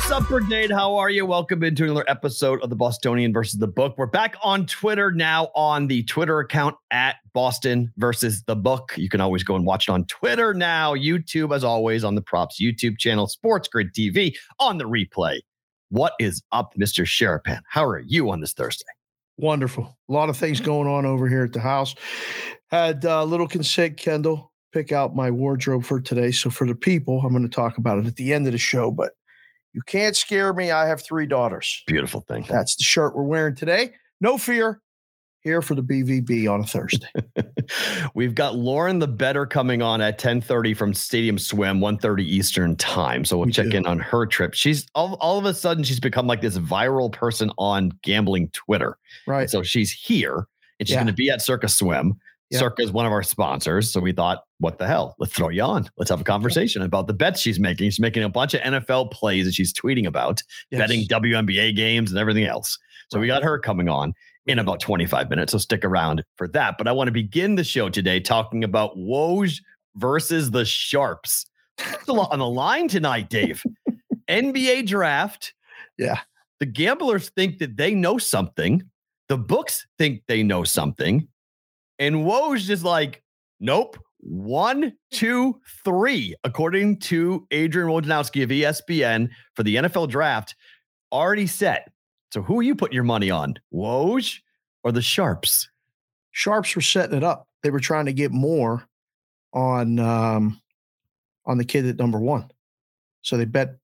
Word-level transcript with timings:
What's 0.00 0.12
up, 0.12 0.28
Brigade? 0.28 0.70
How 0.72 0.96
are 0.96 1.10
you? 1.10 1.26
Welcome 1.26 1.62
into 1.62 1.84
another 1.84 2.06
episode 2.08 2.62
of 2.62 2.70
the 2.70 2.74
Bostonian 2.74 3.34
versus 3.34 3.60
the 3.60 3.68
Book. 3.68 3.96
We're 3.98 4.06
back 4.06 4.34
on 4.42 4.64
Twitter 4.64 5.12
now 5.12 5.50
on 5.54 5.88
the 5.88 6.02
Twitter 6.04 6.40
account 6.40 6.74
at 6.90 7.16
Boston 7.34 7.92
versus 7.98 8.42
the 8.44 8.56
Book. 8.56 8.94
You 8.96 9.10
can 9.10 9.20
always 9.20 9.44
go 9.44 9.56
and 9.56 9.66
watch 9.66 9.88
it 9.88 9.92
on 9.92 10.06
Twitter 10.06 10.54
now, 10.54 10.94
YouTube, 10.94 11.54
as 11.54 11.62
always, 11.62 12.02
on 12.02 12.14
the 12.14 12.22
Props 12.22 12.58
YouTube 12.58 12.98
channel, 12.98 13.26
Sports 13.28 13.68
Grid 13.68 13.92
TV 13.94 14.34
on 14.58 14.78
the 14.78 14.84
replay. 14.84 15.40
What 15.90 16.14
is 16.18 16.42
up, 16.50 16.72
Mr. 16.80 17.04
Sharapan? 17.04 17.60
How 17.68 17.84
are 17.84 18.00
you 18.00 18.30
on 18.30 18.40
this 18.40 18.54
Thursday? 18.54 18.86
Wonderful. 19.36 19.96
A 20.08 20.12
lot 20.12 20.30
of 20.30 20.36
things 20.36 20.60
going 20.60 20.88
on 20.88 21.04
over 21.04 21.28
here 21.28 21.44
at 21.44 21.52
the 21.52 21.60
house. 21.60 21.94
Had 22.70 23.04
a 23.04 23.18
uh, 23.18 23.24
little 23.26 23.46
consent, 23.46 23.98
Kendall, 23.98 24.50
pick 24.72 24.92
out 24.92 25.14
my 25.14 25.30
wardrobe 25.30 25.84
for 25.84 26.00
today. 26.00 26.30
So 26.30 26.48
for 26.48 26.66
the 26.66 26.74
people, 26.74 27.20
I'm 27.20 27.32
going 27.32 27.42
to 27.42 27.50
talk 27.50 27.76
about 27.76 27.98
it 27.98 28.06
at 28.06 28.16
the 28.16 28.32
end 28.32 28.46
of 28.46 28.52
the 28.52 28.58
show, 28.58 28.90
but 28.90 29.12
you 29.72 29.82
can't 29.86 30.16
scare 30.16 30.52
me. 30.52 30.70
I 30.70 30.86
have 30.86 31.02
three 31.02 31.26
daughters. 31.26 31.82
Beautiful 31.86 32.20
thing. 32.22 32.44
That's 32.48 32.76
the 32.76 32.84
shirt 32.84 33.14
we're 33.16 33.22
wearing 33.24 33.54
today. 33.54 33.92
No 34.20 34.38
fear. 34.38 34.80
Here 35.42 35.62
for 35.62 35.74
the 35.74 35.82
BVB 35.82 36.52
on 36.52 36.60
a 36.60 36.66
Thursday. 36.66 37.08
We've 38.14 38.34
got 38.34 38.56
Lauren 38.56 38.98
the 38.98 39.08
Better 39.08 39.46
coming 39.46 39.80
on 39.80 40.02
at 40.02 40.18
10:30 40.18 40.76
from 40.76 40.92
Stadium 40.92 41.38
Swim, 41.38 41.80
1:30 41.80 42.20
Eastern 42.20 42.76
time. 42.76 43.24
So 43.24 43.38
we'll 43.38 43.46
We 43.46 43.52
check 43.52 43.70
do. 43.70 43.78
in 43.78 43.86
on 43.86 43.98
her 44.00 44.26
trip. 44.26 44.52
She's 44.52 44.86
all, 44.94 45.14
all 45.14 45.38
of 45.38 45.46
a 45.46 45.54
sudden 45.54 45.82
she's 45.82 45.98
become 46.00 46.26
like 46.26 46.42
this 46.42 46.58
viral 46.58 47.10
person 47.10 47.50
on 47.56 47.90
gambling 48.02 48.50
Twitter. 48.50 48.98
Right. 49.26 49.48
So 49.48 49.62
she's 49.62 49.90
here 49.90 50.46
and 50.78 50.86
she's 50.86 50.90
Yeah. 50.94 50.98
going 51.00 51.06
to 51.06 51.12
be 51.14 51.30
at 51.30 51.40
Circa 51.40 51.68
Swim. 51.68 52.18
Yeah. 52.50 52.58
Circa 52.58 52.82
is 52.82 52.90
one 52.90 53.06
of 53.06 53.12
our 53.12 53.22
sponsors. 53.22 53.92
So 53.92 54.00
we 54.00 54.12
thought, 54.12 54.42
what 54.58 54.78
the 54.78 54.86
hell? 54.86 55.14
Let's 55.18 55.32
throw 55.32 55.50
you 55.50 55.62
on. 55.62 55.88
Let's 55.96 56.10
have 56.10 56.20
a 56.20 56.24
conversation 56.24 56.82
about 56.82 57.06
the 57.06 57.12
bets 57.14 57.40
she's 57.40 57.60
making. 57.60 57.90
She's 57.90 58.00
making 58.00 58.24
a 58.24 58.28
bunch 58.28 58.54
of 58.54 58.60
NFL 58.62 59.12
plays 59.12 59.46
that 59.46 59.54
she's 59.54 59.72
tweeting 59.72 60.06
about, 60.06 60.42
Yes. 60.70 60.80
betting 60.80 61.06
WNBA 61.06 61.76
games 61.76 62.10
and 62.10 62.18
everything 62.18 62.44
else. 62.44 62.76
So 63.12 63.20
we 63.20 63.26
got 63.28 63.44
her 63.44 63.58
coming 63.58 63.88
on 63.88 64.14
in 64.46 64.58
about 64.58 64.80
25 64.80 65.30
minutes. 65.30 65.52
So 65.52 65.58
stick 65.58 65.84
around 65.84 66.24
for 66.36 66.48
that. 66.48 66.76
But 66.76 66.88
I 66.88 66.92
want 66.92 67.08
to 67.08 67.12
begin 67.12 67.54
the 67.54 67.64
show 67.64 67.88
today 67.88 68.18
talking 68.18 68.64
about 68.64 68.96
Woj 68.96 69.60
versus 69.96 70.50
the 70.50 70.64
Sharps. 70.64 71.46
There's 71.78 72.08
a 72.08 72.12
lot 72.12 72.32
on 72.32 72.40
the 72.40 72.48
line 72.48 72.88
tonight, 72.88 73.30
Dave. 73.30 73.62
NBA 74.28 74.86
draft. 74.86 75.54
Yeah. 75.98 76.18
The 76.58 76.66
gamblers 76.66 77.30
think 77.30 77.58
that 77.58 77.76
they 77.76 77.94
know 77.94 78.18
something. 78.18 78.82
The 79.28 79.38
books 79.38 79.86
think 79.98 80.22
they 80.26 80.42
know 80.42 80.64
something. 80.64 81.28
And 82.00 82.16
Woj 82.16 82.58
just 82.60 82.82
like, 82.82 83.22
nope. 83.60 83.96
One, 84.22 84.92
two, 85.10 85.60
three, 85.84 86.34
according 86.44 86.98
to 87.00 87.46
Adrian 87.52 87.88
Wojnarowski 87.88 88.42
of 88.42 88.50
ESPN 88.50 89.30
for 89.54 89.62
the 89.62 89.76
NFL 89.76 90.08
draft, 90.10 90.54
already 91.12 91.46
set. 91.46 91.90
So 92.32 92.42
who 92.42 92.58
are 92.58 92.62
you 92.62 92.74
putting 92.74 92.94
your 92.94 93.04
money 93.04 93.30
on? 93.30 93.54
Woj 93.72 94.38
or 94.84 94.92
the 94.92 95.00
Sharps? 95.00 95.68
Sharps 96.32 96.74
were 96.74 96.82
setting 96.82 97.16
it 97.16 97.24
up. 97.24 97.48
They 97.62 97.70
were 97.70 97.80
trying 97.80 98.06
to 98.06 98.12
get 98.12 98.30
more 98.30 98.86
on 99.52 99.98
um, 99.98 100.60
on 101.46 101.58
the 101.58 101.64
kid 101.64 101.86
at 101.86 101.98
number 101.98 102.18
one. 102.18 102.50
So 103.22 103.36
they 103.36 103.44
bet 103.44 103.76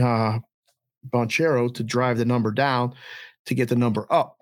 uh, 0.00 0.38
Banchero 1.08 1.72
to 1.74 1.82
drive 1.82 2.18
the 2.18 2.24
number 2.24 2.50
down 2.50 2.94
to 3.46 3.54
get 3.54 3.68
the 3.68 3.76
number 3.76 4.06
up. 4.10 4.36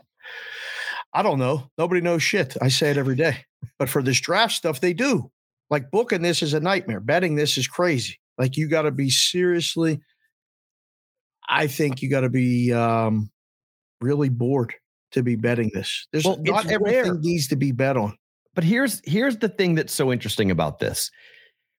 I 1.17 1.23
don't 1.23 1.39
know. 1.39 1.71
Nobody 1.79 2.03
knows 2.03 2.23
shit. 2.23 2.59
I 2.61 2.69
say 2.69 2.91
it 2.91 2.99
every 2.99 3.17
day. 3.17 3.39
But 3.79 3.89
for 3.89 4.03
this 4.03 4.21
draft 4.21 4.53
stuff, 4.53 4.81
they 4.81 4.93
do. 4.93 5.31
Like 5.71 5.91
booking 5.91 6.21
this 6.21 6.43
is 6.43 6.53
a 6.53 6.61
nightmare. 6.61 7.01
Betting 7.01 7.37
this 7.37 7.57
is 7.57 7.67
crazy. 7.67 8.21
Like 8.37 8.59
you 8.59 8.69
got 8.69 8.83
to 8.83 8.91
be 8.91 9.09
seriously. 9.09 9.99
I 11.49 11.69
think 11.69 12.03
you 12.03 12.11
got 12.11 12.21
to 12.21 12.29
be 12.29 12.71
um, 12.71 13.31
really 14.03 14.29
bored 14.29 14.75
to 15.13 15.23
be 15.23 15.37
betting 15.37 15.71
this. 15.73 16.07
There's 16.13 16.27
Well, 16.27 16.37
not 16.43 16.67
everything 16.67 17.05
rare. 17.05 17.19
needs 17.19 17.49
to 17.49 17.57
be 17.57 17.73
bet 17.73 17.97
on. 17.97 18.15
But 18.55 18.65
here's 18.65 19.01
here's 19.07 19.39
the 19.39 19.49
thing 19.49 19.75
that's 19.75 19.95
so 19.95 20.13
interesting 20.13 20.51
about 20.51 20.81
this. 20.81 21.11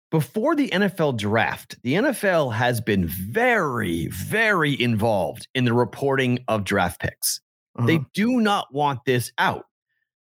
Before 0.10 0.56
the 0.56 0.70
NFL 0.70 1.18
draft, 1.18 1.76
the 1.84 1.94
NFL 1.94 2.54
has 2.54 2.82
been 2.82 3.06
very, 3.08 4.08
very 4.08 4.82
involved 4.82 5.48
in 5.54 5.66
the 5.66 5.74
reporting 5.74 6.40
of 6.48 6.64
draft 6.64 7.00
picks. 7.02 7.40
They 7.86 7.98
Uh-huh. 7.98 8.06
do 8.14 8.40
not 8.40 8.74
want 8.74 9.00
this 9.06 9.32
out 9.38 9.66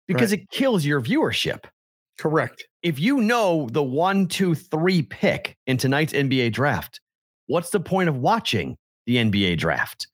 because 0.06 0.32
it 0.32 0.48
kills 0.50 0.84
your 0.84 1.00
viewership. 1.00 1.64
Correct. 2.18 2.66
If 2.82 2.98
you 2.98 3.20
know 3.20 3.68
the 3.72 3.82
one, 3.82 4.26
two, 4.28 4.54
three 4.54 5.02
pick 5.02 5.56
in 5.66 5.76
tonight's 5.76 6.12
NBA 6.12 6.52
draft, 6.52 7.00
what's 7.46 7.70
the 7.70 7.80
point 7.80 8.08
of 8.08 8.16
watching 8.18 8.76
the 9.06 9.16
NBA 9.16 9.56
draft? 9.58 10.06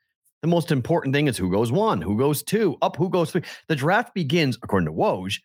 The 0.42 0.48
most 0.48 0.70
important 0.70 1.14
thing 1.14 1.26
is 1.26 1.36
who 1.36 1.50
goes 1.50 1.72
one, 1.72 2.00
who 2.00 2.16
goes 2.16 2.42
two, 2.42 2.76
up, 2.82 2.96
who 2.96 3.08
goes 3.10 3.32
three. 3.32 3.42
The 3.68 3.76
draft 3.76 4.14
begins, 4.14 4.56
according 4.62 4.86
to 4.86 4.92
Woj, 4.92 5.40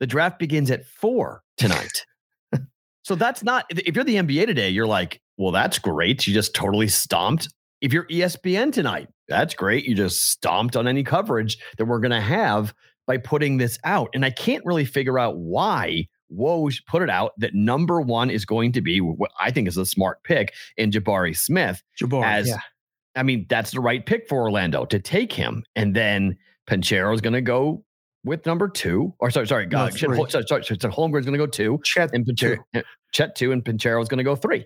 the 0.00 0.06
draft 0.06 0.38
begins 0.38 0.70
at 0.70 0.84
four 0.84 1.42
tonight. 1.56 2.04
so 3.02 3.14
that's 3.14 3.42
not, 3.42 3.64
if 3.70 3.94
you're 3.94 4.04
the 4.04 4.16
NBA 4.16 4.46
today, 4.46 4.68
you're 4.68 4.86
like, 4.86 5.20
well, 5.38 5.52
that's 5.52 5.78
great. 5.78 6.26
You 6.26 6.34
just 6.34 6.54
totally 6.54 6.88
stomped. 6.88 7.48
If 7.84 7.92
you're 7.92 8.06
ESPN 8.06 8.72
tonight, 8.72 9.08
that's 9.28 9.52
great. 9.52 9.84
You 9.84 9.94
just 9.94 10.30
stomped 10.30 10.74
on 10.74 10.88
any 10.88 11.04
coverage 11.04 11.58
that 11.76 11.84
we're 11.84 11.98
going 11.98 12.12
to 12.12 12.20
have 12.20 12.72
by 13.06 13.18
putting 13.18 13.58
this 13.58 13.78
out. 13.84 14.08
And 14.14 14.24
I 14.24 14.30
can't 14.30 14.64
really 14.64 14.86
figure 14.86 15.18
out 15.18 15.36
why 15.36 16.08
Woj 16.34 16.78
put 16.86 17.02
it 17.02 17.10
out 17.10 17.32
that 17.36 17.54
number 17.54 18.00
one 18.00 18.30
is 18.30 18.46
going 18.46 18.72
to 18.72 18.80
be 18.80 19.02
what 19.02 19.30
I 19.38 19.50
think 19.50 19.68
is 19.68 19.76
a 19.76 19.84
smart 19.84 20.22
pick 20.24 20.54
in 20.78 20.92
Jabari 20.92 21.36
Smith. 21.36 21.82
Jabari, 22.00 22.24
As 22.24 22.48
yeah. 22.48 22.56
I 23.16 23.22
mean, 23.22 23.44
that's 23.50 23.72
the 23.72 23.80
right 23.80 24.04
pick 24.06 24.30
for 24.30 24.40
Orlando 24.40 24.86
to 24.86 24.98
take 24.98 25.34
him. 25.34 25.62
And 25.76 25.94
then 25.94 26.38
Banchero 26.66 27.12
is 27.12 27.20
going 27.20 27.34
to 27.34 27.42
go 27.42 27.84
with 28.24 28.46
number 28.46 28.66
two. 28.66 29.12
Or 29.18 29.30
sorry, 29.30 29.46
sorry, 29.46 29.66
No, 29.66 29.80
uh, 29.80 29.90
Chet. 29.90 30.08
Hol- 30.08 30.30
sorry, 30.30 30.46
sorry, 30.48 30.64
so 30.64 30.88
Holmgren's 30.88 31.26
going 31.26 31.38
to 31.38 31.38
go 31.38 31.46
two, 31.46 31.78
Chet 31.84 32.14
and 32.14 32.24
Banchero, 32.24 32.60
eh, 32.72 32.80
Chet 33.12 33.36
two, 33.36 33.52
and 33.52 33.62
Banchero 33.62 34.00
is 34.00 34.08
going 34.08 34.16
to 34.16 34.24
go 34.24 34.34
three. 34.34 34.64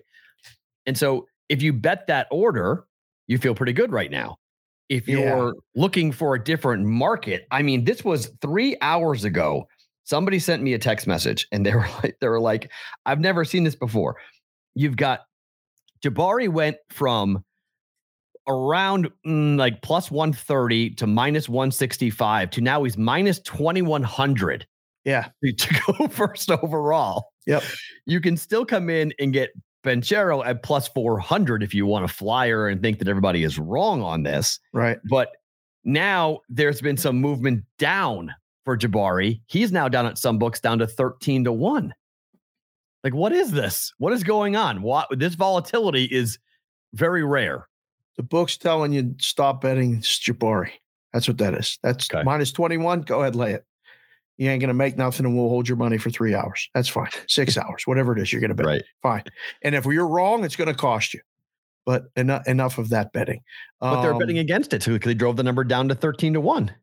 And 0.85 0.97
so 0.97 1.27
if 1.49 1.61
you 1.61 1.73
bet 1.73 2.07
that 2.07 2.27
order, 2.31 2.85
you 3.29 3.37
feel 3.37 3.55
pretty 3.55 3.71
good 3.73 3.93
right 3.93 4.11
now. 4.11 4.35
If 4.89 5.07
you're 5.07 5.53
looking 5.75 6.11
for 6.11 6.33
a 6.33 6.43
different 6.43 6.83
market, 6.85 7.45
I 7.51 7.61
mean, 7.61 7.85
this 7.85 8.03
was 8.03 8.31
three 8.41 8.75
hours 8.81 9.23
ago. 9.23 9.67
Somebody 10.03 10.39
sent 10.39 10.63
me 10.63 10.73
a 10.73 10.79
text 10.79 11.05
message 11.05 11.45
and 11.51 11.63
they 11.63 11.73
were 11.75 11.87
like, 12.03 12.17
they 12.19 12.27
were 12.27 12.39
like, 12.41 12.71
I've 13.05 13.19
never 13.19 13.45
seen 13.45 13.63
this 13.63 13.75
before. 13.75 14.17
You've 14.73 14.97
got 14.97 15.21
Jabari 16.03 16.49
went 16.49 16.77
from 16.89 17.43
around 18.47 19.09
mm, 19.27 19.57
like 19.59 19.83
plus 19.83 20.09
130 20.09 20.95
to 20.95 21.05
minus 21.05 21.47
165 21.47 22.49
to 22.49 22.61
now 22.61 22.83
he's 22.83 22.97
minus 22.97 23.39
2100 23.41 24.65
Yeah. 25.05 25.27
to 25.43 25.81
go 25.85 26.07
first 26.09 26.49
overall. 26.49 27.25
Yep. 27.45 27.61
You 28.07 28.21
can 28.21 28.37
still 28.37 28.65
come 28.65 28.89
in 28.89 29.13
and 29.19 29.31
get 29.33 29.51
Banchero 29.83 30.45
at 30.45 30.63
plus 30.63 30.87
400 30.89 31.63
if 31.63 31.73
you 31.73 31.85
want 31.85 32.05
a 32.05 32.07
flyer 32.09 32.67
and 32.67 32.81
think 32.81 32.99
that 32.99 33.07
everybody 33.07 33.43
is 33.43 33.57
wrong 33.57 34.01
on 34.01 34.23
this. 34.23 34.59
Right. 34.73 34.99
But 35.09 35.29
now 35.83 36.39
there's 36.49 36.81
been 36.81 36.97
some 36.97 37.17
movement 37.21 37.63
down 37.77 38.33
for 38.65 38.77
Jabari. 38.77 39.41
He's 39.47 39.71
now 39.71 39.87
down 39.87 40.05
at 40.05 40.17
some 40.17 40.37
books 40.37 40.59
down 40.59 40.79
to 40.79 40.87
13 40.87 41.45
to 41.45 41.51
1. 41.53 41.93
Like, 43.03 43.13
what 43.13 43.31
is 43.31 43.51
this? 43.51 43.93
What 43.97 44.11
is 44.11 44.23
going 44.23 44.55
on? 44.57 44.81
What 44.81 45.07
this 45.17 45.35
volatility 45.35 46.03
is 46.05 46.37
very 46.93 47.23
rare. 47.23 47.67
The 48.17 48.23
book's 48.23 48.57
telling 48.57 48.91
you 48.91 49.15
stop 49.19 49.61
betting 49.61 50.01
Jabari. 50.01 50.71
That's 51.13 51.27
what 51.27 51.37
that 51.37 51.53
is. 51.53 51.79
That's 51.81 52.09
Okay. 52.13 52.23
minus 52.23 52.51
21. 52.51 53.01
Go 53.03 53.21
ahead, 53.21 53.35
lay 53.35 53.53
it. 53.53 53.63
You 54.39 54.49
ain't 54.49 54.61
going 54.61 54.69
to 54.69 54.73
make 54.73 54.97
nothing 54.97 55.25
and 55.25 55.37
we'll 55.37 55.49
hold 55.49 55.67
your 55.67 55.75
money 55.75 55.97
for 55.97 56.09
three 56.09 56.33
hours. 56.33 56.69
That's 56.73 56.87
fine. 56.87 57.09
Six 57.27 57.57
hours, 57.57 57.85
whatever 57.85 58.17
it 58.17 58.21
is 58.21 58.31
you're 58.31 58.39
going 58.39 58.49
to 58.49 58.55
bet. 58.55 58.65
Right. 58.65 58.83
Fine. 59.03 59.23
And 59.63 59.75
if 59.75 59.85
you're 59.85 60.07
wrong, 60.07 60.45
it's 60.45 60.55
going 60.55 60.69
to 60.69 60.73
cost 60.73 61.13
you. 61.13 61.19
But 61.85 62.05
enough 62.15 62.47
enough 62.47 62.77
of 62.77 62.87
that 62.89 63.11
betting. 63.11 63.41
But 63.81 64.01
they're 64.01 64.13
Um, 64.13 64.19
betting 64.19 64.37
against 64.37 64.73
it 64.73 64.81
too 64.81 64.93
because 64.93 65.09
they 65.09 65.13
drove 65.13 65.35
the 65.35 65.43
number 65.43 65.65
down 65.65 65.89
to 65.89 65.95
13 65.95 66.33
to 66.33 66.41
1. 66.41 66.73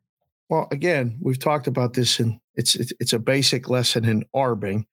Well, 0.49 0.67
again, 0.71 1.17
we've 1.19 1.39
talked 1.39 1.65
about 1.65 1.93
this, 1.93 2.19
and 2.19 2.39
it's, 2.55 2.75
it's 2.75 2.93
it's 2.99 3.13
a 3.13 3.19
basic 3.19 3.69
lesson 3.69 4.05
in 4.05 4.23
arbing. 4.35 4.85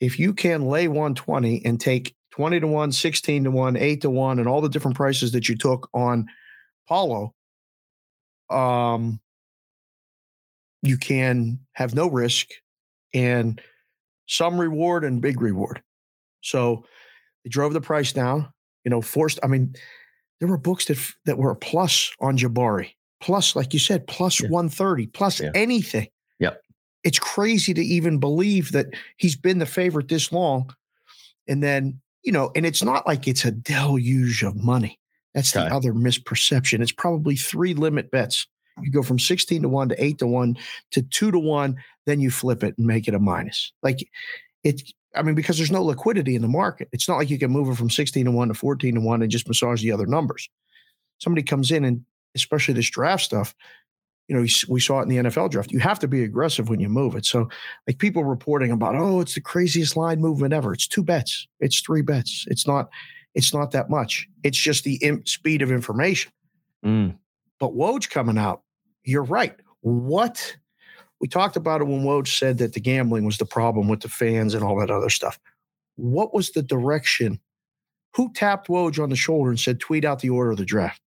If 0.00 0.18
you 0.18 0.32
can 0.34 0.66
lay 0.66 0.86
120 0.86 1.64
and 1.64 1.80
take 1.80 2.14
20 2.30 2.60
to 2.60 2.66
1, 2.66 2.92
16 2.92 3.44
to 3.44 3.50
1, 3.50 3.76
8 3.76 4.00
to 4.02 4.10
1, 4.10 4.38
and 4.38 4.48
all 4.48 4.60
the 4.60 4.68
different 4.68 4.96
prices 4.96 5.32
that 5.32 5.48
you 5.48 5.56
took 5.56 5.88
on 5.92 6.26
Paulo, 6.86 7.34
um, 8.50 9.20
you 10.82 10.96
can 10.96 11.58
have 11.72 11.94
no 11.94 12.08
risk 12.08 12.48
and 13.14 13.60
some 14.26 14.60
reward 14.60 15.04
and 15.04 15.20
big 15.20 15.40
reward. 15.40 15.82
So 16.42 16.84
they 17.44 17.50
drove 17.50 17.72
the 17.72 17.80
price 17.80 18.12
down, 18.12 18.48
you 18.84 18.90
know, 18.90 19.00
forced. 19.02 19.38
I 19.42 19.46
mean, 19.46 19.74
there 20.40 20.48
were 20.48 20.58
books 20.58 20.84
that 20.86 20.98
that 21.24 21.38
were 21.38 21.50
a 21.50 21.56
plus 21.56 22.12
on 22.20 22.38
Jabari, 22.38 22.90
plus, 23.20 23.56
like 23.56 23.72
you 23.72 23.80
said, 23.80 24.06
plus 24.06 24.40
Yeah. 24.40 24.48
130, 24.50 25.06
plus 25.08 25.40
Yeah. 25.40 25.50
anything. 25.54 26.08
Yep. 26.38 26.62
It's 27.04 27.18
crazy 27.18 27.74
to 27.74 27.82
even 27.82 28.18
believe 28.18 28.72
that 28.72 28.86
he's 29.16 29.36
been 29.36 29.58
the 29.58 29.66
favorite 29.66 30.08
this 30.08 30.30
long. 30.30 30.74
And 31.48 31.62
then, 31.62 32.00
you 32.22 32.32
know, 32.32 32.50
and 32.54 32.66
it's 32.66 32.82
not 32.82 33.06
like 33.06 33.26
it's 33.26 33.44
a 33.44 33.50
deluge 33.50 34.42
of 34.42 34.56
money. 34.56 34.98
That's 35.34 35.52
the 35.52 35.62
other 35.62 35.92
misperception. 35.92 36.80
It's 36.80 36.92
probably 36.92 37.36
three 37.36 37.74
limit 37.74 38.10
bets. 38.10 38.46
You 38.82 38.90
go 38.90 39.02
from 39.02 39.18
16 39.18 39.62
to 39.62 39.68
1 39.68 39.88
to 39.90 40.04
8 40.04 40.18
to 40.18 40.26
1 40.26 40.58
to 40.92 41.02
2 41.02 41.30
to 41.30 41.38
1, 41.38 41.76
then 42.06 42.20
you 42.20 42.30
flip 42.30 42.62
it 42.62 42.76
and 42.78 42.86
make 42.86 43.08
it 43.08 43.14
a 43.14 43.18
minus. 43.18 43.72
Like 43.82 44.08
it, 44.64 44.82
I 45.14 45.22
mean, 45.22 45.34
because 45.34 45.56
there's 45.56 45.70
no 45.70 45.82
liquidity 45.82 46.34
in 46.34 46.42
the 46.42 46.48
market. 46.48 46.88
It's 46.92 47.08
not 47.08 47.16
like 47.16 47.30
you 47.30 47.38
can 47.38 47.50
move 47.50 47.68
it 47.68 47.76
from 47.76 47.90
16 47.90 48.24
to 48.24 48.30
1 48.30 48.48
to 48.48 48.54
14 48.54 48.94
to 48.94 49.00
1 49.00 49.22
and 49.22 49.30
just 49.30 49.48
massage 49.48 49.82
the 49.82 49.92
other 49.92 50.06
numbers. 50.06 50.48
Somebody 51.18 51.42
comes 51.42 51.70
in 51.70 51.84
and 51.84 52.04
especially 52.34 52.74
this 52.74 52.90
draft 52.90 53.24
stuff, 53.24 53.54
you 54.28 54.36
know, 54.36 54.46
we 54.68 54.80
saw 54.80 55.00
it 55.00 55.04
in 55.04 55.08
the 55.08 55.16
NFL 55.16 55.50
draft. 55.50 55.72
You 55.72 55.78
have 55.80 55.98
to 56.00 56.08
be 56.08 56.22
aggressive 56.22 56.68
when 56.68 56.80
you 56.80 56.88
move 56.90 57.14
it. 57.14 57.24
So, 57.24 57.48
like 57.86 57.98
people 57.98 58.24
reporting 58.24 58.70
about, 58.70 58.94
oh, 58.94 59.20
it's 59.20 59.34
the 59.34 59.40
craziest 59.40 59.96
line 59.96 60.20
movement 60.20 60.52
ever. 60.52 60.74
It's 60.74 60.86
two 60.86 61.02
bets. 61.02 61.48
It's 61.60 61.80
three 61.80 62.02
bets. 62.02 62.44
It's 62.48 62.66
not. 62.66 62.90
It's 63.34 63.54
not 63.54 63.70
that 63.70 63.88
much. 63.88 64.28
It's 64.42 64.58
just 64.58 64.84
the 64.84 64.96
im- 64.96 65.24
speed 65.24 65.62
of 65.62 65.70
information. 65.70 66.32
Mm. 66.84 67.16
But 67.58 67.74
Woj 67.74 68.10
coming 68.10 68.38
out, 68.38 68.62
you're 69.08 69.24
right. 69.24 69.54
What 69.80 70.56
we 71.20 71.28
talked 71.28 71.56
about 71.56 71.80
it 71.80 71.86
when 71.86 72.04
Woj 72.04 72.28
said 72.28 72.58
that 72.58 72.74
the 72.74 72.80
gambling 72.80 73.24
was 73.24 73.38
the 73.38 73.46
problem 73.46 73.88
with 73.88 74.00
the 74.00 74.08
fans 74.08 74.54
and 74.54 74.62
all 74.62 74.78
that 74.78 74.90
other 74.90 75.08
stuff. 75.08 75.38
What 75.96 76.34
was 76.34 76.50
the 76.50 76.62
direction? 76.62 77.40
Who 78.14 78.32
tapped 78.32 78.68
Woj 78.68 79.02
on 79.02 79.10
the 79.10 79.16
shoulder 79.16 79.50
and 79.50 79.58
said, 79.58 79.80
tweet 79.80 80.04
out 80.04 80.20
the 80.20 80.30
order 80.30 80.52
of 80.52 80.58
the 80.58 80.64
draft? 80.64 81.00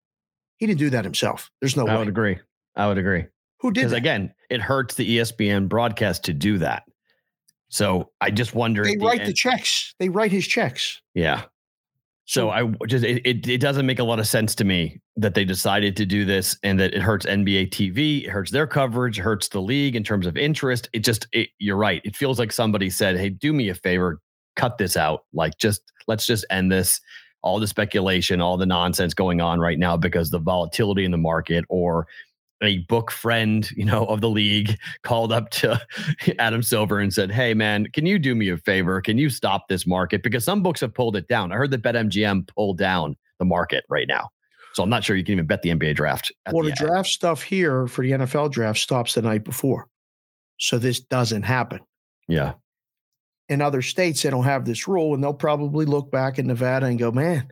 He 0.57 0.68
didn't 0.68 0.80
do 0.80 0.89
that 0.89 1.03
himself. 1.06 1.50
There's 1.59 1.77
no 1.77 1.88
I 1.88 1.94
way. 1.94 2.00
would 2.00 2.07
agree. 2.07 2.39
I 2.75 2.88
would 2.88 2.98
agree. 2.98 3.25
Who 3.59 3.71
did 3.71 3.81
Because 3.81 3.94
again, 3.94 4.33
it 4.50 4.62
hurts 4.62 4.95
the 4.95 5.18
ESPN 5.18 5.69
broadcast 5.69 6.24
to 6.25 6.33
do 6.33 6.57
that. 6.57 6.83
So 7.69 8.12
I 8.19 8.31
just 8.31 8.53
wonder. 8.53 8.83
they 8.83 8.95
the 8.95 9.06
write 9.06 9.25
the 9.25 9.33
checks. 9.33 9.95
They 10.00 10.09
write 10.09 10.31
his 10.31 10.45
checks. 10.45 11.01
Yeah. 11.13 11.44
So 12.31 12.49
hmm. 12.49 12.75
I 12.81 12.85
just 12.85 13.03
it, 13.03 13.21
it 13.25 13.45
it 13.45 13.59
doesn't 13.59 13.85
make 13.85 13.99
a 13.99 14.05
lot 14.05 14.19
of 14.19 14.25
sense 14.25 14.55
to 14.55 14.63
me 14.63 15.01
that 15.17 15.33
they 15.33 15.43
decided 15.43 15.97
to 15.97 16.05
do 16.05 16.23
this 16.23 16.57
and 16.63 16.79
that 16.79 16.93
it 16.93 17.01
hurts 17.01 17.25
NBA 17.25 17.71
TV, 17.71 18.23
it 18.23 18.29
hurts 18.29 18.51
their 18.51 18.65
coverage, 18.65 19.17
hurts 19.17 19.49
the 19.49 19.59
league 19.59 19.97
in 19.97 20.03
terms 20.05 20.25
of 20.25 20.37
interest. 20.37 20.87
It 20.93 20.99
just 20.99 21.27
it, 21.33 21.49
you're 21.59 21.75
right. 21.75 22.01
It 22.05 22.15
feels 22.15 22.39
like 22.39 22.53
somebody 22.53 22.89
said, 22.89 23.17
"Hey, 23.17 23.27
do 23.27 23.51
me 23.51 23.67
a 23.67 23.75
favor, 23.75 24.21
cut 24.55 24.77
this 24.77 24.95
out. 24.95 25.25
Like 25.33 25.57
just 25.57 25.81
let's 26.07 26.25
just 26.25 26.45
end 26.49 26.71
this. 26.71 27.01
All 27.43 27.59
the 27.59 27.67
speculation, 27.67 28.39
all 28.39 28.55
the 28.55 28.65
nonsense 28.65 29.13
going 29.13 29.41
on 29.41 29.59
right 29.59 29.79
now 29.79 29.97
because 29.97 30.29
the 30.29 30.39
volatility 30.39 31.03
in 31.03 31.11
the 31.11 31.17
market 31.17 31.65
or 31.67 32.07
a 32.61 32.79
book 32.79 33.11
friend, 33.11 33.69
you 33.71 33.85
know, 33.85 34.05
of 34.05 34.21
the 34.21 34.29
league 34.29 34.77
called 35.03 35.31
up 35.31 35.49
to 35.51 35.81
Adam 36.39 36.63
Silver 36.63 36.99
and 36.99 37.13
said, 37.13 37.31
"Hey, 37.31 37.53
man, 37.53 37.87
can 37.93 38.05
you 38.05 38.19
do 38.19 38.35
me 38.35 38.49
a 38.49 38.57
favor? 38.57 39.01
Can 39.01 39.17
you 39.17 39.29
stop 39.29 39.67
this 39.67 39.87
market? 39.87 40.23
Because 40.23 40.43
some 40.43 40.61
books 40.61 40.81
have 40.81 40.93
pulled 40.93 41.15
it 41.15 41.27
down. 41.27 41.51
I 41.51 41.55
heard 41.55 41.71
that 41.71 41.81
BetMGM 41.81 42.47
pulled 42.55 42.77
down 42.77 43.15
the 43.39 43.45
market 43.45 43.83
right 43.89 44.07
now, 44.07 44.29
so 44.73 44.83
I'm 44.83 44.89
not 44.89 45.03
sure 45.03 45.15
you 45.15 45.23
can 45.23 45.33
even 45.33 45.47
bet 45.47 45.61
the 45.61 45.69
NBA 45.69 45.95
draft. 45.95 46.31
Well, 46.51 46.63
the 46.63 46.69
the 46.69 46.75
draft 46.75 47.09
stuff 47.09 47.41
here 47.41 47.87
for 47.87 48.03
the 48.03 48.11
NFL 48.11 48.51
draft 48.51 48.79
stops 48.79 49.15
the 49.15 49.21
night 49.21 49.43
before. 49.43 49.87
So 50.59 50.77
this 50.77 50.99
doesn't 50.99 51.43
happen. 51.43 51.79
yeah, 52.27 52.53
in 53.49 53.61
other 53.61 53.81
states, 53.81 54.21
they 54.21 54.29
don't 54.29 54.45
have 54.45 54.65
this 54.65 54.87
rule, 54.87 55.13
and 55.13 55.23
they'll 55.23 55.33
probably 55.33 55.85
look 55.85 56.11
back 56.11 56.39
in 56.39 56.47
Nevada 56.47 56.85
and 56.85 56.99
go, 56.99 57.11
"Man, 57.11 57.51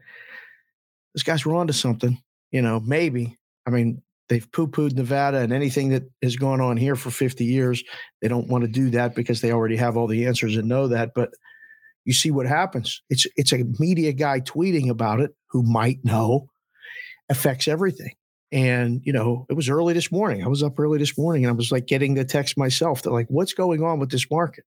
this 1.13 1.23
guy's 1.23 1.45
were 1.45 1.55
onto 1.55 1.73
something." 1.73 2.21
You 2.51 2.61
know, 2.61 2.79
maybe. 2.79 3.37
I 3.67 3.71
mean, 3.71 4.01
they've 4.29 4.49
poo-pooed 4.51 4.93
Nevada 4.93 5.39
and 5.39 5.51
anything 5.51 5.89
that 5.89 6.03
has 6.23 6.35
gone 6.35 6.61
on 6.61 6.77
here 6.77 6.95
for 6.95 7.09
50 7.11 7.43
years. 7.43 7.83
They 8.21 8.27
don't 8.27 8.47
want 8.47 8.63
to 8.63 8.69
do 8.69 8.89
that 8.91 9.15
because 9.15 9.41
they 9.41 9.51
already 9.51 9.75
have 9.75 9.97
all 9.97 10.07
the 10.07 10.25
answers 10.27 10.55
and 10.55 10.69
know 10.69 10.87
that. 10.87 11.11
But 11.15 11.31
you 12.05 12.13
see 12.13 12.31
what 12.31 12.45
happens. 12.45 13.01
It's 13.09 13.27
it's 13.35 13.51
a 13.53 13.65
media 13.79 14.13
guy 14.13 14.39
tweeting 14.39 14.89
about 14.89 15.19
it 15.19 15.35
who 15.49 15.63
might 15.63 16.03
know 16.05 16.47
affects 17.29 17.67
everything. 17.67 18.13
And 18.51 19.01
you 19.03 19.13
know, 19.13 19.45
it 19.49 19.53
was 19.53 19.69
early 19.69 19.93
this 19.93 20.11
morning. 20.11 20.43
I 20.43 20.47
was 20.47 20.63
up 20.63 20.79
early 20.79 20.97
this 20.97 21.17
morning, 21.17 21.43
and 21.45 21.51
I 21.51 21.55
was 21.55 21.71
like 21.71 21.85
getting 21.85 22.15
the 22.15 22.25
text 22.25 22.57
myself. 22.57 23.01
They're 23.01 23.13
like, 23.13 23.27
"What's 23.29 23.53
going 23.53 23.83
on 23.83 23.99
with 23.99 24.09
this 24.09 24.29
market?" 24.31 24.63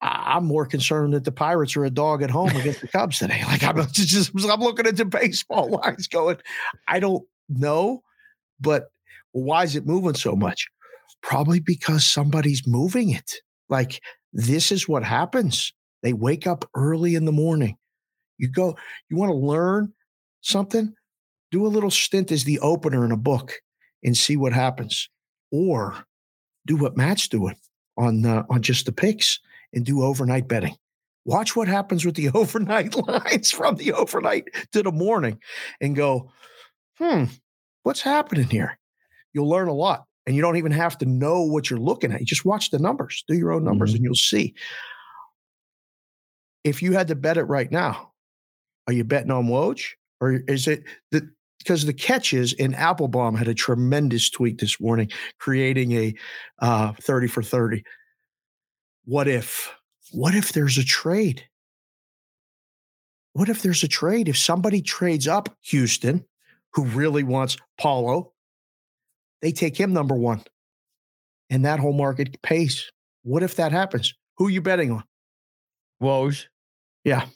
I- 0.00 0.34
I'm 0.36 0.44
more 0.44 0.66
concerned 0.66 1.14
that 1.14 1.24
the 1.24 1.32
Pirates 1.32 1.76
are 1.76 1.84
a 1.84 1.90
dog 1.90 2.22
at 2.22 2.30
home 2.30 2.50
against 2.50 2.80
the 2.80 2.88
Cubs 2.88 3.18
today. 3.18 3.42
Like 3.48 3.62
I'm 3.62 3.86
just 3.92 4.32
I'm 4.34 4.60
looking 4.60 4.86
at 4.86 4.96
the 4.96 5.04
baseball 5.04 5.70
lines 5.70 6.08
going, 6.08 6.36
I 6.88 7.00
don't 7.00 7.24
know, 7.48 8.02
but 8.60 8.88
why 9.32 9.64
is 9.64 9.76
it 9.76 9.86
moving 9.86 10.14
so 10.14 10.36
much? 10.36 10.66
Probably 11.22 11.60
because 11.60 12.04
somebody's 12.04 12.66
moving 12.66 13.10
it. 13.10 13.34
Like 13.68 14.00
this 14.32 14.70
is 14.70 14.88
what 14.88 15.04
happens. 15.04 15.72
They 16.02 16.12
wake 16.12 16.46
up 16.46 16.68
early 16.74 17.14
in 17.14 17.24
the 17.24 17.32
morning. 17.32 17.76
You 18.38 18.48
go, 18.48 18.76
you 19.08 19.16
want 19.16 19.30
to 19.30 19.36
learn 19.36 19.92
something? 20.40 20.94
Do 21.50 21.66
a 21.66 21.68
little 21.68 21.90
stint 21.90 22.32
as 22.32 22.44
the 22.44 22.58
opener 22.60 23.04
in 23.04 23.12
a 23.12 23.16
book 23.16 23.54
and 24.02 24.16
see 24.16 24.36
what 24.36 24.52
happens. 24.52 25.08
Or 25.50 25.96
do 26.66 26.76
what 26.76 26.96
Matt's 26.96 27.28
doing 27.28 27.56
on 27.96 28.26
uh, 28.26 28.44
on 28.50 28.62
just 28.62 28.86
the 28.86 28.92
picks 28.92 29.38
and 29.72 29.84
do 29.84 30.02
overnight 30.02 30.48
betting. 30.48 30.76
Watch 31.24 31.56
what 31.56 31.68
happens 31.68 32.04
with 32.04 32.16
the 32.16 32.30
overnight 32.34 32.94
lines 32.94 33.50
from 33.50 33.76
the 33.76 33.92
overnight 33.92 34.48
to 34.72 34.82
the 34.82 34.92
morning 34.92 35.38
and 35.80 35.96
go, 35.96 36.30
hmm, 36.98 37.24
what's 37.84 38.02
happening 38.02 38.48
here? 38.48 38.78
You'll 39.32 39.48
learn 39.48 39.68
a 39.68 39.72
lot. 39.72 40.04
And 40.26 40.34
you 40.34 40.42
don't 40.42 40.56
even 40.56 40.72
have 40.72 40.96
to 40.98 41.06
know 41.06 41.42
what 41.42 41.68
you're 41.70 41.78
looking 41.78 42.10
at. 42.10 42.18
You 42.20 42.26
just 42.26 42.44
watch 42.46 42.70
the 42.70 42.78
numbers, 42.78 43.24
do 43.28 43.34
your 43.34 43.52
own 43.52 43.62
numbers, 43.62 43.92
Mhm. 43.92 43.96
and 43.96 44.04
you'll 44.04 44.14
see. 44.14 44.54
If 46.64 46.82
you 46.82 46.92
had 46.92 47.08
to 47.08 47.14
bet 47.14 47.36
it 47.36 47.44
right 47.44 47.70
now, 47.70 48.12
are 48.86 48.92
you 48.94 49.04
betting 49.04 49.30
on 49.30 49.46
Woj? 49.48 49.84
Or 50.20 50.32
is 50.48 50.66
it 50.66 50.84
the 51.10 51.28
because 51.58 51.86
the 51.86 51.92
catches 51.94 52.52
in 52.54 52.74
Applebaum 52.74 53.34
had 53.34 53.48
a 53.48 53.54
tremendous 53.54 54.28
tweet 54.28 54.58
this 54.60 54.78
morning 54.80 55.10
creating 55.38 55.92
a 55.92 56.14
uh, 56.60 56.92
30 57.00 57.26
for 57.28 57.42
30 57.42 57.82
what 59.06 59.28
if 59.28 59.74
what 60.12 60.34
if 60.34 60.52
there's 60.52 60.76
a 60.76 60.84
trade 60.84 61.42
what 63.32 63.48
if 63.48 63.62
there's 63.62 63.82
a 63.82 63.88
trade 63.88 64.28
if 64.28 64.36
somebody 64.36 64.82
trades 64.82 65.26
up 65.26 65.56
houston 65.62 66.22
who 66.74 66.84
really 66.84 67.22
wants 67.22 67.56
paulo 67.80 68.32
they 69.42 69.52
take 69.52 69.78
him 69.78 69.92
number 69.92 70.14
one 70.14 70.42
and 71.50 71.64
that 71.64 71.78
whole 71.78 71.92
market 71.92 72.40
pays 72.42 72.90
what 73.22 73.42
if 73.42 73.56
that 73.56 73.72
happens 73.72 74.14
who 74.36 74.46
are 74.46 74.50
you 74.50 74.60
betting 74.60 74.90
on 74.90 75.04
Woj. 76.02 76.46
Yeah. 77.04 77.26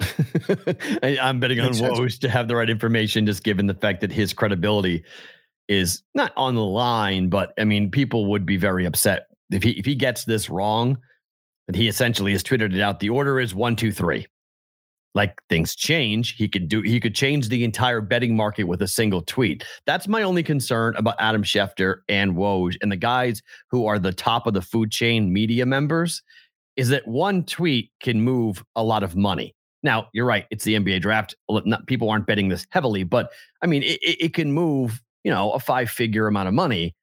I'm 1.02 1.40
betting 1.40 1.60
on. 1.60 1.72
Woj 1.72 2.18
to 2.20 2.28
have 2.28 2.48
the 2.48 2.56
right 2.56 2.70
information, 2.70 3.26
just 3.26 3.42
given 3.42 3.66
the 3.66 3.74
fact 3.74 4.00
that 4.00 4.12
his 4.12 4.32
credibility 4.32 5.04
is 5.68 6.02
not 6.14 6.32
on 6.36 6.54
the 6.54 6.64
line. 6.64 7.28
But 7.28 7.52
I 7.58 7.64
mean, 7.64 7.90
people 7.90 8.26
would 8.26 8.46
be 8.46 8.56
very 8.56 8.86
upset 8.86 9.26
if 9.50 9.62
he 9.62 9.70
if 9.72 9.86
he 9.86 9.94
gets 9.94 10.24
this 10.24 10.48
wrong. 10.50 10.98
That 11.66 11.76
he 11.76 11.86
essentially 11.86 12.32
has 12.32 12.42
tweeted 12.42 12.74
it 12.74 12.80
out. 12.80 12.98
The 12.98 13.10
order 13.10 13.38
is 13.38 13.54
one, 13.54 13.76
two, 13.76 13.92
three. 13.92 14.26
Like 15.14 15.40
things 15.48 15.74
change, 15.74 16.36
he 16.36 16.48
could 16.48 16.68
do. 16.68 16.82
He 16.82 17.00
could 17.00 17.14
change 17.14 17.48
the 17.48 17.64
entire 17.64 18.00
betting 18.00 18.36
market 18.36 18.64
with 18.64 18.80
a 18.80 18.88
single 18.88 19.22
tweet. 19.22 19.64
That's 19.84 20.06
my 20.06 20.22
only 20.22 20.44
concern 20.44 20.94
about 20.96 21.16
Adam 21.18 21.42
Schefter 21.42 21.96
and 22.08 22.36
Woj 22.36 22.76
and 22.80 22.92
the 22.92 22.96
guys 22.96 23.42
who 23.70 23.86
are 23.86 23.98
the 23.98 24.12
top 24.12 24.46
of 24.46 24.54
the 24.54 24.62
food 24.62 24.92
chain 24.92 25.32
media 25.32 25.66
members 25.66 26.22
is 26.76 26.88
that 26.90 27.06
one 27.08 27.44
tweet 27.44 27.90
can 28.00 28.20
move 28.22 28.64
a 28.76 28.84
lot 28.84 29.02
of 29.02 29.16
money. 29.16 29.54
Now, 29.82 30.08
you're 30.12 30.26
right. 30.26 30.46
It's 30.50 30.64
the 30.64 30.74
NBA 30.74 31.00
draft. 31.00 31.34
People 31.86 32.10
aren't 32.10 32.26
betting 32.26 32.48
this 32.48 32.66
heavily, 32.70 33.02
but 33.02 33.32
I 33.62 33.66
mean, 33.66 33.82
it, 33.82 33.98
it 34.02 34.34
can 34.34 34.52
move, 34.52 35.02
you 35.24 35.30
know, 35.30 35.52
a 35.52 35.58
five 35.58 35.90
figure 35.90 36.26
amount 36.26 36.48
of 36.48 36.54
money 36.54 36.94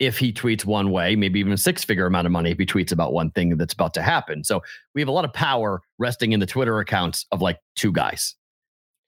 if 0.00 0.18
he 0.18 0.32
tweets 0.32 0.64
one 0.64 0.90
way, 0.90 1.14
maybe 1.14 1.38
even 1.38 1.52
a 1.52 1.58
six 1.58 1.84
figure 1.84 2.06
amount 2.06 2.26
of 2.26 2.32
money 2.32 2.50
if 2.50 2.58
he 2.58 2.66
tweets 2.66 2.90
about 2.90 3.12
one 3.12 3.30
thing 3.30 3.56
that's 3.58 3.74
about 3.74 3.94
to 3.94 4.02
happen. 4.02 4.42
So 4.42 4.62
we 4.94 5.02
have 5.02 5.08
a 5.08 5.12
lot 5.12 5.26
of 5.26 5.32
power 5.34 5.82
resting 5.98 6.32
in 6.32 6.40
the 6.40 6.46
Twitter 6.46 6.78
accounts 6.80 7.26
of 7.30 7.42
like 7.42 7.58
two 7.76 7.92
guys. 7.92 8.34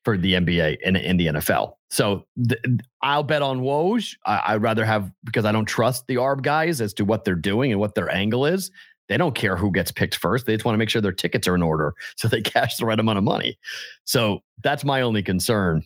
for 0.05 0.19
the 0.19 0.35
NBA 0.35 0.79
and 0.85 0.97
in 0.97 1.17
the 1.17 1.29
NFL. 1.29 1.75
So 1.91 2.27
I'll 3.03 3.23
bet 3.23 3.41
on 3.43 3.61
Woj. 3.61 4.17
I, 4.27 4.55
would 4.55 4.63
rather 4.63 4.85
have 4.85 5.11
because 5.25 5.45
I 5.45 5.53
don't 5.53 5.65
trust 5.65 6.07
the 6.09 6.17
ARB 6.17 6.43
guys 6.43 6.81
as 6.81 6.93
to 6.95 7.05
what 7.05 7.25
they're 7.25 7.35
doing 7.35 7.71
and 7.71 7.81
what 7.81 7.95
their 7.95 8.11
angle 8.11 8.45
is. 8.45 8.71
They 9.09 9.17
don't 9.17 9.35
care 9.35 9.57
who 9.57 9.71
gets 9.71 9.93
picked 9.93 10.17
first. 10.17 10.47
They 10.47 10.55
just 10.55 10.65
want 10.65 10.75
to 10.75 10.79
make 10.79 10.89
sure 10.89 11.01
their 11.01 11.13
tickets 11.13 11.47
are 11.47 11.55
in 11.55 11.63
order 11.63 11.95
so 12.17 12.29
they 12.29 12.43
cash 12.43 12.77
the 12.77 12.87
right 12.87 12.99
amount 12.99 13.19
of 13.19 13.25
money. 13.25 13.59
So 14.05 14.41
that's 14.63 14.85
my 14.85 15.03
only 15.03 15.23
concern 15.23 15.85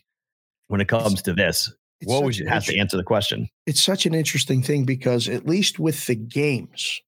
when 0.68 0.80
it 0.80 0.88
comes 0.88 1.22
to 1.22 1.32
this. 1.32 1.72
Woj 2.04 2.46
has 2.48 2.66
to 2.66 2.78
answer 2.78 2.96
the 2.96 3.02
question. 3.02 3.48
It's 3.66 3.82
such 3.82 4.06
an 4.06 4.14
interesting 4.14 4.62
thing 4.62 4.84
because 4.84 5.28
at 5.28 5.46
least 5.46 5.78
with 5.78 6.06
the 6.06 6.14
games, 6.14 7.00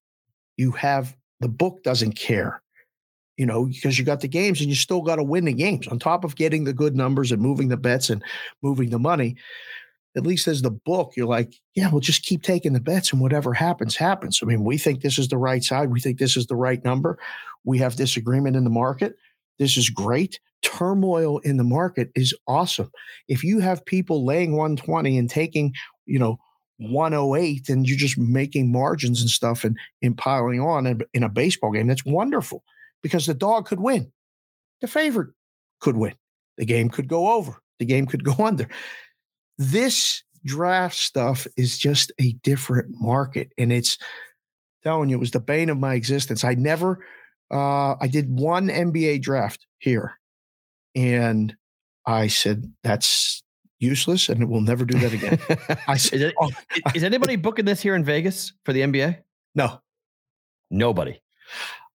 you 0.56 0.72
have 0.72 1.14
the 1.40 1.48
book 1.48 1.82
doesn't 1.82 2.12
care 2.12 2.62
you 3.38 3.46
know, 3.46 3.66
because 3.66 3.98
you 3.98 4.04
got 4.04 4.20
the 4.20 4.28
games 4.28 4.60
and 4.60 4.68
you 4.68 4.74
still 4.74 5.00
got 5.00 5.16
to 5.16 5.22
win 5.22 5.44
the 5.44 5.52
games 5.52 5.86
on 5.86 5.98
top 5.98 6.24
of 6.24 6.36
getting 6.36 6.64
the 6.64 6.72
good 6.72 6.94
numbers 6.96 7.32
and 7.32 7.40
moving 7.40 7.68
the 7.68 7.76
bets 7.76 8.10
and 8.10 8.22
moving 8.62 8.90
the 8.90 8.98
money. 8.98 9.36
At 10.16 10.26
least 10.26 10.48
as 10.48 10.60
the 10.60 10.72
book, 10.72 11.12
you're 11.16 11.28
like, 11.28 11.54
yeah, 11.74 11.88
we'll 11.88 12.00
just 12.00 12.24
keep 12.24 12.42
taking 12.42 12.72
the 12.72 12.80
bets 12.80 13.12
and 13.12 13.22
whatever 13.22 13.54
happens, 13.54 13.94
happens. 13.94 14.40
I 14.42 14.46
mean, 14.46 14.64
we 14.64 14.76
think 14.76 15.00
this 15.00 15.18
is 15.18 15.28
the 15.28 15.38
right 15.38 15.62
side. 15.62 15.92
We 15.92 16.00
think 16.00 16.18
this 16.18 16.36
is 16.36 16.46
the 16.46 16.56
right 16.56 16.84
number. 16.84 17.16
We 17.64 17.78
have 17.78 17.94
disagreement 17.94 18.56
in 18.56 18.64
the 18.64 18.70
market. 18.70 19.14
This 19.58 19.76
is 19.76 19.90
great. 19.90 20.40
Turmoil 20.62 21.38
in 21.38 21.56
the 21.56 21.64
market 21.64 22.10
is 22.14 22.34
awesome. 22.46 22.90
If 23.28 23.44
you 23.44 23.60
have 23.60 23.84
people 23.84 24.24
laying 24.24 24.52
120 24.52 25.18
and 25.18 25.28
taking, 25.30 25.72
you 26.06 26.18
know, 26.18 26.38
108 26.78 27.68
and 27.68 27.88
you're 27.88 27.98
just 27.98 28.18
making 28.18 28.70
margins 28.70 29.20
and 29.20 29.30
stuff 29.30 29.64
and, 29.64 29.76
and 30.02 30.16
piling 30.16 30.60
on 30.60 30.86
in, 30.86 31.02
in 31.12 31.22
a 31.22 31.28
baseball 31.28 31.72
game, 31.72 31.88
that's 31.88 32.04
wonderful 32.04 32.62
because 33.02 33.26
the 33.26 33.34
dog 33.34 33.66
could 33.66 33.80
win. 33.80 34.10
The 34.80 34.86
favorite 34.86 35.30
could 35.80 35.96
win. 35.96 36.14
The 36.56 36.66
game 36.66 36.88
could 36.88 37.08
go 37.08 37.32
over. 37.32 37.60
The 37.78 37.84
game 37.84 38.06
could 38.06 38.24
go 38.24 38.34
under. 38.44 38.68
This 39.58 40.22
draft 40.44 40.96
stuff 40.96 41.46
is 41.56 41.78
just 41.78 42.12
a 42.20 42.32
different 42.44 42.88
market. 43.00 43.52
And 43.58 43.72
it's 43.72 43.98
telling 44.82 45.08
you, 45.08 45.16
it 45.16 45.20
was 45.20 45.32
the 45.32 45.40
bane 45.40 45.70
of 45.70 45.78
my 45.78 45.94
existence. 45.94 46.44
I 46.44 46.54
never, 46.54 47.04
uh, 47.50 47.94
I 48.00 48.08
did 48.08 48.30
one 48.30 48.68
NBA 48.68 49.22
draft 49.22 49.66
here. 49.78 50.18
And 50.94 51.54
I 52.06 52.26
said, 52.28 52.72
that's 52.82 53.42
useless 53.80 54.28
and 54.28 54.48
we'll 54.48 54.60
never 54.60 54.84
do 54.84 54.98
that 54.98 55.12
again. 55.12 55.78
I 55.86 55.96
said, 55.96 56.20
is, 56.20 56.22
it, 56.22 56.34
oh, 56.40 56.50
is 56.94 57.04
anybody 57.04 57.36
booking 57.36 57.64
this 57.64 57.80
here 57.80 57.94
in 57.94 58.04
Vegas 58.04 58.52
for 58.64 58.72
the 58.72 58.80
NBA? 58.80 59.18
No. 59.54 59.80
Nobody. 60.70 61.20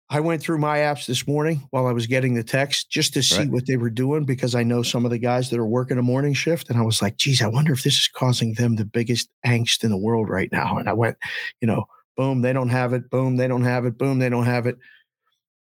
I 0.09 0.19
went 0.19 0.41
through 0.41 0.59
my 0.59 0.77
apps 0.79 1.07
this 1.07 1.27
morning 1.27 1.67
while 1.71 1.87
I 1.87 1.91
was 1.91 2.05
getting 2.05 2.35
the 2.35 2.43
text 2.43 2.89
just 2.89 3.13
to 3.13 3.23
see 3.23 3.39
right. 3.39 3.49
what 3.49 3.65
they 3.65 3.77
were 3.77 3.89
doing 3.89 4.25
because 4.25 4.53
I 4.53 4.61
know 4.61 4.83
some 4.83 5.05
of 5.05 5.11
the 5.11 5.17
guys 5.17 5.49
that 5.49 5.59
are 5.59 5.65
working 5.65 5.97
a 5.97 6.03
morning 6.03 6.33
shift. 6.33 6.69
And 6.69 6.77
I 6.77 6.83
was 6.83 7.01
like, 7.01 7.17
geez, 7.17 7.41
I 7.41 7.47
wonder 7.47 7.73
if 7.73 7.83
this 7.83 7.97
is 7.97 8.09
causing 8.13 8.53
them 8.53 8.75
the 8.75 8.85
biggest 8.85 9.29
angst 9.45 9.83
in 9.83 9.89
the 9.89 9.97
world 9.97 10.29
right 10.29 10.51
now. 10.51 10.77
And 10.77 10.87
I 10.87 10.93
went, 10.93 11.17
you 11.61 11.67
know, 11.67 11.85
boom, 12.15 12.41
they 12.41 12.53
don't 12.53 12.69
have 12.69 12.93
it. 12.93 13.09
Boom, 13.09 13.37
they 13.37 13.47
don't 13.47 13.63
have 13.63 13.85
it. 13.85 13.97
Boom, 13.97 14.19
they 14.19 14.29
don't 14.29 14.45
have 14.45 14.67
it. 14.67 14.77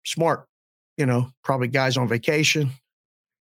Smart, 0.06 0.46
you 0.96 1.04
know, 1.04 1.28
probably 1.42 1.68
guys 1.68 1.96
on 1.96 2.08
vacation, 2.08 2.70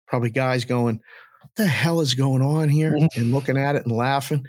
probably 0.07 0.31
guys 0.31 0.65
going, 0.65 1.01
what 1.41 1.51
the 1.57 1.67
hell 1.67 2.01
is 2.01 2.15
going 2.15 2.41
on 2.41 2.69
here? 2.69 2.93
Mm-hmm. 2.93 3.21
And 3.21 3.33
looking 3.33 3.59
at 3.59 3.75
it 3.75 3.85
and 3.85 3.95
laughing. 3.95 4.47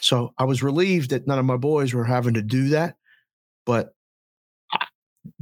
So 0.00 0.32
I 0.38 0.44
was 0.44 0.62
relieved 0.62 1.10
that 1.10 1.26
none 1.26 1.40
of 1.40 1.44
my 1.44 1.56
boys 1.56 1.92
were 1.92 2.04
having 2.04 2.34
to 2.34 2.42
do 2.42 2.68
that. 2.68 2.96
But 3.64 3.94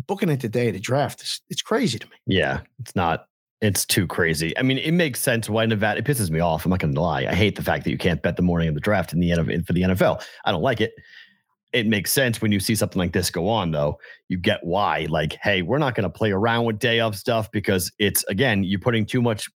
booking 0.07 0.31
it 0.31 0.41
today 0.41 0.73
to 0.73 0.81
draft 0.81 1.23
is 1.23 1.43
it's 1.51 1.63
crazy 1.63 1.99
to 1.99 2.07
me. 2.07 2.17
Yeah, 2.27 2.61
it's 2.81 2.97
not. 2.97 3.27
It's 3.61 3.85
too 3.85 4.07
crazy. 4.07 4.57
I 4.59 4.63
mean, 4.63 4.79
it 4.79 4.93
makes 4.93 5.21
sense 5.21 5.49
why 5.49 5.65
Nevada. 5.67 6.01
It 6.01 6.07
pisses 6.07 6.31
me 6.31 6.41
off. 6.41 6.65
I'm 6.65 6.71
not 6.71 6.81
going 6.81 6.95
to 6.95 7.01
lie. 7.01 7.27
I 7.27 7.35
hate 7.35 7.57
the 7.57 7.63
fact 7.63 7.85
that 7.85 7.91
you 7.91 7.99
can't 7.99 8.23
bet 8.23 8.37
the 8.37 8.43
morning 8.43 8.69
of 8.69 8.75
the 8.75 8.81
draft 8.81 9.13
in 9.13 9.21
the 9.21 9.31
NFL 9.31 9.67
for 9.67 9.73
the 9.73 9.83
NFL. 9.83 10.23
I 10.45 10.53
don't 10.53 10.63
like 10.63 10.81
it. 10.81 10.93
It 11.75 11.89
makes 11.89 12.13
sense 12.13 12.41
when 12.41 12.53
you 12.53 12.61
see 12.61 12.77
something 12.77 13.01
like 13.01 13.13
this 13.13 13.31
go 13.31 13.49
on, 13.49 13.73
though. 13.73 13.99
You 14.29 14.39
get 14.39 14.61
why. 14.63 15.07
Like, 15.11 15.37
hey, 15.43 15.61
we're 15.61 15.79
not 15.79 15.97
going 15.97 16.05
to 16.05 16.11
play 16.11 16.31
around 16.31 16.65
with 16.65 16.79
day 16.79 17.01
of 17.01 17.17
stuff 17.17 17.51
because 17.51 17.93
it's 17.99 18.25
again, 18.25 18.63
you're 18.63 18.79
putting 18.79 19.05
too 19.05 19.21
much 19.21 19.51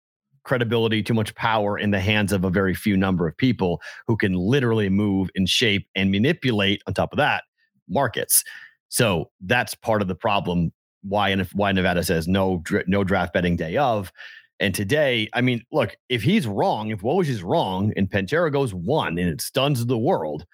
credibility, 0.43 1.03
too 1.03 1.13
much 1.13 1.35
power 1.35 1.77
in 1.77 1.91
the 1.91 1.99
hands 1.99 2.31
of 2.31 2.43
a 2.43 2.49
very 2.49 2.73
few 2.73 2.97
number 2.97 3.27
of 3.27 3.37
people 3.37 3.81
who 4.07 4.17
can 4.17 4.33
literally 4.33 4.89
move 4.89 5.29
and 5.35 5.47
shape 5.47 5.87
and 5.93 6.09
manipulate. 6.09 6.81
On 6.87 6.93
top 6.93 7.13
of 7.13 7.17
that, 7.17 7.43
markets. 7.87 8.43
So 8.89 9.29
that's 9.41 9.75
part 9.75 10.01
of 10.01 10.07
the 10.07 10.15
problem. 10.15 10.71
Why 11.03 11.29
and 11.29 11.45
why 11.53 11.71
Nevada 11.71 12.03
says 12.03 12.27
no 12.27 12.63
no 12.87 13.03
draft 13.03 13.31
betting 13.33 13.57
day 13.57 13.77
of. 13.77 14.11
And 14.59 14.73
today, 14.73 15.29
I 15.33 15.41
mean, 15.41 15.63
look, 15.71 15.95
if 16.09 16.23
he's 16.23 16.47
wrong, 16.47 16.89
if 16.89 17.01
Woj 17.01 17.27
is 17.27 17.43
wrong, 17.43 17.93
and 17.95 18.09
Banchero 18.09 18.51
goes 18.51 18.73
one 18.73 19.19
and 19.19 19.29
it 19.29 19.39
stuns 19.39 19.85
the 19.85 19.99
world, 19.99 20.47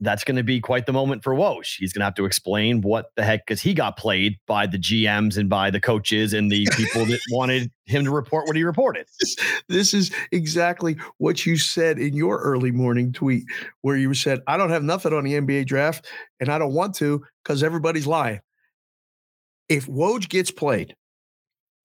that's 0.00 0.22
going 0.22 0.36
to 0.36 0.44
be 0.44 0.60
quite 0.60 0.86
the 0.86 0.92
moment 0.92 1.24
for 1.24 1.34
Woj. 1.34 1.76
He's 1.76 1.92
going 1.92 2.00
to 2.00 2.04
have 2.04 2.14
to 2.14 2.24
explain 2.24 2.82
what 2.82 3.06
the 3.16 3.24
heck, 3.24 3.44
because 3.46 3.60
he 3.60 3.74
got 3.74 3.96
played 3.96 4.38
by 4.46 4.66
the 4.66 4.78
GMs 4.78 5.36
and 5.36 5.50
by 5.50 5.70
the 5.70 5.80
coaches 5.80 6.32
and 6.32 6.50
the 6.50 6.66
people 6.76 7.04
that 7.06 7.20
wanted 7.32 7.70
him 7.86 8.04
to 8.04 8.10
report 8.10 8.46
what 8.46 8.56
he 8.56 8.62
reported. 8.62 9.06
This 9.68 9.94
is 9.94 10.12
exactly 10.30 10.96
what 11.18 11.44
you 11.46 11.56
said 11.56 11.98
in 11.98 12.14
your 12.14 12.38
early 12.40 12.70
morning 12.70 13.12
tweet, 13.12 13.44
where 13.82 13.96
you 13.96 14.14
said, 14.14 14.40
I 14.46 14.56
don't 14.56 14.70
have 14.70 14.84
nothing 14.84 15.12
on 15.12 15.24
the 15.24 15.34
NBA 15.34 15.66
draft 15.66 16.06
and 16.38 16.48
I 16.48 16.58
don't 16.58 16.74
want 16.74 16.94
to 16.96 17.24
because 17.42 17.62
everybody's 17.62 18.06
lying. 18.06 18.40
If 19.68 19.86
Woj 19.86 20.28
gets 20.28 20.50
played, 20.50 20.94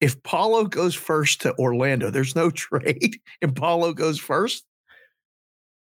if 0.00 0.22
Paolo 0.22 0.64
goes 0.64 0.94
first 0.94 1.40
to 1.42 1.54
Orlando, 1.58 2.10
there's 2.10 2.36
no 2.36 2.50
trade, 2.50 3.16
and 3.42 3.56
Paolo 3.56 3.92
goes 3.92 4.18
first 4.18 4.64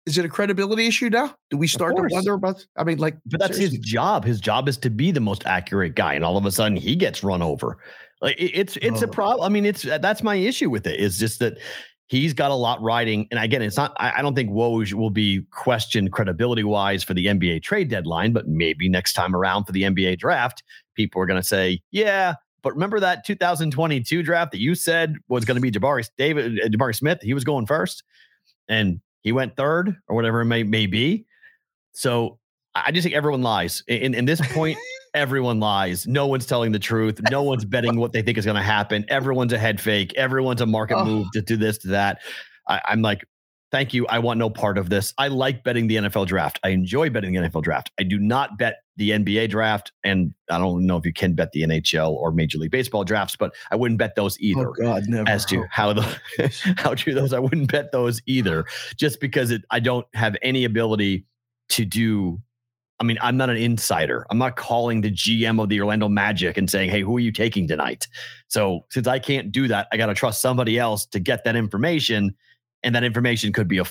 is 0.08 0.18
it 0.18 0.24
a 0.24 0.28
credibility 0.28 0.86
issue 0.86 1.10
now? 1.10 1.34
Do 1.50 1.58
we 1.58 1.68
start 1.68 1.94
to 1.96 2.06
wonder 2.10 2.32
about? 2.32 2.66
I 2.76 2.84
mean, 2.84 2.98
like, 2.98 3.16
but 3.26 3.40
that's 3.40 3.56
seriously. 3.56 3.76
his 3.76 3.86
job. 3.86 4.24
His 4.24 4.40
job 4.40 4.68
is 4.68 4.78
to 4.78 4.90
be 4.90 5.10
the 5.10 5.20
most 5.20 5.46
accurate 5.46 5.94
guy, 5.94 6.14
and 6.14 6.24
all 6.24 6.36
of 6.36 6.46
a 6.46 6.50
sudden 6.50 6.76
he 6.76 6.96
gets 6.96 7.22
run 7.22 7.42
over. 7.42 7.78
Like 8.20 8.36
it's 8.38 8.76
it's 8.78 9.02
oh. 9.02 9.06
a 9.06 9.08
problem. 9.08 9.44
I 9.44 9.48
mean, 9.48 9.66
it's 9.66 9.82
that's 9.82 10.22
my 10.22 10.34
issue 10.34 10.70
with 10.70 10.86
it. 10.86 10.98
Is 10.98 11.18
just 11.18 11.38
that 11.40 11.58
he's 12.06 12.32
got 12.32 12.50
a 12.50 12.54
lot 12.54 12.80
riding. 12.82 13.28
And 13.30 13.38
again, 13.38 13.62
it's 13.62 13.76
not. 13.76 13.92
I, 13.98 14.14
I 14.16 14.22
don't 14.22 14.34
think 14.34 14.50
Woj 14.50 14.94
will 14.94 15.10
be 15.10 15.42
questioned 15.52 16.10
credibility 16.10 16.64
wise 16.64 17.04
for 17.04 17.14
the 17.14 17.26
NBA 17.26 17.62
trade 17.62 17.90
deadline, 17.90 18.32
but 18.32 18.48
maybe 18.48 18.88
next 18.88 19.12
time 19.12 19.36
around 19.36 19.64
for 19.64 19.72
the 19.72 19.82
NBA 19.82 20.18
draft, 20.18 20.62
people 20.94 21.20
are 21.20 21.26
going 21.26 21.40
to 21.40 21.46
say, 21.46 21.80
yeah. 21.90 22.34
But 22.62 22.72
remember 22.72 22.98
that 23.00 23.24
2022 23.24 24.22
draft 24.22 24.50
that 24.52 24.58
you 24.58 24.74
said 24.74 25.14
was 25.28 25.44
going 25.44 25.54
to 25.54 25.60
be 25.60 25.70
Jabari 25.70 26.08
David 26.16 26.60
uh, 26.60 26.68
Jabari 26.68 26.96
Smith. 26.96 27.20
He 27.22 27.34
was 27.34 27.44
going 27.44 27.66
first, 27.66 28.02
and 28.68 29.00
he 29.22 29.32
went 29.32 29.56
third 29.56 29.96
or 30.08 30.16
whatever 30.16 30.40
it 30.40 30.46
may, 30.46 30.62
may 30.62 30.86
be. 30.86 31.26
So 31.92 32.38
I 32.74 32.92
just 32.92 33.02
think 33.04 33.14
everyone 33.14 33.42
lies. 33.42 33.82
In, 33.88 34.14
in 34.14 34.24
this 34.24 34.40
point, 34.52 34.78
everyone 35.14 35.60
lies. 35.60 36.06
No 36.06 36.26
one's 36.26 36.46
telling 36.46 36.72
the 36.72 36.78
truth. 36.78 37.20
No 37.30 37.42
one's 37.42 37.64
betting 37.64 37.98
what 37.98 38.12
they 38.12 38.22
think 38.22 38.38
is 38.38 38.44
going 38.44 38.56
to 38.56 38.62
happen. 38.62 39.04
Everyone's 39.08 39.52
a 39.52 39.58
head 39.58 39.80
fake. 39.80 40.14
Everyone's 40.14 40.60
a 40.60 40.66
market 40.66 40.96
oh. 40.98 41.04
move 41.04 41.26
to 41.32 41.42
do 41.42 41.56
this, 41.56 41.78
to 41.78 41.88
that. 41.88 42.20
I, 42.68 42.80
I'm 42.86 43.02
like, 43.02 43.24
thank 43.70 43.94
you. 43.94 44.06
I 44.06 44.18
want 44.18 44.38
no 44.38 44.50
part 44.50 44.78
of 44.78 44.90
this. 44.90 45.14
I 45.18 45.28
like 45.28 45.64
betting 45.64 45.86
the 45.86 45.96
NFL 45.96 46.26
draft. 46.26 46.58
I 46.62 46.70
enjoy 46.70 47.10
betting 47.10 47.32
the 47.32 47.40
NFL 47.40 47.62
draft. 47.62 47.90
I 47.98 48.02
do 48.02 48.18
not 48.18 48.58
bet 48.58 48.82
the 48.96 49.10
NBA 49.10 49.50
draft, 49.50 49.92
and 50.04 50.34
I 50.50 50.58
don't 50.58 50.86
know 50.86 50.96
if 50.96 51.06
you 51.06 51.12
can 51.12 51.34
bet 51.34 51.52
the 51.52 51.62
NHL 51.62 52.10
or 52.10 52.32
Major 52.32 52.58
League 52.58 52.70
Baseball 52.70 53.04
drafts, 53.04 53.36
but 53.36 53.54
I 53.70 53.76
wouldn't 53.76 53.98
bet 53.98 54.16
those 54.16 54.36
oh, 54.36 54.44
either. 54.44 54.68
Oh 54.68 54.72
God, 54.72 55.04
never. 55.06 55.28
As 55.28 55.44
to 55.46 55.64
how 55.70 55.92
the 55.92 56.20
how 56.78 56.94
true 56.94 57.14
those, 57.14 57.32
I 57.32 57.38
wouldn't 57.38 57.70
bet 57.70 57.92
those 57.92 58.20
either, 58.26 58.64
just 58.96 59.20
because 59.20 59.50
it, 59.50 59.62
I 59.70 59.80
don't 59.80 60.06
have 60.14 60.36
any 60.42 60.64
ability 60.64 61.26
to 61.70 61.84
do. 61.84 62.40
I 63.00 63.04
mean, 63.04 63.18
I'm 63.22 63.36
not 63.36 63.48
an 63.48 63.56
insider. 63.56 64.26
I'm 64.28 64.38
not 64.38 64.56
calling 64.56 65.02
the 65.02 65.12
GM 65.12 65.62
of 65.62 65.68
the 65.68 65.80
Orlando 65.80 66.08
Magic 66.08 66.56
and 66.56 66.68
saying, 66.68 66.90
"Hey, 66.90 67.02
who 67.02 67.16
are 67.16 67.20
you 67.20 67.30
taking 67.30 67.68
tonight?" 67.68 68.08
So 68.48 68.84
since 68.90 69.06
I 69.06 69.20
can't 69.20 69.52
do 69.52 69.68
that, 69.68 69.86
I 69.92 69.96
got 69.96 70.06
to 70.06 70.14
trust 70.14 70.40
somebody 70.40 70.78
else 70.78 71.06
to 71.06 71.20
get 71.20 71.44
that 71.44 71.54
information 71.54 72.34
and 72.82 72.94
that 72.94 73.04
information 73.04 73.52
could 73.52 73.68
be 73.68 73.78
a, 73.78 73.84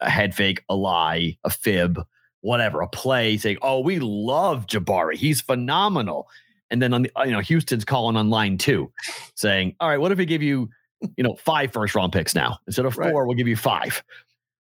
a 0.00 0.10
head 0.10 0.34
fake, 0.34 0.64
a 0.68 0.74
lie, 0.74 1.36
a 1.44 1.50
fib, 1.50 2.00
whatever, 2.40 2.80
a 2.80 2.88
play 2.88 3.36
saying, 3.36 3.58
"Oh, 3.62 3.80
we 3.80 3.98
love 3.98 4.66
Jabari, 4.66 5.14
he's 5.14 5.40
phenomenal," 5.40 6.28
and 6.70 6.80
then 6.80 6.94
on 6.94 7.02
the 7.02 7.12
uh, 7.16 7.24
you 7.24 7.32
know 7.32 7.40
Houston's 7.40 7.84
calling 7.84 8.16
on 8.16 8.30
line 8.30 8.58
two, 8.58 8.92
saying, 9.34 9.74
"All 9.80 9.88
right, 9.88 10.00
what 10.00 10.12
if 10.12 10.18
we 10.18 10.26
give 10.26 10.42
you 10.42 10.68
you 11.16 11.24
know 11.24 11.36
five 11.36 11.72
first 11.72 11.94
round 11.94 12.12
picks 12.12 12.34
now 12.34 12.58
instead 12.66 12.86
of 12.86 12.94
four? 12.94 13.04
Right. 13.04 13.26
We'll 13.26 13.36
give 13.36 13.48
you 13.48 13.56
five. 13.56 14.02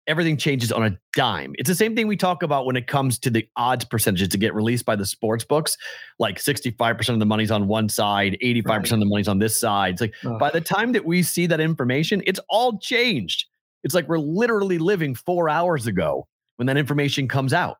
Everything 0.06 0.36
changes 0.36 0.70
on 0.70 0.84
a 0.84 0.98
dime. 1.14 1.54
It's 1.56 1.68
the 1.68 1.74
same 1.74 1.96
thing 1.96 2.06
we 2.06 2.16
talk 2.18 2.42
about 2.42 2.66
when 2.66 2.76
it 2.76 2.86
comes 2.86 3.18
to 3.20 3.30
the 3.30 3.48
odds 3.56 3.86
percentages 3.86 4.28
to 4.28 4.36
get 4.36 4.54
released 4.54 4.84
by 4.84 4.96
the 4.96 5.06
sports 5.06 5.46
books. 5.46 5.78
Like 6.18 6.36
65% 6.36 7.08
of 7.08 7.20
the 7.20 7.24
money's 7.24 7.50
on 7.50 7.68
one 7.68 7.88
side, 7.88 8.36
85% 8.42 8.66
right. 8.66 8.92
of 8.92 9.00
the 9.00 9.06
money's 9.06 9.28
on 9.28 9.38
this 9.38 9.58
side. 9.58 9.94
It's 9.94 10.02
like 10.02 10.14
oh. 10.26 10.36
by 10.36 10.50
the 10.50 10.60
time 10.60 10.92
that 10.92 11.06
we 11.06 11.22
see 11.22 11.46
that 11.46 11.58
information, 11.58 12.22
it's 12.26 12.40
all 12.50 12.78
changed. 12.78 13.46
It's 13.84 13.94
like 13.94 14.08
we're 14.08 14.18
literally 14.18 14.78
living 14.78 15.14
four 15.14 15.48
hours 15.48 15.86
ago 15.86 16.26
when 16.56 16.66
that 16.66 16.76
information 16.76 17.28
comes 17.28 17.52
out. 17.52 17.76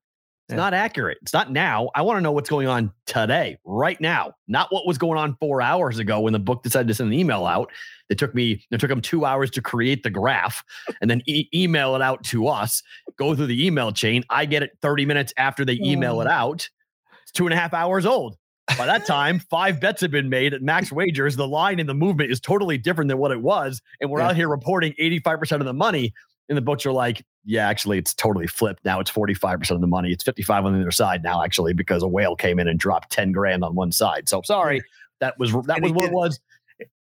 It's 0.49 0.53
Yeah. 0.53 0.57
not 0.57 0.75
accurate. 0.75 1.17
It's 1.23 1.33
not 1.33 1.51
now. 1.51 1.89
I 1.95 2.03
want 2.03 2.19
to 2.19 2.21
know 2.21 2.31
what's 2.33 2.51
going 2.51 2.67
on 2.69 2.93
today, 3.07 3.57
right 3.65 3.99
now, 3.99 4.35
not 4.47 4.71
what 4.71 4.87
was 4.87 4.99
going 4.99 5.19
on 5.19 5.37
four 5.41 5.63
hours 5.63 5.99
ago 5.99 6.21
when 6.21 6.35
the 6.35 6.39
book 6.39 6.63
decided 6.63 6.87
to 6.89 6.95
send 6.95 7.07
an 7.11 7.19
email 7.19 7.47
out. 7.47 7.73
It 8.11 8.19
took 8.19 8.35
me, 8.35 8.63
it 8.71 8.79
took 8.79 8.91
them 8.91 9.01
two 9.01 9.25
hours 9.25 9.51
to 9.53 9.63
create 9.63 10.03
the 10.03 10.11
graph 10.11 10.63
and 11.01 11.09
then 11.11 11.23
e- 11.25 11.49
email 11.55 11.97
it 11.97 12.03
out 12.03 12.23
to 12.25 12.47
us, 12.49 12.83
go 13.17 13.35
through 13.35 13.47
the 13.47 13.67
email 13.67 13.91
chain. 13.91 14.23
I 14.29 14.45
get 14.45 14.63
it 14.63 14.73
30 14.83 15.07
minutes 15.07 15.33
after 15.39 15.65
they 15.65 15.79
email 15.83 16.21
it 16.21 16.27
oh. 16.27 16.33
out. 16.33 16.69
It's 17.23 17.33
two 17.33 17.47
and 17.47 17.55
a 17.55 17.57
half 17.57 17.73
hours 17.73 18.05
old. 18.05 18.37
By 18.79 18.87
that 18.87 19.07
time, 19.07 19.41
five 19.51 19.81
bets 19.81 20.01
have 20.01 20.11
been 20.11 20.29
made 20.29 20.55
at 20.55 20.63
max 20.63 20.91
wagers. 20.91 21.37
The 21.37 21.47
line 21.47 21.79
in 21.79 21.87
the 21.87 21.95
movement 21.95 22.31
is 22.31 22.41
totally 22.41 22.79
different 22.79 23.09
than 23.09 23.19
what 23.19 23.31
it 23.31 23.43
was. 23.43 23.81
And 24.01 24.11
we're 24.11 24.21
Yeah. 24.21 24.29
out 24.29 24.37
here 24.37 24.49
reporting 24.49 24.95
85% 24.99 25.61
of 25.61 25.67
the 25.67 25.75
money. 25.75 26.13
And 26.49 26.59
the 26.59 26.63
books 26.63 26.85
are 26.85 26.93
like, 26.93 27.25
yeah, 27.45 27.69
actually, 27.69 27.99
it's 27.99 28.15
totally 28.15 28.47
flipped. 28.47 28.85
Now 28.85 29.01
it's 29.01 29.11
45% 29.11 29.77
of 29.77 29.81
the 29.81 29.87
money. 29.87 30.13
It's 30.13 30.25
55 30.25 30.65
on 30.65 30.75
the 30.75 30.81
other 30.81 30.91
side 30.91 31.23
now, 31.23 31.43
actually, 31.43 31.73
because 31.73 32.03
a 32.03 32.09
whale 32.09 32.37
came 32.37 32.59
in 32.59 32.69
and 32.69 32.79
dropped 32.79 33.11
10 33.11 33.33
grand 33.33 33.65
on 33.65 33.75
one 33.75 33.93
side. 33.93 34.29
So 34.29 34.43
sorry. 34.45 34.83
That 35.21 35.39
was 35.39 35.53
that 35.53 35.77
And 35.77 35.83
was 35.83 35.93
what 35.93 36.05
it 36.07 36.13
was. 36.13 36.41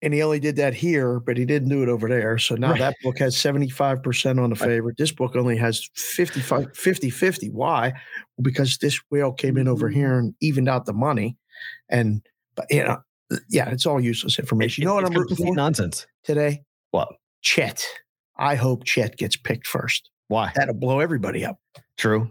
And 0.03 0.15
he 0.15 0.23
only 0.23 0.39
did 0.39 0.57
that 0.57 0.73
here, 0.73 1.19
but 1.19 1.37
he 1.37 1.45
didn't 1.45 1.69
do 1.69 1.83
it 1.83 1.89
over 1.89 2.09
there. 2.09 2.39
So 2.39 2.55
now 2.55 2.71
Right. 2.71 2.79
that 2.79 2.97
book 3.03 3.19
has 3.19 3.37
75% 3.37 4.39
on 4.39 4.51
the 4.51 4.57
favorite. 4.57 4.97
This 4.97 5.13
book 5.13 5.35
only 5.35 5.57
has 5.57 5.91
55, 5.95 6.75
50 6.77 7.11
50. 7.11 7.49
Why? 7.51 7.91
Well, 8.37 8.43
because 8.43 8.79
this 8.79 9.01
whale 9.11 9.33
came 9.33 9.57
in 9.57 9.67
over 9.67 9.89
mm-hmm. 9.89 9.99
here 9.99 10.19
and 10.19 10.35
evened 10.41 10.69
out 10.69 10.87
the 10.87 10.93
money. 10.93 11.37
And, 11.89 12.23
but, 12.57 12.67
you 12.71 12.85
know, 12.85 12.99
yeah, 13.49 13.69
it's 13.71 13.87
all 13.87 14.01
useless 14.01 14.39
information. 14.39 14.83
You 14.83 14.89
know 14.89 14.95
what 14.95 15.05
It's 15.05 15.11
I'm 15.15 15.21
rooting 15.21 15.37
for 15.37 15.55
nonsense. 15.55 16.07
today? 16.25 16.63
What? 16.91 17.09
Chet. 17.43 17.85
I 18.37 18.55
hope 18.55 18.85
Chet 18.85 19.17
gets 19.17 19.37
picked 19.37 19.67
first. 19.67 20.11
Why? 20.29 20.53
That'll 20.55 20.75
blow 20.75 21.01
everybody 21.01 21.45
up. 21.45 21.59
True. 21.99 22.31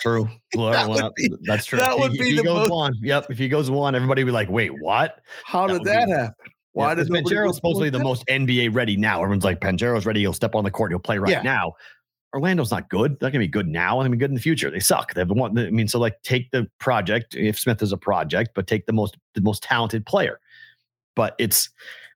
True. 0.00 0.28
Blow 0.52 0.70
That 0.72 0.80
everyone 0.80 1.04
up. 1.04 1.14
be- 1.16 1.30
That's 1.42 1.64
true. 1.64 1.78
that 1.78 1.96
would 1.98 2.12
he- 2.12 2.18
be 2.18 2.24
if 2.24 2.30
he 2.30 2.36
the 2.36 2.42
goes 2.42 2.68
most- 2.68 2.70
one. 2.70 2.94
Yep. 3.02 3.26
If 3.30 3.38
he 3.38 3.48
goes 3.48 3.70
one, 3.70 3.94
everybody 3.94 4.22
would 4.24 4.28
be 4.28 4.32
like, 4.32 4.50
wait, 4.50 4.70
what? 4.80 5.20
How 5.44 5.66
That 5.66 5.74
did 5.78 5.84
that 5.84 6.06
be- 6.06 6.12
happen? 6.12 6.34
Why 6.72 6.88
yeah, 6.88 6.94
did 6.96 7.08
nobody 7.08 7.22
Banchero's 7.22 7.40
root 7.42 7.48
for 7.50 7.54
supposedly 7.54 7.90
the 7.90 7.98
most 8.00 8.24
NBA 8.26 8.74
ready 8.74 8.96
now? 8.96 9.18
Everyone's 9.22 9.44
like, 9.44 9.60
Banchero's 9.60 10.04
ready. 10.06 10.20
He'll 10.20 10.32
step 10.32 10.54
on 10.54 10.64
the 10.64 10.70
court. 10.70 10.90
He'll 10.90 10.98
play 10.98 11.18
right 11.18 11.30
Yeah. 11.30 11.42
now. 11.42 11.72
Orlando's 12.34 12.70
not 12.70 12.88
good. 12.88 13.12
They're 13.12 13.26
not 13.28 13.32
gonna 13.32 13.44
be 13.44 13.48
good 13.48 13.68
now. 13.68 14.00
and 14.00 14.04
They're 14.04 14.08
gonna 14.08 14.16
be 14.16 14.20
good 14.20 14.30
in 14.30 14.34
the 14.34 14.40
future. 14.40 14.70
They 14.70 14.80
suck. 14.80 15.14
They've 15.14 15.28
the 15.28 15.34
one. 15.34 15.56
I 15.58 15.70
mean, 15.70 15.88
so 15.88 15.98
like, 15.98 16.22
take 16.22 16.50
the 16.50 16.66
project. 16.78 17.34
If 17.34 17.58
Smith 17.58 17.82
is 17.82 17.92
a 17.92 17.96
project, 17.96 18.50
but 18.54 18.66
take 18.66 18.86
the 18.86 18.92
most 18.92 19.16
the 19.34 19.40
most 19.40 19.62
talented 19.62 20.06
player. 20.06 20.40
But 21.14 21.34
it's 21.38 21.68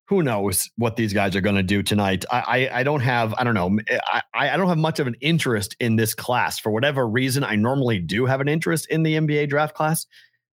who 0.06 0.22
knows 0.22 0.70
what 0.76 0.96
these 0.96 1.12
guys 1.12 1.34
are 1.34 1.40
to 1.40 1.62
do 1.62 1.82
tonight. 1.82 2.24
I, 2.30 2.40
I 2.40 2.80
I 2.80 2.82
don't 2.82 3.00
have 3.00 3.34
I 3.34 3.44
don't 3.44 3.54
know 3.54 3.78
eh, 3.88 3.98
I 4.34 4.50
I 4.50 4.56
don't 4.56 4.68
have 4.68 4.78
much 4.78 5.00
of 5.00 5.06
an 5.06 5.16
interest 5.20 5.76
in 5.80 5.96
this 5.96 6.14
class 6.14 6.58
for 6.58 6.70
whatever 6.70 7.06
reason. 7.06 7.44
I 7.44 7.56
normally 7.56 7.98
do 7.98 8.26
have 8.26 8.40
an 8.40 8.48
interest 8.48 8.86
in 8.90 9.02
the 9.02 9.14
NBA 9.14 9.48
draft 9.48 9.74
class. 9.74 10.06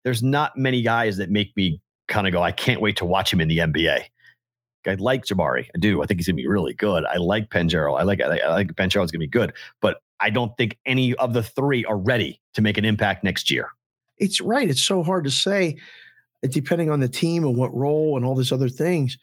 There's 0.04 0.22
not 0.22 0.56
many 0.56 0.82
guys 0.82 1.16
that 1.16 1.30
make 1.30 1.56
me 1.56 1.80
kind 2.08 2.26
of 2.26 2.32
go. 2.32 2.42
I 2.42 2.52
can't 2.52 2.80
wait 2.80 2.96
to 2.98 3.04
watch 3.04 3.32
him 3.32 3.40
in 3.40 3.48
the 3.48 3.58
NBA. 3.58 4.04
I 4.88 4.94
like 4.94 5.24
Jabari. 5.24 5.66
I 5.74 5.78
do. 5.78 6.02
I 6.02 6.06
think 6.06 6.20
he's 6.20 6.26
gonna 6.26 6.36
be 6.36 6.46
really 6.46 6.74
good. 6.74 7.04
I 7.04 7.16
like 7.16 7.50
Banchero. 7.50 7.98
I 7.98 8.02
like 8.02 8.20
I 8.20 8.48
like 8.48 8.74
Banchero's 8.74 9.10
gonna 9.10 9.20
be 9.20 9.26
good, 9.26 9.52
but 9.80 9.98
I 10.20 10.30
don't 10.30 10.56
think 10.56 10.78
any 10.86 11.14
of 11.16 11.32
the 11.32 11.42
three 11.42 11.84
are 11.84 11.98
ready 11.98 12.40
to 12.54 12.62
make 12.62 12.78
an 12.78 12.84
impact 12.84 13.22
next 13.24 13.50
year. 13.50 13.68
it's 14.18 14.40
right. 14.40 14.68
It's 14.68 14.82
so 14.82 15.02
hard 15.02 15.24
to 15.24 15.30
say, 15.30 15.76
uh, 16.44 16.48
depending 16.48 16.90
on 16.90 17.00
the 17.00 17.08
team 17.08 17.44
and 17.44 17.56
what 17.56 17.74
role 17.74 18.16
and 18.16 18.24
all 18.24 18.34
these 18.34 18.52
other 18.52 18.68
things. 18.68 19.18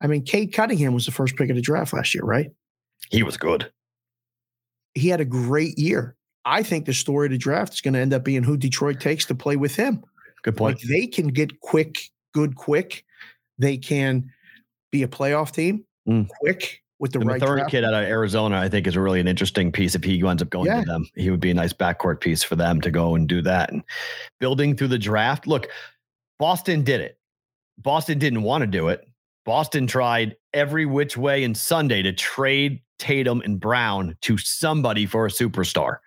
I 0.00 0.08
mean, 0.08 0.24
Cade 0.24 0.52
Cunningham 0.52 0.94
was 0.94 1.06
the 1.06 1.12
first 1.12 1.36
pick 1.36 1.48
of 1.48 1.54
the 1.54 1.62
draft 1.62 1.92
last 1.92 2.12
year, 2.12 2.24
right? 2.24 2.50
He 3.10 3.22
was 3.22 3.36
good. 3.36 3.70
He 4.94 5.08
had 5.08 5.20
a 5.20 5.24
great 5.24 5.78
year. 5.78 6.16
I 6.44 6.64
think 6.64 6.86
the 6.86 6.94
story 6.94 7.26
of 7.26 7.30
the 7.30 7.38
draft 7.38 7.74
is 7.74 7.80
going 7.80 7.94
to 7.94 8.00
end 8.00 8.12
up 8.12 8.24
being 8.24 8.42
who 8.42 8.56
Detroit 8.56 8.98
takes 8.98 9.24
to 9.26 9.34
play 9.34 9.54
with 9.54 9.76
him. 9.76 10.02
Good 10.42 10.56
point. 10.56 10.78
Like 10.78 10.88
they 10.88 11.06
can 11.06 11.28
get 11.28 11.60
quick, 11.60 12.10
good, 12.34 12.56
quick. 12.56 13.04
They 13.58 13.76
can 13.76 14.28
be 14.92 15.02
a 15.02 15.08
playoff 15.08 15.50
team 15.50 15.84
Mm. 16.08 16.28
quick 16.40 16.82
with 17.00 17.12
the, 17.12 17.18
right 17.20 17.40
draft. 17.40 17.70
kid 17.70 17.82
out 17.84 17.94
of 17.94 18.04
Arizona, 18.04 18.58
I 18.60 18.68
think, 18.68 18.86
is 18.86 18.96
really 18.96 19.18
an 19.20 19.26
interesting 19.26 19.72
piece. 19.72 19.94
If 19.96 20.04
he 20.04 20.22
winds 20.22 20.42
up 20.42 20.50
going 20.50 20.66
Yeah. 20.66 20.80
to 20.80 20.86
them, 20.86 21.08
he 21.16 21.30
would 21.30 21.40
be 21.40 21.50
a 21.50 21.54
nice 21.54 21.72
backcourt 21.72 22.20
piece 22.20 22.42
for 22.44 22.54
them 22.56 22.80
to 22.82 22.90
go 22.90 23.14
and 23.16 23.28
do 23.28 23.40
that. 23.42 23.72
And 23.72 23.82
building 24.38 24.76
through 24.76 24.88
the 24.88 24.98
draft. 24.98 25.46
Look, 25.48 25.68
Boston 26.38 26.82
did 26.84 27.00
it. 27.00 27.18
Boston 27.78 28.18
didn't 28.18 28.42
want 28.42 28.62
to 28.62 28.66
do 28.66 28.88
it. 28.88 29.08
Boston 29.44 29.86
tried 29.88 30.36
every 30.54 30.86
which 30.86 31.16
way 31.16 31.42
in 31.42 31.54
Sunday 31.54 32.02
to 32.02 32.12
trade 32.12 32.80
Tatum 32.98 33.40
and 33.44 33.58
Brown 33.58 34.16
to 34.22 34.36
somebody 34.38 35.06
for 35.06 35.26
a 35.26 35.30
superstar, 35.30 35.98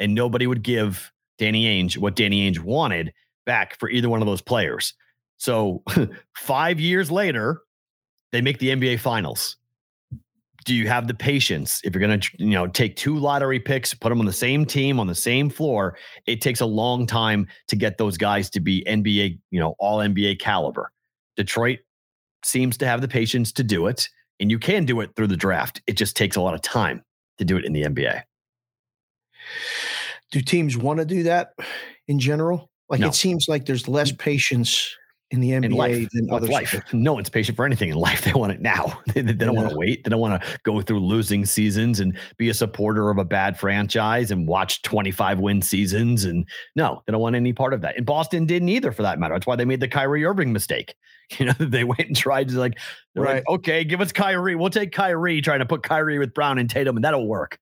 and 0.00 0.14
nobody 0.14 0.46
would 0.48 0.62
give 0.64 1.12
Danny 1.38 1.64
Ainge 1.66 1.96
what 1.98 2.16
Danny 2.16 2.50
Ainge 2.50 2.58
wanted 2.60 3.12
back 3.46 3.76
for 3.78 3.88
either 3.88 4.08
one 4.08 4.20
of 4.22 4.26
those 4.26 4.40
players. 4.42 4.94
So 5.36 5.82
five 6.36 6.80
years 6.80 7.10
later, 7.10 7.60
they 8.32 8.40
make 8.40 8.58
the 8.58 8.70
NBA 8.70 8.98
Finals. 9.00 9.56
Do 10.64 10.74
you 10.74 10.86
have 10.88 11.08
the 11.08 11.14
patience? 11.14 11.80
If 11.84 11.94
you're 11.94 12.06
going 12.06 12.20
to 12.20 12.30
you 12.38 12.50
know 12.50 12.66
take 12.66 12.96
two 12.96 13.16
lottery 13.16 13.58
picks 13.58 13.94
put 13.94 14.08
them 14.10 14.20
on 14.20 14.26
the 14.26 14.32
same 14.32 14.64
team 14.64 15.00
on 15.00 15.06
the 15.08 15.14
same 15.14 15.50
floor 15.50 15.96
it 16.26 16.40
takes 16.40 16.60
a 16.60 16.66
long 16.66 17.04
time 17.06 17.48
to 17.66 17.74
get 17.76 17.98
those 17.98 18.16
guys 18.16 18.48
to 18.50 18.60
be 18.60 18.84
nba 18.86 19.36
you 19.50 19.60
know 19.60 19.74
all 19.78 19.98
nba 19.98 20.38
caliber. 20.38 20.92
Detroit 21.36 21.80
seems 22.44 22.76
to 22.78 22.86
have 22.86 23.00
the 23.00 23.08
patience 23.08 23.50
to 23.52 23.64
do 23.64 23.86
it 23.88 24.08
and 24.38 24.50
you 24.50 24.58
can 24.58 24.84
do 24.84 25.00
it 25.00 25.10
through 25.16 25.26
the 25.28 25.36
draft. 25.36 25.82
It 25.86 25.94
just 25.94 26.16
takes 26.16 26.36
a 26.36 26.40
lot 26.40 26.54
of 26.54 26.62
time 26.62 27.02
to 27.38 27.44
do 27.44 27.56
it 27.56 27.64
in 27.64 27.72
the 27.72 27.82
nba 27.82 28.22
Do 30.30 30.40
teams 30.40 30.76
want 30.76 31.00
to 31.00 31.04
do 31.04 31.24
that 31.24 31.54
in 32.06 32.20
general? 32.20 32.70
Like 32.88 33.00
No. 33.00 33.08
it 33.08 33.14
seems 33.14 33.48
like 33.48 33.66
there's 33.66 33.88
less 33.88 34.12
patience 34.12 34.94
in 35.32 35.40
the 35.40 35.50
NBA 35.50 35.64
in 35.64 35.70
life. 35.72 36.08
than 36.12 36.30
other 36.30 36.46
life. 36.46 36.68
sports. 36.68 36.92
no 36.94 37.14
one's 37.14 37.28
patient 37.28 37.56
for 37.56 37.64
anything 37.66 37.88
in 37.90 37.96
life. 37.96 38.22
They 38.24 38.32
want 38.32 38.52
it 38.52 38.60
now. 38.60 39.00
They, 39.12 39.20
they 39.20 39.32
don't 39.32 39.56
want 39.56 39.68
to 39.70 39.76
wait. 39.76 40.04
They 40.04 40.10
don't 40.10 40.20
want 40.20 40.40
to 40.42 40.58
go 40.62 40.80
through 40.80 41.00
losing 41.00 41.44
seasons 41.44 42.00
and 42.00 42.16
be 42.38 42.48
a 42.48 42.54
supporter 42.54 43.10
of 43.10 43.18
a 43.18 43.24
bad 43.24 43.58
franchise 43.58 44.30
and 44.30 44.46
watch 44.48 44.80
25 44.82 45.38
win 45.40 45.60
seasons 45.60 46.24
and 46.24 46.46
no 46.76 47.02
they 47.06 47.12
don't 47.12 47.20
want 47.20 47.36
any 47.36 47.52
part 47.52 47.74
of 47.74 47.80
that. 47.82 47.96
And 47.96 48.06
boston 48.06 48.46
didn't 48.46 48.68
either 48.70 48.92
for 48.92 49.02
that 49.02 49.18
matter. 49.18 49.34
That's 49.34 49.46
why 49.46 49.56
they 49.56 49.64
made 49.66 49.80
the 49.80 49.88
kyrie 49.88 50.24
irving 50.24 50.52
mistake. 50.52 50.94
You 51.38 51.46
know 51.46 51.52
they 51.58 51.84
went 51.92 52.00
and 52.00 52.16
tried 52.16 52.48
to 52.48 52.58
like 52.58 52.78
they're 53.14 53.24
like 53.24 53.34
Right. 53.34 53.44
okay 53.48 53.84
give 53.84 54.00
us 54.02 54.12
kyrie. 54.12 54.54
We'll 54.54 54.68
take 54.70 54.92
kyrie 54.92 55.40
trying 55.40 55.60
to 55.60 55.66
put 55.66 55.82
kyrie 55.82 56.18
with 56.18 56.34
brown 56.34 56.58
and 56.58 56.68
tatum 56.68 56.96
and 56.96 57.04
that'll 57.04 57.26
work 57.26 57.58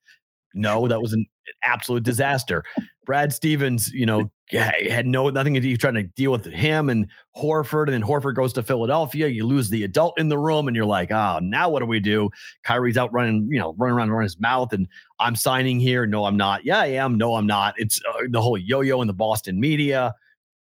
no 0.54 0.88
that 0.88 1.00
was 1.00 1.12
an 1.12 1.26
absolute 1.62 2.02
disaster 2.02 2.64
brad 3.04 3.32
stevens 3.32 3.92
you 3.92 4.06
know 4.06 4.30
had 4.52 5.06
no 5.06 5.28
nothing 5.30 5.54
to 5.54 5.60
do 5.60 5.76
trying 5.76 5.94
to 5.94 6.02
deal 6.02 6.32
with 6.32 6.44
him 6.44 6.88
and 6.88 7.06
Horford, 7.36 7.84
and 7.84 7.92
then 7.92 8.02
Horford 8.02 8.34
goes 8.34 8.52
to 8.54 8.62
Philadelphia. 8.62 9.28
You 9.28 9.46
lose 9.46 9.70
the 9.70 9.84
adult 9.84 10.18
in 10.18 10.28
the 10.28 10.38
room, 10.38 10.66
and 10.66 10.76
you're 10.76 10.86
like, 10.86 11.10
oh, 11.12 11.38
now 11.40 11.68
what 11.70 11.80
do 11.80 11.86
we 11.86 12.00
do? 12.00 12.30
Kyrie's 12.64 12.96
out 12.96 13.12
running, 13.12 13.48
you 13.50 13.58
know, 13.58 13.74
running 13.78 13.96
around 13.96 14.10
running 14.10 14.24
his 14.24 14.40
mouth, 14.40 14.72
and 14.72 14.88
I'm 15.20 15.36
signing 15.36 15.78
here. 15.78 16.06
No, 16.06 16.24
I'm 16.24 16.36
not. 16.36 16.64
Yeah, 16.64 16.80
I 16.80 16.86
am. 16.86 17.16
No, 17.16 17.36
I'm 17.36 17.46
not. 17.46 17.74
It's 17.76 18.00
uh, 18.08 18.22
the 18.28 18.42
whole 18.42 18.58
yo-yo 18.58 19.00
in 19.00 19.06
the 19.06 19.14
Boston 19.14 19.60
media. 19.60 20.14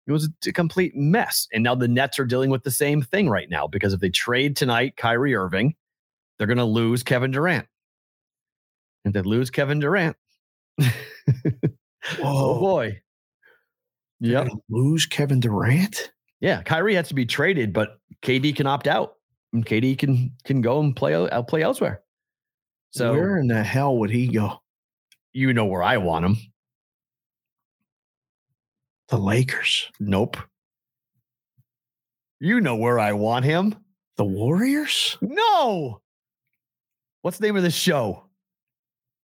It 0.08 0.12
was 0.12 0.30
a 0.48 0.52
complete 0.52 0.96
mess, 0.96 1.48
and 1.54 1.64
now 1.64 1.76
the 1.76 1.88
Nets 1.88 2.20
are 2.20 2.26
dealing 2.26 2.50
with 2.50 2.64
the 2.64 2.72
same 2.72 3.02
thing 3.02 3.30
right 3.30 3.50
now 3.50 3.68
because 3.68 3.94
if 3.94 4.00
they 4.00 4.10
trade 4.10 4.56
tonight, 4.56 4.98
Kyrie 4.98 5.36
Irving, 5.36 5.76
they're 6.38 6.48
going 6.48 6.58
to 6.58 6.66
lose 6.66 7.04
Kevin 7.04 7.32
Durant. 7.32 7.68
If 9.06 9.14
they 9.14 9.22
lose 9.22 9.50
Kevin 9.50 9.80
Durant, 9.80 10.16
oh 12.22 12.60
boy. 12.60 13.02
Yep. 14.22 14.50
Lose 14.70 15.06
Kevin 15.06 15.40
Durant? 15.40 16.12
Yeah, 16.42 16.62
Kyrie 16.64 16.96
has 16.96 17.08
to 17.08 17.14
be 17.14 17.26
traded, 17.26 17.72
but 17.72 18.00
KD 18.22 18.56
can 18.56 18.68
opt 18.68 18.88
out, 18.88 19.14
and 19.54 19.66
KD 19.66 19.98
can 19.98 20.32
can 20.44 20.62
go 20.62 20.80
and 20.80 20.96
play 20.96 21.14
out 21.14 21.48
play 21.48 21.62
elsewhere. 21.62 22.02
So 22.92 23.14
where 23.14 23.38
in 23.38 23.48
the 23.48 23.64
hell 23.64 23.98
would 23.98 24.10
he 24.10 24.28
go? 24.28 24.60
you 25.34 25.54
know 25.54 25.66
where 25.66 25.84
I 25.84 25.98
want 25.98 26.26
him. 26.26 26.38
The 29.10 29.18
Lakers. 29.18 29.90
Nope. 30.00 30.38
You 32.40 32.62
know 32.62 32.76
where 32.76 33.00
I 33.00 33.14
want 33.14 33.46
him. 33.46 33.76
The 34.18 34.26
Warriors? 34.26 35.18
No. 35.22 36.02
What's 37.22 37.38
the 37.38 37.48
name 37.48 37.58
of 37.58 37.64
this 37.64 37.76
show? 37.76 38.29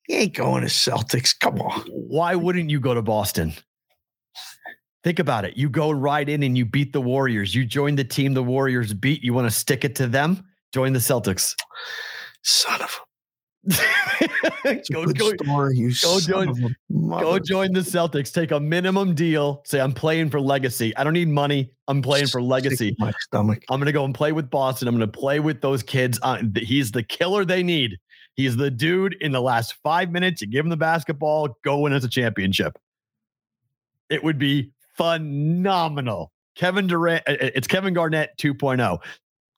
He 0.08 0.16
ain't 0.16 0.34
going 0.34 0.62
to 0.62 0.68
Celtics. 0.68 1.38
Come 1.39 1.60
on. 1.62 1.82
Why 1.89 2.36
wouldn't 2.36 2.70
you 2.70 2.80
go 2.80 2.94
to 2.94 3.02
Boston? 3.02 3.54
Think 5.04 5.20
about 5.20 5.44
it. 5.46 5.58
You 5.58 5.70
go 5.70 5.92
right 5.92 6.28
in 6.28 6.44
and 6.44 6.58
you 6.58 6.66
beat 6.66 6.94
the 6.94 7.02
Warriors. 7.02 7.54
You 7.54 7.66
join 7.66 7.96
the 7.96 8.04
team 8.04 8.34
the 8.34 8.44
Warriors 8.44 8.94
beat. 8.94 9.22
You 9.24 9.34
want 9.34 9.48
to 9.48 9.52
stick 9.52 9.84
it 9.84 9.96
to 9.98 10.08
them? 10.08 10.46
Join 10.74 10.94
the 10.94 11.00
Celtics. 11.00 11.56
Son 12.42 12.82
of 12.82 13.00
go, 14.92 15.04
a 15.04 15.06
good 15.06 15.18
go, 15.18 15.34
story. 15.36 15.78
You 15.78 15.94
go 16.02 16.20
join- 16.20 16.76
Go 16.89 17.39
join 17.39 17.72
the 17.72 17.80
Celtics. 17.80 18.34
Take 18.34 18.52
a 18.52 18.60
minimum 18.60 19.16
deal. 19.16 19.62
Say, 19.66 19.80
I'm 19.80 19.94
playing 19.94 20.30
for 20.30 20.42
legacy. 20.42 20.96
I 20.98 21.04
don't 21.04 21.13
need 21.13 21.30
money. 21.30 21.72
I'm 21.88 22.02
playing 22.02 22.28
for 22.28 22.42
legacy. 22.42 22.96
My 23.00 23.13
stomach. 23.22 23.63
I'm 23.70 23.80
going 23.80 23.86
to 23.88 23.94
go 23.94 24.04
and 24.06 24.13
play 24.13 24.32
with 24.32 24.50
Boston. 24.50 24.88
I'm 24.88 24.98
going 24.98 25.10
to 25.10 25.20
play 25.20 25.39
with 25.39 25.62
those 25.62 25.82
kids. 25.84 26.20
Uh, 26.22 26.42
he's 26.58 26.92
the 26.92 27.04
killer 27.04 27.46
they 27.46 27.63
need. 27.63 27.98
He's 28.36 28.56
the 28.56 28.72
dude 28.72 29.15
in 29.22 29.32
the 29.32 29.41
last 29.41 29.76
five 29.84 30.12
minutes. 30.12 30.41
You 30.41 30.48
give 30.48 30.65
him 30.65 30.69
the 30.69 30.78
basketball, 30.78 31.58
go 31.63 31.80
win 31.80 31.93
us 31.93 32.04
a 32.04 32.10
championship. 32.10 32.78
It 34.10 34.24
would 34.24 34.39
be 34.39 34.72
phenomenal. 34.98 36.32
Kevin 36.56 36.88
Durant, 36.88 37.24
it's 37.28 37.67
Kevin 37.67 37.93
Garnett 37.93 38.38
2.0. 38.38 39.00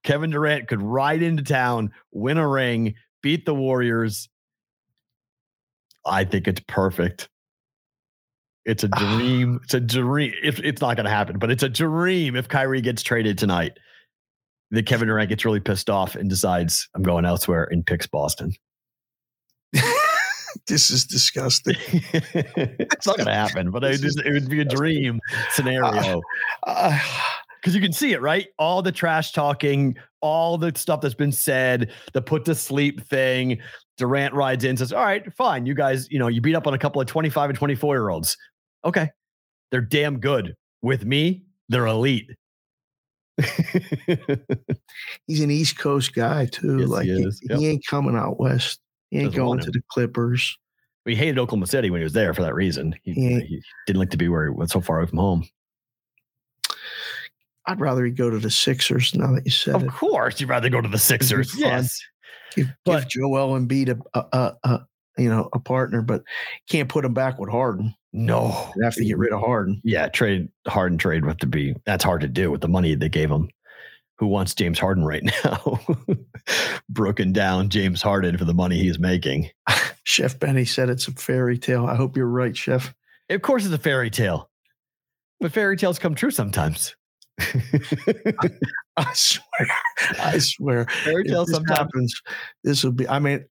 Kevin 0.03 0.29
Durant 0.29 0.67
could 0.67 0.81
ride 0.81 1.21
into 1.21 1.43
town, 1.43 1.91
win 2.11 2.38
a 2.38 2.47
ring, 2.47 2.95
beat 3.21 3.45
the 3.45 3.55
Warriors. 3.55 4.29
I 6.05 6.25
think 6.25 6.47
it's 6.47 6.61
perfect. 6.67 7.27
It's 8.65 8.83
a 8.83 8.88
dream. 8.97 9.59
it's 9.63 9.73
a 9.73 9.79
dream. 9.79 10.33
If 10.43 10.59
it's 10.59 10.81
not 10.81 10.95
going 10.95 11.05
to 11.05 11.11
happen, 11.11 11.39
but 11.39 11.51
it's 11.51 11.63
a 11.63 11.69
dream 11.69 12.35
if 12.35 12.47
Kyrie 12.47 12.81
gets 12.81 13.03
traded 13.03 13.38
tonight. 13.38 13.77
That 14.71 14.88
Kevin 14.88 15.07
Durant 15.07 15.29
gets 15.29 15.45
really 15.45 15.59
pissed 15.59 15.91
off 15.91 16.15
and 16.15 16.27
decides 16.27 16.89
I'm 16.95 17.03
going 17.03 17.23
elsewhere 17.23 17.67
and 17.71 17.85
picks 17.85 18.07
Boston. 18.07 18.51
This 20.67 20.89
is 20.89 21.06
disgusting. 21.06 21.75
it's 22.13 23.08
not 23.08 23.17
going 23.17 23.28
to 23.28 23.34
happen, 23.34 23.71
but 23.71 23.84
it, 23.84 24.01
just, 24.01 24.19
it 24.19 24.32
would 24.32 24.49
be 24.49 24.62
a 24.62 24.65
dream 24.65 25.19
scenario. 25.51 26.21
Uh, 26.63 26.99
because 27.62 27.73
you 27.73 27.82
can 27.82 27.93
see 27.93 28.13
it, 28.13 28.21
right? 28.21 28.47
All 28.60 28.84
the 28.84 28.91
trash 28.91 29.32
talking, 29.32 29.97
all 30.21 30.56
the 30.58 30.71
stuff 30.75 31.01
that's 31.01 31.15
been 31.15 31.32
said, 31.32 31.91
the 32.13 32.21
put 32.21 32.45
to 32.45 32.54
sleep 32.54 33.08
thing. 33.08 33.60
Durant 33.97 34.34
rides 34.34 34.65
in, 34.65 34.78
says, 34.78 34.93
All 34.93 35.04
right, 35.04 35.34
fine. 35.34 35.65
You 35.65 35.73
guys, 35.73 36.08
you 36.12 36.19
know, 36.19 36.28
you 36.28 36.41
beat 36.41 36.56
up 36.56 36.67
on 36.67 36.73
a 36.73 36.78
couple 36.78 37.01
of 37.01 37.08
25 37.08 37.49
and 37.49 37.58
24 37.58 37.95
year 37.95 38.10
olds. 38.10 38.38
Okay. 38.84 39.10
They're 39.71 39.82
damn 39.82 40.19
good. 40.19 40.56
With 40.82 41.06
me, 41.06 41.45
they're 41.69 41.88
elite. 41.88 42.30
He's 45.28 45.41
an 45.41 45.49
East 45.49 45.80
Coast 45.80 46.13
guy, 46.13 46.45
too. 46.45 46.80
Yes, 46.82 46.89
like, 46.89 47.06
he 47.06 47.15
he. 47.15 47.32
Yep. 47.49 47.60
he 47.60 47.67
ain't 47.67 47.86
coming 47.88 48.15
out 48.15 48.39
West. 48.39 48.80
He 49.19 49.25
ain't 49.25 49.36
going 49.36 49.60
to 49.60 49.71
the 49.71 49.82
Clippers. 49.89 50.58
We 51.06 51.15
hated 51.15 51.38
Oklahoma 51.38 51.67
City 51.67 51.89
when 51.89 51.99
he 52.01 52.04
was 52.04 52.13
there 52.13 52.34
for 52.34 52.41
that 52.41 52.56
reason. 52.56 52.95
He, 53.04 53.13
Yeah. 53.15 53.38
Uh, 53.38 53.39
he 53.41 53.62
didn't 53.88 53.99
like 53.99 54.10
to 54.12 54.17
be 54.17 54.28
where 54.30 54.45
he 54.45 54.49
was 54.51 54.71
so 54.71 54.82
far 54.82 54.99
away 54.99 55.08
from 55.08 55.19
home. 55.19 55.47
I'd 57.67 57.80
rather 57.80 58.06
he 58.06 58.12
go 58.12 58.30
to 58.30 58.38
the 58.39 58.51
Sixers 58.51 59.15
now 59.15 59.34
that 59.34 59.45
you 59.45 59.51
said 59.51 59.75
Of 59.75 59.84
it. 59.84 59.89
course, 59.91 60.39
you'd 60.39 60.49
rather 60.49 60.69
go 60.69 60.82
to 60.82 60.89
the 60.89 60.99
Sixers. 60.99 61.54
Yes. 61.58 61.99
Give, 62.56 62.67
But- 62.86 63.01
give 63.01 63.10
Joel 63.10 63.60
Embiid 63.60 63.99
a, 64.13 64.19
a, 64.19 64.25
a, 64.34 64.54
a 64.69 64.88
you 65.17 65.30
know 65.30 65.49
a 65.54 65.60
partner, 65.60 66.01
but 66.01 66.23
can't 66.69 66.89
put 66.89 67.06
him 67.06 67.13
back 67.13 67.39
with 67.39 67.49
Harden. 67.49 67.93
No. 68.13 68.71
You 68.75 68.84
have 68.84 68.95
to 68.95 69.06
get 69.06 69.17
rid 69.17 69.32
of 69.34 69.39
Harden. 69.41 69.82
Yeah, 69.84 70.08
trade 70.10 70.49
Harden 70.67 70.97
trade 70.97 71.25
with 71.25 71.38
to 71.39 71.47
be 71.47 71.75
that's 71.86 72.04
hard 72.04 72.21
to 72.21 72.28
do 72.28 72.51
with 72.51 72.62
the 72.62 72.67
money 72.67 72.93
they 72.95 73.10
gave 73.10 73.30
him. 73.32 73.49
Who 74.17 74.28
wants 74.28 74.56
James 74.56 74.80
Harden 74.80 75.04
right 75.04 75.23
now? 75.43 75.80
Broken 76.89 77.34
down 77.34 77.69
James 77.69 78.01
Harden 78.01 78.38
for 78.38 78.45
the 78.45 78.54
money 78.54 78.78
he's 78.78 78.99
making. 78.99 79.49
Chef 80.04 80.39
Benny 80.39 80.65
said 80.65 80.89
it's 80.89 81.08
a 81.08 81.12
fairy 81.12 81.58
tale. 81.58 81.86
I 81.86 81.95
hope 81.95 82.15
you're 82.15 82.28
right, 82.28 82.56
Chef. 82.56 82.93
Of 83.30 83.41
course, 83.41 83.65
it's 83.65 83.73
a 83.73 83.80
fairy 83.80 84.10
tale, 84.10 84.49
but 85.39 85.51
fairy 85.51 85.75
tales 85.78 85.99
come 85.99 86.15
true 86.15 86.32
sometimes. 86.32 86.95
I 88.97 89.13
swear. 89.13 89.67
I 90.19 90.38
swear. 90.38 90.86
fairy 90.86 91.25
tales 91.25 91.51
sometimes. 91.51 91.78
happens, 91.78 92.21
this 92.63 92.84
will 92.84 92.91
be. 92.91 93.10
I 93.10 93.19
mean, 93.19 93.45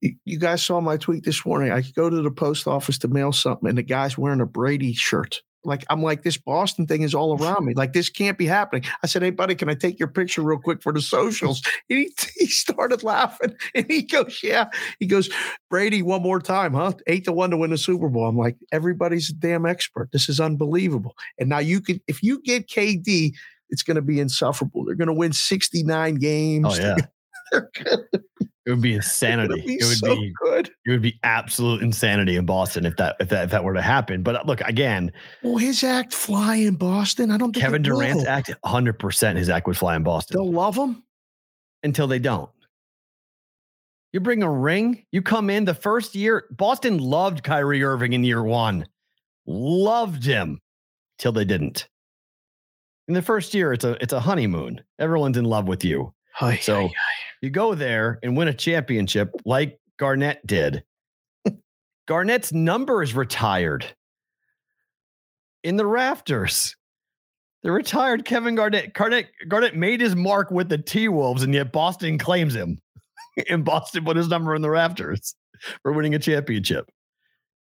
you, 0.00 0.16
you 0.24 0.38
guys 0.38 0.64
saw 0.64 0.80
my 0.80 0.96
tweet 0.96 1.24
this 1.24 1.44
morning. 1.46 1.70
I 1.70 1.82
could 1.82 1.94
go 1.94 2.10
to 2.10 2.22
the 2.22 2.30
post 2.30 2.66
office 2.66 2.98
to 2.98 3.08
mail 3.08 3.30
something, 3.30 3.68
and 3.68 3.78
the 3.78 3.82
guy's 3.82 4.18
wearing 4.18 4.40
a 4.40 4.46
Brady 4.46 4.94
shirt. 4.94 5.42
Like 5.64 5.84
I'm 5.90 6.02
like, 6.02 6.22
this 6.22 6.36
Boston 6.36 6.86
thing 6.86 7.02
is 7.02 7.14
all 7.14 7.38
around 7.42 7.66
me. 7.66 7.74
Like 7.74 7.92
this 7.92 8.08
can't 8.08 8.38
be 8.38 8.46
happening. 8.46 8.84
I 9.02 9.06
said, 9.06 9.22
"Hey, 9.22 9.30
buddy, 9.30 9.54
can 9.54 9.68
I 9.68 9.74
take 9.74 9.98
your 9.98 10.08
picture 10.08 10.42
real 10.42 10.58
quick 10.58 10.82
for 10.82 10.92
the 10.92 11.02
socials?" 11.02 11.62
And 11.90 11.98
he, 11.98 12.14
he 12.36 12.46
started 12.46 13.02
laughing, 13.02 13.54
and 13.74 13.86
he 13.88 14.02
goes, 14.02 14.40
"Yeah." 14.42 14.68
He 15.00 15.06
goes, 15.06 15.28
"Brady, 15.70 16.02
one 16.02 16.22
more 16.22 16.40
time, 16.40 16.74
huh? 16.74 16.92
Eight 17.06 17.24
to 17.24 17.32
one 17.32 17.50
to 17.50 17.56
win 17.56 17.70
the 17.70 17.78
Super 17.78 18.08
Bowl." 18.08 18.26
I'm 18.26 18.38
like, 18.38 18.56
everybody's 18.72 19.30
a 19.30 19.34
damn 19.34 19.66
expert. 19.66 20.10
This 20.12 20.28
is 20.28 20.40
unbelievable. 20.40 21.16
And 21.38 21.48
now 21.48 21.58
you 21.58 21.80
can, 21.80 22.00
if 22.08 22.22
you 22.22 22.40
get 22.42 22.68
KD, 22.68 23.32
it's 23.70 23.82
going 23.82 23.96
to 23.96 24.02
be 24.02 24.20
insufferable. 24.20 24.84
They're 24.84 24.94
going 24.94 25.08
to 25.08 25.14
win 25.14 25.32
69 25.32 26.16
games. 26.16 26.66
Oh 26.68 26.74
yeah, 26.80 26.96
it 28.66 28.70
would 28.70 28.80
be 28.80 28.94
insanity. 28.94 29.60
be 29.66 29.74
It 29.74 29.84
would 29.84 29.98
so 29.98 30.14
be 30.16 30.32
good. 30.42 30.70
it 30.86 30.90
would 30.90 31.02
be 31.02 31.18
absolute 31.22 31.82
insanity 31.82 32.36
in 32.36 32.46
Boston 32.46 32.86
if 32.86 32.96
that 32.96 33.16
if 33.20 33.28
that 33.28 33.44
if 33.44 33.50
that 33.50 33.62
were 33.64 33.74
to 33.74 33.82
happen. 33.82 34.22
But 34.22 34.36
uh, 34.36 34.42
look 34.46 34.60
again, 34.62 35.12
Will 35.42 35.58
his 35.58 35.82
act 35.84 36.14
fly 36.14 36.56
in 36.56 36.76
Boston? 36.76 37.30
I 37.30 37.36
don't 37.36 37.52
think 37.52 37.62
Kevin 37.64 37.82
it. 37.82 37.84
Durant's 37.84 38.24
act 38.24 38.50
100 38.62 38.98
percent 38.98 39.38
his 39.38 39.48
act 39.48 39.66
would 39.66 39.76
fly 39.76 39.96
in 39.96 40.02
Boston. 40.02 40.36
They'll 40.38 40.50
love 40.52 40.76
him. 40.76 41.02
until 41.82 42.06
they 42.06 42.18
don't. 42.18 42.50
You 44.12 44.20
bring 44.20 44.42
a 44.44 44.50
ring, 44.50 45.04
you 45.10 45.22
come 45.22 45.50
in 45.50 45.64
the 45.64 45.74
first 45.74 46.14
year. 46.14 46.44
Boston 46.52 46.98
loved 46.98 47.42
Kyrie 47.42 47.82
Irving 47.82 48.12
in 48.12 48.22
year 48.22 48.44
one, 48.44 48.86
loved 49.44 50.24
him 50.24 50.60
till 51.18 51.32
they 51.32 51.44
didn't. 51.44 51.88
In 53.08 53.14
the 53.14 53.22
first 53.22 53.52
year, 53.54 53.72
it's 53.72 53.84
a 53.84 54.00
it's 54.02 54.12
a 54.12 54.20
honeymoon. 54.20 54.80
Everyone's 55.00 55.36
in 55.36 55.44
love 55.44 55.66
with 55.66 55.84
you. 55.84 56.14
Ay, 56.40 56.56
So 56.62 56.84
ay, 56.86 56.90
you 57.42 57.50
go 57.50 57.74
there 57.74 58.18
and 58.22 58.36
win 58.36 58.48
a 58.48 58.54
championship 58.54 59.32
like 59.44 59.78
Garnett 59.98 60.46
did. 60.46 60.84
Garnett's 62.06 62.52
number 62.52 63.02
is 63.02 63.14
retired 63.14 63.86
in 65.62 65.76
the 65.76 65.86
rafters. 65.86 66.76
The 67.62 67.72
retired 67.72 68.26
Kevin 68.26 68.54
Garnett. 68.54 68.92
Garnett 68.92 69.28
Garnett 69.48 69.74
made 69.74 70.00
his 70.00 70.14
mark 70.14 70.50
with 70.50 70.68
the 70.68 70.76
T 70.76 71.08
Wolves, 71.08 71.42
and 71.42 71.54
yet 71.54 71.72
Boston 71.72 72.18
claims 72.18 72.54
him. 72.54 72.78
and 73.50 73.64
Boston 73.64 74.04
put 74.04 74.16
his 74.16 74.28
number 74.28 74.54
in 74.54 74.62
the 74.62 74.70
rafters 74.70 75.34
for 75.82 75.92
winning 75.92 76.14
a 76.14 76.18
championship. 76.18 76.90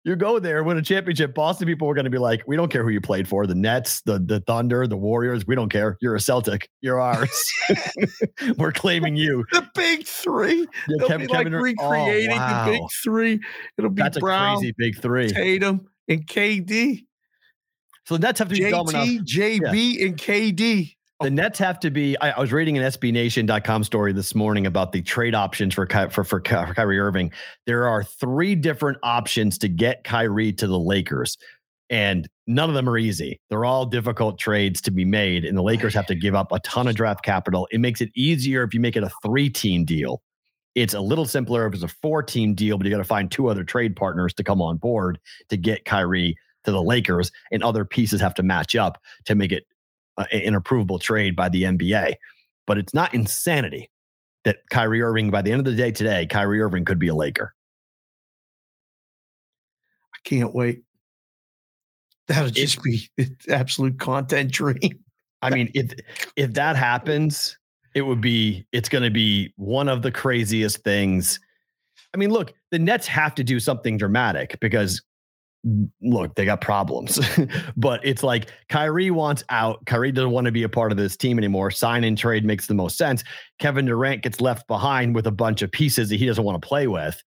You 0.05 0.17
go 0.17 0.39
there, 0.39 0.63
win 0.65 0.79
a 0.79 0.83
championship. 0.83 1.35
Boston 1.35 1.67
people 1.67 1.89
are 1.91 1.95
going 1.95 2.05
to 2.05 2.11
be 2.11 2.19
like, 2.19 2.43
we 2.47 2.57
don't 2.57 2.71
care 2.71 2.83
who 2.83 2.89
you 2.89 3.01
played 3.01 3.29
for. 3.29 3.47
The 3.47 3.55
Nets, 3.55 4.01
the, 4.03 4.19
the 4.19 4.41
Thunder, 4.41 4.87
the 4.87 4.97
Warriors. 4.97 5.47
We 5.47 5.55
don't 5.55 5.69
care. 5.69 5.99
You're 6.01 6.15
a 6.15 6.21
Celtic. 6.21 6.69
You're 6.81 7.01
ours. 7.01 7.53
We're 8.59 8.73
claiming 8.73 9.17
you. 9.17 9.45
the 9.53 9.69
big 9.75 10.07
three. 10.07 10.61
Yeah, 10.61 10.97
They'll 10.99 11.09
Kevin- 11.09 11.27
be 11.27 11.33
like 11.33 11.39
Kevin 11.39 11.53
Dur- 11.53 11.59
oh, 11.59 11.63
recreating 11.63 12.31
the 12.31 12.63
big 12.71 12.81
three. 13.03 13.41
It'll 13.77 13.91
be 13.91 14.01
That's 14.03 14.17
a 14.17 14.21
Brown, 14.21 14.59
crazy 14.59 14.75
big 14.79 15.01
three. 15.01 15.29
Tatum, 15.31 15.87
and 16.09 16.27
KD. 16.27 17.05
So 18.07 18.17
the 18.17 18.21
Nets 18.27 18.39
have 18.39 18.49
to 18.49 18.55
be 18.55 18.71
dumb 18.71 18.89
enough. 18.89 19.07
JT, 19.07 19.61
JB, 19.61 20.07
and 20.07 20.17
KD. 20.17 20.95
The 21.21 21.27
oh. 21.27 21.31
Nets 21.31 21.59
have 21.59 21.81
to 21.81 21.91
be. 21.91 22.17
I, 22.21 22.31
I 22.31 22.41
was 22.41 22.53
reading 22.53 22.79
an 22.79 22.85
SBNation.com 22.85 23.83
story 23.83 24.13
this 24.13 24.37
morning 24.37 24.67
about 24.67 24.93
the 24.93 25.03
trade 25.03 25.35
options 25.35 25.75
for 25.75 25.85
Ky- 25.85 26.11
for 26.11 26.23
for, 26.23 26.39
Ky- 26.39 26.65
for 26.67 26.75
Kyrie 26.75 27.01
Irving. 27.01 27.33
There 27.67 27.89
are 27.89 28.05
three 28.05 28.55
different 28.55 28.99
options 29.03 29.59
to 29.59 29.69
get 29.69 30.05
Kyrie 30.05 30.53
to 30.53 30.69
the 30.69 30.79
Lakers, 30.79 31.37
and 31.91 32.29
none 32.47 32.69
of 32.69 32.77
them 32.77 32.89
are 32.89 32.97
easy. 32.97 33.41
They're 33.51 33.65
all 33.65 33.85
difficult 33.85 34.39
trades 34.39 34.81
to 34.83 34.93
be 34.93 35.05
made, 35.05 35.45
and 35.45 35.59
the 35.59 35.63
Lakers 35.63 35.93
have 35.95 36.07
to 36.07 36.15
give 36.15 36.37
up 36.37 36.53
a 36.53 36.61
ton 36.61 36.87
of 36.87 36.95
draft 36.95 37.25
capital. 37.25 37.67
It 37.73 37.81
makes 37.81 38.01
it 38.01 38.11
easier 38.15 38.63
if 38.63 38.73
you 38.73 38.79
make 38.79 38.95
it 38.95 39.03
a 39.03 39.11
three-team 39.25 39.85
deal. 39.85 40.23
It's 40.77 40.95
a 40.95 41.01
little 41.01 41.25
simpler 41.25 41.67
if 41.67 41.75
it's 41.75 41.83
a 41.83 41.89
four-team 41.89 42.55
deal, 42.55 42.79
but 42.79 42.87
you 42.87 42.93
got 42.93 42.99
to 42.99 43.05
find 43.05 43.29
two 43.29 43.49
other 43.49 43.65
trade 43.65 43.97
partners 43.97 44.33
to 44.35 44.45
come 44.45 44.63
on 44.63 44.77
board 44.77 45.19
to 45.49 45.57
get 45.57 45.85
Kyrie 45.85 46.37
to 46.63 46.71
the 46.71 46.83
Lakers, 46.83 47.33
and 47.51 47.65
other 47.65 47.85
pieces 47.85 48.21
have 48.21 48.35
to 48.35 48.45
match 48.45 48.77
up 48.77 49.03
to 49.25 49.35
make 49.35 49.51
it 49.51 49.65
uh, 50.19 50.25
an 50.33 50.55
approvable 50.55 51.01
trade 51.01 51.35
by 51.35 51.49
the 51.49 51.63
NBA. 51.63 52.15
But 52.67 52.77
it's 52.77 52.93
not 52.93 53.15
insanity 53.15 53.91
that 54.45 54.59
Kyrie 54.71 55.03
Irving, 55.03 55.31
by 55.31 55.43
the 55.43 55.53
end 55.53 55.61
of 55.61 55.65
the 55.65 55.75
day 55.75 55.91
today, 55.91 56.27
Kyrie 56.27 56.61
Irving 56.61 56.85
could 56.85 56.99
be 56.99 57.09
a 57.09 57.15
Laker. 57.15 57.55
I 60.15 60.19
can't 60.25 60.55
wait. 60.55 60.83
That'll 62.27 62.51
just 62.51 62.83
be 62.83 63.09
absolute 63.49 63.99
content 63.99 64.53
dream. 64.53 64.79
I 65.43 65.51
mean, 65.51 65.71
if 65.73 65.93
if 66.37 66.53
that 66.55 66.77
happens, 66.77 67.57
it 67.95 68.03
would 68.03 68.21
be 68.21 68.67
it's 68.73 68.89
going 68.89 69.05
to 69.05 69.11
be 69.11 69.53
one 69.57 69.89
of 69.89 70.03
the 70.03 70.11
craziest 70.11 70.79
things. 70.79 71.39
I 72.13 72.17
mean, 72.17 72.31
look, 72.31 72.53
the 72.71 72.79
Nets 72.79 73.07
have 73.07 73.35
to 73.37 73.45
do 73.45 73.61
something 73.61 73.97
dramatic 73.97 74.59
because 74.61 75.01
look, 76.03 76.35
they 76.35 76.45
got 76.45 76.61
problems. 76.61 77.21
but 77.77 78.01
it's 78.05 78.23
like 78.23 78.51
Kyrie 78.69 79.11
wants 79.11 79.45
out. 79.49 79.85
Kyrie 79.87 80.13
doesn't 80.13 80.31
want 80.31 80.47
to 80.47 80.53
be 80.53 80.63
a 80.63 80.69
part 80.69 80.93
of 80.93 80.99
this 80.99 81.17
team 81.17 81.39
anymore. 81.39 81.71
Sign 81.71 82.05
and 82.05 82.17
trade 82.17 82.45
makes 82.45 82.67
the 82.67 82.75
most 82.75 82.97
sense. 82.97 83.25
Kevin 83.59 83.87
Durant 83.87 84.23
gets 84.23 84.41
left 84.41 84.67
behind 84.67 85.15
with 85.15 85.27
a 85.27 85.33
bunch 85.33 85.63
of 85.63 85.71
pieces 85.71 86.09
that 86.09 86.17
he 86.17 86.27
doesn't 86.27 86.45
want 86.45 86.61
to 86.61 86.67
play 86.67 86.87
with. 86.87 87.23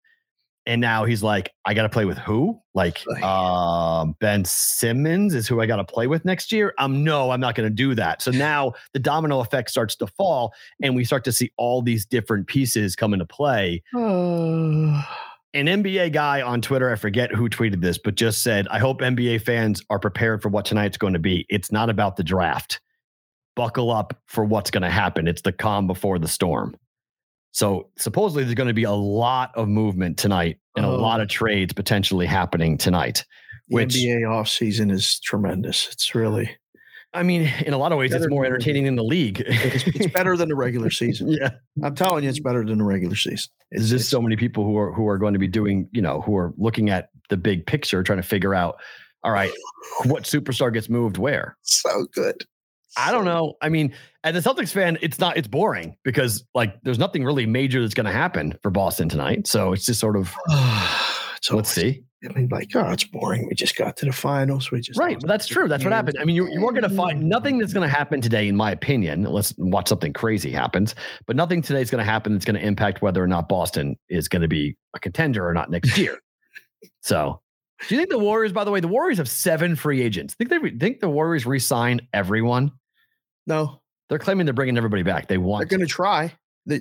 And 0.68 0.80
now 0.80 1.06
he's 1.06 1.24
like, 1.24 1.52
I 1.66 1.74
got 1.74 1.84
to 1.84 1.90
play 1.90 2.06
with 2.06 2.18
who? 2.18 2.60
Like 2.74 3.06
um, 3.22 4.16
Ben 4.22 4.46
Simmons 4.46 5.34
is 5.34 5.46
who 5.46 5.60
I 5.60 5.66
got 5.66 5.76
to 5.76 5.84
play 5.84 6.08
with 6.08 6.24
next 6.24 6.54
year. 6.54 6.74
Um, 6.78 7.04
no, 7.04 7.32
I'm 7.32 7.42
not 7.42 7.54
going 7.54 7.68
to 7.68 7.76
do 7.76 7.94
that. 7.96 8.22
So 8.22 8.32
now 8.32 8.72
the 8.94 9.00
domino 9.00 9.42
effect 9.42 9.70
starts 9.70 9.98
to 9.98 10.08
fall, 10.08 10.54
and 10.82 10.96
we 10.96 11.04
start 11.04 11.26
to 11.26 11.34
see 11.34 11.52
all 11.58 11.82
these 11.82 12.06
different 12.06 12.48
pieces 12.48 12.96
come 12.96 13.12
into 13.12 13.26
play 13.26 13.84
Uh, 13.94 15.04
an 15.54 15.66
NBA 15.66 16.14
guy 16.14 16.42
on 16.42 16.62
Twitter, 16.62 16.92
I 16.92 16.96
forget 16.96 17.32
who 17.34 17.50
tweeted 17.50 17.82
this, 17.82 17.98
but 17.98 18.16
just 18.16 18.42
said, 18.42 18.68
I 18.70 18.80
hope 18.80 19.02
NBA 19.02 19.44
fans 19.44 19.84
are 19.90 20.00
prepared 20.00 20.42
for 20.42 20.50
what 20.50 20.66
tonight's 20.66 20.98
going 20.98 21.14
to 21.14 21.20
be. 21.20 21.46
It's 21.50 21.72
not 21.72 21.90
about 21.90 22.16
the 22.16 22.24
draft. 22.24 22.80
Buckle 23.56 23.92
up 23.92 24.18
for 24.28 24.46
what's 24.46 24.72
going 24.72 24.84
to 24.84 24.90
happen. 24.90 25.28
It's 25.28 25.42
the 25.42 25.52
calm 25.52 25.88
before 25.88 26.20
the 26.20 26.28
storm. 26.28 26.76
So 27.52 27.90
supposedly 27.98 28.44
there's 28.46 28.56
going 28.56 28.70
to 28.70 28.74
be 28.74 28.84
a 28.86 28.92
lot 28.92 29.52
of 29.56 29.68
movement 29.68 30.18
tonight 30.18 30.58
and 30.78 30.86
a 30.86 30.90
Oh. 30.90 30.96
lot 30.96 31.20
of 31.20 31.28
trades 31.28 31.74
potentially 31.74 32.26
happening 32.26 32.78
tonight. 32.78 33.26
The 33.68 33.76
Which- 33.76 33.96
NBA 33.96 34.22
offseason 34.22 34.90
is 34.90 35.20
tremendous. 35.20 35.90
It's 35.92 36.16
really 36.16 36.50
I 37.14 37.24
mean, 37.24 37.52
in 37.66 37.74
a 37.74 37.78
lot 37.78 37.92
of 37.92 37.98
ways, 37.98 38.14
it's 38.14 38.30
more 38.30 38.46
entertaining 38.46 38.86
than 38.86 38.96
the 38.96 39.04
league. 39.04 39.44
it's, 39.46 39.86
it's 39.86 40.08
better 40.14 40.38
than 40.38 40.48
the 40.48 40.56
regular 40.56 40.90
season. 40.90 41.30
yeah. 41.30 41.52
I'm 41.84 41.94
telling 41.94 42.24
you, 42.24 42.30
it's 42.30 42.40
better 42.40 42.64
than 42.64 42.78
the 42.78 42.84
regular 42.86 43.16
season. 43.16 43.52
There's 43.72 43.90
just 43.90 44.10
so 44.10 44.22
many 44.22 44.38
people 44.38 44.64
who 44.64 44.78
are 44.78 44.94
who 44.94 45.08
are 45.08 45.18
going 45.18 45.34
to 45.34 45.40
be 45.40 45.48
doing, 45.48 45.90
you 45.92 46.02
know, 46.02 46.22
who 46.22 46.38
are 46.38 46.54
looking 46.58 46.90
at 46.90 47.10
the 47.30 47.38
big 47.38 47.66
picture, 47.66 48.02
trying 48.04 48.22
to 48.22 48.28
figure 48.28 48.56
out, 48.56 48.80
all 49.24 49.32
right, 49.32 49.52
what 50.06 50.24
superstar 50.24 50.74
gets 50.74 50.90
moved 50.90 51.18
where. 51.18 51.58
so 51.64 52.06
good. 52.14 52.46
I 52.98 53.12
don't 53.12 53.26
know. 53.26 53.54
I 53.62 53.70
mean, 53.70 53.94
as 54.24 54.36
a 54.36 54.50
Celtics 54.50 54.72
fan, 54.72 54.98
it's 55.02 55.20
not 55.20 55.38
it's 55.38 55.48
boring 55.48 55.98
because 56.04 56.46
like 56.54 56.82
there's 56.84 57.00
nothing 57.00 57.24
really 57.26 57.46
major 57.46 57.82
that's 57.82 57.94
going 57.94 58.06
to 58.06 58.12
happen 58.12 58.58
for 58.62 58.70
Boston 58.70 59.10
tonight. 59.10 59.48
So 59.48 59.74
it's 59.74 59.86
just 59.86 60.00
sort 60.00 60.16
of 60.16 60.34
so 61.42 61.56
let's 61.56 61.72
see. 61.72 62.04
I 62.24 62.32
mean, 62.34 62.50
like, 62.50 62.70
oh, 62.76 62.92
it's 62.92 63.04
boring. 63.04 63.48
We 63.48 63.56
just 63.56 63.76
got 63.76 63.98
to 63.98 64.06
the 64.06 64.12
finals. 64.12 64.70
We 64.70 64.80
just 64.80 65.00
Right, 65.00 65.20
that's 65.26 65.48
true. 65.48 65.68
That's 65.68 65.84
what 65.84 65.92
happened. 65.92 66.18
I 66.22 66.24
mean, 66.24 66.36
you 66.36 66.48
you 66.52 66.64
are 66.68 66.72
going 66.72 66.84
to 66.84 66.90
find 66.90 67.28
nothing 67.28 67.58
that's 67.58 67.74
going 67.74 67.88
to 67.88 67.94
happen 67.94 68.22
today, 68.22 68.48
in 68.48 68.56
my 68.56 68.72
opinion. 68.72 69.26
Unless 69.26 69.56
watch 69.58 69.88
something 69.88 70.14
crazy 70.14 70.52
happens, 70.52 70.94
but 71.26 71.36
nothing 71.36 71.64
today 71.64 71.82
is 71.82 71.90
going 71.90 72.04
to 72.04 72.10
happen 72.10 72.34
that's 72.34 72.46
going 72.46 72.60
to 72.60 72.66
impact 72.66 73.02
whether 73.02 73.24
or 73.24 73.28
not 73.28 73.50
Boston 73.50 73.98
is 74.08 74.28
going 74.28 74.44
to 74.44 74.48
be 74.48 74.78
a 74.94 75.00
contender 75.00 75.48
or 75.48 75.54
not 75.54 75.72
next 75.72 75.98
year. 75.98 76.20
so, 77.02 77.42
do 77.88 77.96
you 77.96 78.00
think 78.00 78.12
the 78.12 78.20
Warriors? 78.20 78.54
By 78.54 78.66
the 78.66 78.72
way, 78.72 78.82
the 78.82 78.88
Warriors 78.88 79.18
have 79.18 79.30
seven 79.30 79.76
free 79.76 80.04
agents. 80.04 80.36
Think 80.36 80.52
they 80.52 80.60
re- 80.60 80.78
think 80.78 81.00
the 81.00 81.10
Warriors 81.10 81.48
re-sign 81.48 82.02
everyone? 82.14 82.72
No, 83.48 83.82
They're 84.10 84.20
claiming 84.20 84.46
they're 84.46 84.54
bringing 84.54 84.78
everybody 84.78 85.02
back. 85.02 85.28
They 85.28 85.40
want. 85.40 85.68
they're 85.68 85.76
going 85.80 85.88
to 85.88 85.92
try. 85.92 86.32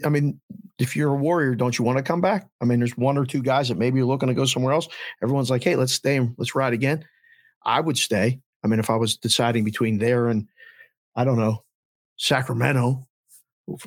I 0.04 0.08
mean, 0.08 0.40
if 0.78 0.94
you're 0.94 1.10
a 1.14 1.16
warrior, 1.16 1.54
don't 1.54 1.78
you 1.78 1.84
want 1.84 1.98
to 1.98 2.04
come 2.04 2.20
back? 2.20 2.48
I 2.60 2.64
mean, 2.64 2.80
there's 2.80 2.96
one 2.96 3.16
or 3.16 3.24
two 3.24 3.42
guys 3.42 3.68
that 3.68 3.78
maybe 3.78 3.98
you're 3.98 4.06
looking 4.06 4.28
to 4.28 4.34
go 4.34 4.44
somewhere 4.44 4.72
else. 4.72 4.88
Everyone's 5.22 5.50
like, 5.50 5.64
hey, 5.64 5.76
let's 5.76 5.92
stay 5.92 6.16
and 6.16 6.34
let's 6.38 6.54
ride 6.54 6.72
again. 6.72 7.04
I 7.64 7.80
would 7.80 7.96
stay. 7.98 8.40
I 8.62 8.66
mean, 8.66 8.78
if 8.78 8.90
I 8.90 8.96
was 8.96 9.16
deciding 9.16 9.64
between 9.64 9.98
there 9.98 10.28
and 10.28 10.46
I 11.16 11.24
don't 11.24 11.38
know, 11.38 11.64
Sacramento, 12.16 13.06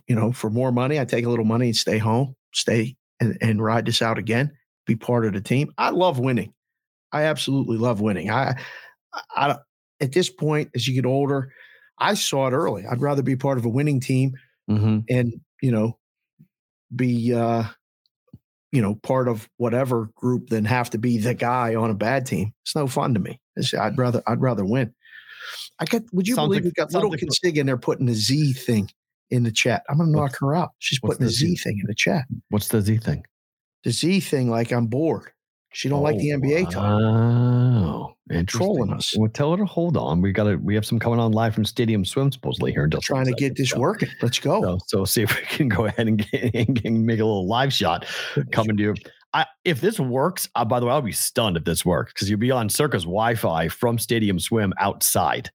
you 0.08 0.16
know, 0.16 0.32
for 0.32 0.50
more 0.50 0.72
money, 0.72 1.00
I 1.00 1.06
take 1.06 1.26
a 1.26 1.30
little 1.30 1.46
money 1.46 1.68
and 1.68 1.76
stay 1.76 1.98
home, 1.98 2.36
stay 2.54 2.96
and, 3.20 3.38
and 3.42 3.64
ride 3.64 3.86
this 3.86 4.02
out 4.02 4.18
again, 4.18 4.52
be 4.86 4.96
part 4.96 5.26
of 5.26 5.34
the 5.34 5.42
team. 5.42 5.72
I 5.78 5.90
love 5.92 6.20
winning. 6.20 6.54
I 7.12 7.24
absolutely 7.24 7.78
love 7.78 8.02
winning. 8.02 8.32
I, 8.32 8.56
I, 9.36 9.58
at 10.02 10.12
this 10.12 10.30
point, 10.30 10.70
as 10.74 10.88
you 10.88 10.96
get 10.96 11.06
older, 11.06 11.52
I 12.00 12.16
saw 12.16 12.48
it 12.48 12.52
early. 12.54 12.86
I'd 12.86 13.02
rather 13.02 13.22
be 13.22 13.36
part 13.36 13.58
of 13.60 13.66
a 13.66 13.70
winning 13.70 14.00
team 14.00 14.34
Mhm. 14.70 15.04
and 15.10 15.34
you 15.64 15.72
know 15.72 15.98
be 16.96 17.34
uh 17.34 17.64
you 18.72 18.82
know 18.82 18.96
part 18.96 19.28
of 19.28 19.50
whatever 19.58 20.10
group 20.16 20.50
than 20.50 20.66
have 20.66 20.90
to 20.92 20.98
be 20.98 21.18
the 21.18 21.34
guy 21.34 21.74
on 21.74 21.90
a 21.90 21.94
bad 21.96 22.26
team. 22.28 22.54
It's 22.64 22.76
no 22.76 22.86
fun 22.88 23.14
to 23.16 23.20
me. 23.20 23.40
It's- 23.56 23.74
i'd 23.74 23.98
rather 23.98 24.22
i'd 24.28 24.42
rather 24.42 24.66
win. 24.66 24.94
I 25.80 25.86
got 25.86 26.04
would 26.12 26.28
you 26.28 26.36
Sounds 26.36 26.48
believe 26.50 26.66
like- 26.66 26.74
we 26.78 26.84
got 26.84 26.94
little 26.94 27.10
like- 27.10 27.22
consig 27.22 27.56
in 27.56 27.66
there 27.66 27.78
putting 27.78 28.06
the 28.08 28.14
z 28.14 28.54
thing 28.54 28.90
in 29.30 29.44
the 29.44 29.52
chat? 29.52 29.84
I'm 29.90 29.98
gonna 29.98 30.12
knock 30.12 30.36
her 30.42 30.54
out. 30.54 30.72
She's 30.80 31.00
putting 31.00 31.26
the 31.26 31.32
Z? 31.32 31.56
thing 31.56 31.80
in 31.80 31.88
the 31.88 31.96
chat. 31.96 32.26
What's 32.50 32.68
the 32.68 32.82
Z 32.82 32.98
thing? 32.98 33.24
the 33.86 33.92
z 33.92 34.20
thing 34.22 34.50
like 34.50 34.72
i'm 34.72 34.88
bored 34.88 35.30
she 35.74 35.90
don't 35.90 36.02
like 36.04 36.18
the 36.18 36.34
Oh, 36.34 36.38
nba 36.40 36.70
talk 36.70 37.02
Oh, 37.02 38.14
and 38.30 38.48
Trolling 38.48 38.94
us. 38.94 39.16
Well, 39.18 39.30
tell 39.30 39.52
her 39.52 39.58
to 39.58 39.66
hold 39.66 39.98
on. 39.98 40.22
We 40.22 40.32
got 40.32 40.46
to. 40.46 40.56
We 40.56 40.76
have 40.76 40.86
some 40.86 41.00
coming 41.00 41.20
on 41.20 41.32
live 41.34 41.54
from 41.54 41.66
Stadium 41.66 42.06
Swim 42.06 42.32
supposedly 42.32 42.72
here 42.72 42.86
in 42.86 42.92
just 42.92 43.04
trying 43.04 43.26
to 43.26 43.34
get 43.34 43.56
this 43.58 43.72
So- 43.72 43.80
working 43.80 44.10
let's 44.22 44.40
go 44.40 44.62
So, 44.62 44.78
so 44.88 45.06
see 45.06 45.24
if 45.24 45.36
we 45.38 45.46
can 45.46 45.68
go 45.70 45.86
ahead 45.86 46.08
and, 46.08 46.18
get, 46.32 46.54
and 46.86 47.06
make 47.06 47.20
a 47.20 47.26
little 47.26 47.48
live 47.48 47.74
shot 47.74 48.06
coming 48.52 48.78
to 48.78 48.84
you. 48.84 48.96
I, 49.36 49.46
if 49.66 49.82
this 49.82 50.00
works, 50.00 50.48
uh, 50.56 50.64
by 50.64 50.80
the 50.80 50.86
way, 50.86 50.92
I'll 50.92 51.02
be 51.02 51.12
stunned 51.12 51.58
if 51.58 51.64
this 51.66 51.84
works 51.84 52.14
because 52.14 52.30
you'll 52.30 52.40
be 52.40 52.52
on 52.52 52.70
Circa 52.70 53.00
Wi-Fi 53.00 53.68
from 53.68 53.98
Stadium 53.98 54.40
Swim 54.40 54.74
outside. 54.80 55.50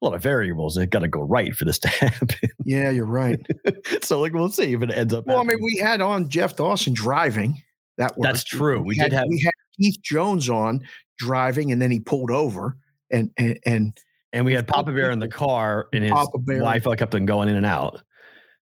A 0.00 0.06
lot 0.06 0.14
of 0.14 0.22
variables 0.22 0.76
that 0.76 0.86
got 0.86 1.00
to 1.00 1.08
go 1.08 1.20
right 1.20 1.54
for 1.54 1.66
this 1.66 1.78
to 1.80 1.88
happen. 2.00 2.28
yeah 2.64 2.88
you're 2.88 3.04
right 3.04 3.38
so, 4.02 4.18
like, 4.20 4.32
we'll 4.32 4.48
see 4.48 4.72
if 4.72 4.80
it 4.82 4.90
ends 4.90 5.12
up. 5.12 5.26
well 5.26 5.38
i 5.40 5.42
mean 5.42 5.58
we 5.62 5.76
had 5.76 6.00
on 6.00 6.30
jeff 6.30 6.56
dawson 6.56 6.94
driving 6.94 7.62
that 8.00 8.18
worked. 8.18 8.22
That's 8.32 8.44
true. 8.44 8.82
We 8.82 8.96
had, 8.96 9.10
did 9.10 9.16
have- 9.16 9.28
we 9.28 9.40
had 9.40 9.52
Keith 9.78 9.96
Jones 10.02 10.50
on 10.50 10.80
driving, 11.18 11.70
and 11.72 11.80
then 11.80 11.90
he 11.92 12.00
pulled 12.00 12.30
over, 12.32 12.76
and 13.12 13.30
and, 13.36 13.58
and 13.64 13.96
and 14.32 14.44
we 14.44 14.52
had 14.52 14.66
Papa 14.66 14.92
Bear 14.92 15.10
in 15.10 15.18
the 15.20 15.28
car, 15.28 15.86
and 15.92 16.02
his 16.04 16.12
Papa 16.12 16.38
Bear. 16.38 16.58
Wi-Fi 16.58 16.96
kept 16.96 17.14
on 17.14 17.26
going 17.26 17.48
in 17.48 17.56
and 17.56 17.66
out. 17.66 18.02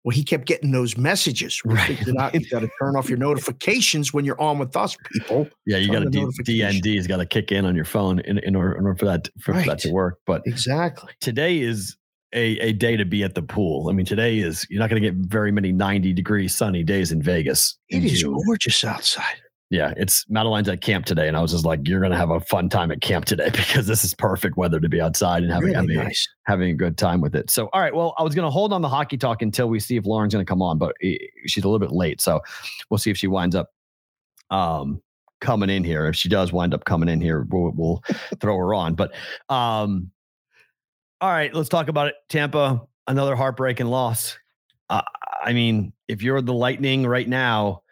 well, 0.05 0.15
he 0.15 0.23
kept 0.23 0.47
getting 0.47 0.71
those 0.71 0.97
messages. 0.97 1.61
We 1.65 1.75
Right. 1.75 1.99
you 2.07 2.15
got 2.15 2.33
to 2.33 2.69
turn 2.81 2.95
off 2.97 3.09
your 3.09 3.19
notifications 3.19 4.13
when 4.15 4.25
you're 4.25 4.41
on 4.41 4.59
with 4.61 4.77
us, 4.77 4.97
people. 5.13 5.49
Yeah, 5.67 5.79
you 5.79 5.91
got 5.91 6.01
to 6.05 6.09
D-. 6.11 6.21
DND's 6.61 7.09
got 7.09 7.17
to 7.17 7.27
kick 7.27 7.51
in 7.51 7.65
on 7.67 7.75
your 7.75 7.85
phone 7.85 8.21
in, 8.21 8.39
in, 8.39 8.55
order, 8.55 8.75
in 8.79 8.87
order 8.87 8.97
for 8.97 9.07
that 9.07 9.29
for 9.41 9.53
that 9.55 9.81
to 9.81 9.91
work. 9.91 10.21
But 10.25 10.43
Exactly. 10.47 11.13
today 11.21 11.59
is 11.59 11.97
a, 12.33 12.59
a 12.59 12.73
day 12.73 12.97
to 12.97 13.05
be 13.05 13.23
at 13.23 13.35
the 13.35 13.43
pool. 13.43 13.89
I 13.89 13.93
mean, 13.93 14.07
today 14.07 14.39
is 14.39 14.67
you're 14.69 14.81
not 14.81 14.91
going 14.91 15.01
to 15.03 15.11
get 15.11 15.17
very 15.29 15.51
many 15.53 15.73
90 15.73 16.13
degree 16.13 16.49
sunny 16.49 16.83
days 16.83 17.13
in 17.13 17.23
Vegas. 17.23 17.79
It 17.89 17.99
in 17.99 18.05
is 18.05 18.21
June. 18.21 18.41
gorgeous 18.47 18.85
outside. 18.85 19.37
Yeah, 19.69 19.95
it's 19.97 20.25
Madeline's 20.29 20.69
at 20.69 20.81
camp 20.81 21.07
today, 21.07 21.27
and 21.27 21.37
I 21.37 21.41
was 21.43 21.51
just 21.51 21.65
like, 21.65 21.81
"You're 21.89 21.99
going 21.99 22.13
to 22.13 22.17
have 22.17 22.31
a 22.31 22.39
fun 22.39 22.69
time 22.69 22.93
at 22.93 23.01
camp 23.01 23.25
today 23.25 23.51
because 23.53 23.89
this 23.89 24.05
is 24.05 24.15
perfect 24.15 24.57
weather 24.57 24.79
to 24.79 24.89
be 24.89 25.01
outside 25.01 25.43
and 25.43 25.51
having 25.51 25.71
Really 25.71 25.95
having, 25.95 25.97
nice. 25.97 26.29
having 26.45 26.71
a 26.71 26.75
good 26.75 26.97
time 26.97 27.21
with 27.21 27.35
it." 27.35 27.51
So, 27.51 27.69
all 27.73 27.81
right, 27.81 27.93
well, 27.95 28.15
I 28.17 28.23
was 28.23 28.33
going 28.35 28.45
to 28.47 28.51
hold 28.51 28.73
on 28.73 28.81
the 28.81 28.89
hockey 28.89 29.17
talk 29.17 29.43
until 29.43 29.69
we 29.69 29.81
see 29.81 29.97
if 29.97 30.07
Lauren's 30.07 30.33
going 30.33 30.45
to 30.47 30.49
come 30.49 30.63
on, 30.63 30.79
but 30.79 30.95
eh, 31.03 31.17
she's 31.47 31.65
a 31.65 31.69
little 31.69 31.85
bit 31.85 31.91
late, 31.91 32.21
so 32.21 32.41
we'll 32.91 32.99
see 32.99 33.11
if 33.11 33.17
she 33.19 33.27
winds 33.27 33.57
up 33.57 33.71
um 34.51 35.03
coming 35.41 35.69
in 35.69 35.83
here. 35.83 36.07
If 36.07 36.15
she 36.17 36.29
does 36.29 36.53
wind 36.53 36.73
up 36.73 36.85
coming 36.85 37.09
in 37.09 37.21
here, 37.21 37.47
we'll, 37.51 37.73
we'll 37.75 38.03
throw 38.41 38.57
her 38.57 38.73
on. 38.73 38.95
But 38.95 39.15
um, 39.49 40.11
all 41.21 41.31
right, 41.31 41.53
let's 41.55 41.69
talk 41.69 41.89
about 41.89 42.09
it. 42.09 42.15
Tampa, 42.29 42.83
another 43.07 43.37
heartbreaking 43.37 43.87
loss. 43.87 44.39
Uh, 44.91 45.03
I 45.45 45.53
mean, 45.53 45.93
if 46.09 46.23
you're 46.23 46.41
the 46.43 46.53
Lightning 46.55 47.07
right 47.07 47.29
now, 47.29 47.83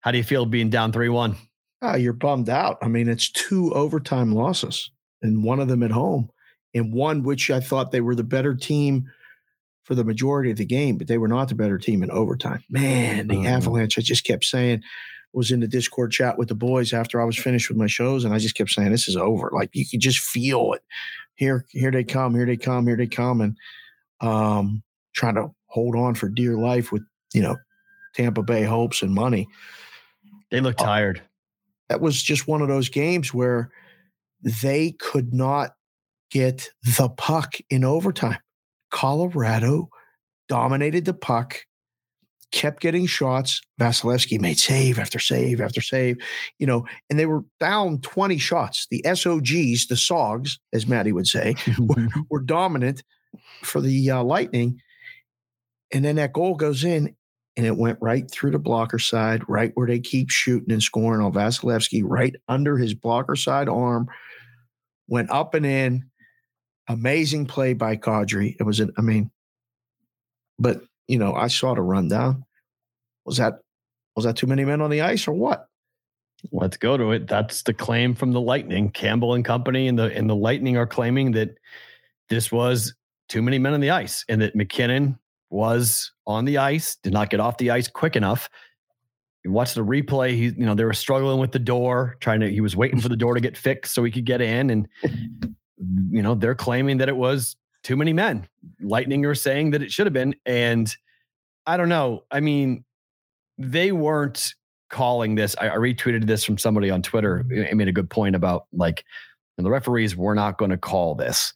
how 0.00 0.10
do 0.10 0.18
you 0.18 0.24
feel 0.24 0.46
being 0.46 0.70
down 0.70 0.92
three 0.92 1.08
one? 1.08 1.36
Ah, 1.82 1.94
you're 1.94 2.12
bummed 2.12 2.48
out. 2.48 2.78
I 2.82 2.88
mean, 2.88 3.08
it's 3.08 3.30
two 3.30 3.72
overtime 3.74 4.32
losses, 4.32 4.90
and 5.22 5.44
one 5.44 5.60
of 5.60 5.68
them 5.68 5.82
at 5.82 5.90
home, 5.90 6.30
and 6.74 6.92
one 6.92 7.22
which 7.22 7.50
I 7.50 7.60
thought 7.60 7.90
they 7.92 8.00
were 8.00 8.14
the 8.14 8.24
better 8.24 8.54
team 8.54 9.10
for 9.84 9.94
the 9.94 10.04
majority 10.04 10.50
of 10.50 10.56
the 10.56 10.64
game, 10.66 10.98
but 10.98 11.06
they 11.08 11.18
were 11.18 11.28
not 11.28 11.48
the 11.48 11.54
better 11.54 11.78
team 11.78 12.02
in 12.02 12.10
overtime. 12.10 12.62
Man, 12.68 13.28
the 13.28 13.34
Mhm. 13.36 13.46
Avalanche, 13.46 13.98
I 13.98 14.02
just 14.02 14.24
kept 14.24 14.44
saying, 14.44 14.82
was 15.32 15.50
in 15.50 15.60
the 15.60 15.68
Discord 15.68 16.12
chat 16.12 16.36
with 16.38 16.48
the 16.48 16.54
boys 16.54 16.92
after 16.92 17.20
I 17.20 17.24
was 17.24 17.38
finished 17.38 17.68
with 17.68 17.78
my 17.78 17.86
shows, 17.86 18.24
and 18.24 18.34
I 18.34 18.38
just 18.38 18.54
kept 18.54 18.70
saying, 18.70 18.90
This 18.90 19.08
is 19.08 19.16
over. 19.16 19.50
Like 19.52 19.70
you 19.72 19.86
could 19.86 20.00
just 20.00 20.18
feel 20.18 20.72
it. 20.74 20.82
Here, 21.40 21.64
here 21.70 21.90
they 21.90 22.04
come, 22.04 22.34
here 22.34 22.44
they 22.44 22.58
come, 22.58 22.86
here 22.86 22.98
they 22.98 23.06
come, 23.06 23.40
and 23.40 23.56
um 24.20 24.82
trying 25.14 25.36
to 25.36 25.50
hold 25.68 25.96
on 25.96 26.14
for 26.14 26.28
dear 26.28 26.54
life 26.58 26.92
with, 26.92 27.02
you 27.32 27.40
know, 27.40 27.56
Tampa 28.14 28.42
Bay 28.42 28.62
hopes 28.62 29.00
and 29.00 29.14
money 29.14 29.48
They 30.50 30.60
look 30.60 30.76
tired. 30.76 31.22
that 31.88 32.02
was 32.02 32.22
just 32.22 32.46
one 32.46 32.60
of 32.60 32.68
those 32.68 32.90
games 32.90 33.32
where 33.32 33.70
they 34.42 34.92
could 34.92 35.32
not 35.32 35.70
get 36.30 36.68
the 36.98 37.08
puck 37.08 37.54
in 37.70 37.84
overtime. 37.84 38.38
Colorado 38.90 39.88
dominated 40.46 41.06
the 41.06 41.14
puck, 41.14 41.56
kept 42.52 42.80
getting 42.80 43.06
shots. 43.06 43.60
Vasilevskiy 43.80 44.40
made 44.40 44.58
save 44.58 44.98
after 44.98 45.18
save 45.18 45.60
after 45.60 45.80
save, 45.80 46.16
you 46.58 46.66
know, 46.66 46.84
and 47.08 47.18
they 47.18 47.26
were 47.26 47.44
down 47.58 48.00
20 48.00 48.38
shots. 48.38 48.86
The 48.90 49.02
SOGs, 49.04 49.86
the 49.88 49.96
SOGs, 49.96 50.58
as 50.72 50.86
Maddie 50.86 51.12
would 51.12 51.26
say, 51.26 51.54
were 52.30 52.40
dominant 52.40 53.02
for 53.62 53.80
the 53.80 54.10
uh, 54.10 54.22
Lightning. 54.22 54.80
And 55.92 56.04
then 56.04 56.16
that 56.16 56.32
goal 56.32 56.54
goes 56.54 56.84
in, 56.84 57.14
and 57.56 57.66
it 57.66 57.76
went 57.76 57.98
right 58.00 58.30
through 58.30 58.52
the 58.52 58.58
blocker 58.58 58.98
side, 58.98 59.42
right 59.48 59.72
where 59.74 59.86
they 59.86 60.00
keep 60.00 60.30
shooting 60.30 60.72
and 60.72 60.82
scoring 60.82 61.20
on 61.20 61.32
Vasilevskiy, 61.32 62.02
right 62.04 62.34
under 62.48 62.78
his 62.78 62.94
blocker 62.94 63.36
side 63.36 63.68
arm. 63.68 64.08
Went 65.08 65.30
up 65.30 65.54
and 65.54 65.66
in. 65.66 66.04
Amazing 66.88 67.46
play 67.46 67.72
by 67.72 67.96
Kadri. 67.96 68.56
It 68.58 68.64
was 68.64 68.80
an, 68.80 68.92
I 68.98 69.02
mean, 69.02 69.30
but 70.58 70.82
you 71.10 71.18
know, 71.18 71.34
I 71.34 71.48
saw 71.48 71.74
the 71.74 71.82
rundown. 71.82 72.44
Was 73.24 73.36
that 73.38 73.60
was 74.14 74.24
that 74.24 74.36
too 74.36 74.46
many 74.46 74.64
men 74.64 74.80
on 74.80 74.90
the 74.90 75.00
ice 75.00 75.26
or 75.26 75.32
what? 75.32 75.66
Let's 76.52 76.76
go 76.76 76.96
to 76.96 77.10
it. 77.10 77.26
That's 77.26 77.62
the 77.62 77.74
claim 77.74 78.14
from 78.14 78.32
the 78.32 78.40
Lightning. 78.40 78.90
Campbell 78.90 79.34
and 79.34 79.44
company 79.44 79.88
and 79.88 79.98
the 79.98 80.14
and 80.16 80.30
the 80.30 80.36
Lightning 80.36 80.76
are 80.76 80.86
claiming 80.86 81.32
that 81.32 81.50
this 82.28 82.52
was 82.52 82.94
too 83.28 83.42
many 83.42 83.58
men 83.58 83.74
on 83.74 83.80
the 83.80 83.90
ice 83.90 84.24
and 84.28 84.40
that 84.40 84.54
MacKinnon 84.54 85.18
was 85.50 86.12
on 86.26 86.44
the 86.44 86.58
ice, 86.58 86.96
did 87.02 87.12
not 87.12 87.28
get 87.28 87.40
off 87.40 87.58
the 87.58 87.72
ice 87.72 87.88
quick 87.88 88.14
enough. 88.14 88.48
You 89.44 89.50
watch 89.50 89.74
the 89.74 89.84
replay. 89.84 90.30
He, 90.30 90.44
you 90.44 90.64
know, 90.64 90.74
they 90.74 90.84
were 90.84 90.92
struggling 90.92 91.40
with 91.40 91.50
the 91.50 91.58
door, 91.58 92.16
trying 92.20 92.40
to. 92.40 92.50
He 92.50 92.60
was 92.60 92.76
waiting 92.76 93.00
for 93.00 93.08
the 93.08 93.16
door 93.16 93.34
to 93.34 93.40
get 93.40 93.56
fixed 93.56 93.94
so 93.94 94.04
he 94.04 94.12
could 94.12 94.26
get 94.26 94.40
in, 94.40 94.70
and 94.70 94.86
you 96.10 96.22
know 96.22 96.36
they're 96.36 96.54
claiming 96.54 96.98
that 96.98 97.08
it 97.08 97.16
was 97.16 97.56
too 97.90 97.96
many 97.96 98.12
men. 98.12 98.46
Lightning 98.80 99.26
are 99.26 99.34
saying 99.34 99.72
that 99.72 99.82
it 99.82 99.90
should 99.90 100.06
have 100.06 100.12
been, 100.12 100.36
and 100.46 100.94
I 101.66 101.76
don't 101.76 101.88
know. 101.88 102.22
I 102.30 102.38
mean, 102.38 102.84
they 103.58 103.90
weren't 103.90 104.54
calling 104.90 105.34
this. 105.34 105.56
I, 105.60 105.70
I 105.70 105.74
retweeted 105.74 106.28
this 106.28 106.44
from 106.44 106.56
somebody 106.56 106.88
on 106.88 107.02
Twitter. 107.02 107.44
It 107.50 107.76
made 107.76 107.88
a 107.88 107.92
good 107.92 108.08
point 108.08 108.36
about 108.36 108.66
like 108.72 109.04
and 109.58 109.66
the 109.66 109.72
referees 109.72 110.16
were 110.16 110.36
not 110.36 110.56
going 110.56 110.70
to 110.70 110.78
call 110.78 111.16
this. 111.16 111.52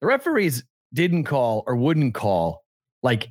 The 0.00 0.06
referees 0.06 0.62
didn't 0.94 1.24
call 1.24 1.64
or 1.66 1.74
wouldn't 1.74 2.14
call. 2.14 2.62
Like 3.02 3.28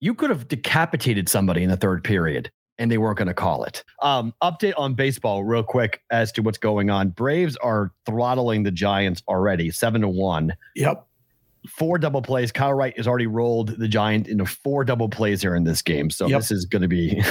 you 0.00 0.14
could 0.14 0.28
have 0.28 0.46
decapitated 0.46 1.26
somebody 1.26 1.62
in 1.62 1.70
the 1.70 1.78
third 1.78 2.04
period 2.04 2.50
and 2.76 2.90
they 2.90 2.98
weren't 2.98 3.16
going 3.16 3.28
to 3.28 3.34
call 3.34 3.64
it. 3.64 3.82
Um, 4.02 4.34
update 4.42 4.74
on 4.76 4.92
baseball, 4.92 5.42
real 5.42 5.62
quick, 5.62 6.02
as 6.10 6.32
to 6.32 6.42
what's 6.42 6.58
going 6.58 6.90
on. 6.90 7.08
Braves 7.08 7.56
are 7.56 7.92
throttling 8.04 8.64
the 8.64 8.70
Giants 8.70 9.22
already, 9.26 9.70
seven 9.70 10.02
to 10.02 10.08
one. 10.08 10.54
Yep. 10.76 11.07
Four 11.68 11.98
double 11.98 12.22
plays. 12.22 12.52
Kyle 12.52 12.72
Wright 12.72 12.96
has 12.96 13.06
already 13.08 13.26
rolled 13.26 13.70
the 13.78 13.88
Giant 13.88 14.28
into 14.28 14.46
four 14.46 14.84
double 14.84 15.08
plays 15.08 15.42
here 15.42 15.54
in 15.56 15.64
this 15.64 15.82
game. 15.82 16.10
So 16.10 16.26
Yep. 16.26 16.38
this 16.40 16.50
is 16.50 16.64
going 16.64 16.82
to 16.82 16.88
be 16.88 17.22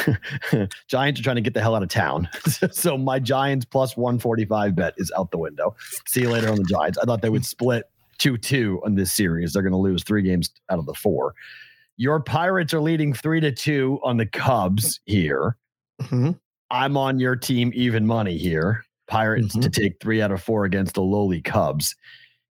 Giants 0.88 1.20
are 1.20 1.24
trying 1.24 1.36
to 1.38 1.42
get 1.42 1.54
the 1.54 1.62
hell 1.62 1.76
out 1.76 1.84
of 1.84 1.90
town. 1.90 2.28
so 2.72 2.98
my 2.98 3.20
Giants 3.20 3.66
plus 3.66 3.96
145 3.96 4.76
bet 4.76 4.94
is 4.98 5.12
out 5.18 5.32
the 5.32 5.38
window. 5.38 5.76
See 6.06 6.22
you 6.22 6.30
later 6.30 6.50
on 6.50 6.56
the 6.58 6.66
Giants. 6.66 6.98
I 6.98 7.06
thought 7.06 7.22
they 7.22 7.30
would 7.30 7.46
split 7.46 7.86
2 8.18 8.38
2 8.38 8.82
on 8.86 8.96
this 8.96 9.14
series. 9.14 9.54
They're 9.54 9.62
going 9.64 9.72
to 9.72 9.78
lose 9.78 10.04
three 10.04 10.22
games 10.24 10.50
out 10.70 10.80
of 10.80 10.86
the 10.86 10.94
four. 10.94 11.34
Your 11.98 12.20
Pirates 12.20 12.74
are 12.74 12.82
leading 12.82 13.14
three 13.14 13.40
to 13.40 13.52
two 13.52 14.00
on 14.04 14.18
the 14.18 14.26
Cubs 14.26 15.00
here. 15.06 15.58
Mhm. 16.02 16.38
I'm 16.70 16.96
on 16.98 17.20
your 17.20 17.36
team, 17.36 17.72
even 17.74 18.06
money 18.06 18.38
here. 18.38 18.84
Pirates 19.08 19.54
to 19.58 19.70
take 19.70 20.00
three 20.02 20.22
out 20.22 20.32
of 20.32 20.44
four 20.44 20.66
against 20.66 20.94
the 20.96 21.02
lowly 21.02 21.42
Cubs. 21.42 21.96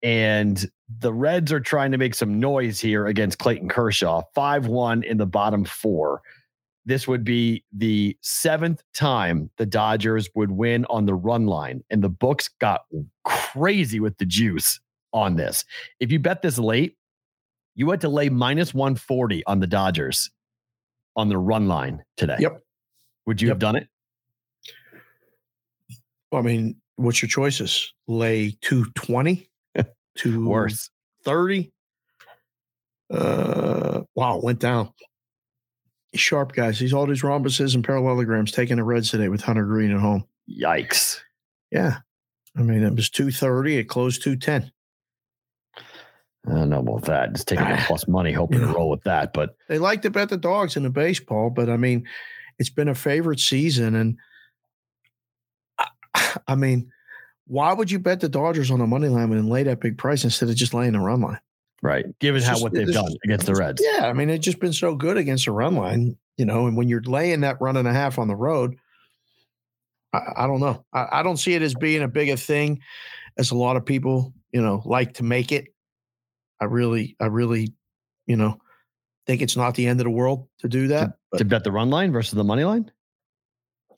And 0.03 0.71
the 0.99 1.13
Reds 1.13 1.53
are 1.53 1.61
trying 1.61 1.93
to 1.93 1.99
make 1.99 2.15
some 2.15 2.41
noise 2.41 2.81
here 2.81 3.07
against 3.07 3.39
Clayton 3.39 3.69
Kershaw, 3.69 4.23
5 4.35 4.67
1 4.67 5.03
in 5.03 5.19
the 5.19 5.27
bottom 5.27 5.65
four. 5.65 6.23
This 6.87 7.07
would 7.07 7.25
be 7.25 7.65
the 7.73 8.17
seventh 8.23 8.83
time 8.95 9.51
the 9.59 9.67
Dodgers 9.67 10.31
would 10.35 10.51
win 10.51 10.87
on 10.89 11.05
the 11.05 11.15
run 11.15 11.47
line. 11.47 11.85
And 11.91 12.03
the 12.03 12.09
books 12.09 12.49
got 12.49 12.83
crazy 13.25 14.01
with 14.01 14.17
the 14.19 14.25
juice 14.25 14.81
on 15.13 15.37
this. 15.37 15.65
If 16.01 16.11
you 16.11 16.19
bet 16.19 16.41
this 16.43 16.59
late, 16.59 16.97
you 17.75 17.91
had 17.91 18.01
to 18.01 18.09
lay 18.09 18.29
minus 18.29 18.73
140 18.73 19.45
on 19.47 19.61
the 19.61 19.67
Dodgers 19.67 20.31
on 21.17 21.29
the 21.29 21.39
run 21.39 21.69
line 21.69 22.03
today. 22.17 22.37
Yep. 22.41 22.63
Would 23.27 23.43
you 23.43 23.49
have 23.51 23.59
done 23.59 23.77
it? 23.77 23.89
I 26.33 26.41
mean, 26.41 26.77
what's 26.97 27.21
your 27.21 27.29
choices? 27.29 27.93
Lay 28.07 28.57
220 28.63 29.50
to 30.19 30.47
Worse. 30.49 30.91
30. 31.25 31.73
Uh, 33.13 34.03
wow, 34.15 34.41
went 34.43 34.59
down. 34.61 34.93
He's 36.13 36.21
sharp, 36.21 36.53
guys. 36.53 36.79
He's 36.79 36.93
all 36.93 37.07
these 37.07 37.23
rhombuses 37.23 37.75
and 37.75 37.85
parallelograms 37.85 38.53
taking 38.53 38.77
the 38.77 38.85
Reds 38.85 39.11
today 39.11 39.29
with 39.29 39.43
Hunter 39.43 39.65
Greene 39.65 39.93
at 39.93 40.01
home. 40.01 40.25
Yikes. 40.49 41.21
Yeah. 41.71 41.99
I 42.57 42.63
mean, 42.63 42.83
it 42.83 42.95
was 42.95 43.11
230. 43.11 43.79
It 43.79 43.85
closed 43.85 44.23
210. 44.23 44.73
I 46.49 46.53
don't 46.55 46.71
know 46.71 46.79
about 46.81 47.03
that. 47.05 47.33
Just 47.35 47.49
taking 47.49 47.65
the 47.67 47.75
Ah, 47.75 47.85
plus 47.87 48.09
money, 48.09 48.33
hoping 48.33 48.61
to 48.61 48.67
roll 48.67 48.91
with 48.91 49.03
that. 49.05 49.33
But 49.33 49.57
They 49.69 49.79
like 49.79 50.03
to 50.03 50.11
bet 50.11 50.31
the 50.31 50.37
dogs 50.37 50.77
in 50.77 50.83
the 50.83 50.91
baseball, 50.91 51.51
but 51.51 51.69
I 51.69 51.77
mean, 51.77 52.07
it's 52.59 52.71
been 52.71 52.89
a 52.89 52.95
favorite 52.95 53.41
season. 53.41 53.95
And 53.95 54.17
I, 55.79 55.87
I 56.49 56.55
mean, 56.55 56.91
why 57.51 57.73
would 57.73 57.91
you 57.91 57.99
bet 57.99 58.21
the 58.21 58.29
Dodgers 58.29 58.71
on 58.71 58.79
the 58.79 58.87
money 58.87 59.09
line 59.09 59.33
and 59.33 59.49
lay 59.49 59.65
that 59.65 59.81
big 59.81 59.99
price 59.99 60.23
instead 60.23 60.49
of 60.49 60.55
just 60.55 60.73
laying 60.73 60.93
the 60.93 61.01
run 61.01 61.21
line? 61.21 61.41
right, 61.83 62.05
given 62.21 62.39
It's 62.39 62.47
how 62.47 62.53
just- 62.55 62.63
what 62.63 62.73
they've 62.75 62.93
done 62.93 63.13
against 63.25 63.47
the 63.47 63.55
Reds. 63.55 63.83
Yeah, 63.85 64.07
I 64.07 64.13
mean, 64.13 64.29
it's 64.31 64.45
just 64.45 64.61
been 64.61 64.73
so 64.73 64.95
good 64.95 65.17
against 65.17 65.47
the 65.47 65.53
run 65.53 65.75
line, 65.77 66.17
you 66.37 66.45
know. 66.45 66.67
And 66.67 66.77
when 66.77 66.89
you're 66.89 67.01
laying 67.03 67.41
that 67.41 67.61
run 67.61 67.77
and 67.79 67.89
a 67.89 67.93
half 67.93 68.19
on 68.19 68.29
the 68.29 68.37
road, 68.37 68.77
I, 70.13 70.21
I 70.37 70.47
don't 70.47 70.61
know. 70.61 70.85
I, 70.93 71.07
I 71.21 71.23
don't 71.23 71.39
see 71.39 71.55
it 71.55 71.63
as 71.63 71.75
being 71.75 72.03
a 72.03 72.09
big 72.09 72.29
a 72.29 72.37
thing 72.37 72.81
as 73.39 73.51
a 73.51 73.57
lot 73.57 73.77
of 73.77 73.87
people, 73.87 74.35
you 74.53 74.61
know, 74.61 74.83
like 74.85 75.15
to 75.15 75.23
make 75.25 75.53
it. 75.53 75.69
I 76.61 76.67
really, 76.67 77.17
I 77.19 77.27
really, 77.27 77.73
you 78.27 78.37
know, 78.37 78.59
think 79.27 79.41
it's 79.41 79.57
not 79.57 79.75
the 79.75 79.87
end 79.87 80.01
of 80.01 80.05
the 80.05 80.11
world 80.11 80.49
to 80.59 80.69
do 80.69 80.89
that. 80.89 81.15
But 81.31 81.39
to 81.39 81.45
bet 81.47 81.65
the 81.65 81.73
run 81.73 81.89
line 81.89 82.13
versus 82.13 82.35
the 82.35 82.45
money 82.45 82.65
line. 82.65 82.91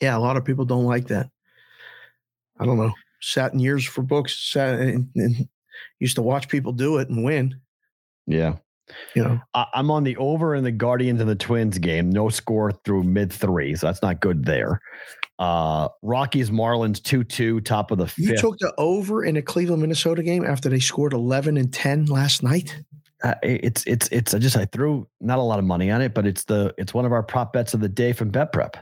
yeah, 0.00 0.16
a 0.16 0.20
lot 0.20 0.36
of 0.36 0.44
people 0.44 0.64
don't 0.64 0.84
like 0.84 1.08
that. 1.08 1.30
I 2.60 2.64
don't 2.66 2.76
know. 2.76 2.92
Sat 3.22 3.52
in 3.52 3.60
years 3.60 3.86
for 3.86 4.02
books, 4.02 4.38
sat 4.38 4.78
and, 4.80 5.08
and 5.14 5.48
used 6.00 6.16
to 6.16 6.22
watch 6.22 6.48
people 6.48 6.72
do 6.72 6.98
it 6.98 7.08
and 7.08 7.24
win. 7.24 7.60
Yeah. 8.26 8.56
You 9.14 9.24
know, 9.24 9.40
I, 9.54 9.66
I'm 9.74 9.90
on 9.90 10.04
the 10.04 10.16
over 10.16 10.54
in 10.54 10.64
the 10.64 10.72
Guardians 10.72 11.20
and 11.20 11.30
the 11.30 11.36
Twins 11.36 11.78
game. 11.78 12.10
No 12.10 12.28
score 12.28 12.72
through 12.84 13.04
mid 13.04 13.32
three, 13.32 13.74
so 13.76 13.86
that's 13.86 14.02
not 14.02 14.20
good 14.20 14.44
there. 14.44 14.80
Uh 15.38 15.88
Rockies 16.02 16.50
Marlins 16.50 17.02
two 17.02 17.24
two, 17.24 17.60
top 17.60 17.90
of 17.90 17.98
the 17.98 18.12
you 18.16 18.28
fifth. 18.30 18.40
took 18.40 18.58
the 18.58 18.74
over 18.76 19.24
in 19.24 19.36
a 19.36 19.42
Cleveland 19.42 19.80
Minnesota 19.80 20.22
game 20.22 20.44
after 20.44 20.68
they 20.68 20.80
scored 20.80 21.14
eleven 21.14 21.56
and 21.56 21.72
ten 21.72 22.06
last 22.06 22.42
night. 22.42 22.76
Uh, 23.22 23.34
it's 23.42 23.84
it's 23.86 24.08
it's 24.10 24.34
I 24.34 24.38
just 24.38 24.56
I 24.56 24.66
threw 24.66 25.06
not 25.20 25.38
a 25.38 25.42
lot 25.42 25.58
of 25.60 25.64
money 25.64 25.90
on 25.90 26.02
it, 26.02 26.12
but 26.12 26.26
it's 26.26 26.44
the 26.44 26.74
it's 26.76 26.92
one 26.92 27.06
of 27.06 27.12
our 27.12 27.22
prop 27.22 27.52
bets 27.52 27.72
of 27.72 27.80
the 27.80 27.88
day 27.88 28.12
from 28.12 28.30
Bet 28.30 28.52
Prep. 28.52 28.76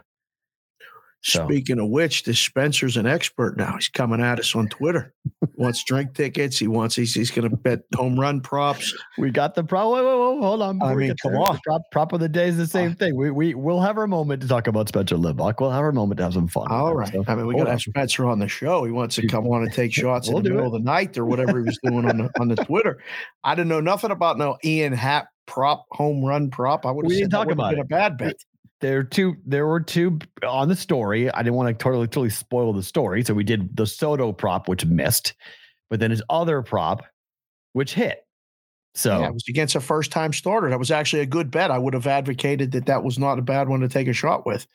So 1.22 1.44
Speaking 1.46 1.78
of 1.78 1.88
which, 1.90 2.24
this 2.24 2.40
Spencer's 2.40 2.96
an 2.96 3.06
expert 3.06 3.58
now. 3.58 3.74
He's 3.74 3.88
coming 3.88 4.22
at 4.22 4.38
us 4.38 4.54
on 4.54 4.68
Twitter. 4.68 5.12
wants 5.56 5.84
drink 5.84 6.14
tickets. 6.14 6.58
He 6.58 6.66
wants 6.66 6.96
he's 6.96 7.12
he's 7.12 7.30
going 7.30 7.48
to 7.50 7.54
bet 7.54 7.80
home 7.94 8.18
run 8.18 8.40
props. 8.40 8.94
we 9.18 9.30
got 9.30 9.54
the 9.54 9.62
pro. 9.62 9.90
Wait, 9.92 10.00
wait, 10.02 10.06
wait, 10.36 10.42
hold 10.42 10.62
on. 10.62 10.80
I 10.80 10.94
we 10.94 11.08
mean, 11.08 11.16
come 11.22 11.32
there. 11.32 11.42
on. 11.42 11.54
The 11.56 11.60
Prop, 11.66 11.82
prop 11.92 12.12
of 12.14 12.20
the 12.20 12.28
day 12.28 12.48
is 12.48 12.56
the 12.56 12.66
same 12.66 12.92
oh. 12.92 12.94
thing. 12.94 13.16
We 13.16 13.30
we 13.30 13.54
will 13.54 13.82
have 13.82 13.98
our 13.98 14.06
moment 14.06 14.40
to 14.42 14.48
talk 14.48 14.66
about 14.66 14.88
Spencer 14.88 15.16
Libach. 15.16 15.60
We'll 15.60 15.70
have 15.70 15.82
our 15.82 15.92
moment 15.92 16.16
to 16.18 16.24
have 16.24 16.32
some 16.32 16.48
fun. 16.48 16.62
with 16.64 16.72
All 16.72 16.92
him. 16.92 16.96
right. 16.96 17.12
So, 17.12 17.24
I 17.28 17.34
mean, 17.34 17.46
we 17.46 17.52
hold 17.52 17.58
got 17.58 17.64
to 17.66 17.70
have 17.72 17.80
Spencer 17.82 18.24
on 18.26 18.38
the 18.38 18.48
show. 18.48 18.84
He 18.84 18.90
wants 18.92 19.16
to 19.16 19.26
come 19.28 19.46
on 19.46 19.62
and 19.62 19.72
take 19.74 19.92
shots 19.92 20.28
We'll 20.28 20.38
in 20.38 20.44
the 20.44 20.48
do 20.50 20.54
middle 20.54 20.74
of 20.74 20.82
the 20.82 20.90
night 20.90 21.18
or 21.18 21.26
whatever 21.26 21.58
he 21.58 21.64
was 21.64 21.78
doing 21.84 22.08
on 22.08 22.16
the 22.16 22.30
on 22.40 22.48
the 22.48 22.56
Twitter. 22.56 22.98
I 23.44 23.54
didn't 23.54 23.68
know 23.68 23.80
nothing 23.80 24.10
about 24.10 24.38
no 24.38 24.56
Ian 24.64 24.94
Happ 24.94 25.28
prop 25.44 25.84
home 25.90 26.24
run 26.24 26.48
prop. 26.48 26.86
I 26.86 26.90
would 26.92 27.04
have 27.04 27.08
We 27.10 27.16
said 27.16 27.30
didn't 27.30 27.32
talk 27.32 27.50
about 27.50 27.74
it. 27.74 27.80
a 27.80 27.84
bad 27.84 28.16
bet. 28.16 28.36
There 28.80 28.96
were 28.98 29.04
two 29.04 29.36
there 29.46 29.66
were 29.66 29.80
two 29.80 30.18
on 30.46 30.68
the 30.68 30.76
story. 30.76 31.30
I 31.32 31.42
didn't 31.42 31.54
want 31.54 31.68
to 31.78 31.82
totally 31.82 32.06
totally 32.06 32.30
spoil 32.30 32.72
the 32.72 32.82
story. 32.82 33.22
So 33.24 33.34
we 33.34 33.44
did 33.44 33.76
the 33.76 33.86
Soto 33.86 34.32
prop, 34.32 34.68
which 34.68 34.84
missed, 34.86 35.34
but 35.90 36.00
then 36.00 36.10
his 36.10 36.22
other 36.30 36.62
prop, 36.62 37.04
which 37.72 37.94
hit. 37.94 38.24
So 38.94 39.20
Yeah, 39.20 39.28
it 39.28 39.34
was 39.34 39.44
against 39.48 39.76
a 39.76 39.80
first 39.80 40.10
time 40.10 40.32
starter. 40.32 40.70
That 40.70 40.78
was 40.78 40.90
actually 40.90 41.22
a 41.22 41.26
good 41.26 41.50
bet. 41.50 41.70
I 41.70 41.78
would 41.78 41.94
have 41.94 42.06
advocated 42.06 42.72
that 42.72 42.86
that 42.86 43.04
was 43.04 43.18
not 43.18 43.38
a 43.38 43.42
bad 43.42 43.68
one 43.68 43.80
to 43.80 43.88
take 43.88 44.08
a 44.08 44.12
shot 44.12 44.44
with. 44.46 44.66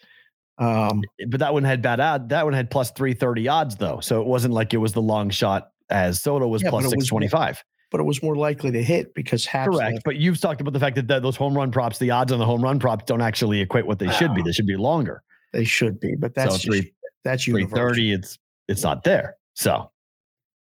Um, 0.58 1.02
but 1.28 1.42
that 1.42 1.54
one 1.54 1.66
had 1.66 1.82
bad 1.82 2.00
odd. 2.00 2.30
That 2.30 2.46
one 2.46 2.54
had 2.54 2.72
plus 2.72 2.92
330 2.92 3.48
odds 3.50 3.76
though. 3.76 4.00
So 4.00 4.22
it 4.22 4.28
wasn't 4.28 4.54
like 4.54 4.74
it 4.74 4.78
was 4.78 4.94
the 4.94 5.02
long 5.02 5.30
shot 5.30 5.72
as 5.90 6.22
Soto 6.22 6.48
was 6.48 6.64
Yeah, 6.64 6.70
plus 6.70 6.84
it 6.86 6.96
was- 6.96 7.08
625. 7.10 7.64
But 7.92 8.00
it 8.00 8.04
was 8.04 8.22
more 8.24 8.36
likely 8.36 8.72
to 8.72 8.84
hit 8.84 9.14
because 9.14 9.46
Happ's 9.46 9.76
Correct. 9.76 9.94
left- 9.94 10.06
But 10.06 10.18
you've 10.18 10.40
talked 10.40 10.62
about 10.62 10.74
the 10.74 10.80
fact 10.80 10.96
that, 10.96 11.08
those 11.22 11.36
home 11.36 11.56
run 11.56 11.72
props, 11.72 11.98
the 12.00 12.12
odds 12.12 12.32
on 12.32 12.40
the 12.40 12.46
home 12.46 12.62
run 12.62 12.80
props 12.80 13.06
don't 13.06 13.22
actually 13.22 13.62
equate 13.62 13.86
what 13.86 14.00
they 14.00 14.10
should 14.12 14.34
be. 14.34 14.42
They 14.42 14.52
should 14.52 14.68
be 14.68 14.76
longer. 14.78 15.22
They 15.54 15.64
should 15.64 16.00
be, 16.00 16.16
but 16.16 16.34
that's 16.36 16.62
so 16.64 16.72
just, 16.72 16.88
that's 17.24 17.48
universal. 17.48 17.76
330, 17.76 18.14
it's 18.14 18.40
it's 18.68 18.84
not 18.84 19.04
there. 19.04 19.38
So 19.54 19.92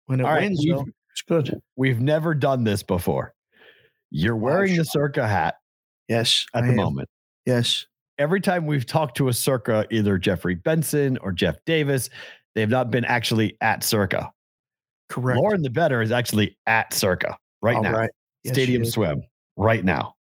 When 0.06 0.20
it 0.20 0.24
All 0.24 0.32
right, 0.32 0.42
wins, 0.42 0.58
we've- 0.58 0.72
though, 0.72 0.84
it's 1.12 1.22
good. 1.22 1.60
we've 1.76 2.00
never 2.00 2.34
done 2.34 2.64
this 2.64 2.82
before. 2.82 3.34
You're 4.10 4.36
wearing 4.36 4.76
the 4.76 4.84
circa 4.84 5.26
hat 5.26 5.54
Yes, 6.08 6.44
at 6.54 6.64
I 6.64 6.66
the 6.66 6.72
am. 6.72 6.76
moment. 6.76 7.08
Yes, 7.46 7.86
every 8.18 8.40
time 8.40 8.66
we've 8.66 8.84
talked 8.84 9.16
to 9.18 9.28
a 9.28 9.32
circa, 9.32 9.86
either 9.90 10.18
Jeffrey 10.18 10.54
Benson 10.56 11.16
or 11.18 11.32
Jeff 11.32 11.56
Davis, 11.64 12.10
they've 12.54 12.68
not 12.68 12.90
been 12.90 13.04
actually 13.06 13.56
at 13.62 13.82
circa. 13.84 14.30
Correct. 15.12 15.38
Lauren 15.40 15.62
the 15.62 15.70
Better 15.70 16.02
is 16.02 16.10
actually 16.10 16.56
at 16.66 16.92
circa 16.92 17.36
right 17.60 17.76
All 17.76 17.82
now. 17.82 17.92
right. 17.92 18.10
Yes, 18.44 18.54
Stadium 18.54 18.84
swim 18.84 19.22
right 19.56 19.84
now. 19.84 20.14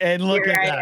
And 0.00 0.22
look 0.24 0.44
Here 0.44 0.54
at 0.54 0.60
I 0.72 0.76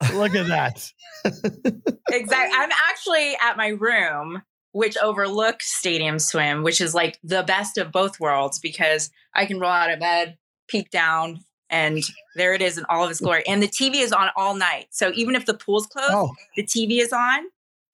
that. 0.00 0.14
Look 0.14 0.34
at 0.34 0.46
that. 0.48 0.90
Exactly. 2.10 2.58
I'm 2.58 2.70
actually 2.90 3.36
at 3.40 3.56
my 3.56 3.68
room, 3.68 4.42
which 4.72 4.98
overlooks 4.98 5.74
Stadium 5.78 6.18
Swim, 6.18 6.62
which 6.62 6.78
is 6.80 6.94
like 6.94 7.18
the 7.24 7.42
best 7.42 7.78
of 7.78 7.90
both 7.90 8.20
worlds 8.20 8.58
because 8.58 9.10
I 9.34 9.46
can 9.46 9.58
roll 9.58 9.70
out 9.70 9.90
of 9.90 9.98
bed, 10.00 10.36
peek 10.68 10.90
down, 10.90 11.40
and 11.70 12.02
there 12.36 12.52
it 12.52 12.60
is 12.60 12.76
in 12.76 12.84
all 12.90 13.02
of 13.04 13.10
its 13.10 13.20
glory. 13.20 13.44
And 13.48 13.62
the 13.62 13.68
TV 13.68 13.96
is 14.02 14.12
on 14.12 14.28
all 14.36 14.54
night. 14.54 14.88
So 14.90 15.10
even 15.14 15.34
if 15.34 15.46
the 15.46 15.54
pool's 15.54 15.86
closed, 15.86 16.12
Oh, 16.12 16.32
the 16.54 16.64
TV 16.64 17.00
is 17.00 17.14
on. 17.14 17.44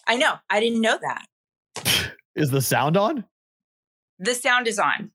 I 0.09 0.17
know. 0.17 0.35
I 0.51 0.59
didn't 0.59 0.81
know 0.81 0.99
that. 1.01 1.25
Is 2.35 2.51
the 2.51 2.63
sound 2.63 2.97
on? 2.97 3.25
The 4.19 4.35
sound 4.35 4.67
is 4.67 4.79
on. 4.79 5.11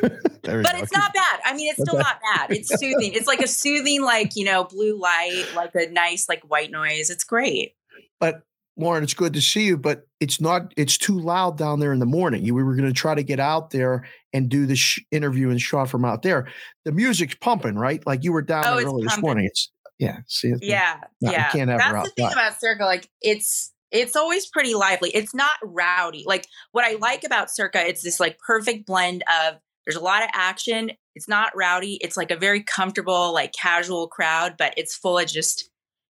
But 0.00 0.22
go. 0.42 0.62
it's 0.74 0.92
not 0.92 1.12
bad. 1.12 1.40
I 1.44 1.54
mean, 1.54 1.68
it's 1.70 1.82
still 1.82 1.98
not 1.98 2.18
bad. 2.34 2.50
It's 2.52 2.68
soothing. 2.68 3.12
It's 3.14 3.26
like 3.26 3.40
a 3.40 3.48
soothing, 3.48 4.02
like, 4.02 4.36
you 4.36 4.44
know, 4.44 4.64
blue 4.64 4.98
light, 4.98 5.46
like 5.54 5.74
a 5.74 5.90
nice, 5.90 6.28
like 6.28 6.42
white 6.48 6.70
noise. 6.70 7.10
It's 7.10 7.24
great. 7.24 7.72
but 8.20 8.42
Lauren, 8.78 9.02
it's 9.02 9.14
good 9.14 9.32
to 9.32 9.40
see 9.40 9.64
you, 9.64 9.78
but 9.78 10.06
it's 10.20 10.38
not. 10.38 10.72
It's 10.76 10.98
too 10.98 11.18
loud 11.18 11.56
down 11.56 11.80
there 11.80 11.94
in 11.94 11.98
the 11.98 12.04
morning. 12.06 12.44
You, 12.44 12.54
we 12.54 12.62
were 12.62 12.76
going 12.76 12.86
to 12.88 12.92
try 12.94 13.14
to 13.14 13.22
get 13.22 13.40
out 13.40 13.70
there 13.70 14.06
and 14.34 14.50
do 14.50 14.66
the 14.66 14.76
sh- 14.76 15.00
interview 15.10 15.48
and 15.48 15.58
shot 15.58 15.88
from 15.88 16.04
out 16.04 16.20
there. 16.20 16.46
The 16.84 16.92
music's 16.92 17.34
pumping, 17.36 17.76
right? 17.76 18.06
Like 18.06 18.22
you 18.22 18.32
were 18.32 18.42
down 18.42 18.64
Oh, 18.66 18.78
early 18.78 19.04
this 19.04 19.18
morning. 19.18 19.46
It's 19.46 19.72
yeah. 19.98 20.18
See, 20.26 20.48
it's- 20.48 20.60
Yeah. 20.62 20.98
No, 21.22 21.30
you 21.30 21.36
yeah. 21.38 21.50
can't 21.52 21.70
have 21.70 21.78
That's 21.78 22.08
the 22.10 22.14
thing 22.16 22.30
about 22.30 22.60
Circa. 22.60 22.84
Like 22.84 23.08
it's 23.22 23.72
it's 23.96 24.16
always 24.16 24.46
pretty 24.46 24.74
lively. 24.74 25.10
It's 25.10 25.34
not 25.34 25.54
rowdy. 25.62 26.24
Like 26.26 26.46
what 26.72 26.84
I 26.84 26.94
like 26.94 27.24
about 27.24 27.50
Circa, 27.50 27.86
it's 27.86 28.02
this 28.02 28.20
like 28.20 28.38
perfect 28.38 28.86
blend 28.86 29.22
of 29.28 29.56
there's 29.86 29.96
a 29.96 30.00
lot 30.00 30.22
of 30.22 30.28
action. 30.32 30.92
It's 31.14 31.28
not 31.28 31.52
rowdy. 31.54 31.98
It's 32.00 32.16
like 32.16 32.30
a 32.30 32.36
very 32.36 32.62
comfortable, 32.62 33.32
like 33.32 33.52
casual 33.52 34.08
crowd, 34.08 34.56
but 34.58 34.74
it's 34.76 34.96
full 34.96 35.18
of 35.18 35.26
just, 35.26 35.70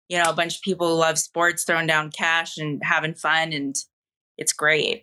you 0.08 0.16
know, 0.16 0.30
a 0.30 0.34
bunch 0.34 0.56
of 0.56 0.62
people 0.62 0.88
who 0.88 0.94
love 0.94 1.18
sports, 1.18 1.64
throwing 1.64 1.86
down 1.86 2.10
cash 2.10 2.56
and 2.56 2.80
having 2.84 3.14
fun. 3.14 3.52
And 3.52 3.74
it's 4.38 4.52
great. 4.52 5.02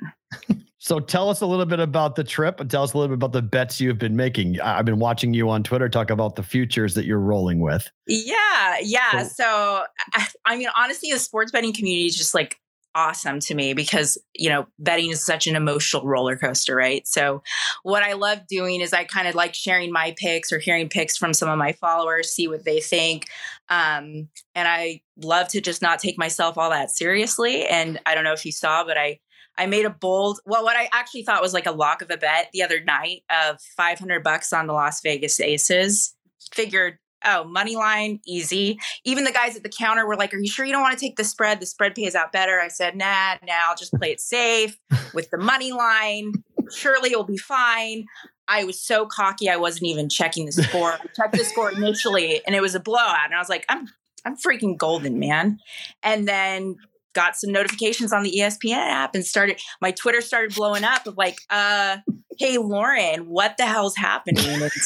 So 0.84 1.00
tell 1.00 1.30
us 1.30 1.42
a 1.42 1.46
little 1.46 1.68
bit 1.68 1.80
about 1.80 2.16
the 2.16 2.24
trip 2.24 2.60
and 2.60 2.68
tell 2.68 2.82
us 2.82 2.94
a 2.94 2.98
little 2.98 3.10
bit 3.10 3.24
about 3.24 3.34
the 3.34 3.44
bets 3.44 3.80
you've 3.80 4.00
been 4.00 4.16
making. 4.16 4.60
I've 4.62 4.84
been 4.84 4.98
watching 4.98 5.32
you 5.32 5.48
on 5.48 5.62
Twitter 5.62 5.88
talk 5.88 6.10
about 6.10 6.36
the 6.36 6.42
futures 6.42 6.96
that 6.96 7.06
you're 7.06 7.20
rolling 7.20 7.60
with. 7.60 7.88
Yeah, 8.08 8.78
yeah. 8.82 9.26
So 9.26 9.84
I 10.46 10.58
mean, 10.58 10.70
honestly, 10.76 11.12
the 11.12 11.20
sports 11.20 11.52
betting 11.52 11.72
community 11.72 12.08
is 12.08 12.18
just 12.18 12.34
like 12.34 12.58
awesome 12.96 13.40
to 13.40 13.56
me 13.56 13.74
because 13.74 14.18
you 14.34 14.50
know 14.50 14.68
betting 14.80 15.10
is 15.10 15.24
such 15.24 15.48
an 15.48 15.56
emotional 15.56 16.06
roller 16.06 16.36
coaster 16.36 16.76
right 16.76 17.08
so 17.08 17.42
what 17.84 18.04
i 18.04 18.14
love 18.14 18.40
doing 18.48 18.82
is 18.82 18.94
i 18.94 19.04
kind 19.04 19.28
of 19.28 19.36
like 19.36 19.54
sharing 19.54 19.92
my 19.92 20.14
picks 20.18 20.52
or 20.52 20.60
hearing 20.60 20.90
picks 20.90 21.18
from 21.18 21.34
some 21.34 21.50
of 21.50 21.58
my 21.58 21.72
followers 21.74 22.30
see 22.30 22.48
what 22.48 22.66
they 22.66 22.80
think 22.80 23.28
um, 23.70 24.28
and 24.56 24.68
i 24.68 25.02
love 25.18 25.48
to 25.48 25.62
just 25.62 25.82
not 25.82 26.00
take 26.00 26.18
myself 26.18 26.58
all 26.58 26.70
that 26.70 26.92
seriously 26.92 27.66
and 27.66 28.00
i 28.06 28.14
don't 28.14 28.24
know 28.24 28.34
if 28.34 28.46
you 28.46 28.52
saw 28.52 28.84
but 28.84 28.98
i 28.98 29.20
I 29.58 29.66
made 29.66 29.86
a 29.86 29.90
bold, 29.90 30.40
well, 30.46 30.64
what 30.64 30.78
I 30.78 30.90
actually 30.94 31.24
thought 31.24 31.42
was 31.42 31.54
like 31.54 31.66
a 31.66 31.72
lock 31.72 32.02
of 32.02 32.10
a 32.10 32.18
bet 32.18 32.50
the 32.54 32.64
other 32.64 32.82
night 32.82 33.24
of 33.30 33.60
500 33.76 34.24
bucks 34.24 34.54
on 34.54 34.66
the 34.66 34.74
Las 34.74 35.02
Vegas 35.02 35.40
Aces. 35.40 36.16
Figured, 36.54 36.98
oh, 37.26 37.44
money 37.44 37.76
line, 37.76 38.20
easy. 38.26 38.80
Even 39.04 39.24
the 39.24 39.32
guys 39.32 39.56
at 39.56 39.64
the 39.64 39.70
counter 39.70 40.06
were 40.06 40.16
like, 40.16 40.34
Are 40.34 40.38
you 40.38 40.50
sure 40.50 40.66
you 40.66 40.72
don't 40.72 40.82
want 40.82 40.98
to 40.98 41.00
take 41.00 41.16
the 41.16 41.24
spread? 41.24 41.60
The 41.60 41.66
spread 41.66 41.96
pays 41.96 42.16
out 42.16 42.32
better. 42.32 42.60
I 42.60 42.68
said, 42.68 42.96
Nah, 42.96 43.36
nah, 43.46 43.54
I'll 43.68 43.76
just 43.76 43.94
play 43.94 44.12
it 44.12 44.22
safe 44.22 44.78
with 45.14 45.30
the 45.30 45.38
money 45.38 45.72
line. 45.72 46.34
Surely 46.76 47.12
it'll 47.12 47.24
be 47.24 47.38
fine. 47.38 48.06
I 48.48 48.66
was 48.66 48.82
so 48.82 49.06
cocky, 49.06 49.50
I 49.50 49.56
wasn't 49.56 49.86
even 49.86 50.10
checking 50.10 50.46
the 50.46 50.52
score. 50.52 50.94
I 50.94 51.00
checked 51.16 51.38
the 51.38 51.46
score 51.46 51.72
initially 51.72 52.42
and 52.46 52.54
it 52.56 52.62
was 52.62 52.76
a 52.76 52.80
blowout. 52.80 53.26
And 53.26 53.34
I 53.34 53.40
was 53.40 53.50
like, 53.50 53.66
I'm 53.70 53.88
I'm 54.26 54.36
freaking 54.38 54.78
golden, 54.78 55.20
man. 55.20 55.60
And 56.04 56.28
then 56.28 56.76
got 57.14 57.36
some 57.36 57.52
notifications 57.52 58.14
on 58.14 58.24
the 58.24 58.32
ESPN 58.40 58.78
app 58.78 59.16
and 59.16 59.26
started 59.26 59.60
my 59.82 59.92
Twitter 59.92 60.22
started 60.22 60.56
blowing 60.56 60.84
up 60.84 61.06
of 61.08 61.18
like, 61.18 61.38
uh, 61.50 61.98
hey 62.38 62.58
Lauren, 62.58 63.28
what 63.28 63.58
the 63.58 63.66
hell's 63.66 63.96
happening? 63.96 64.70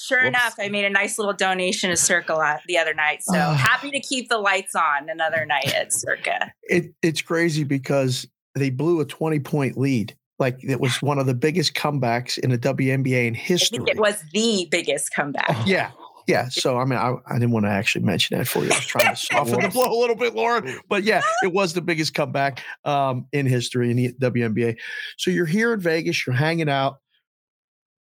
Sure 0.00 0.24
enough, 0.24 0.56
I 0.58 0.68
made 0.68 0.84
a 0.84 0.90
nice 0.90 1.16
little 1.16 1.32
donation 1.32 1.90
to 1.90 1.96
Circa 1.96 2.60
the 2.66 2.76
other 2.76 2.92
night. 2.92 3.22
So 3.22 3.38
uh, 3.38 3.54
happy 3.54 3.90
to 3.92 4.00
keep 4.00 4.28
the 4.28 4.38
lights 4.38 4.74
on 4.74 5.08
another 5.08 5.46
night 5.46 5.72
at 5.74 5.92
Circa. 5.92 6.52
It, 6.64 6.92
it's 7.02 7.22
crazy 7.22 7.62
because 7.62 8.26
they 8.54 8.70
blew 8.70 9.00
a 9.00 9.04
20 9.04 9.38
point 9.40 9.78
lead. 9.78 10.16
Like 10.38 10.58
it 10.62 10.80
was 10.80 11.00
one 11.00 11.18
of 11.18 11.26
the 11.26 11.34
biggest 11.34 11.74
comebacks 11.74 12.36
in 12.36 12.50
the 12.50 12.58
WNBA 12.58 13.26
in 13.26 13.34
history. 13.34 13.84
it 13.86 13.96
was 13.96 14.22
the 14.32 14.66
biggest 14.70 15.14
comeback. 15.14 15.56
Yeah. 15.66 15.92
Yeah. 16.26 16.48
So 16.48 16.78
I 16.78 16.84
mean, 16.84 16.98
I, 16.98 17.14
I 17.26 17.34
didn't 17.34 17.50
want 17.50 17.66
to 17.66 17.70
actually 17.70 18.04
mention 18.04 18.38
that 18.38 18.46
for 18.46 18.60
you. 18.64 18.70
I 18.70 18.76
was 18.76 18.86
trying 18.86 19.14
to 19.14 19.16
soften 19.20 19.60
the 19.60 19.68
blow 19.68 19.90
a 19.90 20.00
little 20.00 20.16
bit, 20.16 20.34
Lauren. 20.34 20.78
But 20.88 21.04
yeah, 21.04 21.22
it 21.42 21.52
was 21.52 21.72
the 21.72 21.80
biggest 21.80 22.14
comeback 22.14 22.62
um, 22.84 23.26
in 23.32 23.46
history 23.46 23.90
in 23.90 23.96
the 23.96 24.12
WNBA. 24.12 24.76
So 25.16 25.30
you're 25.30 25.46
here 25.46 25.72
in 25.72 25.80
Vegas, 25.80 26.26
you're 26.26 26.36
hanging 26.36 26.68
out, 26.68 26.98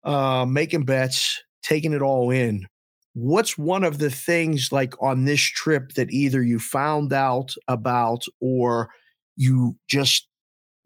uh, 0.03 0.45
making 0.45 0.83
bets, 0.83 1.43
taking 1.63 1.93
it 1.93 2.01
all 2.01 2.31
in. 2.31 2.67
What's 3.13 3.57
one 3.57 3.83
of 3.83 3.97
the 3.97 4.09
things 4.09 4.71
like 4.71 4.93
on 5.01 5.23
this 5.25 5.41
trip 5.41 5.93
that 5.93 6.11
either 6.11 6.43
you 6.43 6.59
found 6.59 7.13
out 7.13 7.53
about 7.67 8.25
or 8.41 8.89
you 9.37 9.77
just 9.87 10.27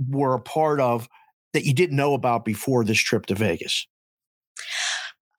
were 0.07 0.35
a 0.35 0.41
part 0.41 0.79
of 0.79 1.09
that 1.53 1.65
you 1.65 1.73
didn't 1.73 1.95
know 1.95 2.13
about 2.13 2.45
before 2.45 2.85
this 2.85 2.99
trip 2.99 3.25
to 3.27 3.35
Vegas? 3.35 3.87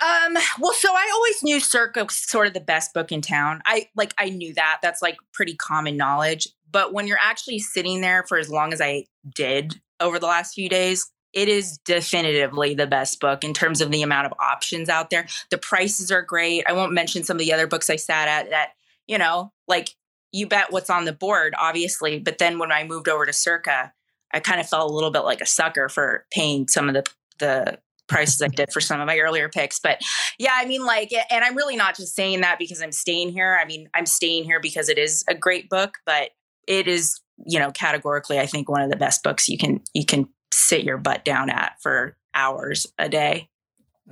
Um, 0.01 0.37
well, 0.59 0.73
so 0.73 0.89
I 0.93 1.11
always 1.15 1.43
knew 1.43 1.61
Circa 1.61 2.05
was 2.05 2.17
sort 2.17 2.47
of 2.47 2.55
the 2.55 2.61
best 2.61 2.95
book 2.95 3.13
in 3.13 3.21
town. 3.21 3.61
I 3.67 3.89
like 3.95 4.15
I 4.19 4.31
knew 4.31 4.55
that. 4.55 4.79
That's 4.83 5.03
like 5.03 5.19
pretty 5.33 5.57
common 5.57 5.97
knowledge. 5.97 6.49
But 6.71 6.93
when 6.93 7.07
you're 7.07 7.19
actually 7.21 7.59
sitting 7.59 8.01
there 8.01 8.25
for 8.27 8.39
as 8.39 8.49
long 8.49 8.73
as 8.73 8.81
I 8.81 9.07
did 9.35 9.81
over 9.99 10.19
the 10.19 10.27
last 10.27 10.55
few 10.55 10.69
days, 10.69 11.11
it 11.33 11.49
is 11.49 11.79
definitively 11.79 12.75
the 12.75 12.87
best 12.87 13.21
book 13.21 13.45
in 13.45 13.53
terms 13.53 13.81
of 13.81 13.91
the 13.91 14.03
amount 14.03 14.27
of 14.27 14.35
options 14.41 14.89
out 14.89 15.11
there. 15.11 15.27
The 15.51 15.59
prices 15.59 16.11
are 16.11 16.23
great. 16.23 16.65
I 16.67 16.73
won't 16.73 16.93
mention 16.93 17.25
some 17.25 17.37
of 17.37 17.41
the 17.41 17.53
other 17.53 17.67
books 17.67 17.91
I 17.91 17.97
sat 17.97 18.29
at 18.29 18.51
that, 18.51 18.71
you 19.07 19.19
know, 19.19 19.53
like 19.69 19.91
you 20.33 20.47
bet 20.47 20.73
what's 20.73 20.91
on 20.91 21.05
the 21.05 21.13
board, 21.13 21.55
obviously. 21.59 22.19
But 22.19 22.39
then 22.39 22.59
when 22.59 22.73
I 22.73 22.85
moved 22.85 23.09
over 23.09 23.27
to 23.27 23.33
Circa, 23.33 23.93
I 24.33 24.41
kind 24.41 24.61
of 24.61 24.69
felt 24.69 24.91
a 24.91 24.95
little 24.95 25.11
bit 25.11 25.21
like 25.21 25.41
a 25.41 25.47
sucker 25.47 25.89
for 25.89 26.25
paying 26.33 26.69
some 26.69 26.89
of 26.89 26.95
the 26.95 27.05
the 27.39 27.79
prices 28.11 28.43
I 28.43 28.49
did 28.49 28.73
for 28.73 28.81
some 28.81 29.01
of 29.01 29.07
my 29.07 29.19
earlier 29.19 29.49
picks. 29.49 29.79
But 29.79 30.01
yeah, 30.39 30.53
I 30.55 30.67
mean, 30.67 30.85
like, 30.85 31.13
and 31.31 31.45
I'm 31.45 31.57
really 31.57 31.77
not 31.77 31.97
just 31.97 32.15
saying 32.15 32.43
that 32.43 32.59
because 32.59 32.83
I'm 32.83 32.93
staying 32.93 33.31
here. 33.31 33.59
I 33.61 33.65
mean, 33.65 33.89
I'm 33.95 34.07
staying 34.07 34.45
here 34.45 34.61
because 34.61 34.89
it 34.89 34.99
is 34.99 35.25
a 35.29 35.35
great 35.35 35.71
book, 35.71 35.95
but 36.05 36.31
it 36.67 36.87
is, 36.87 37.21
you 37.47 37.59
know, 37.59 37.71
categorically, 37.71 38.39
I 38.39 38.47
think 38.47 38.69
one 38.69 38.83
of 38.83 38.91
the 38.91 38.97
best 38.97 39.23
books 39.23 39.49
you 39.49 39.57
can 39.57 39.81
you 39.95 40.05
can 40.05 40.29
sit 40.53 40.85
your 40.85 40.99
butt 40.99 41.25
down 41.25 41.49
at 41.49 41.73
for 41.81 42.17
hours 42.35 42.87
a 42.99 43.09
day. 43.09 43.49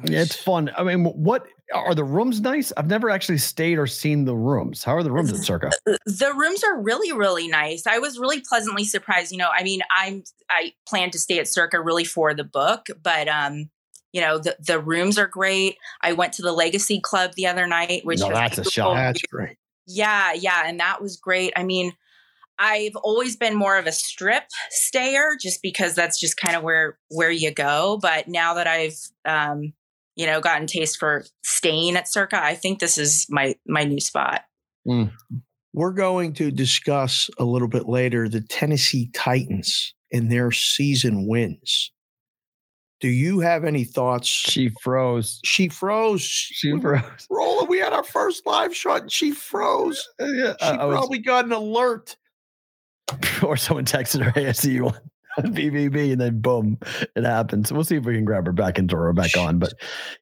Yeah, 0.04 0.22
it's 0.22 0.36
fun. 0.36 0.70
I 0.76 0.84
mean, 0.84 1.04
what 1.04 1.46
are 1.74 1.94
the 1.94 2.04
rooms 2.04 2.40
nice? 2.40 2.72
I've 2.76 2.86
never 2.86 3.10
actually 3.10 3.38
stayed 3.38 3.78
or 3.78 3.86
seen 3.86 4.24
the 4.24 4.34
rooms. 4.34 4.84
How 4.84 4.94
are 4.94 5.02
the 5.02 5.10
rooms 5.10 5.32
at 5.32 5.38
Circa? 5.38 5.72
The 5.84 6.32
rooms 6.36 6.62
are 6.64 6.80
really, 6.80 7.12
really 7.12 7.48
nice. 7.48 7.86
I 7.86 7.98
was 7.98 8.18
really 8.18 8.40
pleasantly 8.40 8.84
surprised. 8.84 9.32
You 9.32 9.38
know, 9.38 9.50
I 9.52 9.62
mean, 9.64 9.80
I'm 9.90 10.22
I 10.48 10.72
plan 10.86 11.10
to 11.10 11.18
stay 11.18 11.38
at 11.38 11.48
Circa 11.48 11.80
really 11.80 12.04
for 12.04 12.32
the 12.32 12.44
book, 12.44 12.86
but 13.02 13.28
um, 13.28 13.70
you 14.12 14.20
know 14.20 14.38
the, 14.38 14.56
the 14.64 14.80
rooms 14.80 15.18
are 15.18 15.26
great. 15.28 15.76
I 16.02 16.12
went 16.12 16.32
to 16.34 16.42
the 16.42 16.52
legacy 16.52 17.00
club 17.00 17.32
the 17.36 17.46
other 17.46 17.66
night 17.66 18.04
which 18.04 18.20
no, 18.20 18.30
that's 18.30 18.58
a 18.58 18.64
shot. 18.64 18.94
that's 18.94 19.22
great. 19.22 19.56
Yeah 19.86 20.32
yeah 20.32 20.62
and 20.66 20.80
that 20.80 21.00
was 21.00 21.16
great. 21.16 21.52
I 21.56 21.64
mean 21.64 21.92
i've 22.58 22.96
always 22.96 23.36
been 23.36 23.54
more 23.54 23.78
of 23.78 23.86
a 23.86 23.92
strip 23.92 24.44
stayer 24.70 25.36
just 25.40 25.62
because 25.62 25.94
that's 25.94 26.18
just 26.18 26.36
kind 26.36 26.56
of 26.56 26.62
where 26.62 26.98
where 27.08 27.30
you 27.30 27.52
go 27.52 27.98
but 28.02 28.28
now 28.28 28.54
that 28.54 28.66
i've 28.66 28.98
um 29.24 29.72
you 30.16 30.26
know 30.26 30.40
gotten 30.40 30.66
taste 30.66 30.98
for 30.98 31.24
staying 31.42 31.96
at 31.96 32.08
circa 32.08 32.42
i 32.42 32.54
think 32.54 32.80
this 32.80 32.98
is 32.98 33.26
my 33.30 33.54
my 33.66 33.84
new 33.84 34.00
spot. 34.00 34.42
Mm. 34.86 35.12
we're 35.72 35.92
going 35.92 36.32
to 36.34 36.50
discuss 36.50 37.30
a 37.38 37.44
little 37.44 37.68
bit 37.68 37.88
later 37.88 38.28
the 38.28 38.40
tennessee 38.40 39.10
titans 39.12 39.94
and 40.12 40.30
their 40.30 40.50
season 40.50 41.26
wins 41.26 41.92
do 43.00 43.08
you 43.08 43.40
have 43.40 43.64
any 43.64 43.84
thoughts? 43.84 44.26
She 44.26 44.70
froze. 44.80 45.40
She 45.44 45.68
froze. 45.68 46.22
She 46.22 46.78
froze. 46.78 47.26
Roland, 47.30 47.68
we 47.68 47.78
had 47.78 47.92
our 47.92 48.04
first 48.04 48.44
live 48.46 48.74
shot 48.74 49.02
and 49.02 49.12
she 49.12 49.30
froze. 49.30 50.06
Yeah, 50.20 50.54
she 50.60 50.66
I, 50.66 50.76
probably 50.76 51.18
was, 51.18 51.26
got 51.26 51.44
an 51.44 51.52
alert. 51.52 52.16
Or 53.42 53.56
someone 53.56 53.86
texted 53.86 54.22
her, 54.22 54.30
hey, 54.32 54.48
I 54.48 54.52
see 54.52 54.72
you 54.72 54.86
on 54.88 54.94
BBB, 55.38 56.12
and 56.12 56.20
then 56.20 56.40
boom, 56.40 56.78
it 57.16 57.24
happens. 57.24 57.72
We'll 57.72 57.84
see 57.84 57.96
if 57.96 58.04
we 58.04 58.14
can 58.14 58.24
grab 58.24 58.44
her 58.46 58.52
back 58.52 58.78
and 58.78 58.90
throw 58.90 59.00
her 59.02 59.12
back 59.12 59.36
on. 59.36 59.58
But 59.58 59.72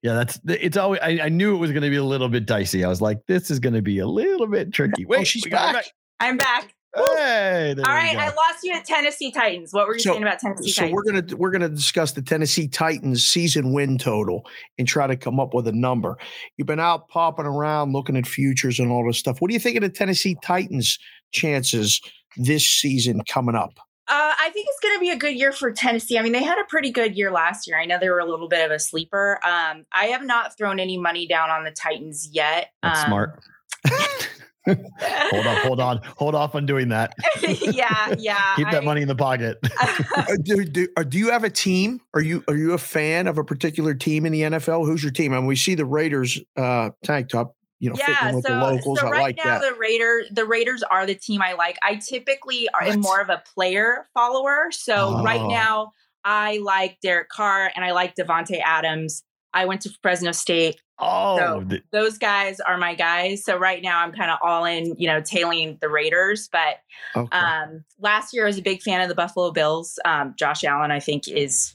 yeah, 0.02 0.14
that's 0.14 0.38
it's 0.46 0.76
always. 0.76 1.00
I, 1.02 1.20
I 1.24 1.28
knew 1.30 1.54
it 1.54 1.58
was 1.58 1.72
going 1.72 1.82
to 1.82 1.90
be 1.90 1.96
a 1.96 2.04
little 2.04 2.28
bit 2.28 2.46
dicey. 2.46 2.84
I 2.84 2.88
was 2.88 3.00
like, 3.00 3.18
this 3.26 3.50
is 3.50 3.58
going 3.58 3.74
to 3.74 3.82
be 3.82 3.98
a 3.98 4.06
little 4.06 4.46
bit 4.46 4.72
tricky. 4.72 5.06
Wait, 5.06 5.20
oh, 5.20 5.24
she's 5.24 5.46
back. 5.46 5.74
back. 5.74 5.86
I'm 6.20 6.36
back. 6.36 6.75
Hey, 6.96 7.74
all 7.76 7.92
right. 7.92 8.16
I 8.16 8.28
lost 8.28 8.64
you 8.64 8.72
at 8.72 8.86
Tennessee 8.86 9.30
Titans. 9.30 9.72
What 9.72 9.86
were 9.86 9.94
you 9.94 10.00
so, 10.00 10.12
saying 10.12 10.22
about 10.22 10.38
Tennessee 10.38 10.70
so 10.70 10.82
Titans? 10.82 10.94
we're 10.94 11.12
gonna 11.12 11.36
we're 11.36 11.50
gonna 11.50 11.68
discuss 11.68 12.12
the 12.12 12.22
Tennessee 12.22 12.68
Titans 12.68 13.26
season 13.26 13.72
win 13.72 13.98
total 13.98 14.46
and 14.78 14.88
try 14.88 15.06
to 15.06 15.16
come 15.16 15.38
up 15.38 15.52
with 15.52 15.68
a 15.68 15.72
number. 15.72 16.16
You've 16.56 16.66
been 16.66 16.80
out 16.80 17.08
popping 17.08 17.44
around 17.44 17.92
looking 17.92 18.16
at 18.16 18.26
futures 18.26 18.78
and 18.80 18.90
all 18.90 19.06
this 19.06 19.18
stuff. 19.18 19.40
What 19.40 19.48
do 19.48 19.54
you 19.54 19.60
think 19.60 19.76
of 19.76 19.82
the 19.82 19.90
Tennessee 19.90 20.38
Titans 20.42 20.98
chances 21.32 22.00
this 22.36 22.66
season 22.66 23.20
coming 23.28 23.54
up? 23.54 23.74
Uh, 24.08 24.32
I 24.38 24.50
think 24.50 24.68
it's 24.70 24.78
going 24.80 24.94
to 24.94 25.00
be 25.00 25.10
a 25.10 25.16
good 25.16 25.34
year 25.34 25.50
for 25.50 25.72
Tennessee. 25.72 26.16
I 26.16 26.22
mean, 26.22 26.32
they 26.32 26.44
had 26.44 26.60
a 26.60 26.64
pretty 26.68 26.92
good 26.92 27.16
year 27.16 27.32
last 27.32 27.66
year. 27.66 27.76
I 27.76 27.86
know 27.86 27.98
they 27.98 28.08
were 28.08 28.20
a 28.20 28.24
little 28.24 28.46
bit 28.46 28.64
of 28.64 28.70
a 28.70 28.78
sleeper. 28.78 29.40
Um, 29.44 29.84
I 29.90 30.06
have 30.06 30.24
not 30.24 30.56
thrown 30.56 30.78
any 30.78 30.96
money 30.96 31.26
down 31.26 31.50
on 31.50 31.64
the 31.64 31.72
Titans 31.72 32.28
yet. 32.30 32.70
That's 32.84 33.00
um, 33.00 33.06
smart. 33.06 33.40
hold 34.66 35.46
on, 35.46 35.56
hold 35.62 35.80
on, 35.80 36.00
hold 36.16 36.34
off 36.34 36.54
on 36.54 36.66
doing 36.66 36.88
that. 36.88 37.14
yeah, 37.42 38.14
yeah. 38.18 38.54
Keep 38.56 38.70
that 38.70 38.82
I, 38.82 38.84
money 38.84 39.02
in 39.02 39.08
the 39.08 39.14
pocket. 39.14 39.58
Uh, 40.16 40.36
do, 40.42 40.64
do, 40.64 40.88
uh, 40.96 41.02
do, 41.02 41.18
you 41.18 41.30
have 41.30 41.44
a 41.44 41.50
team? 41.50 42.00
Are 42.14 42.20
you 42.20 42.42
are 42.48 42.56
you 42.56 42.72
a 42.72 42.78
fan 42.78 43.26
of 43.26 43.38
a 43.38 43.44
particular 43.44 43.94
team 43.94 44.24
in 44.24 44.32
the 44.32 44.42
NFL? 44.42 44.86
Who's 44.86 45.02
your 45.02 45.12
team? 45.12 45.32
I 45.32 45.36
and 45.36 45.44
mean, 45.44 45.48
we 45.48 45.56
see 45.56 45.74
the 45.74 45.84
Raiders 45.84 46.40
uh, 46.56 46.90
tank 47.04 47.28
top. 47.28 47.54
You 47.78 47.90
know, 47.90 47.96
yeah, 47.98 48.34
with 48.34 48.44
so, 48.44 48.54
the 48.54 48.60
locals. 48.60 49.00
So 49.00 49.06
I 49.06 49.10
right 49.10 49.22
like 49.22 49.36
now, 49.36 49.58
that. 49.58 49.60
the 49.60 49.78
Raider, 49.78 50.22
the 50.30 50.46
Raiders 50.46 50.82
are 50.82 51.04
the 51.04 51.14
team 51.14 51.42
I 51.42 51.52
like. 51.52 51.76
I 51.82 51.96
typically 51.96 52.68
are 52.70 52.82
am 52.82 53.00
more 53.00 53.20
of 53.20 53.28
a 53.28 53.42
player 53.54 54.08
follower. 54.14 54.68
So 54.70 55.16
oh. 55.18 55.22
right 55.22 55.46
now, 55.46 55.92
I 56.24 56.58
like 56.62 56.98
Derek 57.02 57.28
Carr 57.28 57.70
and 57.76 57.84
I 57.84 57.92
like 57.92 58.14
Davante 58.16 58.60
Adams. 58.64 59.22
I 59.56 59.64
went 59.66 59.80
to 59.82 59.90
Fresno 60.02 60.32
State. 60.32 60.80
Oh, 60.98 61.38
So- 61.38 61.64
the- 61.66 61.82
Those 61.92 62.18
guys 62.18 62.60
are 62.60 62.76
my 62.78 62.94
guys. 62.94 63.44
So 63.44 63.56
right 63.56 63.82
now 63.82 64.00
I'm 64.00 64.12
kind 64.12 64.30
of 64.30 64.38
all 64.42 64.64
in, 64.64 64.94
you 64.98 65.06
know, 65.08 65.20
tailing 65.20 65.78
the 65.80 65.88
Raiders. 65.88 66.48
But 66.50 66.78
Okay. 67.16 67.36
um, 67.36 67.84
last 68.00 68.32
year 68.32 68.44
I 68.44 68.46
was 68.48 68.58
a 68.58 68.62
big 68.62 68.82
fan 68.82 69.00
of 69.00 69.08
the 69.08 69.14
Buffalo 69.14 69.50
Bills. 69.50 69.98
Um, 70.04 70.34
Josh 70.38 70.64
Allen, 70.64 70.90
I 70.90 71.00
think, 71.00 71.28
is 71.28 71.74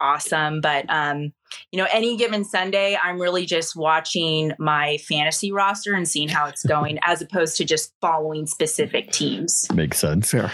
awesome. 0.00 0.60
But 0.60 0.84
um, 0.90 1.32
you 1.72 1.78
know, 1.78 1.86
any 1.90 2.16
given 2.16 2.44
Sunday, 2.44 2.98
I'm 3.02 3.18
really 3.20 3.46
just 3.46 3.76
watching 3.76 4.52
my 4.58 4.98
fantasy 4.98 5.52
roster 5.52 5.94
and 5.94 6.06
seeing 6.06 6.28
how 6.28 6.46
it's 6.46 6.64
going, 6.64 6.98
as 7.02 7.22
opposed 7.22 7.56
to 7.58 7.64
just 7.64 7.94
following 8.00 8.46
specific 8.46 9.10
teams. 9.12 9.66
makes 9.72 9.98
sense. 9.98 10.30
Fair. 10.30 10.52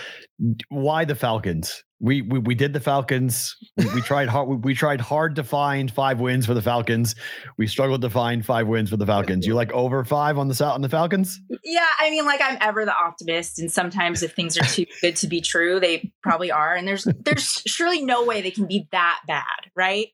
Why 0.68 1.04
the 1.04 1.14
Falcons? 1.14 1.82
We 2.02 2.20
we, 2.20 2.40
we 2.40 2.54
did 2.56 2.72
the 2.72 2.80
Falcons. 2.80 3.56
We, 3.76 3.86
we 3.94 4.02
tried 4.02 4.28
hard. 4.28 4.48
We, 4.48 4.56
we 4.56 4.74
tried 4.74 5.00
hard 5.00 5.36
to 5.36 5.44
find 5.44 5.88
five 5.90 6.18
wins 6.18 6.44
for 6.44 6.52
the 6.52 6.60
Falcons. 6.60 7.14
We 7.56 7.68
struggled 7.68 8.02
to 8.02 8.10
find 8.10 8.44
five 8.44 8.66
wins 8.66 8.90
for 8.90 8.96
the 8.96 9.06
Falcons. 9.06 9.46
You 9.46 9.54
like 9.54 9.72
over 9.72 10.04
five 10.04 10.36
on 10.36 10.48
the 10.48 10.64
on 10.64 10.82
the 10.82 10.88
Falcons? 10.88 11.40
Yeah, 11.62 11.86
I 12.00 12.10
mean, 12.10 12.24
like 12.26 12.40
I'm 12.42 12.58
ever 12.60 12.84
the 12.84 12.94
optimist, 12.94 13.60
and 13.60 13.70
sometimes 13.70 14.24
if 14.24 14.34
things 14.34 14.58
are 14.58 14.64
too 14.64 14.84
good 15.00 15.14
to 15.16 15.28
be 15.28 15.40
true, 15.40 15.78
they 15.78 16.12
probably 16.24 16.50
are. 16.50 16.74
And 16.74 16.88
there's 16.88 17.04
there's 17.20 17.62
surely 17.66 18.04
no 18.04 18.24
way 18.24 18.42
they 18.42 18.50
can 18.50 18.66
be 18.66 18.88
that 18.90 19.20
bad, 19.28 19.70
right? 19.76 20.08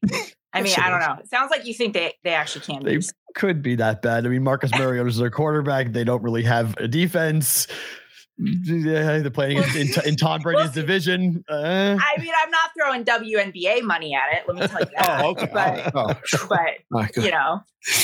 I 0.53 0.63
mean, 0.63 0.75
I 0.79 0.91
don't 0.91 1.01
know. 1.01 1.17
It 1.21 1.29
sounds 1.31 1.51
like 1.51 1.67
you 1.67 1.73
think 1.73 1.95
they 1.95 2.13
they 2.23 2.35
actually 2.35 2.67
can. 2.67 2.85
They 2.85 2.99
be. 2.99 3.07
could 3.35 3.63
be 3.63 3.77
that 3.77 4.03
bad. 4.03 4.27
I 4.27 4.29
mean, 4.29 4.43
Marcus 4.43 4.71
Mariota 4.73 5.09
is 5.09 5.17
their 5.17 5.31
quarterback. 5.31 5.93
They 5.93 6.05
don't 6.05 6.23
really 6.23 6.43
have 6.43 6.77
a 6.77 6.87
defense. 6.89 7.67
Yeah, 8.39 9.19
they're 9.19 9.31
playing 9.31 9.59
in, 9.75 9.89
in 10.07 10.17
Tom 10.17 10.41
Brady's 10.41 10.71
division. 10.71 11.45
Uh, 11.49 11.97
I 11.99 12.21
mean, 12.21 12.33
I'm 12.45 12.51
not 12.51 12.71
throwing 12.79 13.05
WNBA 13.05 13.83
money 13.83 14.15
at 14.15 14.33
it. 14.37 14.45
Let 14.47 14.57
me 14.57 14.67
tell 14.67 14.81
you 14.81 14.87
that. 14.97 15.25
Oh, 15.25 15.31
okay. 15.31 15.49
But 15.53 15.93
Oh, 15.95 16.15
but 16.49 16.59
all 16.93 17.01
right, 17.01 17.13
good. 17.13 17.25
you 17.25 17.31
know, 17.33 17.61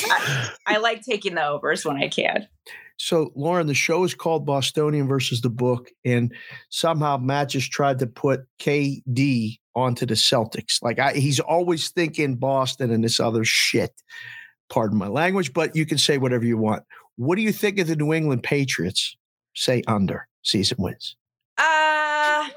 I, 0.07 0.51
I 0.66 0.76
like 0.78 1.03
taking 1.03 1.37
the 1.37 1.47
overs 1.47 1.85
when 1.85 1.97
I 1.97 2.09
can. 2.09 2.49
So, 2.97 3.32
Lauren, 3.35 3.66
the 3.66 3.74
show 3.74 4.05
is 4.05 4.14
called 4.14 4.47
Bostonian 4.47 5.07
versus 5.09 5.41
the 5.41 5.51
book, 5.51 5.91
and 6.05 6.32
somehow 6.70 7.16
Matt 7.16 7.51
just 7.51 7.70
tried 7.70 7.99
to 8.01 8.07
put 8.07 8.41
KD 8.61 9.59
onto 9.74 10.07
the 10.07 10.14
Celtics. 10.14 10.82
Like 10.82 10.99
I, 10.99 11.12
he's 11.12 11.41
always 11.41 11.91
thinking 11.91 12.37
Boston 12.37 12.91
and 12.91 13.05
this 13.05 13.20
other 13.20 13.45
shit. 13.45 13.93
Pardon 14.70 14.99
my 14.99 15.09
language, 15.09 15.53
but 15.53 15.76
you 15.76 15.87
can 15.87 15.99
say 15.99 16.18
whatever 16.18 16.45
you 16.45 16.57
want. 16.57 16.85
What 17.16 17.37
do 17.37 17.43
you 17.43 17.53
think 17.53 17.78
of 17.78 17.87
the 17.87 17.97
New 17.97 18.12
England 18.12 18.43
Patriots? 18.43 19.16
Say 19.55 19.82
under 19.86 20.26
season 20.42 20.76
wins. 20.80 21.16
Uh 21.59 22.48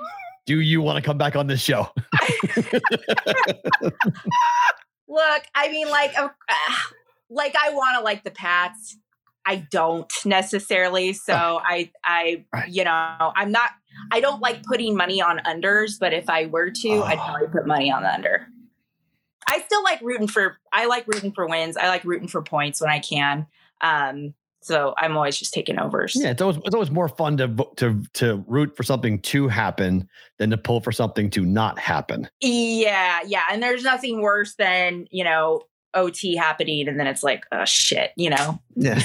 do 0.45 0.61
you 0.61 0.81
want 0.81 0.95
to 0.95 1.01
come 1.05 1.17
back 1.17 1.35
on 1.35 1.47
this 1.47 1.61
show? 1.61 1.89
look, 5.07 5.43
I 5.55 5.69
mean, 5.69 5.89
like, 5.89 6.17
uh, 6.17 6.29
like 7.29 7.55
I 7.61 7.71
want 7.71 7.97
to 7.97 8.03
like 8.03 8.23
the 8.23 8.31
Pats. 8.31 8.97
I 9.45 9.57
don't 9.71 10.11
necessarily. 10.25 11.13
So 11.13 11.33
I, 11.33 11.91
I, 12.03 12.45
Right. 12.53 12.69
you 12.69 12.83
know, 12.85 12.91
I'm 13.35 13.51
not. 13.51 13.71
I 14.11 14.19
don't 14.19 14.41
like 14.41 14.63
putting 14.63 14.95
money 14.95 15.21
on 15.21 15.39
unders, 15.39 15.99
but 15.99 16.13
if 16.13 16.29
I 16.29 16.45
were 16.45 16.69
to, 16.69 16.89
I'd 17.03 17.17
Oh. 17.17 17.23
probably 17.25 17.47
put 17.47 17.65
money 17.67 17.91
on 17.91 18.03
the 18.03 18.13
under. 18.13 18.47
I 19.49 19.59
still 19.61 19.83
like 19.83 20.01
rooting 20.01 20.27
for. 20.27 20.57
I 20.73 20.85
like 20.85 21.07
rooting 21.07 21.31
for 21.33 21.47
wins. 21.47 21.77
I 21.77 21.87
like 21.87 22.03
rooting 22.03 22.27
for 22.27 22.41
points 22.41 22.79
when 22.81 22.89
I 22.89 22.99
can. 22.99 23.47
Um, 23.81 24.33
so 24.67 24.93
I'm 24.97 25.15
always 25.15 25.37
just 25.37 25.53
taking 25.53 25.79
overs. 25.79 26.13
Yeah, 26.15 26.31
it's 26.31 26.41
always 26.41 26.57
it's 26.57 26.75
always 26.75 26.91
more 26.91 27.07
fun 27.07 27.37
to 27.37 27.47
to 27.77 28.03
to 28.13 28.43
root 28.47 28.75
for 28.75 28.83
something 28.83 29.19
to 29.21 29.47
happen 29.47 30.07
than 30.37 30.49
to 30.49 30.57
pull 30.57 30.81
for 30.81 30.91
something 30.91 31.29
to 31.31 31.45
not 31.45 31.79
happen. 31.79 32.29
Yeah, 32.41 33.19
yeah. 33.25 33.43
And 33.49 33.63
there's 33.63 33.83
nothing 33.83 34.21
worse 34.21 34.55
than, 34.55 35.07
you 35.09 35.23
know, 35.23 35.61
OT 35.93 36.35
happening 36.35 36.87
and 36.87 36.99
then 36.99 37.07
it's 37.07 37.23
like, 37.23 37.45
oh 37.51 37.65
shit, 37.65 38.11
you 38.17 38.29
know. 38.29 38.59
Yeah. 38.75 39.01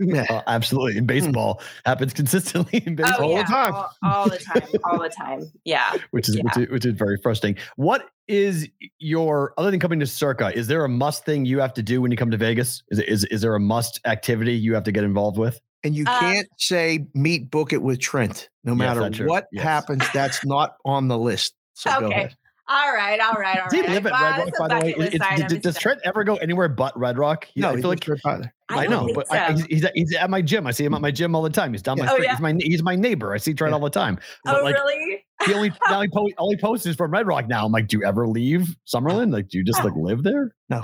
Yeah. 0.00 0.26
Uh, 0.30 0.42
absolutely, 0.46 0.96
in 0.98 1.06
baseball 1.06 1.60
happens 1.84 2.12
consistently 2.12 2.82
in 2.86 2.94
baseball, 2.96 3.16
oh, 3.20 3.24
all 3.24 3.30
yeah, 3.32 3.42
the 3.42 3.48
time. 3.48 3.74
All, 3.74 3.90
all 4.02 4.28
the 4.28 4.38
time. 4.38 4.62
All 4.84 4.98
the 5.00 5.08
time. 5.08 5.52
Yeah. 5.64 5.96
which 6.10 6.28
is 6.28 6.36
which, 6.36 6.44
Yeah. 6.56 6.62
is 6.64 6.70
which 6.70 6.86
is 6.86 6.94
very 6.94 7.18
frustrating. 7.22 7.62
What 7.76 8.08
is 8.28 8.68
your 8.98 9.54
other 9.58 9.70
than 9.70 9.80
coming 9.80 10.00
to 10.00 10.06
Circa? 10.06 10.56
Is 10.56 10.66
there 10.66 10.84
a 10.84 10.88
must 10.88 11.24
thing 11.24 11.44
you 11.44 11.58
have 11.60 11.72
to 11.74 11.82
do 11.82 12.00
when 12.00 12.10
you 12.10 12.16
come 12.16 12.30
to 12.30 12.36
Vegas? 12.36 12.82
Is 12.90 12.98
is 13.00 13.24
is 13.24 13.40
there 13.40 13.54
a 13.54 13.60
must 13.60 14.00
activity 14.06 14.54
you 14.54 14.74
have 14.74 14.84
to 14.84 14.92
get 14.92 15.04
involved 15.04 15.38
with? 15.38 15.60
And 15.84 15.94
you 15.94 16.04
Uh, 16.06 16.18
can't 16.20 16.48
say 16.58 17.06
meet 17.14 17.50
book 17.50 17.72
it 17.72 17.82
with 17.82 18.00
Trent. 18.00 18.48
No 18.64 18.74
matter 18.74 19.00
that's 19.00 19.16
true. 19.16 19.28
what 19.28 19.46
Yes. 19.52 19.62
happens, 19.62 20.04
that's 20.12 20.44
not 20.44 20.74
on 20.84 21.08
the 21.08 21.16
list. 21.16 21.54
So 21.74 21.90
go 22.00 22.06
Okay. 22.06 22.30
Ahead. 22.68 22.86
All 22.86 22.92
right. 22.92 23.20
All 23.20 23.32
right. 23.34 23.56
All 23.58 23.62
right. 23.64 23.70
Does 23.70 23.80
he 23.80 23.86
live 23.86 24.06
at 24.06 24.12
Red 24.12 24.38
Rock, 24.44 24.52
by 24.58 24.68
the 24.68 24.74
way? 24.74 24.80
bucket 24.92 24.98
list 24.98 25.14
It's- 25.14 25.40
does- 25.52 25.58
does. 25.60 25.78
Trent 25.78 26.00
ever 26.04 26.24
go 26.24 26.36
anywhere 26.36 26.68
but 26.68 26.98
Red 26.98 27.18
Rock? 27.18 27.46
He- 27.52 27.60
No, 27.60 27.68
I 27.70 27.76
feel 27.80 27.88
lives 27.90 28.06
like 28.08 28.22
right 28.26 28.40
by. 28.40 28.50
I, 28.70 28.86
know, 28.86 29.06
think 29.06 29.14
but 29.16 29.32
I, 29.32 29.48
so. 29.48 29.52
he's, 29.54 29.64
he's, 29.66 29.84
at, 29.86 29.92
he's 29.94 30.14
at 30.14 30.28
my 30.28 30.42
gym. 30.42 30.66
I 30.66 30.72
see 30.72 30.84
him 30.84 30.92
at 30.92 31.00
my 31.00 31.10
gym 31.10 31.34
all 31.34 31.40
the 31.40 31.48
time. 31.48 31.72
He's 31.72 31.80
down 31.80 31.98
my 31.98 32.04
Oh, 32.06 32.12
street. 32.12 32.24
yeah? 32.26 32.32
He's 32.32 32.40
my 32.40 32.54
he's 32.60 32.82
my 32.82 32.96
neighbor. 32.96 33.32
I 33.32 33.38
see 33.38 33.54
Trent 33.54 33.72
all 33.72 33.80
the 33.80 33.88
time. 33.88 34.18
oh, 34.46 34.60
like 34.62 34.74
really? 34.74 35.24
he 35.46 35.54
only 35.54 35.72
now 35.88 36.02
he, 36.02 36.08
po- 36.08 36.28
all 36.36 36.50
he 36.50 36.58
posts 36.58 36.84
is 36.84 36.94
from 36.94 37.10
Red 37.10 37.26
Rock 37.26 37.48
now. 37.48 37.64
I'm 37.64 37.72
like, 37.72 37.88
do 37.88 37.98
you 37.98 38.04
ever 38.04 38.28
leave 38.28 38.76
Summerlin? 38.86 39.32
Like, 39.32 39.48
do 39.48 39.56
you 39.56 39.64
just 39.64 39.82
like 39.82 39.94
live 39.96 40.22
there? 40.22 40.52
No, 40.68 40.82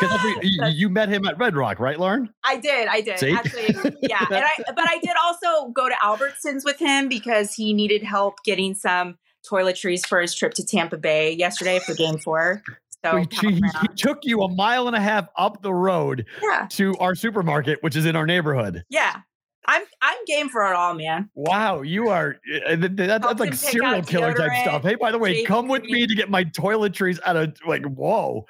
Because 0.00 0.24
you, 0.42 0.64
you 0.68 0.88
met 0.88 1.08
him 1.10 1.26
at 1.26 1.38
Red 1.38 1.54
Rock, 1.54 1.78
right, 1.78 1.98
Lauren? 2.00 2.30
I 2.42 2.56
did. 2.56 2.88
I 2.88 3.02
did. 3.02 3.18
See? 3.18 3.32
Actually, 3.32 3.94
yeah. 4.02 4.24
And 4.30 4.36
I, 4.44 4.50
but 4.74 4.88
I 4.88 4.98
did 4.98 5.12
also 5.22 5.68
go 5.72 5.88
to 5.88 5.94
Albertsons 6.02 6.64
with 6.64 6.78
him 6.78 7.08
because 7.08 7.52
he 7.54 7.72
needed 7.74 8.02
help 8.02 8.36
getting 8.44 8.74
some 8.74 9.18
toiletries 9.48 10.06
for 10.06 10.20
his 10.20 10.34
trip 10.34 10.54
to 10.54 10.64
Tampa 10.64 10.96
Bay 10.96 11.32
yesterday 11.32 11.78
for 11.78 11.94
game 11.94 12.18
four. 12.18 12.62
So, 13.04 13.16
he, 13.16 13.26
he- 13.54 13.62
took 13.96 14.20
you 14.22 14.42
a 14.42 14.48
mile 14.48 14.86
and 14.86 14.94
a 14.94 15.00
half 15.00 15.26
up 15.36 15.60
the 15.62 15.74
road 15.74 16.24
yeah. 16.40 16.68
to 16.70 16.94
our 16.98 17.16
supermarket, 17.16 17.82
which 17.82 17.96
is 17.96 18.06
in 18.06 18.14
our 18.14 18.26
neighborhood. 18.26 18.84
Yeah. 18.88 19.20
I'm 19.66 19.82
I'm 20.00 20.18
game 20.26 20.48
for 20.48 20.66
it 20.66 20.74
all, 20.74 20.94
man. 20.94 21.30
Wow, 21.34 21.82
you 21.82 22.08
are 22.08 22.36
eh, 22.52 22.74
th- 22.74 22.92
that, 22.96 23.22
that's 23.22 23.38
like 23.38 23.54
serial 23.54 24.02
killer 24.02 24.34
type 24.34 24.50
stuff. 24.60 24.82
Hey, 24.82 24.96
by 24.96 25.12
the 25.12 25.18
way, 25.18 25.44
come 25.44 25.68
with 25.68 25.84
me 25.84 26.04
to 26.04 26.14
get 26.16 26.28
my 26.28 26.42
toiletries 26.42 27.20
out 27.24 27.36
of 27.36 27.54
like 27.64 27.84
whoa. 27.84 28.44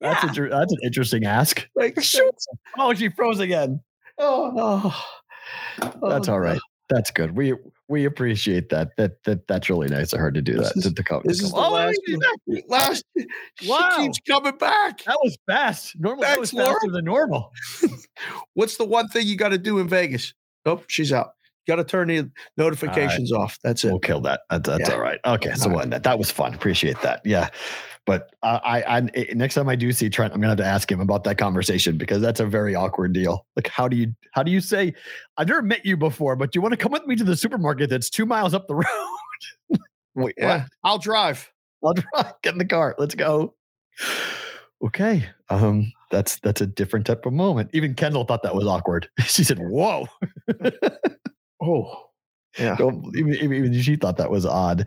That's 0.00 0.22
Yeah. 0.22 0.28
inter- 0.28 0.50
that's 0.50 0.72
an 0.72 0.78
interesting 0.84 1.24
ask. 1.24 1.68
like, 1.74 2.00
shoot. 2.02 2.34
Oh, 2.78 2.94
she 2.94 3.08
froze 3.08 3.40
again. 3.40 3.80
Oh, 4.18 4.52
oh, 4.56 5.04
oh 6.00 6.10
That's 6.10 6.28
all 6.28 6.40
right. 6.40 6.60
That's 6.90 7.10
good. 7.10 7.36
We 7.36 7.54
we 7.88 8.04
appreciate 8.04 8.68
that. 8.70 8.90
That 8.96 9.22
that 9.24 9.46
that's 9.48 9.68
really 9.68 9.88
nice 9.88 10.12
of 10.12 10.20
her 10.20 10.30
to 10.32 10.40
do 10.42 10.54
This 10.54 10.68
that. 10.68 10.76
is- 10.78 10.84
to, 10.84 10.94
to 10.94 11.02
come, 11.04 11.22
This 11.24 11.38
to 11.40 11.44
is 11.46 11.52
come- 11.52 11.60
the 11.60 11.66
Oh, 11.66 11.72
last. 11.74 12.00
she's 12.06 12.18
back. 12.18 12.64
Last. 12.68 13.04
Wow. 13.66 13.90
She 13.96 14.02
keeps 14.04 14.18
coming 14.28 14.56
back. 14.58 15.04
That 15.04 15.18
was 15.22 15.36
fast. 15.46 15.94
Normally 15.98 16.26
that 16.26 16.40
was 16.40 16.50
faster 16.52 16.64
Laura. 16.72 16.90
than 16.92 17.04
normal. 17.04 17.50
What's 18.54 18.76
the 18.76 18.84
one 18.84 19.08
thing 19.08 19.26
you 19.26 19.36
got 19.36 19.50
to 19.50 19.58
do 19.58 19.78
in 19.78 19.88
Vegas? 19.88 20.32
Oh, 20.66 20.82
she's 20.88 21.12
out. 21.12 21.32
Got 21.68 21.76
to 21.76 21.84
turn 21.84 22.08
the 22.08 22.28
notifications 22.56 23.30
off. 23.32 23.58
That's 23.62 23.84
it. 23.84 23.90
We'll 23.90 24.00
kill 24.00 24.20
that. 24.22 24.40
That's, 24.50 24.68
that's 24.68 24.88
Yeah. 24.88 24.94
all 24.96 25.00
right. 25.00 25.20
Okay, 25.24 25.54
so 25.54 25.68
All 25.68 25.76
what? 25.76 25.90
That 25.90 26.02
that 26.04 26.18
was 26.18 26.30
fun. 26.30 26.54
Appreciate 26.54 27.00
that. 27.02 27.20
Yeah, 27.24 27.50
but 28.06 28.34
uh, 28.42 28.58
I, 28.64 28.82
I 28.82 28.96
I 28.98 29.26
next 29.34 29.54
time 29.54 29.68
I 29.68 29.76
do 29.76 29.92
see 29.92 30.10
Trent, 30.10 30.32
I'm 30.34 30.40
gonna 30.40 30.50
have 30.50 30.58
to 30.58 30.64
ask 30.64 30.90
him 30.90 31.00
about 31.00 31.24
that 31.24 31.38
conversation 31.38 31.96
because 31.96 32.20
that's 32.20 32.40
a 32.40 32.46
very 32.46 32.74
awkward 32.74 33.12
deal. 33.12 33.46
Like, 33.56 33.68
how 33.68 33.88
do 33.88 33.96
you 33.96 34.14
how 34.32 34.42
do 34.42 34.50
you 34.50 34.60
say? 34.60 34.94
I've 35.36 35.48
never 35.48 35.62
met 35.62 35.84
you 35.86 35.96
before, 35.96 36.36
but 36.36 36.54
you 36.54 36.60
want 36.60 36.72
to 36.72 36.76
come 36.76 36.92
with 36.92 37.06
me 37.06 37.16
to 37.16 37.24
the 37.24 37.36
supermarket 37.36 37.90
that's 37.90 38.10
two 38.10 38.26
miles 38.26 38.54
up 38.54 38.66
the 38.66 38.74
road? 39.70 39.78
Wait, 40.14 40.34
Yeah, 40.36 40.66
I'll 40.84 40.98
drive. 40.98 41.50
I'll 41.84 41.94
drive. 41.94 42.34
Get 42.42 42.52
in 42.54 42.58
the 42.58 42.64
car. 42.64 42.94
Let's 42.98 43.14
go. 43.14 43.54
Okay. 44.84 45.26
Um, 45.48 45.92
that's 46.10 46.38
that's 46.40 46.60
a 46.60 46.66
different 46.66 47.06
type 47.06 47.24
of 47.24 47.32
moment. 47.32 47.70
Even 47.72 47.94
Kendall 47.94 48.24
thought 48.24 48.42
that 48.42 48.54
was 48.54 48.66
awkward. 48.66 49.08
She 49.26 49.44
said, 49.44 49.58
"Whoa." 49.58 50.06
Oh, 51.62 52.10
yeah. 52.58 52.76
Even, 53.14 53.34
even, 53.34 53.80
she 53.80 53.96
thought 53.96 54.16
that 54.16 54.30
was 54.30 54.46
odd. 54.46 54.86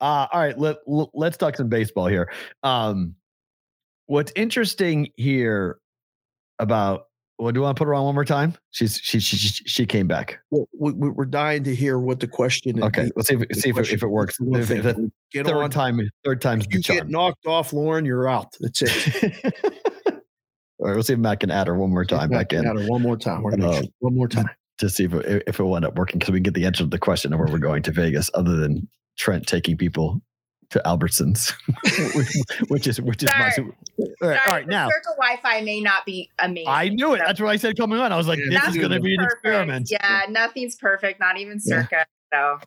Uh, 0.00 0.26
all 0.32 0.40
right, 0.40 0.58
let, 0.58 0.76
let 0.86 1.08
let's 1.14 1.36
talk 1.36 1.56
some 1.56 1.68
baseball 1.68 2.06
here. 2.06 2.30
Um, 2.62 3.14
what's 4.06 4.32
interesting 4.36 5.08
here 5.16 5.78
about 6.58 7.08
well, 7.38 7.52
do 7.52 7.58
you 7.58 7.62
want 7.62 7.76
to 7.76 7.80
put 7.80 7.86
her 7.86 7.94
on 7.94 8.04
one 8.04 8.14
more 8.14 8.24
time? 8.24 8.54
She's 8.72 9.00
she 9.00 9.20
she 9.20 9.36
she, 9.36 9.64
she 9.64 9.86
came 9.86 10.08
back. 10.08 10.40
Well, 10.50 10.68
we, 10.76 10.92
we're 10.92 11.24
dying 11.24 11.62
to 11.64 11.74
hear 11.74 12.00
what 12.00 12.18
the 12.18 12.26
question. 12.26 12.82
Okay, 12.82 13.04
is. 13.04 13.12
let's 13.14 13.28
see 13.28 13.36
if 13.36 13.56
see 13.56 13.68
if 13.68 13.78
it, 13.78 13.92
if 13.92 14.02
it 14.02 14.08
works. 14.08 14.38
If, 14.40 14.70
if 14.72 14.96
Get 15.32 15.46
third 15.46 15.56
on. 15.56 15.70
time 15.70 16.00
third 16.24 16.40
time's 16.40 16.64
If 16.64 16.70
the 16.70 16.76
you 16.76 16.82
get 16.82 17.08
knocked 17.08 17.46
off, 17.46 17.72
Lauren, 17.72 18.04
you're 18.04 18.28
out. 18.28 18.56
That's 18.58 18.82
it. 18.82 19.54
all 20.06 20.86
right, 20.86 20.94
we'll 20.94 21.02
see 21.04 21.12
if 21.12 21.18
Matt 21.20 21.38
can 21.38 21.52
add 21.52 21.68
her 21.68 21.76
one 21.76 21.90
more 21.90 22.04
time 22.04 22.30
back 22.30 22.52
in. 22.52 22.64
Got 22.64 22.78
it. 22.78 22.90
One 22.90 23.02
more 23.02 23.16
time. 23.16 23.42
We're 23.42 23.52
gonna 23.52 23.70
Uh, 23.70 23.82
one 24.00 24.16
more 24.16 24.28
time. 24.28 24.48
To 24.78 24.88
see 24.88 25.04
if 25.04 25.12
it, 25.14 25.42
if 25.46 25.58
it 25.58 25.62
will 25.62 25.74
end 25.76 25.84
up 25.84 25.96
working 25.96 26.18
because 26.18 26.32
we 26.32 26.38
can 26.38 26.44
get 26.44 26.54
the 26.54 26.64
answer 26.66 26.84
to 26.84 26.88
the 26.88 26.98
question 26.98 27.32
of 27.32 27.38
where 27.40 27.48
we're 27.48 27.58
going 27.58 27.82
to 27.82 27.90
Vegas, 27.92 28.30
other 28.34 28.56
than 28.56 28.88
Trent 29.16 29.46
taking 29.46 29.76
people 29.76 30.20
to 30.70 30.80
Albertsons, 30.84 31.52
which 32.68 32.86
is 32.86 33.00
which 33.00 33.22
is 33.22 33.28
my. 33.38 33.50
Sorry. 33.50 33.52
super- 33.52 33.76
All 34.22 34.28
right, 34.28 34.40
all 34.46 34.52
right 34.54 34.66
now 34.68 34.88
Circa 34.88 35.16
Wi-Fi 35.16 35.62
may 35.62 35.80
not 35.80 36.04
be 36.06 36.30
amazing. 36.38 36.68
I 36.68 36.90
knew 36.90 37.14
it. 37.14 37.18
so- 37.18 37.24
That's 37.26 37.40
what 37.40 37.48
I 37.50 37.56
said 37.56 37.76
coming 37.76 37.98
on. 37.98 38.12
I 38.12 38.16
was 38.16 38.28
like, 38.28 38.38
Yeah, 38.38 38.60
this 38.60 38.70
is 38.70 38.76
going 38.76 38.90
to 38.90 38.98
nothing's 38.98 39.04
be 39.04 39.14
an 39.14 39.18
Perfect. 39.24 39.32
experiment. 39.44 39.88
Yeah, 39.90 40.22
nothing's 40.28 40.76
perfect. 40.76 41.18
Not 41.20 41.38
even 41.38 41.58
Yeah. 41.64 41.82
circa. 41.82 42.06
So 42.32 42.58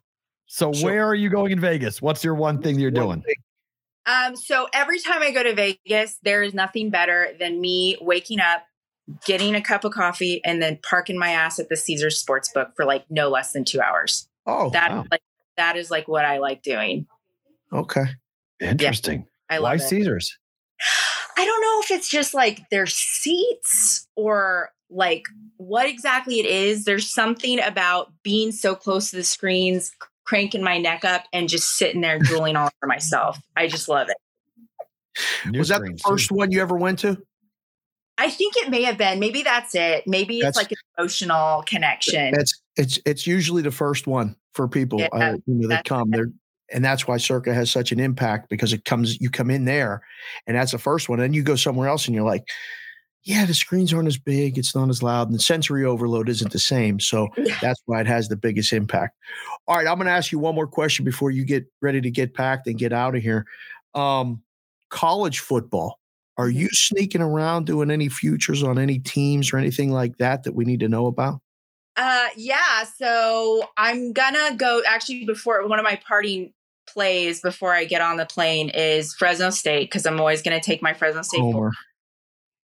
So, 0.48 0.74
So- 0.74 0.86
where 0.86 1.06
are 1.08 1.16
you 1.16 1.30
going 1.30 1.52
in 1.52 1.60
Vegas? 1.62 2.02
What's 2.02 2.24
your 2.24 2.36
one 2.36 2.62
thing 2.62 2.80
you're 2.80 2.92
doing? 2.92 3.24
Um, 4.08 4.36
so 4.36 4.68
every 4.74 5.00
time 5.00 5.22
I 5.22 5.30
go 5.32 5.44
to 5.44 5.54
Vegas, 5.54 6.18
there 6.24 6.42
is 6.44 6.54
nothing 6.56 6.90
better 6.90 7.34
than 7.40 7.62
me 7.62 7.98
waking 8.02 8.40
up, 8.40 8.64
getting 9.26 9.56
a 9.56 9.62
cup 9.62 9.84
of 9.84 9.92
coffee, 9.94 10.42
and 10.46 10.62
then 10.62 10.80
parking 10.88 11.18
my 11.18 11.30
ass 11.32 11.60
at 11.60 11.70
the 11.70 11.76
Caesars 11.78 12.24
Sportsbook 12.24 12.76
for 12.76 12.86
like 12.86 13.06
no 13.10 13.30
less 13.30 13.52
than 13.54 13.64
two 13.66 13.82
hours. 13.82 14.28
Oh, 14.46 14.70
That 14.72 14.92
wow. 14.92 15.06
like 15.12 15.22
that 15.58 15.76
is 15.78 15.92
like 15.92 16.08
what 16.08 16.26
I 16.26 16.38
like 16.40 16.64
doing. 16.64 17.08
okay. 17.74 18.06
Interesting. 18.60 19.26
I 19.50 19.60
Why 19.60 19.72
love 19.72 19.82
it. 19.82 19.88
Caesars? 19.90 20.38
I 21.38 21.46
don't 21.46 21.62
know 21.62 21.82
if 21.84 21.92
it's 21.92 22.10
just 22.10 22.34
like 22.34 22.70
their 22.70 22.86
seats 22.86 24.08
or 24.16 24.70
like 24.90 25.24
what 25.58 25.88
exactly 25.88 26.40
it 26.40 26.46
is. 26.46 26.86
There's 26.86 27.12
something 27.12 27.60
about 27.62 28.12
being 28.24 28.52
so 28.52 28.76
close 28.76 29.10
to 29.10 29.16
the 29.16 29.24
screens, 29.24 29.92
cranking 30.26 30.64
my 30.64 30.78
neck 30.78 31.04
up, 31.04 31.24
and 31.34 31.50
just 31.50 31.76
sitting 31.78 32.02
there 32.02 32.20
drooling 32.20 32.56
all 32.56 32.68
over 32.68 32.88
myself. 32.88 33.40
I 33.58 33.68
just 33.68 33.90
love 33.90 34.10
it. 34.10 34.18
New 35.50 35.60
Was 35.60 35.70
that 35.70 35.82
the 35.82 36.00
first 36.06 36.32
one 36.32 36.52
you 36.52 36.62
ever 36.62 36.76
went 36.76 37.00
to? 37.00 37.18
I 38.22 38.30
think 38.30 38.56
it 38.58 38.70
may 38.70 38.84
have 38.84 38.98
been. 38.98 39.20
Maybe 39.20 39.42
that's 39.42 39.74
it. 39.74 40.04
Maybe 40.06 40.38
it's 40.38 40.46
That's- 40.46 40.58
like 40.58 40.72
an 40.72 40.78
emotional 40.98 41.64
connection. 41.66 42.36
It's 42.36 42.62
it's 42.76 43.00
it's 43.04 43.26
usually 43.26 43.64
the 43.64 43.72
first 43.72 44.06
one 44.06 44.36
for 44.54 44.68
people. 44.68 45.00
Yeah, 45.00 45.08
uh, 45.12 45.38
you 45.48 45.56
know, 45.56 45.68
that 45.70 45.86
come 45.86 46.12
there, 46.12 46.28
and 46.72 46.86
that's 46.86 47.08
why 47.08 47.18
Circa 47.18 47.52
has 47.52 47.72
such 47.72 47.92
an 47.92 48.00
impact 48.00 48.48
because 48.50 48.74
it 48.74 48.86
comes. 48.86 49.20
You 49.20 49.32
come 49.32 49.50
in 49.50 49.66
there, 49.66 50.04
and 50.46 50.56
that's 50.56 50.72
the 50.72 50.78
first 50.78 51.10
one. 51.10 51.18
Then 51.18 51.34
you 51.34 51.42
go 51.42 51.56
somewhere 51.56 51.88
else, 51.88 52.06
and 52.06 52.14
you're 52.14 52.24
like, 52.24 52.48
yeah, 53.24 53.46
the 53.46 53.56
screens 53.56 53.92
aren't 53.92 54.08
as 54.08 54.18
big, 54.18 54.58
it's 54.58 54.76
not 54.76 54.90
as 54.90 55.02
loud, 55.02 55.28
and 55.28 55.36
the 55.36 55.42
sensory 55.42 55.84
overload 55.84 56.30
isn't 56.30 56.52
the 56.52 56.60
same. 56.60 57.00
So 57.00 57.28
that's 57.62 57.82
why 57.86 58.02
it 58.02 58.08
has 58.08 58.30
the 58.30 58.36
biggest 58.36 58.72
impact. 58.72 59.18
All 59.68 59.78
right, 59.78 59.88
I'm 59.88 59.96
going 59.96 60.08
to 60.08 60.12
ask 60.12 60.32
you 60.32 60.40
one 60.40 60.56
more 60.56 60.68
question 60.68 61.06
before 61.06 61.32
you 61.32 61.44
get 61.44 61.66
ready 61.82 62.02
to 62.02 62.12
get 62.12 62.34
packed 62.34 62.68
and 62.68 62.78
get 62.78 62.94
out 62.94 63.16
of 63.16 63.22
here. 63.22 63.46
Um, 63.96 64.42
college 64.90 65.40
football. 65.40 66.01
Are 66.42 66.50
Mhm. 66.50 66.56
you 66.56 66.70
sneaking 66.72 67.22
around 67.22 67.68
doing 67.68 67.92
any 67.92 68.10
futures 68.10 68.64
on 68.64 68.80
any 68.80 68.98
teams 68.98 69.54
or 69.54 69.58
anything 69.58 69.92
like 69.92 70.18
that 70.18 70.42
that 70.44 70.56
we 70.56 70.66
need 70.66 70.80
to 70.80 70.90
know 70.90 71.06
about? 71.06 71.40
Uh, 71.98 72.30
yeah. 72.36 72.84
So 72.98 73.70
I'm 73.78 74.12
gonna 74.12 74.56
go. 74.56 74.82
Actually, 74.88 75.26
before 75.26 75.68
one 75.68 75.78
of 75.78 75.84
my 75.84 76.02
parting 76.08 76.52
plays 76.88 77.42
before 77.42 77.76
I 77.76 77.86
get 77.86 78.02
on 78.02 78.18
the 78.18 78.26
plane 78.26 78.70
is 78.70 79.14
Fresno 79.14 79.52
State 79.52 79.92
because 79.92 80.08
I'm 80.08 80.20
always 80.20 80.42
gonna 80.42 80.60
take 80.60 80.82
my 80.82 80.94
Fresno 80.94 81.22
State. 81.22 81.42
Homer. 81.42 81.72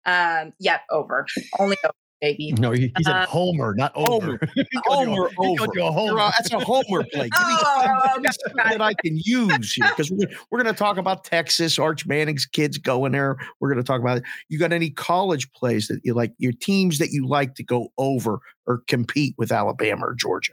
Um, 0.05 0.53
yep, 0.59 0.83
over. 0.91 1.27
Only 1.61 1.77
over, 1.85 1.95
baby. 2.21 2.53
No, 2.53 2.71
he, 2.73 2.93
he 2.97 3.05
said 3.05 3.15
Uh, 3.17 3.27
Homer, 3.27 3.75
not 3.75 3.93
over. 3.95 4.09
Homer. 4.27 4.41
He 4.55 4.61
a- 4.63 4.81
Homer 4.91 5.31
over. 5.39 5.65
a 5.79 5.91
homer. 5.93 6.15
right, 6.15 6.33
That's 6.39 6.53
a 6.53 6.61
homer 6.61 7.05
play. 7.13 7.25
Give 7.25 7.33
Oh, 7.35 8.01
something 8.13 8.23
got- 8.23 8.55
got 8.57 8.71
that 8.73 8.81
I 8.83 8.95
can 8.95 9.19
use 9.25 9.73
here 9.75 9.89
because 9.91 10.11
we're, 10.11 10.29
we're 10.51 10.63
going 10.63 10.73
to 10.75 10.79
talk 10.79 10.97
about 10.99 11.25
Texas, 11.25 11.79
Arch 11.79 12.07
Manning's 12.07 12.47
kids 12.47 12.79
going 12.79 13.13
there. 13.13 13.37
We're 13.61 13.69
going 13.73 13.83
to 13.83 13.87
talk 13.87 14.01
about 14.01 14.19
it. 14.19 14.25
You 14.49 14.59
got 14.59 14.73
any 14.73 14.91
college 14.91 15.51
plays 15.53 15.89
that 15.89 16.01
you 16.05 16.15
like, 16.15 16.33
your 16.39 16.53
teams 16.53 16.99
that 16.99 17.11
you 17.11 17.27
like 17.27 17.55
to 17.57 17.63
go 17.65 17.93
over 17.99 18.41
or 18.67 18.83
compete 18.87 19.35
with 19.39 19.51
Alabama 19.53 20.07
or 20.07 20.15
Georgia? 20.15 20.53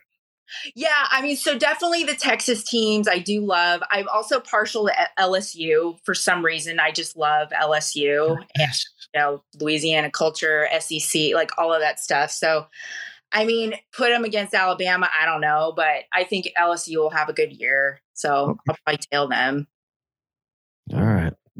Yeah, 0.75 1.07
I 1.11 1.21
mean, 1.21 1.35
so 1.35 1.57
definitely 1.57 2.03
the 2.03 2.15
Texas 2.15 2.63
teams 2.63 3.07
I 3.07 3.19
do 3.19 3.41
love. 3.45 3.81
I'm 3.89 4.07
also 4.09 4.39
partial 4.39 4.87
to 4.87 4.93
LSU 5.19 5.97
for 6.03 6.13
some 6.13 6.43
reason. 6.43 6.79
I 6.79 6.91
just 6.91 7.17
love 7.17 7.49
LSU. 7.49 8.37
Oh, 8.39 8.43
yes. 8.57 8.85
you 9.13 9.19
know, 9.19 9.43
Louisiana 9.59 10.09
culture, 10.11 10.67
SEC, 10.79 11.33
like 11.33 11.51
all 11.57 11.73
of 11.73 11.81
that 11.81 11.99
stuff. 11.99 12.31
So, 12.31 12.67
I 13.31 13.45
mean, 13.45 13.73
put 13.91 14.09
them 14.09 14.23
against 14.23 14.53
Alabama. 14.53 15.09
I 15.19 15.25
don't 15.25 15.41
know, 15.41 15.73
but 15.75 16.03
I 16.13 16.23
think 16.23 16.47
LSU 16.57 16.97
will 16.97 17.09
have 17.09 17.29
a 17.29 17.33
good 17.33 17.51
year. 17.51 18.01
So 18.13 18.51
Okay. 18.51 18.59
I'll 18.69 18.75
probably 18.85 18.99
tail 19.11 19.27
them. 19.27 19.67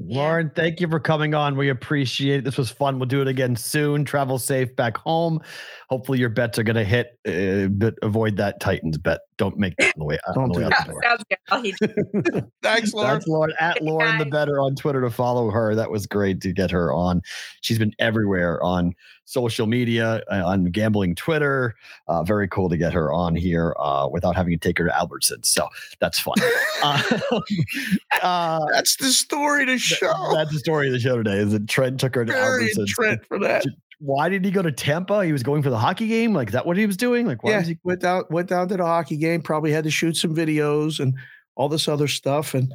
Lauren, 0.09 0.51
thank 0.55 0.79
you 0.79 0.87
for 0.87 0.99
coming 0.99 1.33
on. 1.33 1.57
We 1.57 1.69
appreciate 1.69 2.39
it. 2.39 2.43
This 2.45 2.57
was 2.57 2.69
fun. 2.69 2.97
We'll 2.97 3.07
do 3.07 3.21
it 3.21 3.27
again 3.27 3.55
soon. 3.55 4.05
Travel 4.05 4.39
safe 4.39 4.73
back 4.75 4.97
home. 4.97 5.41
Hopefully, 5.89 6.19
your 6.19 6.29
bets 6.29 6.57
are 6.57 6.63
going 6.63 6.77
to 6.77 6.83
hit, 6.83 7.19
uh, 7.27 7.67
but 7.67 7.95
avoid 8.01 8.37
that 8.37 8.59
Titans 8.59 8.97
bet. 8.97 9.19
Don't 9.37 9.57
make 9.57 9.75
that 9.77 9.87
on 9.87 9.93
the 9.99 10.05
way, 10.05 10.17
on 10.27 10.33
Don't 10.35 10.51
the 10.53 10.59
way 10.59 10.63
do 10.63 10.65
out 10.65 10.71
that. 10.77 10.87
the 10.87 10.91
door. 10.93 11.01
Sounds 11.03 12.33
good. 12.33 12.51
Thanks, 12.63 12.93
Lauren. 12.93 13.13
That's 13.13 13.27
Lauren 13.27 13.53
at 13.59 13.81
Lauren 13.83 14.17
the. 14.17 14.25
Better 14.25 14.59
on 14.59 14.75
Twitter 14.75 15.01
to 15.01 15.09
follow 15.11 15.51
her. 15.51 15.75
That 15.75 15.91
was 15.91 16.05
great 16.07 16.41
to 16.41 16.51
get 16.51 16.71
her 16.71 16.91
on. 16.91 17.21
She's 17.61 17.77
been 17.79 17.93
everywhere 17.99 18.61
on 18.63 18.93
social 19.25 19.67
media, 19.67 20.23
uh, 20.31 20.43
on 20.45 20.65
gambling 20.65 21.13
Twitter. 21.13 21.75
Uh, 22.07 22.23
very 22.23 22.47
cool 22.47 22.67
to 22.69 22.77
get 22.77 22.93
her 22.93 23.11
on 23.13 23.35
here 23.35 23.75
uh, 23.79 24.07
without 24.11 24.35
having 24.35 24.53
to 24.53 24.57
take 24.57 24.77
her 24.79 24.85
to 24.85 24.91
Albertsons. 24.91 25.45
So 25.45 25.67
that's 25.99 26.17
fun. 26.19 26.35
uh, 26.83 27.01
uh, 28.23 28.65
That's 28.71 28.95
the 28.97 29.11
story 29.11 29.65
to 29.65 29.77
show. 29.77 30.31
that's 30.33 30.51
the 30.51 30.59
story 30.59 30.87
of 30.87 30.93
the 30.93 30.99
show 30.99 31.17
today. 31.17 31.37
Is 31.37 31.51
that 31.51 31.67
Trent 31.67 31.99
took 31.99 32.15
her 32.15 32.25
to 32.25 32.31
Very 32.31 32.69
Albertsons? 32.69 32.87
Trent 32.87 33.25
for 33.25 33.37
that. 33.39 33.65
Why 33.99 34.29
did 34.29 34.45
he 34.45 34.51
go 34.51 34.61
to 34.61 34.71
Tampa? 34.71 35.25
He 35.25 35.31
was 35.31 35.43
going 35.43 35.63
for 35.63 35.69
the 35.69 35.77
hockey 35.77 36.07
game. 36.07 36.33
Like, 36.33 36.49
is 36.49 36.53
that 36.53 36.65
what 36.65 36.77
he 36.77 36.85
was 36.85 36.97
doing? 36.97 37.25
Like, 37.25 37.43
why 37.43 37.51
Yeah, 37.51 37.61
he? 37.61 37.77
went 37.83 38.01
down 38.01 38.23
went 38.29 38.49
down 38.49 38.67
to 38.69 38.77
the 38.77 38.85
hockey 38.85 39.17
game. 39.17 39.41
Probably 39.41 39.71
had 39.71 39.85
to 39.85 39.91
shoot 39.91 40.15
some 40.17 40.35
videos 40.35 40.99
and 40.99 41.15
all 41.55 41.67
this 41.69 41.87
other 41.87 42.07
stuff. 42.07 42.53
And 42.53 42.71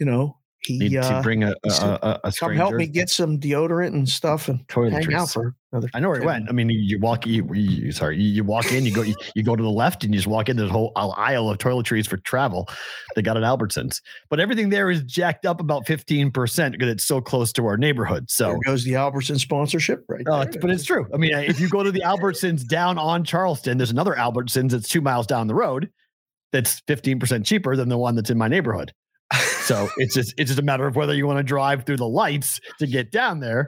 you 0.00 0.06
know, 0.06 0.38
he 0.66 0.78
Need 0.78 0.96
uh, 0.96 1.16
to 1.16 1.22
bring 1.22 1.44
a, 1.44 1.54
a, 1.62 1.70
so 1.70 1.98
a, 2.02 2.20
a 2.24 2.32
come 2.32 2.54
help 2.54 2.74
me 2.74 2.86
get 2.86 3.08
some 3.08 3.38
deodorant 3.38 3.88
and 3.88 4.08
stuff 4.08 4.48
and 4.48 4.64
hang 4.68 5.14
out 5.14 5.28
Toiletries. 5.28 5.32
for 5.32 5.54
another. 5.70 5.88
I 5.94 6.00
know 6.00 6.08
where 6.08 6.16
he 6.16 6.22
10 6.22 6.26
went. 6.26 6.48
I 6.48 6.52
mean, 6.52 6.70
you, 6.70 6.78
you 6.80 6.98
walk, 6.98 7.24
you, 7.24 7.48
you 7.54 7.92
sorry, 7.92 8.20
you, 8.20 8.28
you 8.28 8.44
walk 8.44 8.72
in, 8.72 8.84
you 8.84 8.92
go, 8.92 9.02
you, 9.02 9.14
you 9.36 9.44
go 9.44 9.54
to 9.54 9.62
the 9.62 9.70
left, 9.70 10.02
and 10.02 10.12
you 10.12 10.18
just 10.18 10.26
walk 10.26 10.48
in. 10.48 10.56
There's 10.56 10.70
a 10.70 10.72
whole 10.72 10.92
aisle 10.96 11.48
of 11.48 11.58
toiletries 11.58 12.08
for 12.08 12.16
travel. 12.16 12.68
They 13.14 13.22
got 13.22 13.36
at 13.36 13.44
Albertsons, 13.44 14.00
but 14.28 14.40
everything 14.40 14.70
there 14.70 14.90
is 14.90 15.02
jacked 15.04 15.46
up 15.46 15.60
about 15.60 15.86
fifteen 15.86 16.32
percent 16.32 16.72
because 16.72 16.88
it's 16.88 17.04
so 17.04 17.20
close 17.20 17.52
to 17.54 17.66
our 17.66 17.76
neighborhood. 17.76 18.28
So, 18.28 18.48
There 18.48 18.58
goes 18.64 18.82
the 18.82 18.96
Albertson 18.96 19.38
sponsorship, 19.38 20.04
right? 20.08 20.26
uh, 20.26 20.46
there. 20.46 20.60
but 20.60 20.70
it's 20.70 20.84
true. 20.84 21.06
I 21.14 21.16
mean, 21.16 21.32
if 21.32 21.60
you 21.60 21.68
go 21.68 21.84
to 21.84 21.92
the 21.92 22.00
Albertsons 22.00 22.66
down 22.66 22.98
on 22.98 23.22
Charleston, 23.22 23.78
there's 23.78 23.92
another 23.92 24.14
Albertsons 24.14 24.70
that's 24.72 24.88
two 24.88 25.00
miles 25.00 25.28
down 25.28 25.46
the 25.46 25.54
road. 25.54 25.90
That's 26.50 26.80
fifteen 26.88 27.20
percent 27.20 27.46
cheaper 27.46 27.76
than 27.76 27.88
the 27.88 27.98
one 27.98 28.16
that's 28.16 28.30
in 28.30 28.38
my 28.38 28.48
neighborhood. 28.48 28.92
So 29.32 29.88
it's 29.96 30.14
just 30.14 30.34
it's 30.38 30.50
just 30.50 30.60
a 30.60 30.62
matter 30.62 30.86
of 30.86 30.94
whether 30.94 31.14
you 31.14 31.26
want 31.26 31.38
to 31.38 31.42
drive 31.42 31.84
through 31.84 31.96
the 31.96 32.08
lights 32.08 32.60
to 32.78 32.86
get 32.86 33.10
down 33.10 33.40
there. 33.40 33.66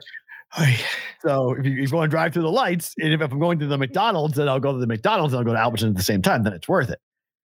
So 1.21 1.53
if 1.53 1.65
you, 1.65 1.83
if 1.83 1.91
you 1.91 1.97
want 1.97 2.09
to 2.09 2.15
drive 2.15 2.33
through 2.33 2.43
the 2.43 2.51
lights, 2.51 2.93
and 2.97 3.13
if, 3.13 3.21
if 3.21 3.31
I'm 3.31 3.39
going 3.39 3.59
to 3.59 3.67
the 3.67 3.77
McDonald's, 3.77 4.35
then 4.35 4.47
I'll 4.47 4.59
go 4.59 4.71
to 4.71 4.79
the 4.79 4.87
McDonald's 4.87 5.33
and 5.33 5.39
I'll 5.39 5.45
go 5.45 5.53
to 5.53 5.59
Albertsons 5.59 5.89
at 5.89 5.97
the 5.97 6.03
same 6.03 6.21
time. 6.21 6.43
Then 6.43 6.53
it's 6.53 6.67
worth 6.67 6.89
it. 6.89 6.99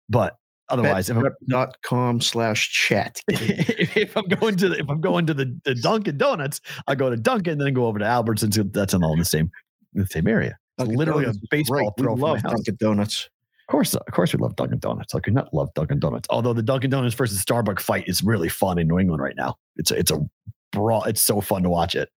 But 0.09 0.37
otherwise, 0.69 1.11
if 1.11 1.17
I'm, 1.17 1.29
dot 1.49 1.77
com 1.83 2.21
slash 2.21 2.71
chat. 2.71 3.21
if 3.29 4.17
I'm 4.17 4.29
going 4.29 4.57
to 4.57 4.69
the, 4.69 4.79
if 4.79 4.89
I'm 4.89 5.01
going 5.01 5.27
to 5.27 5.35
the, 5.35 5.59
the 5.65 5.75
Dunkin' 5.75 6.17
Donuts, 6.17 6.61
I 6.87 6.95
go 6.95 7.11
to 7.11 7.17
Dunkin', 7.17 7.59
then 7.59 7.75
go 7.75 7.87
over 7.87 7.99
to 7.99 8.05
Albertsons. 8.05 8.73
That's 8.73 8.95
in 8.95 9.03
all 9.03 9.15
in 9.15 9.19
the 9.19 9.25
same 9.25 9.51
the 9.93 10.07
same 10.07 10.29
area. 10.29 10.57
Dunkin' 10.79 10.97
literally 10.97 11.25
Donuts 11.25 11.39
a 11.39 11.47
baseball 11.51 11.77
great. 11.77 11.91
We 11.97 12.03
throw 12.05 12.13
from 12.15 12.21
my 12.21 12.29
love. 12.29 12.43
Dunkin' 12.45 12.77
Donuts. 12.79 13.29
Of 13.69 13.73
course, 13.73 13.95
of 13.95 14.13
course, 14.13 14.33
we 14.33 14.39
love 14.39 14.55
Dunkin' 14.55 14.79
Donuts. 14.79 15.13
Like, 15.13 15.27
we 15.27 15.33
not 15.33 15.53
love 15.53 15.75
Dunkin' 15.75 15.99
Donuts. 15.99 16.29
Although 16.31 16.53
the 16.53 16.63
Dunkin' 16.63 16.89
Donuts 16.91 17.17
versus 17.17 17.45
Starbucks 17.45 17.81
fight 17.81 18.05
is 18.07 18.23
really 18.23 18.49
fun 18.49 18.79
in 18.79 18.87
New 18.87 18.99
England 18.99 19.21
right 19.21 19.35
now. 19.37 19.57
It's 19.75 19.91
a, 19.91 19.99
it's 19.99 20.13
a 20.13 20.25
brawl. 20.73 21.03
It's 21.05 21.21
so 21.21 21.41
fun 21.41 21.65
to 21.65 21.69
watch 21.69 21.97
it. 21.97 22.11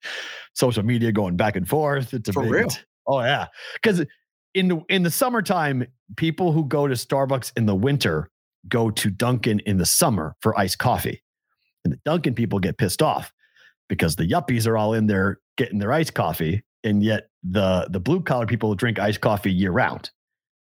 Social 0.55 0.83
media 0.83 1.11
going 1.11 1.37
back 1.37 1.57
and 1.57 1.67
forth. 1.67 2.13
It's 2.13 2.29
a 2.29 2.33
For 2.35 2.43
big, 2.43 2.53
real? 2.53 2.69
Oh 3.07 3.21
yeah, 3.21 3.47
because 3.75 4.05
in 4.55 4.69
the 4.69 4.83
in 4.91 5.03
the 5.03 5.11
summertime, 5.11 5.87
people 6.17 6.53
who 6.53 6.65
go 6.65 6.87
to 6.87 6.95
Starbucks 6.95 7.53
in 7.57 7.65
the 7.65 7.75
winter 7.75 8.31
go 8.69 8.91
to 8.91 9.09
Dunkin' 9.09 9.61
in 9.61 9.79
the 9.79 9.87
summer 9.87 10.37
for 10.41 10.59
iced 10.59 10.79
coffee, 10.79 11.23
and 11.85 11.95
the 11.95 11.99
Dunkin' 12.05 12.35
people 12.35 12.59
get 12.59 12.77
pissed 12.77 13.01
off 13.01 13.33
because 13.89 14.17
the 14.17 14.29
yuppies 14.29 14.67
are 14.67 14.77
all 14.77 14.93
in 14.93 15.07
there 15.07 15.41
getting 15.57 15.79
their 15.79 15.93
iced 15.93 16.13
coffee, 16.13 16.63
and 16.85 17.03
yet 17.03 17.31
the 17.43 17.89
the 17.91 18.01
blue 18.01 18.21
collar 18.21 18.47
people 18.47 18.75
drink 18.75 18.99
iced 18.99 19.23
coffee 19.23 19.53
year 19.53 19.71
round. 19.71 20.11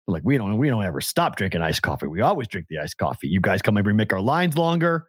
Like 0.09 0.23
we 0.25 0.37
don't 0.37 0.59
we 0.59 0.69
don't 0.69 0.85
ever 0.85 1.01
stop 1.01 1.37
drinking 1.37 1.63
iced 1.63 1.83
coffee. 1.83 2.07
We 2.07 2.21
always 2.21 2.49
drink 2.49 2.67
the 2.69 2.79
iced 2.79 2.99
coffee. 2.99 3.29
You 3.29 3.41
guys 3.41 3.63
come 3.63 3.77
over 3.77 3.91
and 3.91 3.97
make 3.97 4.13
our 4.13 4.21
lines 4.21 4.57
longer. 4.59 5.07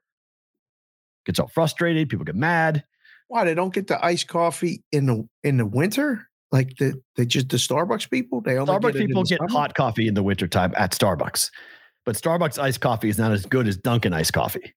Gets 1.26 1.39
all 1.39 1.48
frustrated. 1.48 2.10
People 2.10 2.26
get 2.26 2.36
mad. 2.36 2.84
Why 3.28 3.46
they 3.46 3.56
don't 3.56 3.74
get 3.74 3.88
the 3.88 4.04
iced 4.06 4.28
coffee 4.28 4.84
in 4.91 5.06
the 5.08 5.28
in 5.44 5.58
the 5.58 5.66
winter? 5.66 6.28
Like 6.52 6.76
the 6.78 7.02
they 7.16 7.26
just 7.26 7.50
the 7.50 7.58
Starbucks 7.58 8.10
people? 8.12 8.41
They 8.41 8.58
only 8.58 8.72
Starbucks 8.72 8.94
get 8.94 9.08
people 9.08 9.24
get 9.24 9.39
summer? 9.39 9.50
hot 9.50 9.74
coffee 9.74 10.08
in 10.08 10.14
the 10.14 10.22
wintertime 10.24 10.74
at 10.78 10.91
Starbucks. 10.91 11.50
But 12.06 12.16
Starbucks 12.16 12.60
iced 12.62 12.82
coffee 12.82 13.10
is 13.10 13.18
not 13.18 13.32
as 13.32 13.46
good 13.46 13.68
as 13.68 13.78
Dunkin' 13.78 14.14
iced 14.14 14.34
coffee. 14.34 14.76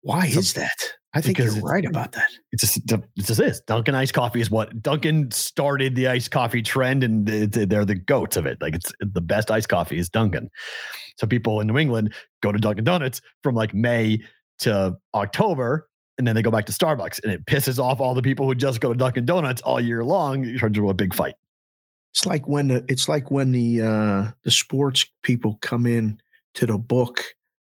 Why 0.00 0.28
So- 0.30 0.38
is 0.40 0.54
that? 0.54 0.76
I 1.16 1.20
think 1.20 1.38
because 1.38 1.56
you're 1.56 1.64
right 1.64 1.84
about 1.84 2.12
that. 2.12 2.28
It's 2.52 2.62
just, 2.62 2.76
it 2.92 3.02
just 3.18 3.40
is. 3.40 3.60
Dunkin' 3.62 3.94
iced 3.94 4.14
coffee 4.14 4.40
is 4.40 4.50
what 4.50 4.82
Dunkin' 4.82 5.30
started 5.30 5.94
the 5.94 6.08
iced 6.08 6.30
coffee 6.30 6.62
trend, 6.62 7.02
and 7.04 7.26
they- 7.26 7.46
they- 7.46 7.64
they're 7.64 7.84
the 7.84 7.94
goats 7.94 8.36
of 8.36 8.46
it. 8.46 8.60
Like 8.60 8.74
it's 8.74 8.92
the 9.00 9.20
best 9.20 9.50
iced 9.50 9.68
coffee 9.68 9.98
is 9.98 10.08
Dunkin'. 10.08 10.50
So 11.18 11.26
people 11.26 11.60
in 11.60 11.66
New 11.68 11.78
England 11.78 12.12
go 12.42 12.52
to 12.52 12.58
Dunkin' 12.58 12.84
Donuts 12.84 13.20
from 13.42 13.54
like 13.54 13.72
May 13.74 14.20
to 14.60 14.96
October, 15.14 15.88
and 16.18 16.26
then 16.26 16.34
they 16.34 16.42
go 16.42 16.50
back 16.50 16.66
to 16.66 16.72
Starbucks, 16.72 17.22
and 17.22 17.32
it 17.32 17.44
pisses 17.46 17.78
off 17.78 18.00
all 18.00 18.14
the 18.14 18.22
people 18.22 18.46
who 18.46 18.54
just 18.54 18.80
go 18.80 18.92
to 18.92 18.98
Dunkin' 18.98 19.24
Donuts 19.26 19.62
all 19.62 19.80
year 19.80 20.04
long. 20.04 20.44
It 20.44 20.58
turns 20.58 20.76
into 20.76 20.90
a 20.90 20.94
big 20.94 21.14
fight. 21.14 21.34
It's 22.14 22.24
like 22.26 22.46
when 22.48 22.68
the 22.68 22.84
it's 22.88 23.08
like 23.08 23.30
when 23.30 23.52
the 23.52 23.82
uh 23.82 24.30
the 24.42 24.50
sports 24.50 25.04
people 25.22 25.58
come 25.60 25.86
in 25.86 26.18
to 26.54 26.66
the 26.66 26.78
book 26.78 27.22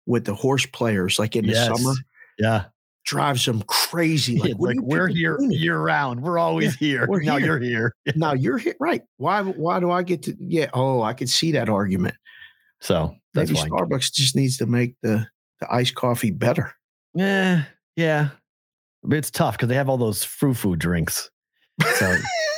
with 0.08 0.26
the 0.26 0.34
horse 0.34 0.66
players, 0.66 1.20
like 1.20 1.36
in 1.36 1.46
the 1.46 1.52
Yes. 1.54 1.68
summer. 1.68 1.94
Yeah, 2.40 2.66
drives 3.10 3.44
them 3.46 3.64
crazy. 3.64 4.38
Like, 4.38 4.56
Like, 4.60 4.80
what 4.82 5.00
are 5.00 5.08
you 5.08 5.08
we're 5.08 5.08
here 5.08 5.38
doing? 5.38 5.52
year 5.52 5.80
round. 5.80 6.22
We're 6.22 6.38
always 6.38 6.76
here. 6.76 7.08
we're 7.08 7.22
now 7.24 7.38
here. 7.38 7.60
you're 7.60 7.60
here. 7.60 7.96
Now 8.16 8.34
you're 8.34 8.60
here, 8.60 8.76
right? 8.80 9.02
Why? 9.18 9.42
Why 9.42 9.80
do 9.80 9.90
I 9.90 10.04
get 10.04 10.24
to? 10.24 10.36
Yeah. 10.40 10.70
Oh, 10.74 11.02
I 11.02 11.14
could 11.14 11.30
see 11.30 11.52
that 11.54 11.70
argument. 11.70 12.16
So 12.82 13.16
that's 13.34 13.50
Maybe 13.50 13.62
fine. 13.62 13.72
Starbucks 13.72 14.14
just 14.14 14.36
needs 14.36 14.58
to 14.58 14.68
make 14.68 14.96
the 15.02 15.28
the 15.60 15.74
iced 15.74 15.96
coffee 15.96 16.32
better. 16.32 16.74
Eh, 17.18 17.22
yeah, 17.24 17.64
yeah. 17.96 18.30
It's 19.10 19.32
tough 19.32 19.56
because 19.58 19.70
they 19.70 19.76
have 19.76 19.90
all 19.90 19.98
those 19.98 20.24
frou 20.24 20.54
frou 20.54 20.76
drinks. 20.76 21.32
So 21.96 22.16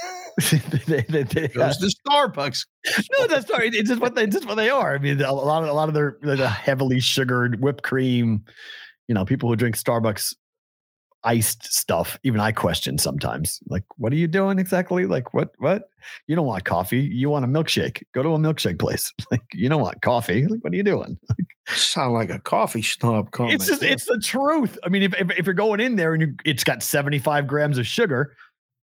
they, 0.87 1.01
they, 1.07 1.23
they, 1.23 1.47
Goes 1.47 1.77
uh, 1.77 1.87
to 1.87 1.95
Starbucks. 2.07 2.65
no, 3.17 3.27
that's 3.27 3.47
sorry. 3.47 3.69
It's 3.69 3.89
just 3.89 4.01
what 4.01 4.15
they 4.15 4.27
just 4.27 4.45
what 4.45 4.55
they 4.55 4.69
are. 4.69 4.95
I 4.95 4.97
mean, 4.97 5.21
a 5.21 5.33
lot 5.33 5.63
of 5.63 5.69
a 5.69 5.73
lot 5.73 5.87
of 5.87 5.93
their 5.93 6.17
the 6.21 6.49
heavily 6.49 6.99
sugared 6.99 7.61
whipped 7.61 7.83
cream. 7.83 8.43
You 9.07 9.15
know, 9.15 9.25
people 9.25 9.49
who 9.49 9.55
drink 9.55 9.77
Starbucks 9.77 10.33
iced 11.23 11.71
stuff. 11.71 12.19
Even 12.23 12.39
I 12.39 12.51
question 12.51 12.97
sometimes. 12.97 13.59
Like, 13.67 13.83
what 13.97 14.11
are 14.11 14.17
you 14.17 14.27
doing 14.27 14.59
exactly? 14.59 15.05
Like, 15.05 15.33
what 15.33 15.51
what? 15.59 15.89
You 16.27 16.35
don't 16.35 16.45
want 16.45 16.65
coffee. 16.65 16.99
You 16.99 17.29
want 17.29 17.45
a 17.45 17.47
milkshake. 17.47 18.03
Go 18.13 18.23
to 18.23 18.29
a 18.29 18.39
milkshake 18.39 18.79
place. 18.79 19.13
Like, 19.31 19.43
you 19.53 19.69
don't 19.69 19.81
want 19.81 20.01
coffee. 20.01 20.45
Like, 20.45 20.61
what 20.61 20.73
are 20.73 20.75
you 20.75 20.83
doing? 20.83 21.17
Sound 21.67 22.13
like 22.13 22.29
a 22.29 22.39
coffee 22.39 22.81
snob 22.81 23.31
comment. 23.31 23.55
it's 23.55 23.67
just 23.67 23.83
it's 23.83 24.05
the 24.05 24.19
truth. 24.19 24.77
I 24.83 24.89
mean, 24.89 25.03
if 25.03 25.13
if, 25.13 25.31
if 25.39 25.45
you're 25.45 25.53
going 25.53 25.79
in 25.79 25.95
there 25.95 26.13
and 26.13 26.21
you, 26.21 26.35
it's 26.43 26.63
got 26.63 26.83
75 26.83 27.47
grams 27.47 27.77
of 27.77 27.87
sugar, 27.87 28.35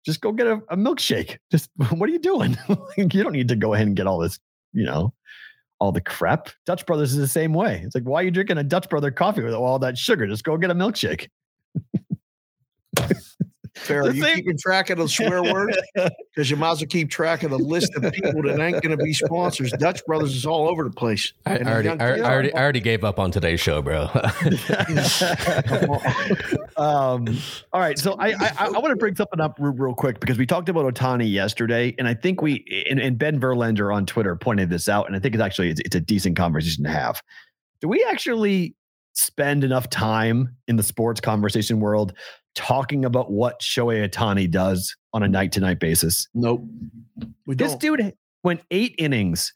just 0.05 0.21
go 0.21 0.33
get 0.33 0.47
a, 0.47 0.61
a 0.69 0.77
milkshake. 0.77 1.39
Just 1.51 1.71
what 1.91 2.09
are 2.09 2.13
you 2.13 2.19
doing? 2.19 2.59
you 2.97 3.23
don't 3.23 3.33
need 3.33 3.49
to 3.49 3.57
go 3.57 3.75
ahead 3.75 3.87
and 3.87 3.97
get 3.97 4.07
all 4.07 4.19
this, 4.19 4.39
you 4.73 4.85
know, 4.85 5.15
all 5.81 5.93
the 5.93 6.01
crap. 6.01 6.51
Dutch 6.67 6.85
Brothers 6.85 7.13
is 7.13 7.19
the 7.19 7.29
same 7.29 7.55
way. 7.55 7.83
It's 7.85 7.95
like, 7.95 8.05
why 8.05 8.21
are 8.21 8.25
you 8.25 8.31
drinking 8.31 8.59
a 8.59 8.65
Dutch 8.65 8.89
Brother 8.89 9.11
coffee 9.11 9.43
with 9.43 9.55
all 9.55 9.79
that 9.79 9.97
sugar? 9.97 10.27
Just 10.27 10.45
go 10.45 10.57
get 10.59 10.71
a 10.71 10.75
milkshake. 10.75 11.29
Fair. 13.75 14.03
Are 14.03 14.13
you 14.13 14.23
same- 14.23 14.37
keeping 14.37 14.57
track 14.57 14.91
of 14.91 14.99
the 14.99 15.09
swear 15.09 15.43
words? 15.43 15.77
Because 16.35 16.51
you 16.51 16.57
might 16.57 16.73
as 16.73 16.81
well 16.81 16.89
keep 16.89 17.11
track 17.11 17.45
of 17.45 17.53
the 17.53 17.59
list 17.59 17.95
of 17.95 18.13
people 18.13 18.43
that 18.43 18.59
ain't 18.59 18.83
going 18.83 18.91
to 18.91 18.97
be 18.97 19.13
sponsors. 19.13 19.71
Dutch 19.79 20.05
Brothers 20.05 20.35
is 20.35 20.45
all 20.45 20.69
over 20.69 20.83
the 20.83 20.91
place. 20.91 21.33
I, 21.47 21.59
I 21.59 21.63
already, 21.63 21.89
I, 21.91 21.95
I 21.95 22.21
already, 22.23 22.53
I 22.53 22.61
already 22.61 22.81
gave 22.81 23.05
up 23.05 23.21
on 23.21 23.31
today's 23.31 23.61
show, 23.61 23.81
bro. 23.81 24.03
um, 26.77 27.39
all 27.73 27.81
right, 27.81 27.97
so 27.97 28.15
I 28.19 28.31
I, 28.33 28.53
I 28.59 28.69
want 28.71 28.87
to 28.87 28.97
bring 28.97 29.15
something 29.15 29.41
up 29.41 29.57
real, 29.61 29.73
real 29.75 29.95
quick 29.95 30.19
because 30.19 30.39
we 30.39 30.45
talked 30.45 30.69
about 30.69 30.93
Ohtani 30.93 31.31
yesterday, 31.31 31.95
and 32.01 32.09
I 32.09 32.15
think 32.15 32.43
we 32.43 32.85
and, 32.91 32.99
and 32.99 33.17
Ben 33.17 33.39
Verlander 33.39 33.95
on 33.95 34.05
Twitter 34.05 34.35
pointed 34.35 34.71
this 34.71 34.89
out, 34.89 35.07
and 35.07 35.15
I 35.15 35.21
think 35.21 35.37
it's 35.37 35.43
actually 35.43 35.71
it's, 35.71 35.81
it's 35.85 35.95
a 35.95 36.01
decent 36.01 36.37
conversation 36.37 36.83
to 36.83 36.91
have. 36.91 37.23
Do 37.81 37.87
we 37.87 38.05
actually 38.11 38.75
spend 39.13 39.63
enough 39.63 39.89
time 39.89 40.57
in 40.67 40.75
the 40.75 40.83
sports 40.83 41.21
conversation 41.21 41.79
world 41.79 42.13
talking 42.55 43.05
about 43.05 43.31
what 43.31 43.61
Shohei 43.61 44.09
Ohtani 44.09 44.51
does 44.51 44.97
on 45.13 45.23
a 45.23 45.29
night 45.29 45.53
to 45.53 45.61
night 45.61 45.81
basis? 45.81 46.29
Nope. 46.35 46.65
This 47.47 47.75
dude 47.77 48.15
went 48.43 48.63
eight 48.71 48.95
innings 48.99 49.53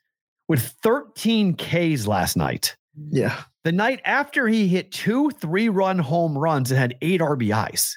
with 0.49 0.62
13 0.82 1.57
Ks 1.57 2.07
last 2.07 2.36
night. 2.36 2.76
yeah. 3.11 3.42
The 3.64 3.72
night 3.72 4.01
after 4.07 4.49
he 4.49 4.66
hit 4.66 4.90
two 4.92 5.30
three 5.30 5.68
run 5.68 5.99
home 5.99 6.38
runs 6.38 6.70
and 6.70 6.78
had 6.78 6.96
eight 7.03 7.20
RBIs. 7.20 7.96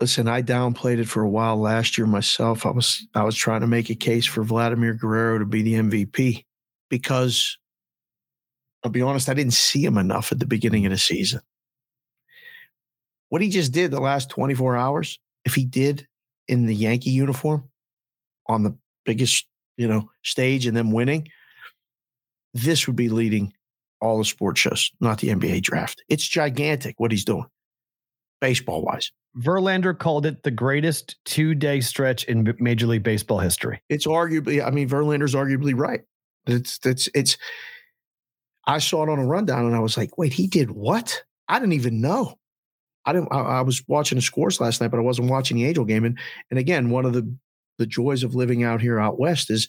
Listen, 0.00 0.28
I 0.28 0.42
downplayed 0.42 0.98
it 0.98 1.08
for 1.08 1.22
a 1.22 1.28
while 1.28 1.56
last 1.56 1.96
year 1.96 2.06
myself. 2.06 2.66
I 2.66 2.70
was 2.70 3.06
I 3.14 3.24
was 3.24 3.36
trying 3.36 3.60
to 3.60 3.66
make 3.66 3.90
a 3.90 3.94
case 3.94 4.26
for 4.26 4.42
Vladimir 4.42 4.94
Guerrero 4.94 5.38
to 5.38 5.44
be 5.44 5.62
the 5.62 5.74
MVP 5.74 6.44
because 6.88 7.56
I'll 8.84 8.90
be 8.90 9.02
honest, 9.02 9.28
I 9.28 9.34
didn't 9.34 9.52
see 9.54 9.84
him 9.84 9.96
enough 9.98 10.32
at 10.32 10.38
the 10.38 10.46
beginning 10.46 10.86
of 10.86 10.92
the 10.92 10.98
season. 10.98 11.40
What 13.28 13.42
he 13.42 13.48
just 13.48 13.72
did 13.72 13.90
the 13.90 14.00
last 14.00 14.28
24 14.30 14.76
hours, 14.76 15.18
if 15.44 15.54
he 15.54 15.64
did 15.64 16.06
in 16.48 16.66
the 16.66 16.74
Yankee 16.74 17.10
uniform 17.10 17.70
on 18.46 18.62
the 18.62 18.76
biggest, 19.04 19.46
you 19.76 19.88
know, 19.88 20.10
stage 20.22 20.66
and 20.66 20.76
then 20.76 20.90
winning, 20.90 21.28
this 22.52 22.86
would 22.86 22.96
be 22.96 23.08
leading 23.08 23.52
all 24.00 24.18
the 24.18 24.24
sports 24.24 24.60
shows, 24.60 24.90
not 25.00 25.18
the 25.18 25.28
NBA 25.28 25.62
draft. 25.62 26.02
It's 26.08 26.26
gigantic 26.26 26.96
what 26.98 27.12
he's 27.12 27.24
doing, 27.24 27.46
baseball 28.40 28.82
wise. 28.82 29.12
Verlander 29.38 29.98
called 29.98 30.26
it 30.26 30.42
the 30.42 30.50
greatest 30.50 31.16
two 31.24 31.54
day 31.54 31.80
stretch 31.80 32.24
in 32.24 32.54
Major 32.58 32.86
League 32.86 33.02
Baseball 33.02 33.38
history. 33.38 33.80
it's 33.88 34.06
arguably 34.06 34.62
i 34.62 34.68
mean 34.70 34.86
verlander's 34.86 35.34
arguably 35.34 35.72
right 35.74 36.02
it's 36.46 36.78
it's 36.84 37.08
it's 37.14 37.38
i 38.66 38.78
saw 38.78 39.02
it 39.02 39.08
on 39.08 39.18
a 39.18 39.26
rundown 39.26 39.64
and 39.66 39.74
i 39.74 39.80
was 39.80 39.96
like 39.96 40.16
wait 40.18 40.32
he 40.32 40.46
did 40.46 40.70
what? 40.70 41.22
I 41.48 41.58
didn't 41.58 41.74
even 41.74 42.00
know. 42.00 42.38
I 43.04 43.12
didn't 43.12 43.28
i, 43.32 43.38
I 43.40 43.60
was 43.62 43.82
watching 43.88 44.16
the 44.16 44.22
scores 44.22 44.60
last 44.60 44.80
night 44.80 44.90
but 44.90 44.98
i 44.98 45.02
wasn't 45.02 45.30
watching 45.30 45.56
the 45.56 45.66
angel 45.66 45.84
game. 45.84 46.04
And 46.04 46.18
and 46.50 46.58
again 46.58 46.90
one 46.90 47.04
of 47.04 47.12
the 47.12 47.28
the 47.78 47.86
joys 47.86 48.22
of 48.22 48.34
living 48.34 48.62
out 48.62 48.80
here 48.80 49.00
out 49.00 49.18
west 49.18 49.50
is 49.50 49.66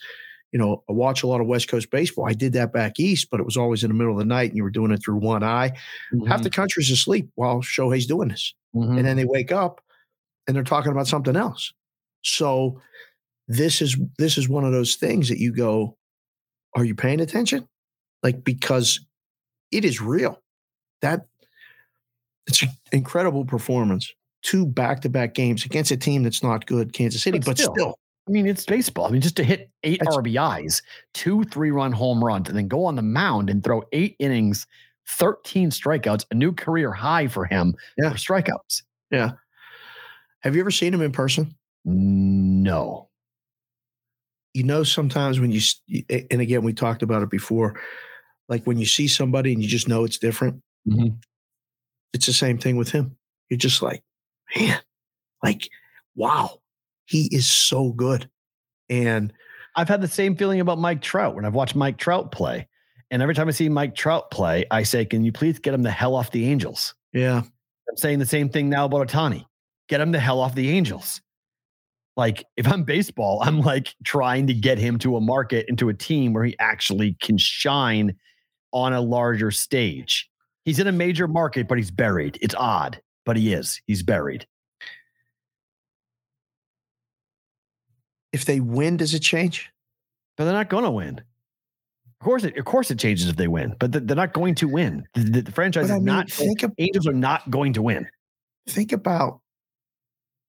you 0.51 0.59
know 0.59 0.83
i 0.89 0.93
watch 0.93 1.23
a 1.23 1.27
lot 1.27 1.41
of 1.41 1.47
west 1.47 1.67
coast 1.67 1.89
baseball. 1.89 2.27
I 2.27 2.33
did 2.33 2.53
that 2.53 2.71
back 2.71 2.99
east 2.99 3.29
but 3.31 3.39
it 3.39 3.45
was 3.45 3.57
always 3.57 3.83
in 3.83 3.89
the 3.89 3.95
middle 3.95 4.13
of 4.13 4.19
the 4.19 4.25
night 4.25 4.49
and 4.49 4.57
you 4.57 4.63
were 4.63 4.69
doing 4.69 4.91
it 4.91 5.01
through 5.03 5.17
one 5.17 5.43
eye. 5.43 5.71
Half 6.27 6.43
the 6.43 6.49
country's 6.51 6.91
asleep 6.91 7.29
while 7.35 7.61
shohei's 7.61 8.05
doing 8.05 8.29
this. 8.29 8.53
Mhm. 8.75 8.97
and 8.97 9.05
then 9.05 9.17
they 9.17 9.25
wake 9.25 9.51
up 9.51 9.81
and 10.47 10.55
they're 10.55 10.63
talking 10.63 10.91
about 10.91 11.07
something 11.07 11.35
else. 11.35 11.73
So 12.21 12.81
this 13.47 13.81
is 13.81 13.97
this 14.17 14.37
is 14.37 14.47
one 14.47 14.63
of 14.65 14.71
those 14.71 14.95
things 14.95 15.27
that 15.29 15.39
you 15.39 15.51
go, 15.53 15.97
are 16.75 16.85
you 16.85 16.95
paying 16.95 17.19
attention? 17.21 17.67
Like 18.23 18.43
because 18.43 18.99
it 19.71 19.85
is 19.85 20.01
real. 20.01 20.41
That 21.01 21.27
it's 22.47 22.61
an 22.63 22.69
incredible 22.91 23.45
performance. 23.45 24.11
Two 24.41 24.65
back-to-back 24.65 25.33
games 25.33 25.63
against 25.65 25.91
a 25.91 25.97
team 25.97 26.23
that's 26.23 26.43
not 26.43 26.65
good, 26.65 26.91
Kansas 26.93 27.21
City, 27.23 27.39
But 27.39 27.45
but, 27.47 27.57
still. 27.57 27.73
still, 27.73 27.99
I 28.27 28.31
mean, 28.31 28.45
it's 28.45 28.65
baseball. 28.65 29.05
I 29.05 29.09
mean, 29.11 29.21
just 29.21 29.37
to 29.37 29.43
hit 29.43 29.69
eight 29.83 29.99
That's- 29.99 30.17
RBIs, 30.17 30.81
two 31.13 31.43
three 31.45 31.71
run 31.71 31.91
home 31.93 32.23
runs, 32.23 32.49
and 32.49 32.57
then 32.57 32.67
go 32.67 32.85
on 32.85 32.95
the 32.95 33.01
mound 33.01 33.49
and 33.49 33.63
throw 33.63 33.83
eight 33.93 34.15
innings, 34.19 34.67
13 35.09 35.69
strikeouts, 35.69 36.25
a 36.31 36.35
new 36.35 36.51
career 36.53 36.91
high 36.91 37.27
for 37.27 37.45
him 37.45 37.75
Yeah. 37.97 38.09
for 38.11 38.17
strikeouts. 38.17 38.83
Yeah. 39.11 39.31
Have 40.41 40.55
you 40.55 40.61
ever 40.61 40.71
seen 40.71 40.93
him 40.93 41.01
in 41.01 41.11
person? 41.11 41.55
No. 41.85 43.09
you 44.53 44.63
know 44.63 44.83
sometimes 44.83 45.39
when 45.39 45.51
you, 45.51 45.59
and 46.29 46.39
again 46.41 46.61
we 46.63 46.73
talked 46.73 47.01
about 47.01 47.23
it 47.23 47.29
before 47.31 47.79
like 48.49 48.65
when 48.65 48.77
you 48.77 48.85
see 48.85 49.07
somebody 49.07 49.53
and 49.53 49.61
you 49.61 49.67
just 49.67 49.87
know 49.87 50.03
it's 50.03 50.17
different 50.17 50.61
Mhm. 50.87 51.17
it's 52.13 52.25
the 52.25 52.33
same 52.33 52.57
thing 52.57 52.75
with 52.77 52.91
him 52.91 53.15
you're 53.49 53.57
just 53.57 53.81
like 53.81 54.03
man 54.55 54.79
like 55.41 55.69
wow 56.15 56.59
he 57.05 57.27
is 57.31 57.47
so 57.47 57.91
good 57.91 58.29
and 58.89 59.33
I've 59.75 59.87
had 59.89 60.01
the 60.01 60.07
same 60.07 60.35
feeling 60.35 60.59
about 60.59 60.77
Mike 60.77 61.01
Trout 61.01 61.33
when 61.35 61.45
I've 61.45 61.55
watched 61.55 61.75
Mike 61.75 61.97
Trout 61.97 62.31
play. 62.31 62.67
And 63.09 63.23
every 63.23 63.33
time 63.33 63.47
I 63.47 63.51
see 63.51 63.69
Mike 63.69 63.95
Trout 63.95 64.29
play, 64.29 64.65
I 64.69 64.83
say, 64.83 65.03
Can 65.03 65.23
you 65.23 65.31
please 65.31 65.57
get 65.57 65.73
him 65.73 65.81
the 65.81 65.89
hell 65.89 66.13
off 66.15 66.29
the 66.29 66.45
Angels? 66.45 66.93
yeah 67.11 67.39
I'm 67.89 67.97
saying 67.97 68.19
the 68.19 68.25
same 68.27 68.49
thing 68.49 68.69
now 68.69 68.85
about 68.85 69.07
Ohtani. 69.07 69.45
Get 69.89 69.99
him 69.99 70.11
the 70.11 70.19
hell 70.19 70.39
off 70.41 70.53
the 70.53 70.69
Angels. 70.69 71.21
Like, 72.15 72.45
if 72.55 72.67
I'm 72.67 72.83
baseball, 72.83 73.41
I'm 73.41 73.61
like 73.61 73.95
trying 74.03 74.45
to 74.47 74.53
get 74.53 74.77
him 74.77 74.99
to 74.99 75.17
a 75.17 75.21
market 75.21 75.65
into 75.67 75.89
a 75.89 75.93
team 75.93 76.33
where 76.33 76.43
he 76.43 76.55
actually 76.59 77.17
can 77.19 77.39
shine 77.39 78.15
on 78.73 78.91
a 78.93 78.99
larger 79.01 79.51
stage. 79.51 80.29
He's 80.65 80.79
in 80.79 80.87
a 80.87 80.91
major 80.91 81.27
market, 81.27 81.67
but 81.67 81.77
he's 81.77 81.91
buried. 81.91 82.37
It's 82.41 82.55
odd, 82.57 82.99
but 83.25 83.37
he 83.37 83.53
is. 83.53 83.79
He's 83.87 84.03
buried. 84.03 84.45
if 88.31 88.45
they 88.45 88.59
win 88.59 88.97
does 88.97 89.13
it 89.13 89.19
change 89.19 89.69
But 90.37 90.45
they're 90.45 90.53
not 90.53 90.67
going 90.69 90.85
to 90.85 90.89
win. 90.91 91.19
Of 91.19 92.25
course, 92.25 92.43
it, 92.43 92.57
of 92.57 92.65
course, 92.65 92.89
it 92.89 92.97
changes 92.97 93.27
if 93.27 93.35
they 93.35 93.47
win, 93.47 93.75
but 93.79 93.91
they're 93.91 94.15
not 94.15 94.33
going 94.33 94.55
to 94.55 94.67
win. 94.67 95.05
The, 95.13 95.21
the- 95.21 95.41
the 95.43 95.51
franchise 95.51 95.91
I 95.91 95.95
is 95.95 95.99
mean, 95.99 96.05
not. 96.05 96.31
think 96.31 96.63
of- 96.63 96.73
Angels 96.79 97.05
are 97.05 97.13
not 97.13 97.51
going 97.51 97.73
to 97.73 97.81
win. 97.83 98.07
think 98.69 98.91
about 98.93 99.41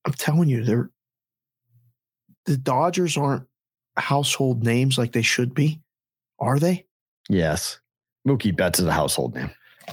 i'm 0.06 0.12
telling 0.12 0.48
you 0.48 0.62
they're 0.64 0.88
the 2.46 2.56
dodgers 2.56 3.16
aren't 3.16 3.44
household 3.96 4.62
names 4.62 4.96
like 4.96 5.10
they 5.12 5.22
should 5.22 5.52
be 5.54 5.80
are 6.38 6.58
they 6.58 6.86
Yes, 7.28 7.80
Mookie 8.26 8.56
Betts 8.56 8.78
is 8.80 8.86
a 8.86 8.92
household 8.92 9.34
name. 9.34 9.50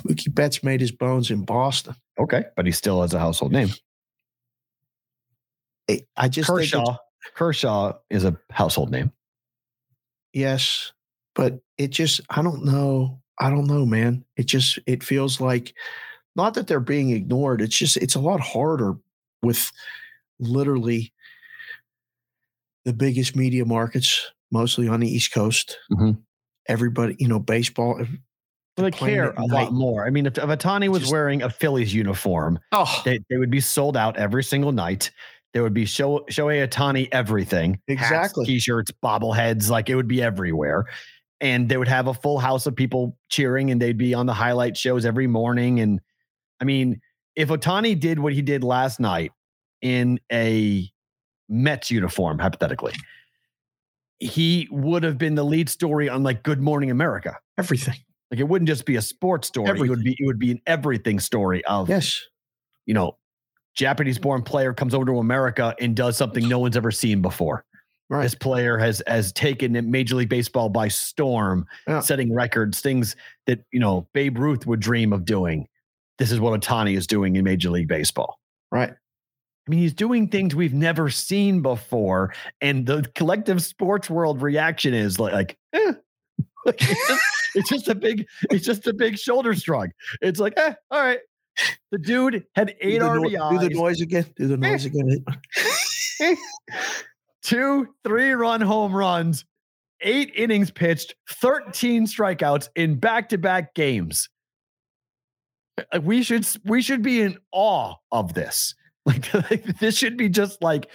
mookie 0.08 0.34
betts 0.34 0.64
made 0.64 0.80
his 0.80 0.92
bones 0.92 1.30
in 1.32 1.44
boston 1.44 1.94
Okay, 2.20 2.46
but 2.56 2.66
he 2.66 2.72
still 2.72 3.02
has 3.02 3.14
a 3.14 3.20
household 3.20 3.52
name. 3.52 3.70
I- 5.90 6.06
i 6.16 6.28
just 6.30 6.48
think 6.50 6.60
Kershaw. 6.72 6.98
Kershaw 7.36 7.94
is 8.10 8.24
a 8.24 8.38
household 8.52 8.92
name. 8.92 9.12
Yes, 10.34 10.92
but 11.36 11.60
it 11.78 11.90
just 11.90 12.22
I 12.30 12.42
don't 12.42 12.64
know. 12.66 13.22
I 13.40 13.50
don't 13.50 13.66
know, 13.68 13.86
man. 13.86 14.24
It 14.38 14.46
just 14.46 14.80
it 14.86 15.04
feels 15.04 15.42
like 15.42 15.74
not 16.36 16.54
that 16.54 16.68
they're 16.68 16.80
being 16.80 17.10
ignored. 17.10 17.62
It's 17.62 17.76
just 17.78 17.98
it's 17.98 18.16
a 18.16 18.20
lot 18.22 18.40
harder 18.40 18.96
with 19.42 19.72
literally 20.40 21.12
the 22.86 22.94
biggest 22.94 23.36
media 23.36 23.66
markets, 23.66 24.32
mostly 24.52 24.88
on 24.88 25.00
the 25.02 25.10
East 25.10 25.34
Coast. 25.34 25.78
Mhm. 25.92 26.22
Everybody, 26.68 27.16
you 27.20 27.28
know, 27.28 27.40
baseball. 27.40 27.96
Well, 28.78 28.86
they 28.86 28.92
care 28.92 29.32
a 29.32 29.46
lot 29.46 29.74
more. 29.74 30.06
I 30.06 30.10
mean, 30.12 30.26
if, 30.26 30.38
if 30.38 30.44
Ohtani 30.46 30.88
was 30.88 31.02
Just- 31.02 31.12
wearing 31.12 31.42
a 31.42 31.50
Phillies 31.50 31.94
uniform, 31.94 32.60
Oh, 32.72 33.02
they, 33.06 33.20
they 33.30 33.38
would 33.38 33.52
be 33.52 33.60
sold 33.60 33.98
out 33.98 34.18
every 34.18 34.44
single 34.44 34.72
night. 34.72 35.12
There 35.54 35.62
would 35.64 35.74
be 35.74 35.86
show 35.86 36.20
Shohei 36.32 36.66
Ohtani 36.68 37.10
everything. 37.12 37.74
Hats, 37.90 38.02
Exactly. 38.02 38.46
t-shirts, 38.46 38.92
bobbleheads, 39.04 39.70
like 39.70 39.90
it 39.90 39.96
would 39.96 40.08
be 40.08 40.22
everywhere. 40.24 40.86
And 41.42 41.68
they 41.68 41.76
would 41.76 41.90
have 41.90 42.08
a 42.08 42.14
full 42.14 42.40
house 42.40 42.66
of 42.68 42.76
people 42.76 43.18
cheering 43.30 43.70
and 43.72 43.82
they'd 43.82 43.98
be 43.98 44.14
on 44.14 44.28
the 44.28 44.34
highlight 44.34 44.78
shows 44.78 45.06
every 45.06 45.28
morning. 45.28 45.80
And 45.82 46.00
I 46.62 46.64
mean, 46.64 47.02
if 47.36 47.50
Ohtani 47.50 48.00
did 48.00 48.20
what 48.20 48.32
he 48.32 48.42
did 48.42 48.64
last 48.64 49.00
night 49.02 49.32
in 49.82 50.20
a 50.32 50.90
Mets 51.50 51.92
uniform, 51.92 52.40
hypothetically, 52.40 52.94
he 54.22 54.68
would 54.72 55.04
have 55.04 55.18
been 55.18 55.36
the 55.36 55.44
lead 55.44 55.68
story 55.68 56.08
on 56.08 56.24
like 56.24 56.44
Good 56.44 56.62
Morning 56.62 56.92
America. 56.92 57.38
everything. 57.58 57.96
Like 58.30 58.40
it 58.40 58.48
wouldn't 58.48 58.70
just 58.70 58.86
be 58.86 58.96
a 58.96 59.02
sports 59.02 59.48
story. 59.50 59.70
It 59.72 59.90
would 59.90 60.04
be 60.04 60.16
it 60.18 60.26
would 60.26 60.40
be 60.40 60.52
an 60.52 60.62
everything 60.66 61.20
story 61.20 61.66
of 61.66 61.90
Yes. 61.90 62.22
you 62.86 62.94
know, 62.94 63.18
Japanese 63.76 64.18
born 64.20 64.42
player 64.44 64.74
comes 64.74 64.94
over 64.94 65.06
to 65.06 65.18
America 65.20 65.76
and 65.82 65.96
does 65.96 66.16
something 66.18 66.48
no 66.48 66.60
one's 66.60 66.78
ever 66.78 66.92
seen 66.92 67.22
before. 67.22 67.66
Right. 68.10 68.24
This 68.24 68.36
player 68.36 68.78
has 68.78 69.02
has 69.08 69.32
taken 69.34 69.90
Major 69.90 70.16
League 70.16 70.30
Baseball 70.30 70.70
by 70.70 70.88
storm, 70.90 71.66
Yeah. 71.88 72.02
setting 72.02 72.34
records, 72.34 72.80
things 72.82 73.16
that 73.48 73.60
you 73.74 73.80
know 73.80 74.08
Babe 74.14 74.38
Ruth 74.38 74.66
would 74.68 74.80
dream 74.82 75.12
of 75.14 75.26
doing. 75.26 75.68
This 76.18 76.32
is 76.32 76.40
what 76.40 76.60
Ohtani 76.60 76.96
is 76.96 77.08
doing 77.08 77.36
in 77.38 77.44
Major 77.44 77.70
League 77.70 77.88
Baseball. 77.88 78.38
Right. 78.72 78.94
I 79.68 79.72
mean, 79.72 79.80
he's 79.80 79.94
doing 79.94 80.28
things 80.28 80.56
we've 80.56 80.74
never 80.74 81.10
seen 81.10 81.62
before, 81.62 82.34
and 82.62 82.86
the 82.86 83.10
collective 83.16 83.62
sports 83.62 84.10
world 84.10 84.42
reaction 84.42 84.94
is 84.94 85.20
like, 85.20 85.34
like, 85.34 85.58
eh. 85.74 85.94
Like, 86.66 86.80
it's, 86.80 87.08
just, 87.08 87.22
it's 87.56 87.70
just 87.70 87.88
a 87.88 87.96
big, 87.96 88.28
it's 88.52 88.66
just 88.66 88.86
a 88.86 88.94
big 88.94 89.18
shoulder 89.18 89.56
shrug. 89.56 89.90
It's 90.22 90.40
like, 90.40 90.54
eh, 90.58 90.74
all 90.92 91.02
right. 91.02 91.18
The 91.92 91.98
dude 91.98 92.46
had 92.54 92.76
eight 92.82 93.00
do, 93.00 93.06
RBIs, 93.06 93.60
do 93.60 93.70
the 93.70 93.76
noise 93.76 94.00
again. 94.00 94.26
Do 94.36 94.48
the 94.48 94.58
noise 94.58 94.86
again. 94.86 95.26
two 97.42 97.88
three 98.04 98.32
run 98.34 98.62
home 98.62 98.96
runs, 98.96 99.44
eight 100.02 100.32
innings 100.36 100.72
pitched, 100.72 101.16
13 101.32 102.06
strikeouts 102.06 102.70
in 102.76 102.96
back 103.00 103.30
to 103.30 103.38
back 103.38 103.74
games. 103.74 104.30
Uh, 105.92 106.00
We 106.02 106.24
should 106.24 106.48
we 106.66 106.82
should 106.82 107.02
be 107.02 107.22
in 107.22 107.38
awe 107.52 107.96
of 108.12 108.34
this. 108.34 108.76
Like, 109.06 109.34
like, 109.50 109.80
this 109.80 109.98
should 109.98 110.16
be 110.16 110.30
just 110.30 110.62
like 110.62 110.88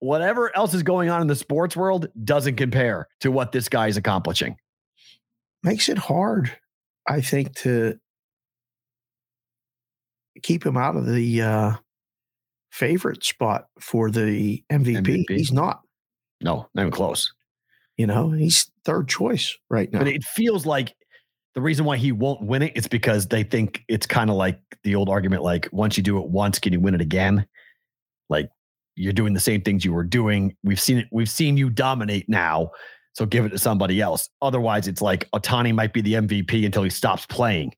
whatever 0.00 0.54
else 0.54 0.74
is 0.74 0.82
going 0.82 1.08
on 1.08 1.22
in 1.22 1.28
the 1.28 1.34
sports 1.34 1.76
world 1.76 2.06
doesn't 2.22 2.56
compare 2.56 3.08
to 3.20 3.30
what 3.30 3.52
this 3.52 3.68
guy 3.68 3.88
is 3.88 3.96
accomplishing. 3.96 4.56
Makes 5.62 5.88
it 5.88 5.98
hard, 5.98 6.52
I 7.06 7.20
think, 7.20 7.54
to 7.60 7.98
keep 10.42 10.64
him 10.64 10.76
out 10.76 10.96
of 10.96 11.06
the 11.06 11.42
uh, 11.42 11.72
favorite 12.70 13.24
spot 13.24 13.66
for 13.80 14.10
the 14.10 14.62
MVP. 14.70 14.98
MVP. 14.98 15.24
He's 15.30 15.52
not. 15.52 15.80
No, 16.40 16.68
not 16.74 16.82
even 16.82 16.92
close. 16.92 17.32
You 17.96 18.06
know, 18.06 18.30
he's 18.30 18.70
third 18.84 19.08
choice 19.08 19.56
right 19.68 19.92
now. 19.92 19.98
But 19.98 20.08
it 20.08 20.22
feels 20.22 20.64
like 20.64 20.94
the 21.54 21.60
reason 21.60 21.84
why 21.84 21.96
he 21.96 22.12
won't 22.12 22.42
win 22.42 22.62
it 22.62 22.76
is 22.76 22.86
because 22.86 23.26
they 23.26 23.42
think 23.42 23.84
it's 23.88 24.06
kind 24.06 24.30
of 24.30 24.36
like 24.36 24.60
the 24.84 24.94
old 24.94 25.08
argument 25.08 25.42
like 25.42 25.68
once 25.72 25.96
you 25.96 26.02
do 26.02 26.18
it 26.18 26.28
once, 26.28 26.58
can 26.58 26.72
you 26.72 26.80
win 26.80 26.94
it 26.94 27.00
again? 27.00 27.46
Like 28.28 28.50
you're 28.94 29.12
doing 29.12 29.34
the 29.34 29.40
same 29.40 29.62
things 29.62 29.84
you 29.84 29.92
were 29.92 30.04
doing. 30.04 30.56
We've 30.62 30.80
seen 30.80 30.98
it, 30.98 31.08
we've 31.10 31.30
seen 31.30 31.56
you 31.56 31.70
dominate 31.70 32.28
now. 32.28 32.72
So 33.14 33.26
give 33.26 33.44
it 33.44 33.48
to 33.50 33.58
somebody 33.58 34.00
else. 34.00 34.28
Otherwise, 34.42 34.86
it's 34.86 35.02
like 35.02 35.28
Ohtani 35.32 35.74
might 35.74 35.92
be 35.92 36.00
the 36.00 36.14
MVP 36.14 36.64
until 36.64 36.84
he 36.84 36.90
stops 36.90 37.26
playing. 37.26 37.74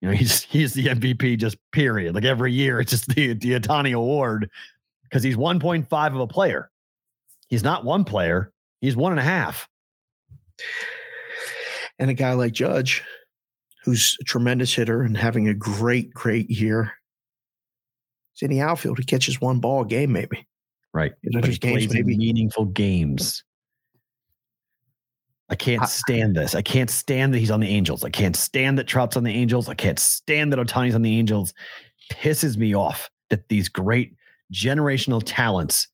You 0.00 0.08
know, 0.08 0.14
he's 0.16 0.42
he's 0.42 0.74
the 0.74 0.86
MVP 0.86 1.38
just 1.38 1.56
period. 1.72 2.14
Like 2.14 2.24
every 2.24 2.52
year, 2.52 2.80
it's 2.80 2.90
just 2.90 3.08
the 3.08 3.34
the 3.34 3.60
Ohtani 3.60 3.94
award 3.94 4.50
because 5.04 5.22
he's 5.22 5.36
1.5 5.36 6.06
of 6.14 6.20
a 6.20 6.26
player. 6.26 6.70
He's 7.48 7.62
not 7.62 7.84
one 7.84 8.04
player, 8.04 8.52
he's 8.80 8.96
one 8.96 9.12
and 9.12 9.20
a 9.20 9.24
half. 9.24 9.68
And 12.00 12.10
a 12.10 12.14
guy 12.14 12.32
like 12.32 12.52
Judge, 12.52 13.04
who's 13.84 14.16
a 14.20 14.24
tremendous 14.24 14.74
hitter 14.74 15.02
and 15.02 15.16
having 15.16 15.46
a 15.46 15.54
great, 15.54 16.12
great 16.12 16.50
year. 16.50 16.92
He's 18.32 18.42
in 18.42 18.50
the 18.50 18.62
outfield. 18.62 18.98
He 18.98 19.04
catches 19.04 19.40
one 19.40 19.60
ball 19.60 19.82
a 19.82 19.86
game, 19.86 20.10
maybe. 20.10 20.46
Right. 20.92 21.12
But 21.32 21.44
he 21.44 21.56
games 21.58 21.86
plays 21.86 21.94
maybe 21.94 22.16
meaningful 22.16 22.64
games. 22.64 23.44
I 25.50 25.56
can't 25.56 25.86
stand 25.88 26.36
this. 26.36 26.54
I 26.54 26.62
can't 26.62 26.90
stand 26.90 27.34
that 27.34 27.38
he's 27.38 27.50
on 27.50 27.60
the 27.60 27.68
Angels. 27.68 28.04
I 28.04 28.10
can't 28.10 28.36
stand 28.36 28.78
that 28.78 28.86
Trout's 28.86 29.16
on 29.16 29.24
the 29.24 29.34
Angels. 29.34 29.68
I 29.68 29.74
can't 29.74 29.98
stand 29.98 30.52
that 30.52 30.58
Ohtani's 30.58 30.94
on 30.94 31.02
the 31.02 31.18
Angels. 31.18 31.52
Pisses 32.12 32.56
me 32.56 32.74
off 32.74 33.10
that 33.28 33.48
these 33.48 33.68
great 33.68 34.14
generational 34.52 35.22
talents 35.24 35.88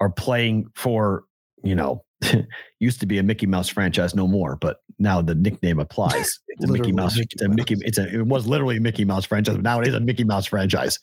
are 0.00 0.10
playing 0.10 0.66
for, 0.74 1.24
you 1.62 1.74
know, 1.74 2.02
used 2.80 3.00
to 3.00 3.06
be 3.06 3.18
a 3.18 3.22
Mickey 3.22 3.46
Mouse 3.46 3.68
franchise, 3.68 4.14
no 4.14 4.26
more, 4.26 4.56
but 4.56 4.78
now 4.98 5.22
the 5.22 5.34
nickname 5.34 5.78
applies. 5.78 6.38
It's 6.48 6.68
a 6.68 6.72
Mickey 6.72 6.92
Mouse. 6.92 7.16
Mickey 7.16 7.30
it's 7.32 7.42
a 7.42 7.48
Mickey. 7.48 7.74
Mouse. 7.76 7.84
It's 7.86 7.98
a. 7.98 8.14
It 8.20 8.26
was 8.26 8.46
literally 8.46 8.76
a 8.76 8.80
Mickey 8.80 9.06
Mouse 9.06 9.24
franchise, 9.24 9.54
but 9.54 9.64
now 9.64 9.80
it 9.80 9.88
is 9.88 9.94
a 9.94 10.00
Mickey 10.00 10.24
Mouse 10.24 10.44
franchise. 10.44 10.98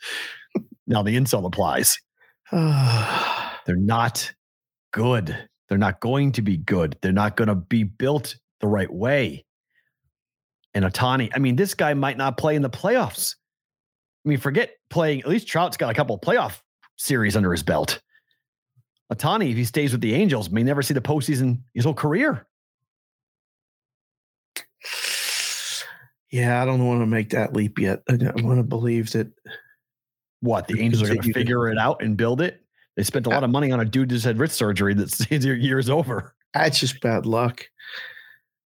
now 0.88 1.02
the 1.02 1.16
insult 1.16 1.46
applies. 1.46 1.98
They're 2.52 3.76
not 3.76 4.32
good. 4.92 5.36
They're 5.68 5.80
not 5.80 6.00
going 6.00 6.34
to 6.34 6.44
be 6.44 6.58
good. 6.58 6.96
They're 7.02 7.12
not 7.12 7.38
going 7.38 7.48
to 7.48 7.56
be 7.56 7.84
built 7.84 8.36
the 8.62 8.68
right 8.68 8.92
way. 8.92 9.46
And 10.76 10.86
Ohtani, 10.86 11.32
I 11.34 11.40
mean, 11.40 11.56
this 11.56 11.74
guy 11.74 11.96
might 11.96 12.18
not 12.18 12.38
play 12.38 12.56
in 12.56 12.62
the 12.62 12.70
playoffs. 12.70 13.34
I 14.26 14.30
mean, 14.30 14.38
forget 14.38 14.74
playing. 14.92 15.22
At 15.22 15.28
least 15.28 15.48
Trout's 15.48 15.76
got 15.76 15.90
a 15.90 15.96
couple 15.96 16.14
of 16.14 16.22
playoff 16.22 16.62
series 16.98 17.36
under 17.36 17.52
his 17.52 17.64
belt. 17.64 18.00
Ohtani, 19.14 19.52
if 19.52 19.58
he 19.58 19.66
stays 19.66 19.92
with 19.92 20.02
the 20.02 20.14
Angels, 20.14 20.50
may 20.50 20.64
never 20.64 20.82
see 20.82 20.94
the 20.94 21.02
postseason 21.02 21.60
his 21.74 21.86
whole 21.86 21.94
career. 21.94 22.46
yeah, 26.32 26.62
I 26.62 26.66
don't 26.66 26.86
want 26.86 27.02
to 27.02 27.06
make 27.06 27.30
that 27.30 27.54
leap 27.54 27.80
yet. 27.80 28.04
I 28.10 28.18
don't 28.18 28.44
want 28.44 28.60
to 28.60 28.64
believe 28.64 29.12
that. 29.12 29.32
What 30.42 30.68
the 30.68 30.80
Angels 30.82 31.02
are 31.02 31.08
going 31.08 31.22
to 31.22 31.34
figure 31.34 31.68
it 31.68 31.80
out 31.80 32.04
and 32.04 32.16
build 32.16 32.42
it? 32.42 32.62
They 32.96 33.04
spent 33.04 33.28
a 33.28 33.30
lot 33.30 33.44
of 33.44 33.50
money 33.50 33.72
on 33.72 33.80
a 33.80 33.86
dude 33.86 34.10
just 34.10 34.26
had 34.26 34.40
wrist 34.40 34.56
surgery 34.56 34.94
that's 34.94 35.24
his 35.30 35.46
year's 35.46 35.90
over. 35.90 36.36
That's 36.54 36.80
just 36.80 37.00
bad 37.00 37.26
luck. 37.26 37.66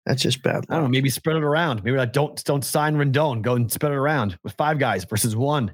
That's 0.05 0.23
just 0.23 0.43
bad 0.43 0.57
luck. 0.57 0.67
I 0.71 0.75
don't 0.75 0.85
know. 0.85 0.91
Maybe 0.91 1.11
spread 1.11 1.37
it 1.37 1.43
around. 1.43 1.83
Maybe 1.83 1.97
like 1.97 2.13
don't 2.13 2.43
don't 2.45 2.65
sign 2.65 2.97
Rendon. 2.97 3.43
Go 3.43 3.55
and 3.55 3.71
spread 3.71 3.93
it 3.93 3.97
around 3.97 4.39
with 4.43 4.53
five 4.55 4.79
guys 4.79 5.05
versus 5.05 5.35
one. 5.35 5.73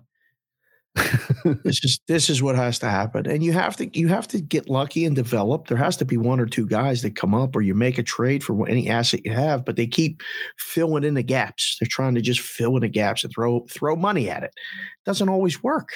This 1.65 1.83
is 1.85 2.01
this 2.07 2.29
is 2.29 2.43
what 2.43 2.55
has 2.55 2.79
to 2.79 2.89
happen 2.89 3.27
and 3.27 3.43
you 3.43 3.53
have 3.53 3.77
to 3.77 3.89
you 3.99 4.09
have 4.09 4.29
to 4.29 4.41
get 4.41 4.69
lucky 4.69 5.07
and 5.07 5.17
develop 5.17 5.67
there 5.67 5.79
has 5.79 5.97
to 5.97 6.05
be 6.05 6.19
one 6.19 6.39
or 6.39 6.45
two 6.45 6.67
guys 6.67 7.01
that 7.01 7.17
come 7.17 7.35
up 7.35 7.57
or 7.57 7.63
you 7.63 7.75
make 7.75 7.97
a 7.97 8.03
trade 8.03 8.45
for 8.45 8.69
any 8.69 8.91
asset 8.91 9.21
you 9.25 9.33
have 9.33 9.65
but 9.65 9.77
they 9.77 9.87
keep 9.87 10.21
filling 10.59 11.03
in 11.03 11.15
the 11.15 11.23
gaps 11.23 11.79
they're 11.81 11.89
trying 11.91 12.15
to 12.15 12.21
just 12.21 12.41
fill 12.41 12.77
in 12.77 12.83
the 12.83 12.89
gaps 12.89 13.25
and 13.25 13.33
throw 13.33 13.65
throw 13.71 13.97
money 13.97 14.29
at 14.29 14.43
it 14.43 14.53
doesn't 15.07 15.31
always 15.31 15.63
work 15.63 15.95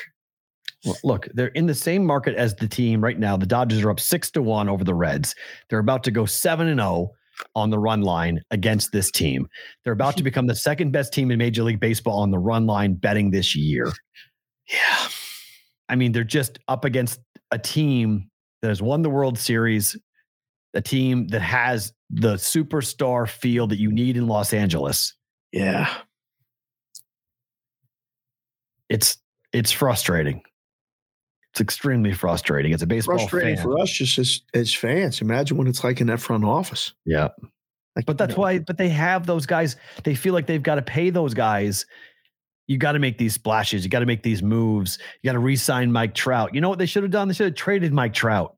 Well, 0.84 0.96
look, 1.04 1.28
they're 1.34 1.48
in 1.48 1.66
the 1.66 1.74
same 1.74 2.04
market 2.04 2.34
as 2.36 2.54
the 2.54 2.68
team 2.68 3.02
right 3.02 3.18
now. 3.18 3.36
The 3.36 3.46
Dodgers 3.46 3.82
are 3.82 3.90
up 3.90 4.00
six 4.00 4.30
to 4.32 4.42
one 4.42 4.68
over 4.68 4.84
the 4.84 4.94
Reds. 4.94 5.34
They're 5.68 5.78
about 5.78 6.04
to 6.04 6.10
go 6.10 6.26
seven 6.26 6.68
and 6.68 6.78
zero 6.80 7.10
on 7.54 7.70
the 7.70 7.78
run 7.78 8.02
line 8.02 8.40
against 8.50 8.92
this 8.92 9.10
team. 9.10 9.48
They're 9.84 9.92
about 9.92 10.16
to 10.16 10.22
become 10.30 10.46
the 10.46 10.54
second 10.54 10.92
best 10.92 11.12
team 11.12 11.30
in 11.30 11.38
Major 11.38 11.62
League 11.62 11.80
Baseball 11.80 12.20
on 12.20 12.30
the 12.30 12.38
run 12.38 12.66
line 12.66 12.94
betting 12.94 13.30
this 13.30 13.54
year. 13.54 13.92
Yeah 14.72 15.08
I 15.88 15.94
mean, 15.94 16.10
they're 16.12 16.24
just 16.24 16.58
up 16.66 16.84
against 16.84 17.20
a 17.52 17.58
team 17.58 18.28
that 18.60 18.68
has 18.68 18.82
won 18.82 19.02
the 19.02 19.10
World 19.10 19.38
Series, 19.38 19.96
a 20.74 20.80
team 20.82 21.28
that 21.28 21.40
has 21.42 21.92
the 22.10 22.34
superstar 22.34 23.28
feel 23.28 23.68
that 23.68 23.78
you 23.78 23.92
need 23.92 24.16
in 24.16 24.26
Los 24.26 24.52
Angeles. 24.52 25.14
yeah 25.52 25.92
It's 28.88 29.18
it's 29.52 29.72
frustrating. 29.72 30.42
It's 31.52 31.60
extremely 31.60 32.12
frustrating. 32.12 32.72
It's 32.72 32.82
a 32.82 32.86
baseball 32.86 33.18
frustrating 33.18 33.56
fan. 33.56 33.64
for 33.64 33.78
us 33.80 33.90
just 33.90 34.18
as 34.18 34.40
as 34.54 34.74
fans 34.74 35.20
imagine 35.20 35.56
what 35.56 35.66
it's 35.68 35.82
like 35.84 36.00
in 36.00 36.06
that 36.08 36.20
front 36.20 36.44
office 36.44 36.92
Yeah. 37.04 37.28
like 37.96 38.06
But 38.06 38.18
that's 38.18 38.32
you 38.32 38.36
know, 38.36 38.42
why, 38.42 38.58
but 38.58 38.76
they 38.76 38.88
have 38.90 39.26
those 39.26 39.46
guys. 39.46 39.76
They 40.04 40.14
feel 40.14 40.34
like 40.34 40.46
they've 40.46 40.62
got 40.62 40.74
to 40.76 40.82
pay 40.82 41.10
those 41.10 41.32
guys. 41.34 41.86
You 42.66 42.78
got 42.78 42.92
to 42.92 42.98
make 42.98 43.18
these 43.18 43.34
splashes. 43.34 43.84
You 43.84 43.90
got 43.90 44.00
to 44.00 44.06
make 44.06 44.22
these 44.22 44.42
moves. 44.42 44.98
You 45.22 45.28
got 45.28 45.34
to 45.34 45.38
re-sign 45.38 45.92
Mike 45.92 46.14
Trout. 46.14 46.54
You 46.54 46.60
know 46.60 46.68
what 46.68 46.78
they 46.78 46.86
should 46.86 47.04
have 47.04 47.12
done? 47.12 47.28
They 47.28 47.34
should 47.34 47.46
have 47.46 47.54
traded 47.54 47.92
Mike 47.92 48.12
Trout 48.12 48.56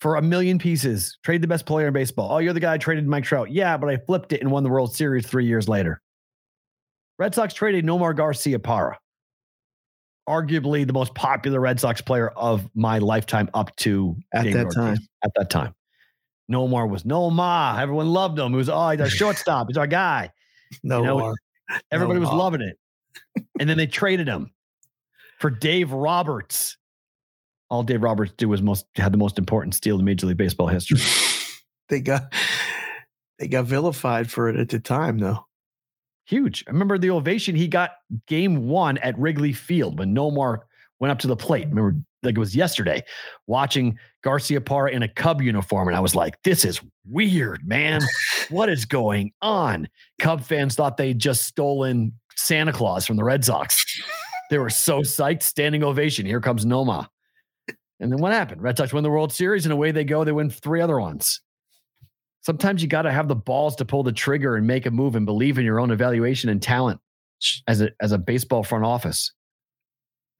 for 0.00 0.16
a 0.16 0.22
million 0.22 0.58
pieces. 0.58 1.18
Trade 1.22 1.42
the 1.42 1.48
best 1.48 1.66
player 1.66 1.88
in 1.88 1.92
baseball. 1.92 2.32
Oh, 2.32 2.38
you're 2.38 2.54
the 2.54 2.60
guy 2.60 2.74
I 2.74 2.78
traded 2.78 3.06
Mike 3.06 3.24
Trout. 3.24 3.50
Yeah, 3.50 3.76
but 3.76 3.90
I 3.90 3.98
flipped 3.98 4.32
it 4.32 4.40
and 4.40 4.50
won 4.50 4.62
the 4.62 4.70
World 4.70 4.94
Series 4.94 5.26
three 5.26 5.46
years 5.46 5.68
later. 5.68 6.00
Red 7.18 7.34
Sox 7.34 7.52
traded 7.52 7.84
Nomar 7.84 8.14
Garciaparra, 8.14 8.94
arguably 10.28 10.86
the 10.86 10.92
most 10.92 11.14
popular 11.14 11.60
Red 11.60 11.80
Sox 11.80 12.00
player 12.00 12.28
of 12.28 12.68
my 12.74 12.98
lifetime 12.98 13.50
up 13.54 13.74
to 13.76 14.16
At 14.32 14.44
David 14.44 14.68
that 14.68 14.74
time. 14.74 14.98
At 15.24 15.32
that 15.36 15.50
time. 15.50 15.74
Nomar 16.50 16.88
was 16.88 17.02
Nomar. 17.02 17.78
Everyone 17.80 18.08
loved 18.08 18.38
him. 18.38 18.52
He 18.52 18.56
was, 18.56 18.70
oh, 18.70 18.90
he's 18.90 19.00
our 19.00 19.10
shortstop. 19.10 19.66
He's 19.68 19.76
our 19.76 19.86
guy. 19.86 20.30
No, 20.82 21.00
You 21.00 21.06
know, 21.06 21.34
Everybody 21.90 22.20
was 22.20 22.30
loving 22.30 22.60
it. 22.60 22.78
And 23.58 23.68
then 23.68 23.76
they 23.76 23.86
traded 23.86 24.28
him 24.28 24.52
for 25.40 25.50
Dave 25.50 25.92
Roberts. 25.92 26.76
All 27.70 27.82
Dave 27.82 28.02
Roberts 28.02 28.32
did 28.36 28.46
was 28.46 28.62
most 28.62 28.86
had 28.96 29.12
the 29.12 29.18
most 29.18 29.38
important 29.38 29.74
steal 29.74 29.98
in 29.98 30.04
Major 30.04 30.26
League 30.26 30.36
Baseball 30.36 30.68
history. 30.68 31.00
they 31.88 32.00
got 32.00 32.32
they 33.38 33.48
got 33.48 33.66
vilified 33.66 34.30
for 34.30 34.48
it 34.48 34.56
at 34.56 34.68
the 34.68 34.80
time, 34.80 35.18
though. 35.18 35.46
Huge. 36.26 36.64
I 36.66 36.72
remember 36.72 36.98
the 36.98 37.10
ovation 37.10 37.54
he 37.56 37.68
got 37.68 37.92
game 38.26 38.68
one 38.68 38.98
at 38.98 39.18
Wrigley 39.18 39.52
Field 39.52 39.98
when 39.98 40.14
Nomar 40.14 40.60
went 40.98 41.12
up 41.12 41.18
to 41.20 41.26
the 41.26 41.36
plate. 41.36 41.68
Remember, 41.68 41.96
like 42.22 42.36
it 42.36 42.40
was 42.40 42.56
yesterday, 42.56 43.02
watching 43.46 43.98
Garciaparra 44.24 44.92
in 44.92 45.02
a 45.02 45.08
Cub 45.08 45.40
uniform. 45.40 45.88
And 45.88 45.96
I 45.96 46.00
was 46.00 46.14
like, 46.14 46.42
this 46.42 46.64
is 46.64 46.80
weird, 47.06 47.66
man. 47.66 48.02
what 48.50 48.68
is 48.68 48.84
going 48.84 49.32
on? 49.40 49.88
Cub 50.18 50.42
fans 50.42 50.74
thought 50.74 50.96
they'd 50.96 51.18
just 51.18 51.44
stolen 51.44 52.12
Santa 52.36 52.72
Claus 52.72 53.06
from 53.06 53.16
the 53.16 53.24
Red 53.24 53.44
Sox. 53.44 53.84
they 54.50 54.58
were 54.58 54.70
so 54.70 55.00
psyched, 55.00 55.42
standing 55.42 55.84
ovation. 55.84 56.26
Here 56.26 56.40
comes 56.40 56.66
Noma. 56.66 57.08
And 58.00 58.12
then 58.12 58.20
what 58.20 58.32
happened? 58.32 58.62
Red 58.62 58.76
Sox 58.76 58.92
win 58.92 59.02
the 59.02 59.10
World 59.10 59.32
Series, 59.32 59.66
and 59.66 59.72
away 59.72 59.90
they 59.90 60.04
go. 60.04 60.24
They 60.24 60.32
win 60.32 60.50
three 60.50 60.80
other 60.80 61.00
ones. 61.00 61.40
Sometimes 62.42 62.80
you 62.80 62.88
got 62.88 63.02
to 63.02 63.12
have 63.12 63.28
the 63.28 63.34
balls 63.34 63.76
to 63.76 63.84
pull 63.84 64.02
the 64.02 64.12
trigger 64.12 64.56
and 64.56 64.66
make 64.66 64.86
a 64.86 64.90
move 64.90 65.16
and 65.16 65.26
believe 65.26 65.58
in 65.58 65.64
your 65.64 65.80
own 65.80 65.90
evaluation 65.90 66.48
and 66.48 66.62
talent 66.62 67.00
as 67.66 67.80
a 67.80 67.90
as 68.00 68.12
a 68.12 68.18
baseball 68.18 68.62
front 68.62 68.84
office. 68.84 69.32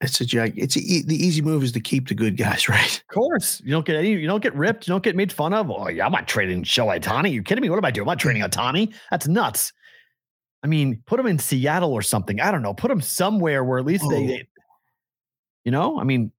It's 0.01 0.21
a 0.21 0.25
jag. 0.25 0.53
It's 0.57 0.77
a, 0.77 0.79
the 0.79 1.15
easy 1.15 1.41
move 1.41 1.61
is 1.63 1.73
to 1.73 1.79
keep 1.81 2.07
the 2.07 2.15
good 2.15 2.37
guys, 2.37 2.69
right? 2.69 2.97
Of 2.97 3.07
course, 3.13 3.61
you 3.65 3.71
don't 3.71 3.85
get 3.85 3.97
any. 3.97 4.11
You 4.13 4.27
don't 4.27 4.41
get 4.41 4.55
ripped. 4.55 4.87
You 4.87 4.93
don't 4.93 5.03
get 5.03 5.15
made 5.15 5.31
fun 5.31 5.53
of. 5.53 5.69
Oh 5.69 5.89
yeah, 5.89 6.05
I'm 6.05 6.11
not 6.11 6.27
trading 6.27 6.63
Shohei 6.63 7.01
Ohtani. 7.01 7.31
You 7.31 7.43
kidding 7.43 7.61
me? 7.61 7.69
What 7.69 7.77
am 7.77 7.85
I 7.85 7.91
doing? 7.91 8.03
I'm 8.07 8.11
not 8.11 8.19
trading 8.19 8.41
Ohtani. 8.41 8.93
That's 9.11 9.27
nuts. 9.27 9.73
I 10.63 10.67
mean, 10.67 11.01
put 11.05 11.19
him 11.19 11.25
in 11.27 11.39
Seattle 11.39 11.93
or 11.93 12.01
something. 12.01 12.39
I 12.41 12.51
don't 12.51 12.61
know. 12.61 12.73
Put 12.73 12.91
him 12.91 13.01
somewhere 13.01 13.63
where 13.63 13.79
at 13.79 13.85
least 13.85 14.05
they, 14.09 14.23
Oh. 14.23 14.27
they- 14.27 14.47
you 15.65 15.71
know, 15.71 15.99
I 15.99 16.03
mean, 16.05 16.31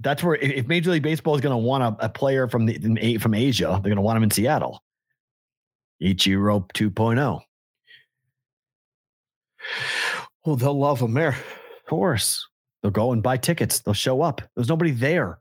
that's 0.00 0.22
where 0.22 0.34
if 0.36 0.66
Major 0.66 0.90
League 0.90 1.02
Baseball 1.04 1.34
is 1.36 1.40
going 1.40 1.52
to 1.52 1.56
want 1.56 1.82
a, 2.00 2.06
a 2.06 2.08
player 2.08 2.48
from 2.48 2.66
the 2.66 2.74
in 2.76 3.18
from 3.20 3.34
Asia, 3.34 3.66
they're 3.82 3.90
going 3.90 3.96
to 3.96 4.02
want 4.02 4.16
him 4.16 4.24
in 4.24 4.30
Seattle. 4.32 4.82
Ichiro 6.02 6.68
2.0. 6.72 7.40
Well, 10.44 10.56
they'll 10.56 10.78
love 10.78 11.00
him 11.00 11.14
there. 11.14 11.30
Of 11.30 11.86
course. 11.88 12.46
They'll 12.82 12.90
go 12.90 13.12
and 13.12 13.22
buy 13.22 13.36
tickets. 13.36 13.80
They'll 13.80 13.94
show 13.94 14.22
up. 14.22 14.42
There's 14.54 14.68
nobody 14.68 14.90
there. 14.90 15.38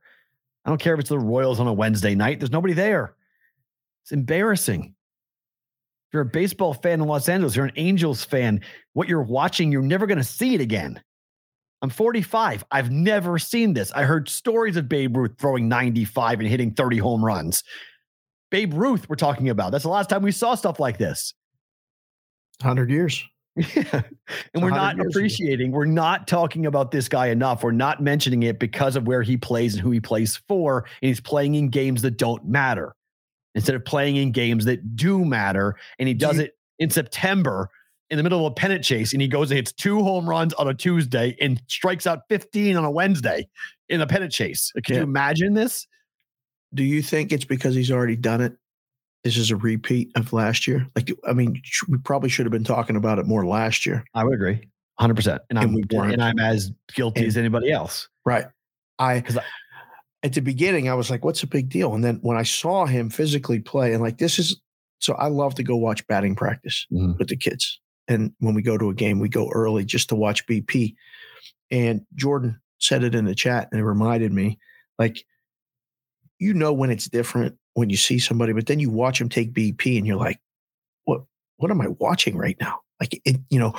I 0.63 0.69
don't 0.69 0.79
care 0.79 0.93
if 0.93 0.99
it's 0.99 1.09
the 1.09 1.19
Royals 1.19 1.59
on 1.59 1.67
a 1.67 1.73
Wednesday 1.73 2.13
night. 2.13 2.39
There's 2.39 2.51
nobody 2.51 2.73
there. 2.73 3.15
It's 4.03 4.11
embarrassing. 4.11 4.93
If 6.11 6.13
you're 6.13 6.21
a 6.23 6.25
baseball 6.25 6.73
fan 6.73 7.01
in 7.01 7.07
Los 7.07 7.29
Angeles, 7.29 7.55
you're 7.55 7.65
an 7.65 7.71
Angels 7.77 8.23
fan, 8.23 8.61
what 8.93 9.07
you're 9.07 9.23
watching, 9.23 9.71
you're 9.71 9.81
never 9.81 10.05
going 10.05 10.17
to 10.17 10.23
see 10.23 10.53
it 10.53 10.61
again. 10.61 11.01
I'm 11.81 11.89
45. 11.89 12.63
I've 12.69 12.91
never 12.91 13.39
seen 13.39 13.73
this. 13.73 13.91
I 13.93 14.03
heard 14.03 14.29
stories 14.29 14.75
of 14.75 14.87
Babe 14.87 15.17
Ruth 15.17 15.31
throwing 15.39 15.67
95 15.67 16.41
and 16.41 16.49
hitting 16.49 16.73
30 16.73 16.97
home 16.97 17.25
runs. 17.25 17.63
Babe 18.51 18.73
Ruth, 18.73 19.09
we're 19.09 19.15
talking 19.15 19.49
about. 19.49 19.71
That's 19.71 19.83
the 19.85 19.89
last 19.89 20.09
time 20.09 20.21
we 20.21 20.31
saw 20.31 20.53
stuff 20.53 20.79
like 20.79 20.97
this. 20.97 21.33
100 22.59 22.91
years. 22.91 23.23
Yeah. 23.75 24.01
And 24.53 24.63
we're 24.63 24.69
not 24.69 24.95
ago. 24.95 25.03
appreciating, 25.09 25.71
we're 25.71 25.85
not 25.85 26.27
talking 26.27 26.65
about 26.65 26.91
this 26.91 27.07
guy 27.09 27.27
enough. 27.27 27.63
We're 27.63 27.71
not 27.71 28.01
mentioning 28.01 28.43
it 28.43 28.59
because 28.59 28.95
of 28.95 29.05
where 29.07 29.21
he 29.23 29.37
plays 29.37 29.73
and 29.75 29.81
who 29.83 29.91
he 29.91 29.99
plays 29.99 30.37
for. 30.47 30.85
And 31.01 31.07
he's 31.09 31.19
playing 31.21 31.55
in 31.55 31.69
games 31.69 32.01
that 32.03 32.17
don't 32.17 32.45
matter 32.45 32.95
instead 33.55 33.75
of 33.75 33.83
playing 33.85 34.15
in 34.15 34.31
games 34.31 34.65
that 34.65 34.95
do 34.95 35.25
matter. 35.25 35.75
And 35.99 36.07
he 36.07 36.13
Do 36.13 36.27
does 36.27 36.37
you- 36.37 36.43
it 36.43 36.51
in 36.79 36.89
September 36.89 37.69
in 38.09 38.17
the 38.17 38.23
middle 38.23 38.45
of 38.45 38.51
a 38.51 38.55
pennant 38.55 38.83
chase. 38.83 39.13
And 39.13 39.21
he 39.21 39.27
goes 39.27 39.51
and 39.51 39.57
hits 39.57 39.71
two 39.71 40.01
home 40.03 40.27
runs 40.27 40.53
on 40.53 40.67
a 40.67 40.73
Tuesday 40.73 41.35
and 41.39 41.61
strikes 41.67 42.05
out 42.07 42.19
15 42.29 42.75
on 42.75 42.83
a 42.85 42.91
Wednesday 42.91 43.47
in 43.89 44.01
a 44.01 44.07
pennant 44.07 44.31
chase. 44.33 44.71
Can 44.83 44.95
Yeah. 44.95 44.99
you 45.01 45.03
imagine 45.03 45.53
this? 45.53 45.87
Do 46.73 46.83
you 46.83 47.01
think 47.01 47.31
it's 47.31 47.45
because 47.45 47.75
he's 47.75 47.91
already 47.91 48.15
done 48.15 48.41
it? 48.41 48.53
This 49.23 49.37
is 49.37 49.51
a 49.51 49.55
repeat 49.55 50.11
of 50.15 50.33
last 50.33 50.65
year. 50.67 50.87
Like, 50.95 51.11
I 51.27 51.33
mean, 51.33 51.61
we 51.87 51.97
probably 51.99 52.29
should 52.29 52.45
have 52.45 52.51
been 52.51 52.63
talking 52.63 52.95
about 52.95 53.19
it 53.19 53.27
more 53.27 53.45
last 53.45 53.85
year. 53.85 54.03
I 54.15 54.23
would 54.23 54.33
agree. 54.33 54.67
100%. 54.99 55.39
And, 55.49 55.59
And 55.59 55.85
I'm, 55.93 56.09
and 56.11 56.23
I'm 56.23 56.39
as 56.39 56.71
guilty 56.93 57.21
And- 57.21 57.27
as 57.27 57.37
anybody 57.37 57.71
else. 57.71 58.07
Right. 58.25 58.45
I, 58.99 59.21
'Cause 59.21 59.37
I- 59.37 59.43
at 60.23 60.33
the 60.33 60.41
beginning, 60.41 60.87
I 60.89 60.93
was 60.93 61.09
like, 61.09 61.23
what's 61.25 61.41
a 61.43 61.47
big 61.47 61.69
deal? 61.69 61.95
And 61.95 62.03
then 62.03 62.17
when 62.21 62.37
I 62.37 62.43
saw 62.43 62.85
him 62.85 63.09
physically 63.09 63.59
play, 63.59 63.93
and 63.93 64.01
like, 64.03 64.17
this 64.19 64.37
is 64.39 64.59
so 64.99 65.13
I 65.15 65.27
love 65.29 65.55
to 65.55 65.63
go 65.63 65.75
watch 65.75 66.05
batting 66.05 66.35
practice 66.35 66.85
Mhm. 66.91 67.17
with 67.17 67.27
the 67.29 67.35
kids. 67.35 67.79
And 68.07 68.33
when 68.37 68.53
we 68.53 68.61
go 68.61 68.77
to 68.77 68.89
a 68.89 68.93
game, 68.93 69.19
we 69.19 69.29
go 69.29 69.49
early 69.49 69.83
just 69.83 70.09
to 70.09 70.15
watch 70.15 70.45
BP. 70.45 70.95
And 71.71 72.01
Jordan 72.13 72.59
said 72.77 73.03
it 73.03 73.15
in 73.15 73.25
the 73.25 73.33
chat 73.33 73.67
and 73.71 73.79
it 73.79 73.83
reminded 73.83 74.31
me 74.31 74.59
like, 74.99 75.25
you 76.37 76.53
know, 76.53 76.71
when 76.71 76.91
it's 76.91 77.09
different 77.09 77.57
when 77.73 77.89
you 77.89 77.97
see 77.97 78.19
somebody, 78.19 78.53
but 78.53 78.67
then 78.67 78.79
you 78.79 78.89
watch 78.89 79.19
them 79.19 79.29
take 79.29 79.53
BP 79.53 79.97
and 79.97 80.05
you're 80.05 80.17
like, 80.17 80.39
what, 81.05 81.21
what 81.57 81.71
am 81.71 81.81
I 81.81 81.87
watching 81.99 82.37
right 82.37 82.57
now? 82.59 82.79
Like, 82.99 83.19
it, 83.25 83.37
you 83.49 83.59
know, 83.59 83.73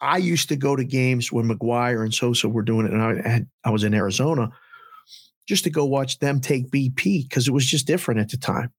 I 0.00 0.16
used 0.18 0.48
to 0.48 0.56
go 0.56 0.74
to 0.76 0.84
games 0.84 1.30
when 1.32 1.48
McGwire 1.48 2.02
and 2.02 2.12
Sosa 2.14 2.48
were 2.48 2.62
doing 2.62 2.86
it, 2.86 2.92
and 2.92 3.02
I 3.02 3.28
had 3.28 3.48
I 3.64 3.70
was 3.70 3.84
in 3.84 3.94
Arizona 3.94 4.50
just 5.48 5.64
to 5.64 5.70
go 5.70 5.84
watch 5.84 6.18
them 6.18 6.40
take 6.40 6.70
BP 6.70 7.28
because 7.28 7.46
it 7.48 7.52
was 7.52 7.66
just 7.66 7.86
different 7.86 8.20
at 8.20 8.30
the 8.30 8.36
time, 8.36 8.72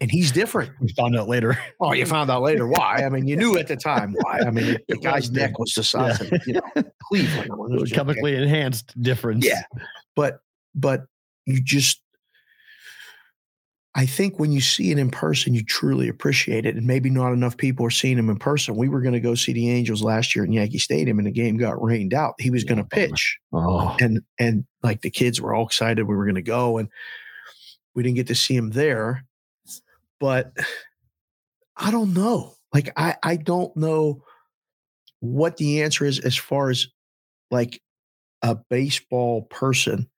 and 0.00 0.10
he's 0.10 0.32
different. 0.32 0.72
we 0.80 0.88
found 0.94 1.16
out 1.16 1.28
later. 1.28 1.58
Oh, 1.80 1.92
you 1.92 2.06
found 2.06 2.30
out 2.30 2.42
later 2.42 2.66
why? 2.66 3.04
I 3.04 3.08
mean, 3.08 3.28
you 3.28 3.36
knew 3.36 3.56
at 3.56 3.68
the 3.68 3.76
time 3.76 4.14
why. 4.22 4.40
I 4.40 4.50
mean, 4.50 4.78
the 4.88 4.96
guy's 4.96 5.30
neck 5.30 5.58
was 5.58 5.72
the 5.74 5.84
size 5.84 6.20
Yeah. 6.20 6.36
of 6.38 6.46
you 6.46 6.52
know 6.54 6.84
Cleveland. 7.08 7.50
It 7.74 7.80
was 7.80 7.92
chemically 7.92 8.34
enhanced 8.36 9.00
difference. 9.00 9.46
yeah, 9.46 9.62
but 10.16 10.38
but 10.74 11.04
you 11.46 11.60
just. 11.62 12.00
I 13.96 14.06
think 14.06 14.40
when 14.40 14.50
you 14.50 14.60
see 14.60 14.90
it 14.90 14.98
in 14.98 15.10
person, 15.10 15.54
you 15.54 15.64
truly 15.64 16.08
appreciate 16.08 16.66
it. 16.66 16.74
And 16.74 16.84
maybe 16.84 17.10
not 17.10 17.32
enough 17.32 17.56
people 17.56 17.86
are 17.86 17.90
seeing 17.90 18.18
him 18.18 18.28
in 18.28 18.38
person. 18.38 18.74
We 18.74 18.88
were 18.88 19.00
going 19.00 19.14
to 19.14 19.20
go 19.20 19.36
see 19.36 19.52
the 19.52 19.70
Angels 19.70 20.02
last 20.02 20.34
year 20.34 20.44
in 20.44 20.52
Yankee 20.52 20.78
Stadium, 20.78 21.18
and 21.18 21.26
the 21.28 21.32
game 21.32 21.56
got 21.56 21.80
rained 21.80 22.12
out. 22.12 22.34
He 22.40 22.50
was 22.50 22.64
going 22.64 22.78
to 22.78 22.84
oh, 22.84 22.88
pitch 22.90 23.38
Oh, 23.52 23.96
and 24.00 24.20
and 24.40 24.64
like 24.82 25.02
the 25.02 25.10
kids 25.10 25.40
were 25.40 25.54
all 25.54 25.66
excited 25.66 26.04
we 26.04 26.16
were 26.16 26.26
going 26.26 26.34
to 26.34 26.42
go 26.42 26.78
and 26.78 26.88
we 27.94 28.02
didn't 28.02 28.16
get 28.16 28.26
to 28.28 28.34
see 28.34 28.54
him 28.54 28.70
there 28.70 29.24
but 30.20 30.52
i 31.76 31.90
don't 31.90 32.14
know 32.14 32.54
like 32.72 32.90
i 32.96 33.16
i 33.22 33.36
don't 33.36 33.76
know 33.76 34.22
what 35.20 35.56
the 35.56 35.82
answer 35.82 36.04
is 36.04 36.18
as 36.20 36.36
far 36.36 36.70
as 36.70 36.86
like 37.50 37.80
a 38.42 38.54
baseball 38.54 39.42
person 39.42 40.08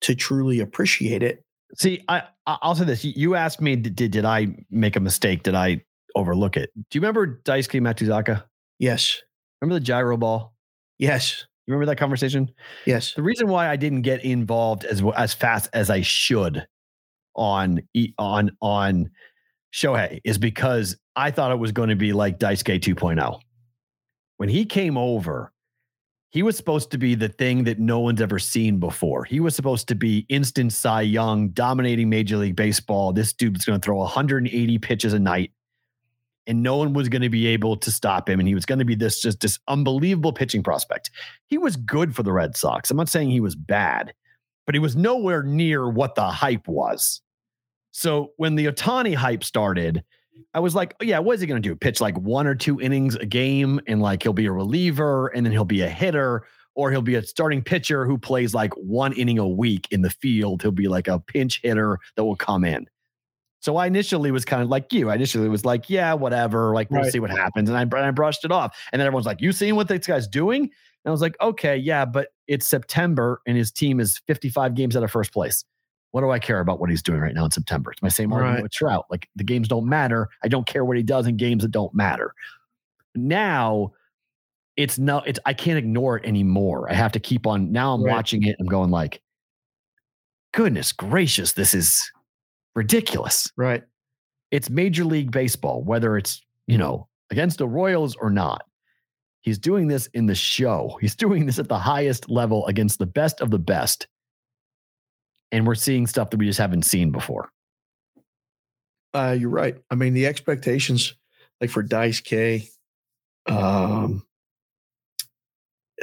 to 0.00 0.14
truly 0.14 0.60
appreciate 0.60 1.22
it 1.22 1.44
see, 1.76 2.02
I 2.08 2.22
I'll 2.46 2.74
say 2.74 2.84
this. 2.84 3.04
You- 3.04 3.34
asked 3.34 3.60
me, 3.60 3.76
did, 3.76 4.10
did 4.10 4.24
I 4.24 4.48
make 4.70 4.96
a 4.96 5.00
mistake? 5.00 5.42
Did 5.44 5.54
I 5.54 5.82
overlook 6.14 6.56
it? 6.56 6.70
Do 6.74 6.82
you 6.98 7.00
remember 7.00 7.40
Daisuke 7.44 7.80
Matsuzaka? 7.80 8.44
yes 8.78 9.20
Remember 9.60 9.78
the 9.78 9.84
gyro 9.84 10.16
ball? 10.16 10.54
yes 10.98 11.46
You 11.66 11.72
remember 11.74 11.86
that 11.90 11.96
conversation? 11.98 12.50
yes 12.86 13.14
The 13.14 13.22
reason 13.22 13.48
why 13.48 13.68
I 13.68 13.76
didn't 13.76 14.02
get 14.02 14.24
involved 14.24 14.84
as 14.84 15.02
as 15.16 15.32
fast 15.34 15.70
as 15.72 15.88
I 15.90 16.00
should 16.02 16.66
on 17.34 17.80
on 18.18 18.50
on 18.60 19.10
Shohei 19.72 20.20
is 20.24 20.36
because 20.36 20.96
I 21.16 21.30
thought 21.30 21.50
it 21.52 21.58
was 21.58 21.72
going 21.72 21.88
to 21.88 21.96
be 21.96 22.12
like 22.12 22.38
Daisuke 22.38 22.78
2.0. 22.80 23.40
When 24.36 24.48
he 24.48 24.64
came 24.66 24.98
over, 24.98 25.52
he 26.32 26.42
was 26.42 26.56
supposed 26.56 26.90
to 26.90 26.98
be 26.98 27.14
the 27.14 27.28
thing 27.28 27.64
that 27.64 27.78
no 27.78 28.00
one's 28.00 28.22
ever 28.22 28.38
seen 28.38 28.78
before. 28.78 29.22
He 29.24 29.38
was 29.38 29.54
supposed 29.54 29.86
to 29.88 29.94
be 29.94 30.24
instant 30.30 30.72
Cy 30.72 31.02
Young, 31.02 31.50
dominating 31.50 32.08
Major 32.08 32.38
League 32.38 32.56
Baseball. 32.56 33.12
This 33.12 33.34
dude's 33.34 33.66
going 33.66 33.78
to 33.78 33.84
throw 33.84 33.98
180 33.98 34.78
pitches 34.78 35.12
a 35.12 35.18
night, 35.18 35.52
and 36.46 36.62
no 36.62 36.78
one 36.78 36.94
was 36.94 37.10
going 37.10 37.20
to 37.20 37.28
be 37.28 37.46
able 37.48 37.76
to 37.76 37.92
stop 37.92 38.30
him. 38.30 38.40
And 38.40 38.48
he 38.48 38.54
was 38.54 38.64
going 38.64 38.78
to 38.78 38.84
be 38.86 38.94
this 38.94 39.20
just 39.20 39.40
this 39.40 39.58
unbelievable 39.68 40.32
pitching 40.32 40.62
prospect. 40.62 41.10
He 41.48 41.58
was 41.58 41.76
good 41.76 42.16
for 42.16 42.22
the 42.22 42.32
Red 42.32 42.56
Sox. 42.56 42.90
I'm 42.90 42.96
not 42.96 43.10
saying 43.10 43.30
he 43.30 43.40
was 43.40 43.54
bad, 43.54 44.14
but 44.64 44.74
he 44.74 44.78
was 44.78 44.96
nowhere 44.96 45.42
near 45.42 45.86
what 45.90 46.14
the 46.14 46.24
hype 46.24 46.66
was. 46.66 47.20
So 47.90 48.32
when 48.38 48.54
the 48.54 48.68
Ohtani 48.68 49.14
hype 49.14 49.44
started, 49.44 50.02
I 50.54 50.60
was 50.60 50.74
like, 50.74 50.94
oh, 51.00 51.04
yeah, 51.04 51.18
what 51.18 51.34
is 51.34 51.40
he 51.40 51.46
going 51.46 51.62
to 51.62 51.68
do? 51.68 51.74
Pitch 51.74 52.00
like 52.00 52.16
one 52.18 52.46
or 52.46 52.54
two 52.54 52.80
innings 52.80 53.14
a 53.16 53.26
game 53.26 53.80
and 53.86 54.00
like 54.02 54.22
he'll 54.22 54.32
be 54.32 54.46
a 54.46 54.52
reliever 54.52 55.28
and 55.28 55.44
then 55.46 55.52
he'll 55.52 55.64
be 55.64 55.82
a 55.82 55.88
hitter 55.88 56.44
or 56.74 56.90
he'll 56.90 57.02
be 57.02 57.14
a 57.16 57.22
starting 57.22 57.62
pitcher 57.62 58.06
who 58.06 58.16
plays 58.18 58.54
like 58.54 58.72
one 58.74 59.12
inning 59.14 59.38
a 59.38 59.48
week 59.48 59.88
in 59.90 60.02
the 60.02 60.10
field. 60.10 60.62
He'll 60.62 60.70
be 60.70 60.88
like 60.88 61.08
a 61.08 61.18
pinch 61.18 61.60
hitter 61.62 61.98
that 62.16 62.24
will 62.24 62.36
come 62.36 62.64
in. 62.64 62.86
So 63.60 63.76
I 63.76 63.86
initially 63.86 64.30
was 64.32 64.44
kind 64.44 64.62
of 64.62 64.68
like 64.68 64.92
you. 64.92 65.08
I 65.10 65.14
initially 65.14 65.48
was 65.48 65.64
like, 65.64 65.88
yeah, 65.88 66.14
whatever. 66.14 66.74
Like, 66.74 66.90
we'll 66.90 67.02
Right. 67.02 67.12
see 67.12 67.20
what 67.20 67.30
happens. 67.30 67.68
And 67.68 67.78
I, 67.78 67.82
and 67.82 67.94
I 67.94 68.10
brushed 68.10 68.44
it 68.44 68.50
off. 68.50 68.76
And 68.92 68.98
then 69.00 69.06
everyone's 69.06 69.26
like, 69.26 69.40
you 69.40 69.52
seen 69.52 69.76
what 69.76 69.86
this 69.86 70.06
guy's 70.06 70.26
doing? 70.26 70.62
And 70.62 70.70
I 71.06 71.10
was 71.10 71.20
like, 71.20 71.36
okay, 71.40 71.76
yeah, 71.76 72.04
but 72.04 72.28
it's 72.48 72.66
September 72.66 73.40
and 73.46 73.56
his 73.56 73.70
team 73.70 74.00
is 74.00 74.20
55 74.26 74.74
games 74.74 74.96
out 74.96 75.02
of 75.04 75.10
first 75.12 75.32
place. 75.32 75.64
What 76.12 76.20
do 76.22 76.30
I 76.30 76.38
care 76.38 76.60
about 76.60 76.78
what 76.80 76.88
he's 76.90 77.02
doing 77.02 77.20
right 77.20 77.34
now 77.34 77.44
in 77.44 77.50
September? 77.50 77.90
It's 77.90 78.00
my 78.02 78.08
same 78.08 78.32
argument 78.32 78.56
Right. 78.56 78.62
with 78.62 78.72
Trout. 78.72 79.06
Like 79.10 79.28
the 79.36 79.44
games 79.44 79.66
don't 79.68 79.86
matter. 79.86 80.28
I 80.44 80.48
don't 80.48 80.66
care 80.66 80.84
what 80.84 80.96
he 80.96 81.02
does 81.02 81.26
in 81.26 81.36
games 81.36 81.62
that 81.62 81.70
don't 81.72 81.92
matter. 81.94 82.34
Now 83.14 83.92
it's 84.76 84.98
no, 84.98 85.18
it's 85.18 85.38
I 85.44 85.52
can't 85.54 85.78
ignore 85.78 86.16
it 86.18 86.24
anymore. 86.24 86.90
I 86.90 86.94
have 86.94 87.12
to 87.12 87.20
keep 87.20 87.46
on 87.46 87.72
now 87.72 87.92
I'm 87.94 88.02
Right. 88.02 88.12
watching 88.12 88.42
it. 88.44 88.56
I'm 88.60 88.66
going 88.66 88.90
like, 88.90 89.20
goodness 90.54 90.92
gracious, 90.92 91.52
this 91.52 91.74
is 91.74 92.02
ridiculous. 92.74 93.50
Right. 93.56 93.82
It's 94.50 94.68
Major 94.70 95.04
League 95.04 95.30
Baseball, 95.30 95.82
whether 95.82 96.16
it's, 96.16 96.40
you 96.66 96.76
know, 96.78 97.08
against 97.30 97.58
the 97.58 97.68
Royals 97.68 98.16
or 98.16 98.30
not. 98.30 98.64
He's 99.40 99.58
doing 99.58 99.88
this 99.88 100.06
in 100.08 100.26
the 100.26 100.34
show. 100.34 100.98
He's 101.00 101.14
doing 101.24 101.46
this 101.46 101.58
at 101.58 101.68
the 101.68 101.78
highest 101.78 102.28
level 102.30 102.66
against 102.66 102.98
the 102.98 103.06
best 103.06 103.40
of 103.40 103.50
the 103.50 103.58
best. 103.58 104.06
And 105.52 105.66
we're 105.66 105.74
seeing 105.74 106.06
stuff 106.06 106.30
that 106.30 106.38
we 106.38 106.46
just 106.46 106.58
haven't 106.58 106.82
seen 106.82 107.12
before. 107.12 107.50
Uh, 109.14 109.36
you're 109.38 109.50
right. 109.50 109.76
I 109.90 109.94
mean, 109.94 110.14
the 110.14 110.26
expectations, 110.26 111.14
like 111.60 111.68
for 111.70 111.82
Dice 111.82 112.20
K, 112.20 112.68
um, 113.46 114.24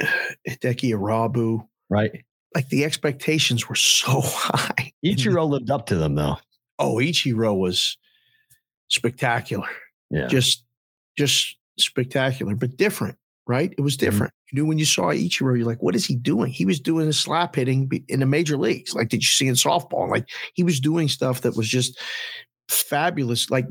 Hideki 0.48 0.92
Irabu, 0.94 1.66
Right. 1.88 2.24
like 2.54 2.68
the 2.68 2.84
expectations 2.84 3.68
were 3.68 3.74
so 3.74 4.20
high. 4.24 4.92
Ichiro 5.04 5.48
lived 5.48 5.70
up 5.70 5.86
to 5.86 5.96
them 5.96 6.14
though. 6.14 6.36
Oh, 6.78 6.96
Ichiro 6.96 7.56
was 7.58 7.98
spectacular. 8.88 9.68
Yeah. 10.10 10.28
Just, 10.28 10.64
just 11.18 11.56
spectacular, 11.78 12.54
but 12.54 12.76
different, 12.76 13.16
right? 13.50 13.74
It 13.76 13.82
was 13.82 13.96
Mm-hmm. 13.96 14.06
different. 14.06 14.32
You 14.52 14.56
knew 14.62 14.66
when 14.68 14.78
you 14.78 14.84
saw 14.86 15.06
Ichiro, 15.12 15.56
you're 15.58 15.66
like, 15.66 15.82
what 15.82 15.94
is 15.96 16.06
he 16.06 16.16
doing? 16.16 16.50
He 16.52 16.64
was 16.64 16.80
doing 16.80 17.08
a 17.08 17.12
slap 17.12 17.54
hitting 17.56 17.90
in 18.08 18.20
the 18.20 18.26
major 18.26 18.56
leagues. 18.56 18.94
Like, 18.94 19.08
did 19.10 19.22
you 19.22 19.28
see 19.28 19.46
in 19.48 19.54
softball? 19.54 20.08
Like, 20.10 20.28
he 20.54 20.62
was 20.64 20.80
doing 20.80 21.08
stuff 21.08 21.42
that 21.42 21.56
was 21.56 21.68
just 21.68 21.98
fabulous. 22.68 23.50
Like, 23.50 23.66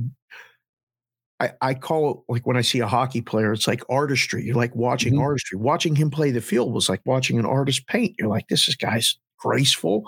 I, 1.40 1.52
I 1.62 1.74
call 1.74 2.12
it 2.12 2.32
like 2.34 2.46
when 2.46 2.58
I 2.58 2.62
see 2.62 2.80
a 2.80 2.88
hockey 2.88 3.22
player, 3.22 3.54
it's 3.54 3.68
like 3.68 3.82
artistry. 3.90 4.44
You're 4.44 4.56
like 4.56 4.76
watching 4.76 5.14
Mhm. 5.16 5.22
artistry. 5.22 5.58
Watching 5.58 5.96
him 5.96 6.10
play 6.12 6.32
the 6.32 6.42
field 6.42 6.74
was 6.74 6.90
like 6.90 7.02
watching 7.06 7.40
an 7.40 7.46
artist 7.46 7.88
paint. 7.88 8.16
You're 8.20 8.28
like, 8.28 8.48
this 8.50 8.68
is 8.68 8.76
guy's 8.76 9.18
graceful. 9.38 10.04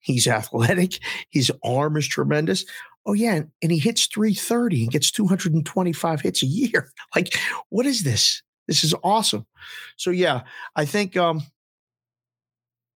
He's 0.00 0.26
athletic. 0.26 0.98
His 1.30 1.52
arm 1.64 1.96
is 1.96 2.08
tremendous. 2.08 2.64
Oh 3.06 3.12
yeah, 3.14 3.34
and, 3.34 3.50
and 3.62 3.72
he 3.72 3.78
hits 3.78 4.06
330 4.06 4.82
and 4.84 4.92
gets 4.92 5.10
225 5.12 6.20
hits 6.20 6.42
a 6.42 6.46
year. 6.46 6.90
Like, 7.16 7.34
what 7.68 7.86
is 7.86 8.02
this? 8.04 8.42
This 8.68 8.84
is 8.84 8.94
awesome. 9.02 9.46
So 9.96 10.10
yeah, 10.10 10.42
I 10.76 10.84
think 10.84 11.16
um 11.16 11.42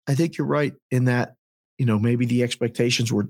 I 0.07 0.15
think 0.15 0.37
you're 0.37 0.47
right 0.47 0.73
in 0.91 1.05
that, 1.05 1.35
you 1.77 1.85
know, 1.85 1.97
maybe 1.99 2.25
the 2.25 2.43
expectations 2.43 3.11
were 3.11 3.27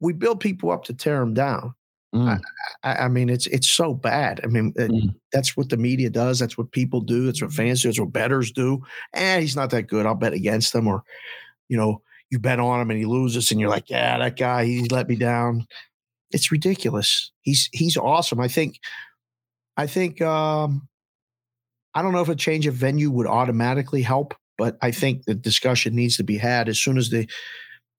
we 0.00 0.12
build 0.12 0.40
people 0.40 0.70
up 0.70 0.84
to 0.84 0.94
tear 0.94 1.20
them 1.20 1.34
down. 1.34 1.74
Mm. 2.14 2.40
I, 2.84 2.94
I 2.94 3.08
mean, 3.08 3.28
it's 3.28 3.46
it's 3.48 3.68
so 3.68 3.92
bad. 3.94 4.40
I 4.42 4.46
mean, 4.46 4.72
it- 4.76 4.90
Mm. 4.90 5.14
that's 5.32 5.56
what 5.56 5.68
the 5.68 5.76
media 5.76 6.08
does. 6.08 6.38
That's 6.38 6.56
what 6.56 6.70
people 6.72 7.00
do. 7.00 7.26
That's 7.26 7.42
what 7.42 7.52
fans 7.52 7.82
do. 7.82 7.88
That's 7.88 8.00
what 8.00 8.12
betters 8.12 8.50
do. 8.52 8.82
And 9.12 9.42
he's 9.42 9.56
not 9.56 9.70
that 9.70 9.88
good. 9.88 10.06
I'll 10.06 10.14
bet 10.14 10.32
against 10.32 10.74
him. 10.74 10.86
Or, 10.88 11.02
you 11.68 11.76
know, 11.76 12.00
you 12.30 12.38
bet 12.38 12.60
on 12.60 12.80
him 12.80 12.90
and 12.90 12.98
he 12.98 13.04
loses, 13.06 13.50
and 13.50 13.60
you're 13.60 13.68
like, 13.70 13.90
yeah, 13.90 14.16
that 14.18 14.36
guy, 14.36 14.64
he 14.64 14.88
let 14.88 15.08
me 15.08 15.16
down. 15.16 15.66
It's 16.30 16.50
ridiculous. 16.52 17.30
He's 17.42 17.68
he's 17.72 17.96
awesome. 17.96 18.40
I 18.40 18.48
think. 18.48 18.78
I 19.76 19.86
think. 19.86 20.22
um 20.22 20.87
I 21.94 22.02
don't 22.02 22.12
know 22.12 22.20
if 22.20 22.28
a 22.28 22.36
change 22.36 22.66
of 22.66 22.74
venue 22.74 23.10
would 23.10 23.26
automatically 23.26 24.02
help, 24.02 24.34
but 24.56 24.76
I 24.82 24.90
think 24.90 25.24
the 25.24 25.34
discussion 25.34 25.94
needs 25.94 26.16
to 26.18 26.24
be 26.24 26.38
had 26.38 26.68
as 26.68 26.80
soon 26.80 26.98
as 26.98 27.10
the, 27.10 27.28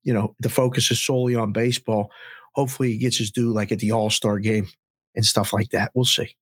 you 0.02 0.12
know, 0.12 0.34
the 0.40 0.48
focus 0.48 0.90
is 0.90 1.00
solely 1.00 1.34
on 1.34 1.52
baseball 1.52 2.10
hopefully 2.52 2.92
he 2.92 2.98
gets 2.98 3.18
his 3.18 3.30
due 3.30 3.52
like 3.52 3.72
at 3.72 3.78
the 3.78 3.92
All 3.92 4.10
Star 4.10 4.38
game 4.38 4.68
and 5.14 5.24
stuff 5.24 5.52
like 5.52 5.70
that. 5.70 5.90
We'll 5.94 6.04
see. 6.04 6.36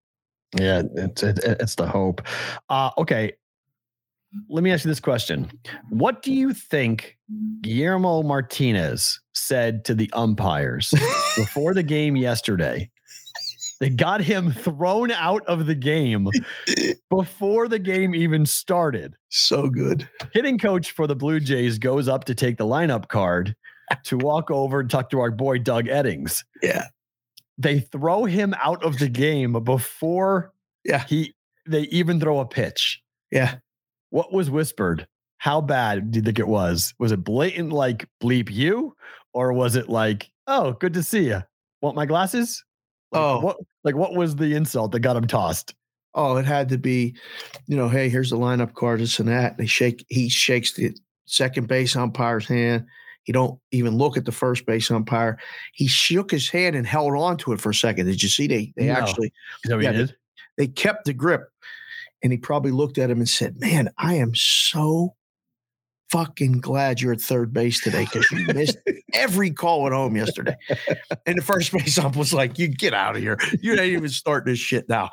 Yeah, 0.59 0.83
it's 0.95 1.23
it, 1.23 1.41
it's 1.45 1.75
the 1.75 1.87
hope. 1.87 2.23
Uh, 2.69 2.91
okay, 2.99 3.33
let 4.49 4.65
me 4.65 4.71
ask 4.71 4.85
you 4.85 4.91
this 4.91 5.01
question: 5.01 5.51
What 5.91 6.23
do 6.23 6.33
you 6.33 6.55
think 6.55 7.19
Guillermo 7.61 8.23
Martinez 8.23 9.21
said 9.35 9.85
to 9.87 9.95
the 9.95 10.11
umpires 10.13 10.93
before 11.37 11.75
the 11.75 11.83
game 11.83 12.17
yesterday? 12.17 12.91
They 13.81 13.91
got 13.91 14.21
him 14.21 14.51
thrown 14.53 15.11
out 15.13 15.47
of 15.47 15.67
the 15.67 15.75
game 15.75 16.29
before 17.11 17.69
the 17.69 17.79
game 17.79 18.15
even 18.15 18.45
started. 18.45 19.15
So 19.29 19.69
good. 19.69 20.09
Hitting 20.33 20.59
coach 20.59 20.91
for 20.91 21.07
the 21.07 21.15
Blue 21.15 21.39
Jays 21.41 21.79
goes 21.79 22.09
up 22.09 22.25
to 22.25 22.35
take 22.35 22.57
the 22.57 22.67
lineup 22.67 23.09
card 23.09 23.55
to 24.05 24.19
walk 24.19 24.51
over 24.51 24.81
and 24.81 24.91
talk 24.91 25.11
to 25.11 25.21
our 25.21 25.31
boy 25.31 25.59
Doug 25.59 25.87
Eddings 25.87 26.45
Yeah. 26.63 26.87
they 27.57 27.81
throw 27.81 28.25
him 28.25 28.53
out 28.63 28.83
of 28.85 28.99
the 28.99 29.09
game 29.09 29.53
before 29.65 30.53
Yeah. 30.85 31.05
he 31.07 31.35
they 31.67 31.83
even 31.83 32.19
throw 32.21 32.41
a 32.41 32.47
pitch. 32.47 33.01
Yeah. 33.31 33.57
What 34.11 34.33
was 34.33 34.51
whispered? 34.51 35.07
How 35.39 35.61
bad 35.61 36.11
do 36.11 36.19
you 36.19 36.23
think 36.25 36.39
it 36.39 36.49
was? 36.49 36.95
Was 36.99 37.13
it 37.13 37.23
blatant 37.23 37.71
like 37.73 38.09
bleep 38.23 38.51
you, 38.51 38.97
or 39.35 39.53
was 39.53 39.77
it 39.77 39.89
like, 39.89 40.31
oh, 40.49 40.73
good 40.73 40.95
to 40.95 41.03
see 41.03 41.27
you? 41.29 41.43
Want 41.81 41.95
my 41.95 42.07
glasses? 42.07 42.65
Like, 43.13 43.21
Oh. 43.23 43.41
what? 43.41 43.57
Like 43.85 43.95
what 43.97 44.15
was 44.15 44.37
the 44.37 44.55
insult 44.55 44.93
that 44.93 45.01
got 45.01 45.17
him 45.17 45.27
tossed? 45.27 45.75
Oh, 46.15 46.37
it 46.37 46.45
had 46.47 46.69
to 46.71 46.79
be, 46.79 47.15
you 47.67 47.77
know, 47.77 47.89
hey, 47.89 48.09
here's 48.09 48.31
the 48.31 48.37
lineup 48.37 48.75
card, 48.75 49.01
this 49.01 49.19
and 49.21 49.29
that. 49.29 49.59
he 49.61 49.67
shake, 49.67 50.05
he 50.09 50.29
shakes 50.29 50.73
the 50.73 50.95
second 51.27 51.69
base 51.69 51.95
umpire's 51.95 52.47
hand. 52.47 52.87
He 53.25 53.33
don't 53.33 53.61
even 53.73 53.97
look 53.97 54.17
at 54.17 54.25
the 54.25 54.33
first 54.33 54.65
base 54.67 54.91
umpire. 54.91 55.39
He 55.75 55.87
shook 55.87 56.31
his 56.31 56.49
hand 56.49 56.75
and 56.77 56.87
held 56.87 57.15
on 57.15 57.37
to 57.39 57.53
it 57.53 57.61
for 57.61 57.71
a 57.71 57.75
second. 57.75 58.07
Did 58.07 58.23
you 58.23 58.29
see 58.29 58.47
they 58.47 58.73
they 58.77 58.87
No. 58.87 58.95
actually 58.95 59.29
Is 59.65 59.69
that 59.71 59.77
what 59.77 59.85
Yeah, 59.85 59.93
did? 59.93 60.17
they 60.57 60.67
kept 60.67 61.05
the 61.05 61.13
grip. 61.13 61.49
And 62.23 62.33
he 62.33 62.39
probably 62.39 62.73
looked 62.73 62.99
at 62.99 63.11
him 63.11 63.19
and 63.19 63.29
said, 63.29 63.61
Man, 63.61 63.91
I 63.99 64.15
am 64.15 64.35
so 64.35 65.15
fucking 66.11 66.61
glad 66.61 67.01
you're 67.01 67.13
at 67.13 67.21
third 67.21 67.53
base 67.53 67.81
today 67.83 68.05
because 68.05 68.31
you 68.31 68.47
missed 68.55 68.79
every 69.15 69.51
call 69.51 69.87
at 69.87 69.93
home 69.93 70.17
yesterday. 70.17 70.57
And 71.27 71.37
the 71.39 71.43
first 71.43 71.73
base 71.73 71.99
ump 71.99 72.17
was 72.17 72.33
like, 72.33 72.59
You 72.59 72.69
get 72.69 72.95
out 72.95 73.17
of 73.17 73.23
here. 73.23 73.39
You 73.61 73.73
ain't 73.75 73.93
even 73.93 74.09
starting 74.09 74.53
this 74.53 74.59
shit 74.61 74.89
now. 74.89 75.11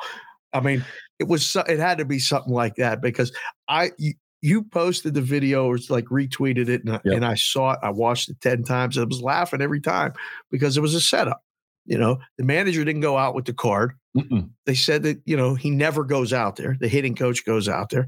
I 0.53 0.59
mean, 0.61 0.85
it 1.19 1.27
was 1.27 1.55
it 1.67 1.79
had 1.79 1.97
to 1.97 2.05
be 2.05 2.19
something 2.19 2.53
like 2.53 2.75
that 2.75 3.01
because 3.01 3.31
I 3.67 3.91
you, 3.97 4.13
you 4.41 4.63
posted 4.63 5.13
the 5.13 5.21
video 5.21 5.65
or 5.65 5.77
like 5.89 6.05
retweeted 6.05 6.69
it 6.69 6.83
and, 6.85 6.93
I- 6.95 7.01
Yep. 7.03 7.15
and 7.15 7.25
I 7.25 7.35
saw 7.35 7.71
it. 7.71 7.79
I 7.81 7.89
watched 7.89 8.29
it 8.29 8.39
10 8.41 8.63
times. 8.63 8.97
I 8.97 9.03
was 9.03 9.21
laughing 9.21 9.61
every 9.61 9.81
time 9.81 10.13
because 10.51 10.77
it 10.77 10.81
was 10.81 10.93
a 10.93 11.01
setup. 11.01 11.41
You 11.87 11.97
know, 11.97 12.17
the 12.37 12.43
manager 12.43 12.83
didn't 12.83 13.01
go 13.01 13.17
out 13.17 13.35
with 13.35 13.45
the 13.45 13.53
card 13.53 13.93
Mm-mm. 14.17 14.49
they 14.65 14.73
said 14.75 15.03
that 15.03 15.21
you 15.25 15.35
know 15.35 15.55
he 15.55 15.69
never 15.69 16.03
goes 16.05 16.31
out 16.31 16.55
there. 16.55 16.77
The 16.79 16.87
hitting 16.87 17.15
coach 17.15 17.43
goes 17.45 17.67
out 17.67 17.89
there. 17.89 18.07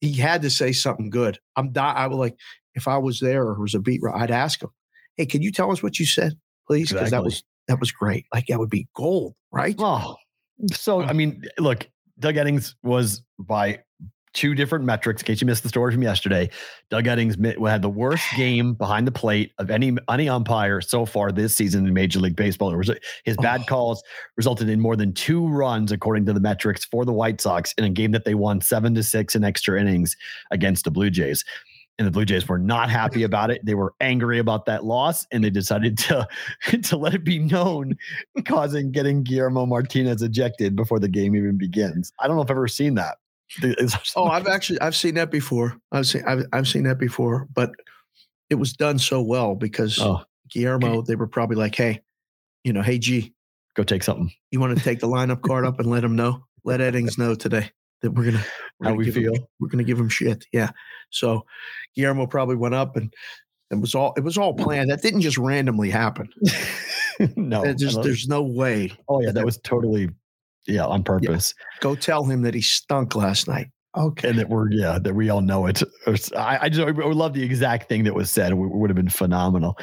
He 0.00 0.14
had 0.14 0.42
to 0.42 0.50
say 0.50 0.72
something 0.72 1.10
good. 1.10 1.38
I'm 1.56 1.72
di- 1.72 1.80
I 1.94 2.06
was 2.06 2.18
like, 2.18 2.36
if 2.74 2.88
I 2.88 2.98
was 2.98 3.20
there 3.20 3.42
or 3.42 3.60
was 3.60 3.74
a 3.74 3.80
beat, 3.80 4.02
writer, 4.02 4.18
I'd 4.18 4.30
ask 4.30 4.62
him, 4.62 4.70
"Hey, 5.16 5.26
can 5.26 5.42
you 5.42 5.52
tell 5.52 5.70
us 5.70 5.82
what 5.82 5.98
you 5.98 6.06
said, 6.06 6.34
please? 6.66 6.90
Because 6.90 7.10
that 7.10 7.24
was 7.24 7.44
that 7.68 7.80
was 7.80 7.92
great. 7.92 8.26
Like 8.32 8.46
that 8.48 8.58
would 8.58 8.70
be 8.70 8.88
gold, 8.94 9.34
right? 9.52 9.74
Oh, 9.78 10.16
so 10.72 11.02
um 11.02 11.08
I 11.08 11.12
mean, 11.12 11.42
look, 11.58 11.88
Doug 12.18 12.34
Eddings 12.34 12.74
was 12.82 13.22
by 13.38 13.80
two 14.34 14.54
different 14.54 14.84
metrics. 14.84 15.22
In 15.22 15.26
case 15.26 15.40
you 15.40 15.46
missed 15.46 15.62
the 15.62 15.68
story 15.68 15.92
from 15.92 16.02
yesterday, 16.02 16.50
Doug 16.90 17.04
Eddings 17.04 17.36
had 17.68 17.80
the 17.82 17.88
worst 17.88 18.24
game 18.36 18.74
behind 18.74 19.06
the 19.06 19.12
plate 19.12 19.52
of 19.58 19.70
any 19.70 19.96
any 20.10 20.28
umpire 20.28 20.80
so 20.80 21.06
far 21.06 21.32
this 21.32 21.54
season 21.54 21.86
in 21.86 21.94
Major 21.94 22.20
League 22.20 22.36
Baseball. 22.36 22.70
His 23.24 23.36
bad 23.38 23.62
Oh. 23.62 23.64
calls 23.66 24.02
resulted 24.36 24.68
in 24.68 24.80
more 24.80 24.96
than 24.96 25.12
two 25.14 25.48
runs, 25.48 25.90
according 25.92 26.26
to 26.26 26.32
the 26.32 26.40
metrics, 26.40 26.84
for 26.84 27.04
the 27.04 27.12
White 27.12 27.40
Sox 27.40 27.72
in 27.78 27.84
a 27.84 27.90
game 27.90 28.10
that 28.10 28.24
they 28.24 28.34
won 28.34 28.60
seven 28.60 28.94
to 28.96 29.02
six 29.02 29.34
in 29.34 29.44
extra 29.44 29.80
innings 29.80 30.16
against 30.50 30.84
the 30.84 30.90
Blue 30.90 31.10
Jays. 31.10 31.44
And 31.96 32.08
the 32.08 32.10
Blue 32.10 32.24
Jays 32.24 32.48
were 32.48 32.58
not 32.58 32.90
happy 32.90 33.22
about 33.30 33.52
it. 33.52 33.64
They 33.64 33.74
were 33.74 33.94
angry 34.00 34.40
about 34.40 34.66
that 34.66 34.84
loss, 34.84 35.24
and 35.30 35.44
they 35.44 35.50
decided 35.50 35.96
to 35.98 36.26
to 36.82 36.96
let 36.96 37.14
it 37.14 37.22
be 37.22 37.38
known 37.38 37.96
causing 38.46 38.90
getting 38.90 39.22
Guillermo 39.22 39.64
Martinez 39.64 40.20
ejected 40.20 40.74
before 40.74 40.98
the 40.98 41.08
game 41.08 41.36
even 41.36 41.56
begins. 41.56 42.12
I 42.18 42.26
don't 42.26 42.34
know 42.34 42.42
if 42.42 42.46
I've 42.50 42.56
ever 42.56 42.66
seen 42.66 42.94
that. 42.96 43.18
Oh, 44.16 44.24
I've 44.24 44.46
actually 44.46 44.80
I've 44.80 44.96
seen 44.96 45.14
that 45.14 45.30
before. 45.30 45.76
I've 45.92 46.06
seen 46.06 46.24
I've, 46.26 46.44
I've 46.52 46.68
seen 46.68 46.84
that 46.84 46.98
before, 46.98 47.46
but 47.54 47.70
it 48.50 48.56
was 48.56 48.72
done 48.72 48.98
so 48.98 49.22
well 49.22 49.54
because 49.54 49.98
oh, 50.00 50.22
Guillermo. 50.50 51.02
They 51.02 51.16
were 51.16 51.26
probably 51.26 51.56
like, 51.56 51.74
hey, 51.74 52.00
you 52.64 52.72
know, 52.72 52.82
hey 52.82 52.98
G, 52.98 53.34
go 53.74 53.82
take 53.82 54.02
something. 54.02 54.32
you 54.50 54.60
want 54.60 54.76
to 54.76 54.84
take 54.84 55.00
the 55.00 55.08
lineup 55.08 55.42
card 55.42 55.66
up 55.66 55.78
and 55.80 55.90
let 55.90 56.04
him 56.04 56.16
know, 56.16 56.44
let 56.64 56.80
Eddings 56.80 57.18
know 57.18 57.34
today 57.34 57.70
that 58.02 58.10
we're 58.12 58.24
gonna 58.26 58.44
we're 58.80 58.84
How 58.86 58.90
gonna 58.90 58.96
we 58.96 59.04
give 59.06 59.16
him- 59.16 59.34
feel. 59.34 59.50
we're 59.60 59.68
gonna 59.68 59.84
give 59.84 59.98
him 59.98 60.08
shit. 60.08 60.46
Yeah. 60.52 60.70
So 61.10 61.44
Guillermo 61.94 62.26
probably 62.26 62.56
went 62.56 62.74
up 62.74 62.96
and 62.96 63.12
it 63.70 63.80
was 63.80 63.94
all 63.94 64.14
it 64.16 64.20
was 64.20 64.38
all 64.38 64.54
planned. 64.54 64.90
That 64.90 65.02
didn't 65.02 65.22
just 65.22 65.38
randomly 65.38 65.90
happen. 65.90 66.28
no, 67.36 67.72
just, 67.74 68.02
there's 68.02 68.28
no 68.28 68.42
way. 68.42 68.92
oh 69.08 69.20
yeah, 69.22 69.32
that 69.32 69.44
was 69.44 69.58
totally 69.58 70.10
yeah 70.66 70.84
on 70.84 71.02
purpose, 71.04 71.54
Go 71.80 71.94
tell 71.94 72.24
him 72.24 72.42
that 72.42 72.54
he 72.54 72.60
stunk 72.60 73.14
last 73.14 73.48
night. 73.48 73.68
Okay. 73.96 74.28
and 74.30 74.38
that 74.40 74.48
we're 74.48 74.70
yeah 74.72 74.98
that 74.98 75.14
we 75.14 75.30
all 75.30 75.40
know 75.40 75.66
it. 75.66 75.80
I, 76.06 76.10
s- 76.10 76.32
I, 76.32 76.58
I 76.62 76.68
just 76.68 76.80
I 76.86 76.90
would 76.90 77.16
love 77.16 77.32
the 77.32 77.42
exact 77.44 77.88
thing 77.88 78.02
that 78.04 78.14
was 78.14 78.28
said. 78.30 78.50
It 78.52 78.56
would 78.56 78.90
have 78.90 78.96
been 78.96 79.08
phenomenal. 79.08 79.78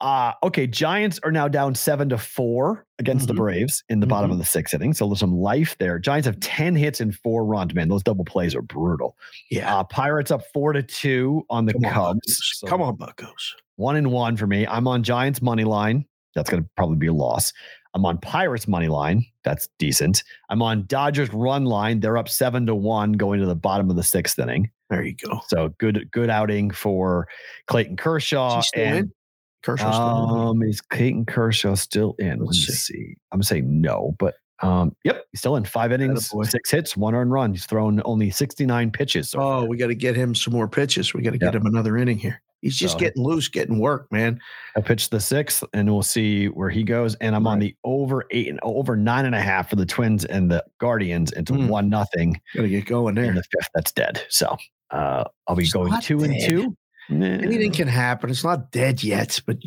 Uh, 0.00 0.32
okay, 0.42 0.66
Giants 0.66 1.20
are 1.22 1.30
now 1.30 1.46
down 1.46 1.76
seven 1.76 2.08
to 2.08 2.18
four 2.18 2.84
against 2.98 3.28
the 3.28 3.34
Mhm. 3.34 3.36
Braves 3.36 3.84
in 3.88 4.00
the 4.00 4.06
bottom 4.08 4.30
Mhm. 4.30 4.32
of 4.32 4.38
the 4.40 4.44
sixth 4.44 4.74
inning. 4.74 4.94
So 4.94 5.06
there's 5.06 5.20
some 5.20 5.36
life 5.36 5.76
there. 5.78 6.00
Giants 6.00 6.26
have 6.26 6.40
10 6.40 6.74
hits 6.74 7.00
and 7.00 7.14
four 7.14 7.44
runs. 7.44 7.72
Man, 7.72 7.88
those 7.88 8.02
double 8.02 8.24
plays 8.24 8.52
are 8.56 8.62
brutal. 8.62 9.16
Yeah. 9.48 9.72
Uh, 9.76 9.84
Pirates 9.84 10.32
up 10.32 10.42
four 10.52 10.72
to 10.72 10.82
two 10.82 11.46
on 11.50 11.66
the 11.66 11.72
Come 11.74 11.82
Cubs. 11.82 12.18
Buccos. 12.26 12.54
So 12.58 12.66
Come 12.66 12.82
on, 12.82 12.96
Buccos. 12.96 13.52
One 13.76 13.94
and 13.94 14.10
one 14.10 14.36
for 14.36 14.48
me. 14.48 14.66
I'm 14.66 14.88
on 14.88 15.04
Giants 15.04 15.40
money 15.40 15.62
line. 15.62 16.04
That's 16.34 16.50
going 16.50 16.64
to 16.64 16.68
probably 16.76 16.96
be 16.96 17.06
a 17.06 17.12
loss. 17.12 17.52
I'm 17.94 18.04
on 18.06 18.18
Pirates 18.18 18.66
money 18.66 18.88
line. 18.88 19.24
That's 19.44 19.68
decent. 19.78 20.22
I'm 20.48 20.62
on 20.62 20.86
Dodgers 20.86 21.32
run 21.32 21.64
line. 21.66 22.00
They're 22.00 22.16
up 22.16 22.28
seven 22.28 22.66
to 22.66 22.74
one 22.74 23.12
going 23.12 23.40
to 23.40 23.46
the 23.46 23.54
bottom 23.54 23.90
of 23.90 23.96
the 23.96 24.02
sixth 24.02 24.38
inning. 24.38 24.70
There 24.90 25.02
you 25.02 25.14
go. 25.14 25.40
So 25.48 25.68
good, 25.78 26.08
good 26.10 26.30
outing 26.30 26.70
for 26.70 27.28
Clayton 27.66 27.96
Kershaw. 27.96 28.60
Is 28.60 28.64
he 28.66 28.68
still 28.68 28.84
and 28.84 28.98
in? 28.98 29.12
Kershaw's 29.62 29.96
in? 29.98 30.02
um, 30.30 30.62
is 30.62 30.80
Clayton 30.80 31.26
Kershaw 31.26 31.74
still 31.74 32.14
in? 32.18 32.30
Let 32.30 32.40
me 32.40 32.46
Let's 32.46 32.66
see. 32.66 32.72
see. 32.72 33.16
I'm 33.30 33.38
gonna 33.38 33.44
say 33.44 33.60
no, 33.60 34.14
but 34.18 34.34
um, 34.62 34.94
yep, 35.04 35.24
he's 35.32 35.40
still 35.40 35.56
in. 35.56 35.64
Five 35.64 35.92
innings, 35.92 36.30
six 36.44 36.70
hits, 36.70 36.96
one 36.96 37.14
earned 37.14 37.32
run. 37.32 37.52
He's 37.52 37.66
thrown 37.66 38.00
only 38.04 38.30
69 38.30 38.90
pitches. 38.92 39.30
So 39.30 39.40
Oh, 39.40 39.42
far. 39.60 39.66
we 39.66 39.76
got 39.76 39.88
to 39.88 39.94
get 39.96 40.14
him 40.14 40.34
some 40.36 40.52
more 40.54 40.68
pitches. 40.68 41.12
We 41.14 41.20
got 41.22 41.30
to 41.30 41.38
Yep. 41.40 41.52
get 41.52 41.54
him 41.60 41.66
another 41.66 41.96
inning 41.96 42.16
here. 42.18 42.40
He's 42.62 42.76
just 42.76 42.94
So- 42.94 42.98
getting 43.00 43.22
loose, 43.22 43.48
getting 43.48 43.78
work, 43.78 44.10
man. 44.10 44.40
I 44.76 44.80
pitched 44.80 45.10
the 45.10 45.20
sixth, 45.20 45.62
and 45.74 45.90
we'll 45.92 46.02
see 46.02 46.46
where 46.46 46.70
he 46.70 46.82
goes. 46.84 47.14
And 47.16 47.34
I'm 47.36 47.46
on 47.46 47.58
the 47.58 47.74
over 47.84 48.24
eight 48.30 48.48
and 48.48 48.58
over 48.62 48.96
nine 48.96 49.26
and 49.26 49.34
a 49.34 49.40
half 49.42 49.68
for 49.68 49.76
the 49.76 49.84
Twins 49.84 50.24
and 50.24 50.50
the 50.50 50.64
Guardians 50.78 51.32
into 51.32 51.52
Hmm. 51.54 51.68
one 51.68 51.90
nothing. 51.90 52.40
Got 52.54 52.62
to 52.62 52.68
get 52.68 52.86
going 52.86 53.18
And 53.18 53.26
there. 53.26 53.34
the 53.34 53.42
fifth, 53.42 53.68
that's 53.74 53.92
dead. 53.92 54.22
So 54.30 54.56
uh, 54.90 55.24
I'll 55.46 55.56
be 55.56 55.64
It's 55.64 55.72
going 55.72 55.92
two 56.00 56.22
and 56.22 56.34
two. 56.40 56.76
Nah. 57.10 57.26
Anything 57.26 57.72
can 57.72 57.88
happen. 57.88 58.30
It's 58.30 58.44
not 58.44 58.70
dead 58.70 59.02
yet, 59.02 59.40
but 59.46 59.58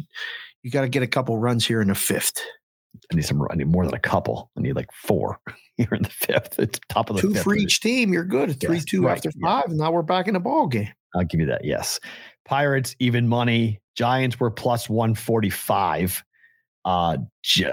you 0.64 0.72
got 0.72 0.82
to 0.82 0.90
get 0.90 1.04
a 1.04 1.08
couple 1.08 1.38
runs 1.38 1.66
here 1.68 1.82
in 1.82 1.90
the 1.90 1.96
fifth. 1.96 2.40
I 3.12 3.16
need 3.16 3.26
some. 3.26 3.46
I 3.52 3.56
need 3.56 3.68
more 3.68 3.84
than 3.86 3.94
a 3.94 4.00
couple. 4.00 4.50
I 4.58 4.62
need 4.62 4.74
like 4.78 4.90
four 4.94 5.38
here 5.78 5.90
in 5.92 6.04
the 6.04 6.10
fifth. 6.10 6.58
It's 6.58 6.80
top 6.88 7.10
of 7.10 7.18
the 7.18 7.22
Two 7.24 7.34
fifth. 7.34 7.44
for 7.44 7.54
each 7.56 7.82
team. 7.82 8.14
You're 8.14 8.24
good. 8.24 8.50
Yes, 8.50 8.58
Three 8.62 8.80
two 8.80 9.04
right, 9.04 9.18
after 9.18 9.32
yeah. 9.36 9.46
five, 9.62 9.66
and 9.66 9.78
now 9.78 9.92
we're 9.92 10.02
back 10.02 10.30
in 10.30 10.34
the 10.34 10.40
ball 10.40 10.68
game. 10.68 10.88
I'll 11.14 11.26
give 11.26 11.42
you 11.42 11.46
that. 11.48 11.66
Yes. 11.66 12.00
Pirates, 12.46 12.96
even 13.00 13.28
money. 13.28 13.82
Giants 13.96 14.40
were 14.40 14.52
plus 14.52 14.90
145. 14.90 16.24
Uh, 16.84 17.18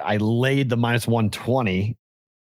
I 0.05 0.17
laid 0.19 0.69
the 0.71 0.77
minus 0.77 1.07
120. 1.07 1.97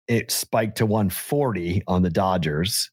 It 0.08 0.30
spiked 0.30 0.78
to 0.78 0.86
140 0.86 1.82
on 1.86 2.02
the 2.02 2.10
Dodgers 2.10 2.90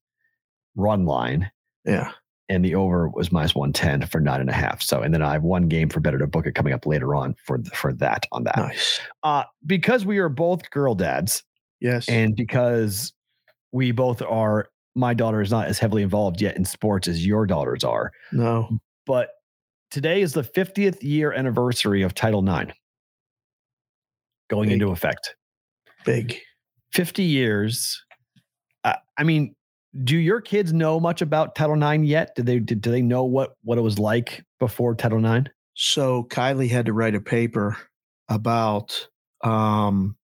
run 0.75 1.05
line, 1.05 1.51
Yeah. 1.85 2.11
and 2.49 2.63
the 2.63 2.75
over 2.75 3.09
was 3.09 3.31
minus 3.31 3.53
110 3.53 4.07
for 4.07 4.19
nine 4.21 4.39
and 4.41 4.49
a 4.49 4.53
half. 4.53 4.81
So, 4.81 5.01
and 5.01 5.13
then 5.13 5.21
I 5.21 5.33
have 5.33 5.43
one 5.43 5.67
game 5.67 5.89
for 5.89 5.99
better 5.99 6.17
to 6.17 6.27
book 6.27 6.47
it 6.47 6.55
coming 6.55 6.73
up 6.73 6.85
later 6.85 7.13
on 7.15 7.35
for 7.45 7.59
for 7.73 7.93
that 7.95 8.25
on 8.31 8.43
that. 8.45 8.57
Nice. 8.57 8.99
Uh, 9.23 9.43
because 9.65 10.05
we 10.05 10.17
are 10.19 10.29
both 10.29 10.69
girl 10.71 10.95
dads, 10.95 11.43
Yes. 11.81 12.07
and 12.07 12.35
because 12.35 13.11
we 13.73 13.91
both 13.91 14.21
are, 14.21 14.69
my 14.95 15.13
daughter 15.13 15.41
is 15.41 15.51
not 15.51 15.67
as 15.67 15.79
heavily 15.79 16.03
involved 16.03 16.41
yet 16.41 16.55
in 16.57 16.63
sports 16.65 17.07
as 17.09 17.25
your 17.25 17.45
daughters 17.45 17.83
are 17.83 18.11
no. 18.31 18.69
But 19.05 19.29
today 19.89 20.21
is 20.21 20.33
the 20.33 20.43
50th 20.43 21.01
year 21.01 21.31
anniversary 21.31 22.01
of 22.01 22.13
Title 22.13 22.47
IX 22.47 22.71
going 24.49 24.69
Big. 24.69 24.73
into 24.73 24.91
effect. 24.91 25.35
Big. 26.05 26.37
50 26.93 27.23
years. 27.23 28.03
Uh, 28.83 28.95
I 29.17 29.23
mean, 29.23 29.55
do 30.03 30.17
your 30.17 30.41
kids 30.41 30.73
know 30.73 30.99
much 30.99 31.21
about 31.21 31.55
Title 31.55 31.81
IX 31.81 32.03
yet? 32.03 32.35
Do 32.35 32.43
they 32.43 32.59
did, 32.59 32.81
do 32.81 32.91
they 32.91 33.01
know 33.01 33.23
what 33.23 33.55
what 33.63 33.77
it 33.77 33.81
was 33.81 33.99
like 33.99 34.43
before 34.59 34.95
Title 34.95 35.23
IX? 35.23 35.49
So 35.73 36.23
Kylie 36.29 36.69
had 36.69 36.85
to 36.85 36.93
write 36.93 37.15
a 37.15 37.21
paper 37.21 37.77
about 38.29 39.07
um, 39.43 40.15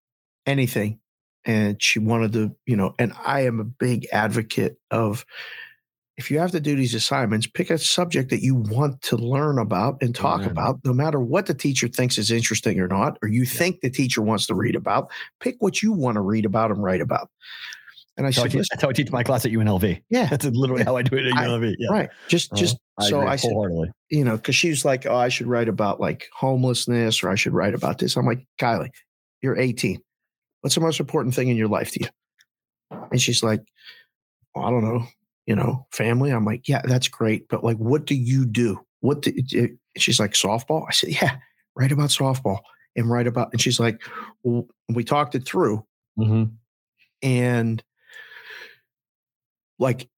anything, 0.45 1.01
and 1.45 1.83
she 1.83 1.99
wanted 1.99 2.33
to, 2.35 2.57
you 2.65 2.77
know. 2.77 2.95
And 2.99 3.13
I 3.25 3.47
am 3.47 3.59
a 3.59 3.65
big 3.65 4.07
advocate 4.13 4.79
of 4.91 5.25
if 6.17 6.31
you 6.31 6.39
have 6.39 6.51
to 6.53 6.61
do 6.61 6.75
these 6.77 6.95
assignments, 6.95 7.47
pick 7.47 7.69
a 7.71 7.77
subject 7.79 8.31
that 8.31 8.43
you 8.43 8.55
want 8.55 9.03
to 9.03 9.17
learn 9.17 9.59
about 9.59 10.03
and 10.03 10.15
talk 10.15 10.41
Amen. 10.41 10.51
about, 10.51 10.81
no 10.85 10.95
matter 10.95 11.21
what 11.21 11.47
the 11.47 11.55
teacher 11.55 11.89
thinks 11.89 12.17
is 12.17 12.31
interesting 12.31 12.81
or 12.81 12.89
not, 12.89 13.19
or 13.23 13.29
you 13.29 13.45
think 13.45 13.81
the 13.81 13.91
teacher 13.91 14.23
wants 14.23 14.47
to 14.47 14.55
read 14.55 14.75
about. 14.77 15.11
Pick 15.41 15.57
what 15.59 15.83
you 15.83 15.93
want 15.93 16.15
to 16.15 16.23
read 16.23 16.47
about 16.47 16.71
and 16.71 16.83
write 16.83 17.03
about. 17.03 17.29
And 18.17 18.27
I 18.27 18.31
That's 18.31 18.39
how 18.39 18.45
I, 18.45 18.49
said, 18.49 18.59
teach, 18.59 18.69
that's 18.71 18.83
how 18.83 18.89
I 18.89 18.93
teach 18.93 19.11
my 19.11 19.23
class 19.23 19.45
at 19.45 19.53
UNLV. 19.53 20.03
yeah, 20.09 20.27
That's 20.31 20.47
literally 20.47 20.85
how 20.85 20.97
I 20.97 21.03
do 21.03 21.17
it 21.17 21.27
at 21.27 21.35
UNLV. 21.35 21.75
Yeah. 21.79 21.91
right. 21.91 22.09
Just, 22.29 22.51
Uh, 22.53 22.57
just 22.57 22.79
so 23.03 23.21
I 23.21 23.37
said, 23.37 23.53
you 24.09 24.25
know, 24.25 24.37
because 24.37 24.57
she 24.57 24.71
was 24.71 24.87
like, 24.87 25.05
"Oh, 25.05 25.17
I 25.17 25.29
should 25.29 25.47
write 25.47 25.69
about 25.69 26.01
like 26.01 26.31
homelessness, 26.35 27.23
or 27.23 27.29
I 27.29 27.35
should 27.35 27.53
write 27.53 27.75
about 27.75 27.99
this." 27.99 28.17
I'm 28.17 28.25
like, 28.25 28.47
Kylie, 28.59 28.89
you're 29.43 29.59
18. 29.59 30.01
What's 30.63 30.75
the 30.75 30.81
most 30.81 30.99
important 30.99 31.35
thing 31.35 31.49
in 31.49 31.59
your 31.59 31.69
life 31.69 31.91
to 31.93 32.05
you? 32.05 32.09
And 33.11 33.21
she's 33.21 33.43
like, 33.43 33.61
well, 34.55 34.65
I 34.65 34.71
don't 34.71 34.83
know, 34.83 35.05
you 35.47 35.55
know, 35.57 35.87
family. 35.93 36.31
I'm 36.31 36.45
like, 36.45 36.69
yeah, 36.69 36.83
that's 36.85 37.09
great, 37.09 37.49
but 37.49 37.65
like, 37.65 37.77
what 37.79 38.05
do 38.05 38.15
you 38.15 38.45
do? 38.45 38.81
What? 39.01 39.23
Do, 39.23 39.33
do- 39.33 39.77
she's 39.97 40.19
like, 40.21 40.33
softball. 40.33 40.85
I 40.89 40.93
said, 40.93 41.11
yeah, 41.11 41.37
write 41.77 41.93
about 41.93 42.11
softball 42.11 42.61
and 42.97 43.09
write 43.11 43.27
about. 43.27 43.51
And 43.53 43.61
she's 43.61 43.79
like, 43.81 44.01
well, 44.43 44.67
we 44.89 45.05
talked 45.05 45.35
it 45.35 45.47
through, 45.47 45.85
Mhm. 46.19 46.53
and 47.23 47.83
like 49.79 50.09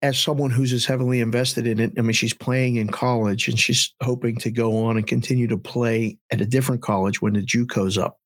as 0.00 0.16
someone 0.16 0.50
who's 0.50 0.72
as 0.72 0.84
heavily 0.84 1.18
invested 1.20 1.66
in 1.66 1.80
it, 1.80 1.92
I 1.98 2.02
mean, 2.02 2.12
she's 2.12 2.32
playing 2.34 2.76
in 2.76 2.88
college 2.88 3.48
and 3.48 3.58
she's 3.58 3.92
hoping 4.00 4.36
to 4.38 4.50
go 4.50 4.84
on 4.84 4.96
and 4.96 5.04
continue 5.04 5.48
to 5.48 5.58
play 5.58 6.18
at 6.30 6.40
a 6.40 6.46
different 6.46 6.82
college 6.82 7.20
when 7.20 7.32
the 7.32 7.42
JUCO's 7.42 7.98
up. 7.98 8.20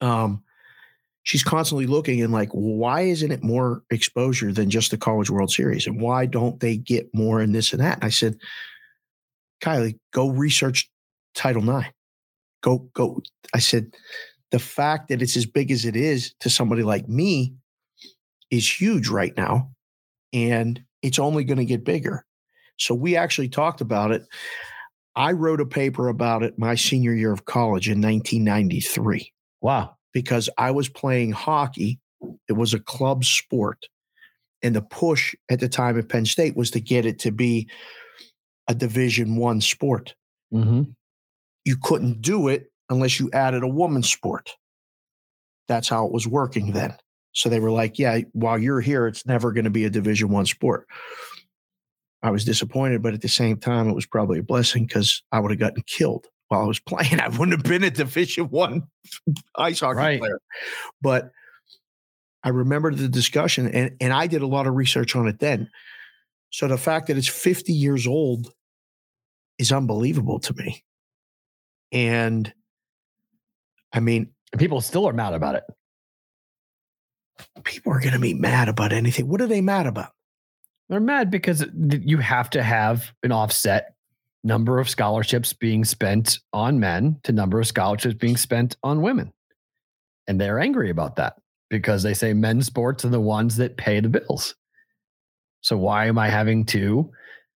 Um, 0.00 0.44
she's 1.30 1.44
constantly 1.44 1.86
looking 1.86 2.20
and 2.20 2.32
like, 2.32 2.48
why 2.50 3.02
isn't 3.02 3.30
it 3.30 3.44
more 3.44 3.84
exposure 3.92 4.52
than 4.52 4.68
just 4.68 4.90
the 4.90 4.98
College 4.98 5.30
World 5.30 5.52
Series? 5.52 5.86
And 5.86 6.00
why 6.00 6.26
don't 6.26 6.58
they 6.58 6.76
get 6.76 7.08
more 7.14 7.40
in 7.40 7.52
this 7.52 7.72
and 7.72 7.80
that? 7.80 7.98
And 7.98 8.04
I 8.04 8.08
said, 8.08 8.36
Kylie, 9.62 9.96
go 10.12 10.28
research 10.28 10.90
Title 11.36 11.62
IX. 11.62 11.86
Go, 12.62 12.78
go. 12.94 13.22
I 13.54 13.60
said, 13.60 13.94
the 14.50 14.58
fact 14.58 15.06
that 15.08 15.22
it's 15.22 15.36
as 15.36 15.46
big 15.46 15.70
as 15.70 15.84
it 15.84 15.94
is 15.94 16.34
to 16.40 16.50
somebody 16.50 16.82
like 16.82 17.08
me 17.08 17.54
is 18.50 18.68
huge 18.68 19.08
right 19.08 19.36
now 19.36 19.70
and 20.32 20.82
it's 21.00 21.20
only 21.20 21.44
going 21.44 21.58
to 21.58 21.64
get 21.64 21.84
bigger. 21.84 22.26
So 22.76 22.92
we 22.92 23.14
actually 23.14 23.50
talked 23.50 23.80
about 23.80 24.10
it. 24.10 24.26
I 25.14 25.30
wrote 25.30 25.60
a 25.60 25.66
paper 25.66 26.08
about 26.08 26.42
it 26.42 26.58
my 26.58 26.74
senior 26.74 27.14
year 27.14 27.30
of 27.30 27.44
college 27.44 27.88
in 27.88 28.02
1993 28.02 29.32
Wow. 29.60 29.96
Because 30.12 30.48
I 30.58 30.70
was 30.70 30.88
playing 30.88 31.32
hockey. 31.32 32.00
It 32.48 32.54
was 32.54 32.74
a 32.74 32.80
club 32.80 33.24
sport. 33.24 33.86
And 34.62 34.76
the 34.76 34.82
push 34.82 35.34
at 35.50 35.60
the 35.60 35.68
time 35.68 35.98
at 35.98 36.08
Penn 36.08 36.26
State 36.26 36.56
was 36.56 36.70
to 36.72 36.80
get 36.80 37.06
it 37.06 37.18
to 37.20 37.30
be 37.30 37.68
a 38.68 38.74
division 38.74 39.36
one 39.36 39.60
sport. 39.60 40.14
hmm 40.50 40.82
You 41.64 41.76
couldn't 41.82 42.20
do 42.20 42.48
it 42.48 42.70
unless 42.88 43.18
you 43.18 43.30
added 43.32 43.62
a 43.62 43.68
woman's 43.68 44.10
sport. 44.10 44.50
That's 45.68 45.88
how 45.88 46.06
it 46.06 46.12
was 46.12 46.26
working 46.26 46.72
then. 46.72 46.94
So 47.32 47.48
they 47.48 47.60
were 47.60 47.70
like, 47.70 47.98
yeah, 47.98 48.20
while 48.32 48.58
you're 48.58 48.80
here, 48.80 49.06
it's 49.06 49.24
never 49.24 49.52
going 49.52 49.64
to 49.64 49.70
be 49.70 49.84
a 49.84 49.90
division 49.90 50.28
one 50.30 50.46
sport. 50.46 50.86
I 52.22 52.30
was 52.30 52.44
disappointed, 52.44 53.02
but 53.02 53.14
at 53.14 53.22
the 53.22 53.28
same 53.28 53.56
time, 53.56 53.88
it 53.88 53.94
was 53.94 54.04
probably 54.04 54.40
a 54.40 54.42
blessing 54.42 54.84
because 54.84 55.22
I 55.32 55.40
would 55.40 55.52
have 55.52 55.60
gotten 55.60 55.82
killed 55.86 56.26
while 56.50 56.62
I 56.62 56.66
was 56.66 56.78
playing. 56.86 57.18
I 57.20 57.28
wouldn't 57.28 57.52
have 57.52 57.62
been 57.64 57.84
a 57.84 57.90
division 57.90 58.50
one 58.50 58.82
ice 59.56 59.80
hockey 59.80 59.96
Right. 59.96 60.18
player. 60.20 60.40
But 61.00 61.30
I 62.44 62.50
remember 62.50 62.94
the 62.94 63.08
discussion 63.08 63.68
and, 63.68 63.96
and 64.00 64.12
I 64.12 64.26
did 64.26 64.42
a 64.42 64.46
lot 64.46 64.66
of 64.66 64.74
research 64.74 65.16
on 65.16 65.26
it 65.28 65.38
then. 65.40 65.70
So 66.50 66.68
the 66.68 66.78
fact 66.78 67.06
that 67.06 67.16
it's 67.16 67.28
50 67.28 67.72
years 67.72 68.06
old 68.06 68.52
is 69.58 69.70
unbelievable 69.72 70.40
to 70.40 70.54
me. 70.54 70.82
And 71.92 72.52
I 73.92 74.00
mean, 74.00 74.32
people 74.58 74.80
still 74.80 75.08
are 75.08 75.12
mad 75.12 75.34
about 75.34 75.54
it. 75.56 75.64
people 77.64 77.92
are 77.92 78.00
going 78.00 78.12
to 78.14 78.18
be 78.18 78.34
mad 78.34 78.68
about 78.68 78.92
anything. 78.92 79.28
What 79.28 79.40
are 79.40 79.46
they 79.46 79.60
mad 79.60 79.86
about? 79.86 80.10
They're 80.88 80.98
mad 81.00 81.30
because 81.30 81.64
you 81.74 82.18
have 82.18 82.50
to 82.50 82.62
have 82.62 83.12
an 83.22 83.32
offset 83.32 83.94
number 84.42 84.78
of 84.78 84.88
scholarships 84.88 85.52
being 85.52 85.84
spent 85.84 86.38
on 86.52 86.80
men 86.80 87.18
to 87.24 87.32
number 87.32 87.60
of 87.60 87.66
scholarships 87.66 88.14
being 88.14 88.36
spent 88.36 88.76
on 88.82 89.02
women. 89.02 89.32
And 90.26 90.40
they're 90.40 90.58
angry 90.60 90.90
about 90.90 91.16
that 91.16 91.34
because 91.68 92.02
they 92.02 92.14
say 92.14 92.32
men's 92.32 92.66
sports 92.66 93.04
are 93.04 93.08
the 93.10 93.20
ones 93.20 93.56
that 93.56 93.76
pay 93.76 94.00
the 94.00 94.08
bills. 94.08 94.54
So 95.60 95.76
why 95.76 96.06
am 96.06 96.18
I 96.18 96.28
having 96.28 96.64
to? 96.66 97.10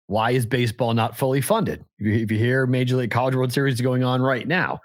Why 0.07 0.33
is 0.33 0.45
baseball 0.45 0.93
not 0.93 1.17
fully 1.17 1.41
funded? 1.41 1.85
If 1.99 2.07
you, 2.07 2.13
if 2.25 2.31
you 2.31 2.37
hear 2.39 2.67
Major 2.67 2.97
League 2.97 3.11
College 3.11 3.35
World 3.35 3.53
Series 3.53 3.81
going 3.81 4.05
on 4.05 4.21
right 4.21 4.47
now, 4.47 4.81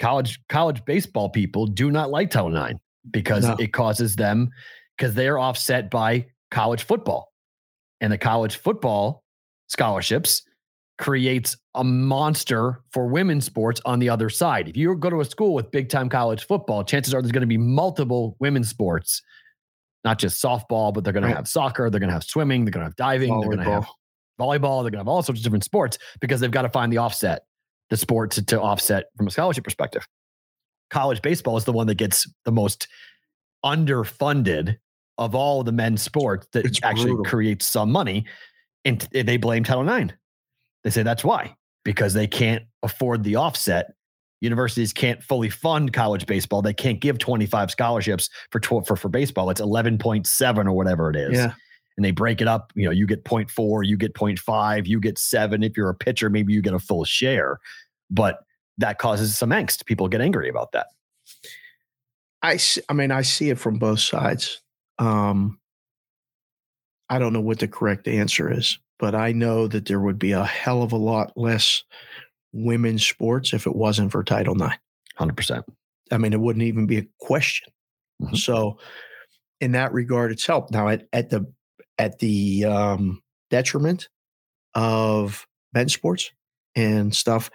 college 0.00 0.40
college 0.48 0.84
baseball 0.84 1.28
people 1.30 1.66
do 1.66 1.90
not 1.90 2.10
like 2.10 2.30
Title 2.30 2.54
IX 2.56 2.78
because 3.10 3.44
No. 3.44 3.56
it 3.60 3.72
causes 3.72 4.16
them 4.16 4.50
because 4.96 5.14
they're 5.14 5.38
offset 5.38 5.90
by 5.90 6.26
college 6.50 6.82
football 6.82 7.32
and 8.00 8.12
the 8.12 8.18
college 8.18 8.56
football 8.56 9.22
scholarships 9.68 10.42
creates 10.98 11.56
a 11.74 11.84
monster 11.84 12.82
for 12.90 13.06
women's 13.06 13.44
sports 13.44 13.80
on 13.84 13.98
the 13.98 14.08
other 14.08 14.30
side. 14.30 14.68
If 14.68 14.76
you 14.76 14.94
go 14.96 15.10
to 15.10 15.20
a 15.20 15.24
school 15.24 15.54
with 15.54 15.70
big 15.70 15.88
time 15.88 16.08
college 16.08 16.46
football, 16.46 16.84
chances 16.84 17.12
are 17.12 17.20
there's 17.20 17.32
going 17.32 17.42
to 17.42 17.46
be 17.46 17.58
multiple 17.58 18.36
women's 18.38 18.68
sports, 18.68 19.22
not 20.04 20.18
just 20.18 20.42
softball, 20.42 20.92
but 20.92 21.04
they're 21.04 21.12
going 21.12 21.28
to 21.28 21.34
have 21.34 21.48
soccer, 21.48 21.90
they're 21.90 22.00
going 22.00 22.08
to 22.08 22.14
have 22.14 22.24
swimming, 22.24 22.64
they're 22.64 22.72
going 22.72 22.82
to 22.82 22.86
have 22.86 22.96
diving, 22.96 23.38
they're 23.40 23.50
going 23.50 23.64
to 23.64 23.64
have 23.64 23.86
volleyball, 24.40 24.82
they're 24.82 24.90
going 24.90 24.92
to 24.92 24.98
have 24.98 25.08
all 25.08 25.22
sorts 25.22 25.40
of 25.40 25.44
different 25.44 25.64
sports 25.64 25.98
because 26.20 26.40
they've 26.40 26.50
got 26.50 26.62
to 26.62 26.70
find 26.70 26.92
the 26.92 26.98
offset, 26.98 27.42
the 27.90 27.96
sport 27.96 28.30
to, 28.32 28.44
to 28.46 28.60
offset 28.60 29.06
from 29.16 29.26
a 29.26 29.30
scholarship 29.30 29.64
perspective. 29.64 30.06
College 30.88 31.20
baseball 31.20 31.56
is 31.56 31.64
the 31.64 31.72
one 31.72 31.86
that 31.88 31.96
gets 31.96 32.26
the 32.44 32.52
most 32.52 32.88
underfunded 33.64 34.76
of 35.18 35.34
all 35.34 35.62
the 35.62 35.72
men's 35.72 36.02
sports 36.02 36.46
that 36.52 36.64
It's 36.64 36.80
actually 36.82 37.12
brutal. 37.12 37.24
creates 37.24 37.66
some 37.66 37.90
money. 37.90 38.24
And 38.84 39.00
they 39.10 39.36
blame 39.36 39.64
Title 39.64 39.88
IX. 39.88 40.12
They 40.86 40.90
say 40.90 41.02
that's 41.02 41.24
why, 41.24 41.56
because 41.84 42.14
they 42.14 42.28
can't 42.28 42.62
afford 42.84 43.24
the 43.24 43.34
offset. 43.34 43.94
Universities 44.40 44.92
can't 44.92 45.20
fully 45.20 45.50
fund 45.50 45.92
college 45.92 46.26
baseball. 46.26 46.62
They 46.62 46.72
can't 46.72 47.00
give 47.00 47.18
25 47.18 47.72
scholarships 47.72 48.30
for 48.52 48.60
tw- 48.60 48.86
for, 48.86 48.94
for 48.94 49.08
baseball. 49.08 49.50
It's 49.50 49.60
11.7 49.60 50.64
or 50.64 50.72
whatever 50.72 51.10
it 51.10 51.16
is. 51.16 51.32
Yeah. 51.32 51.54
And 51.96 52.04
they 52.04 52.12
break 52.12 52.40
it 52.40 52.46
up. 52.46 52.72
You 52.76 52.84
know, 52.84 52.92
you 52.92 53.04
get 53.04 53.24
0.4, 53.24 53.84
you 53.84 53.96
get 53.96 54.14
0.5, 54.14 54.86
you 54.86 55.00
get 55.00 55.18
seven. 55.18 55.64
If 55.64 55.76
you're 55.76 55.90
a 55.90 55.94
pitcher, 55.94 56.30
maybe 56.30 56.52
you 56.52 56.62
get 56.62 56.72
a 56.72 56.78
full 56.78 57.02
share. 57.04 57.58
But 58.08 58.44
that 58.78 58.98
causes 58.98 59.36
some 59.36 59.50
angst. 59.50 59.86
People 59.86 60.06
get 60.06 60.20
angry 60.20 60.48
about 60.48 60.70
that. 60.70 60.86
I 62.42 62.58
see, 62.58 62.80
I 62.88 62.92
mean, 62.92 63.10
I 63.10 63.22
see 63.22 63.50
it 63.50 63.58
from 63.58 63.80
both 63.80 63.98
sides. 63.98 64.62
Um, 65.00 65.58
I 67.10 67.18
don't 67.18 67.32
know 67.32 67.40
what 67.40 67.58
the 67.58 67.66
correct 67.66 68.06
answer 68.06 68.52
is, 68.52 68.78
but 68.98 69.14
I 69.14 69.32
know 69.32 69.66
that 69.68 69.86
there 69.86 70.00
would 70.00 70.18
be 70.18 70.32
a 70.32 70.44
hell 70.44 70.82
of 70.82 70.92
a 70.92 70.96
lot 70.96 71.32
less 71.36 71.82
women's 72.52 73.06
sports 73.06 73.52
if 73.54 73.66
it 73.66 73.76
wasn't 73.76 74.12
for 74.12 74.24
Title 74.24 74.54
IX. 74.60 74.76
100%. 75.18 75.64
I 76.12 76.18
mean, 76.18 76.32
it 76.32 76.40
wouldn't 76.40 76.64
even 76.64 76.86
be 76.86 76.98
a 76.98 77.06
question. 77.20 77.72
Mhm. 78.22 78.36
So, 78.38 78.78
in 79.60 79.72
that 79.72 79.92
regard, 79.92 80.32
it's 80.32 80.46
helped. 80.46 80.70
Now, 80.72 80.88
at, 80.88 81.06
at 81.12 81.30
the 81.30 81.52
at 81.98 82.18
the 82.20 82.64
um, 82.66 83.22
detriment 83.50 84.08
of 84.74 85.46
men's 85.74 85.94
sports 85.94 86.30
and 86.76 87.14
stuff, 87.14 87.50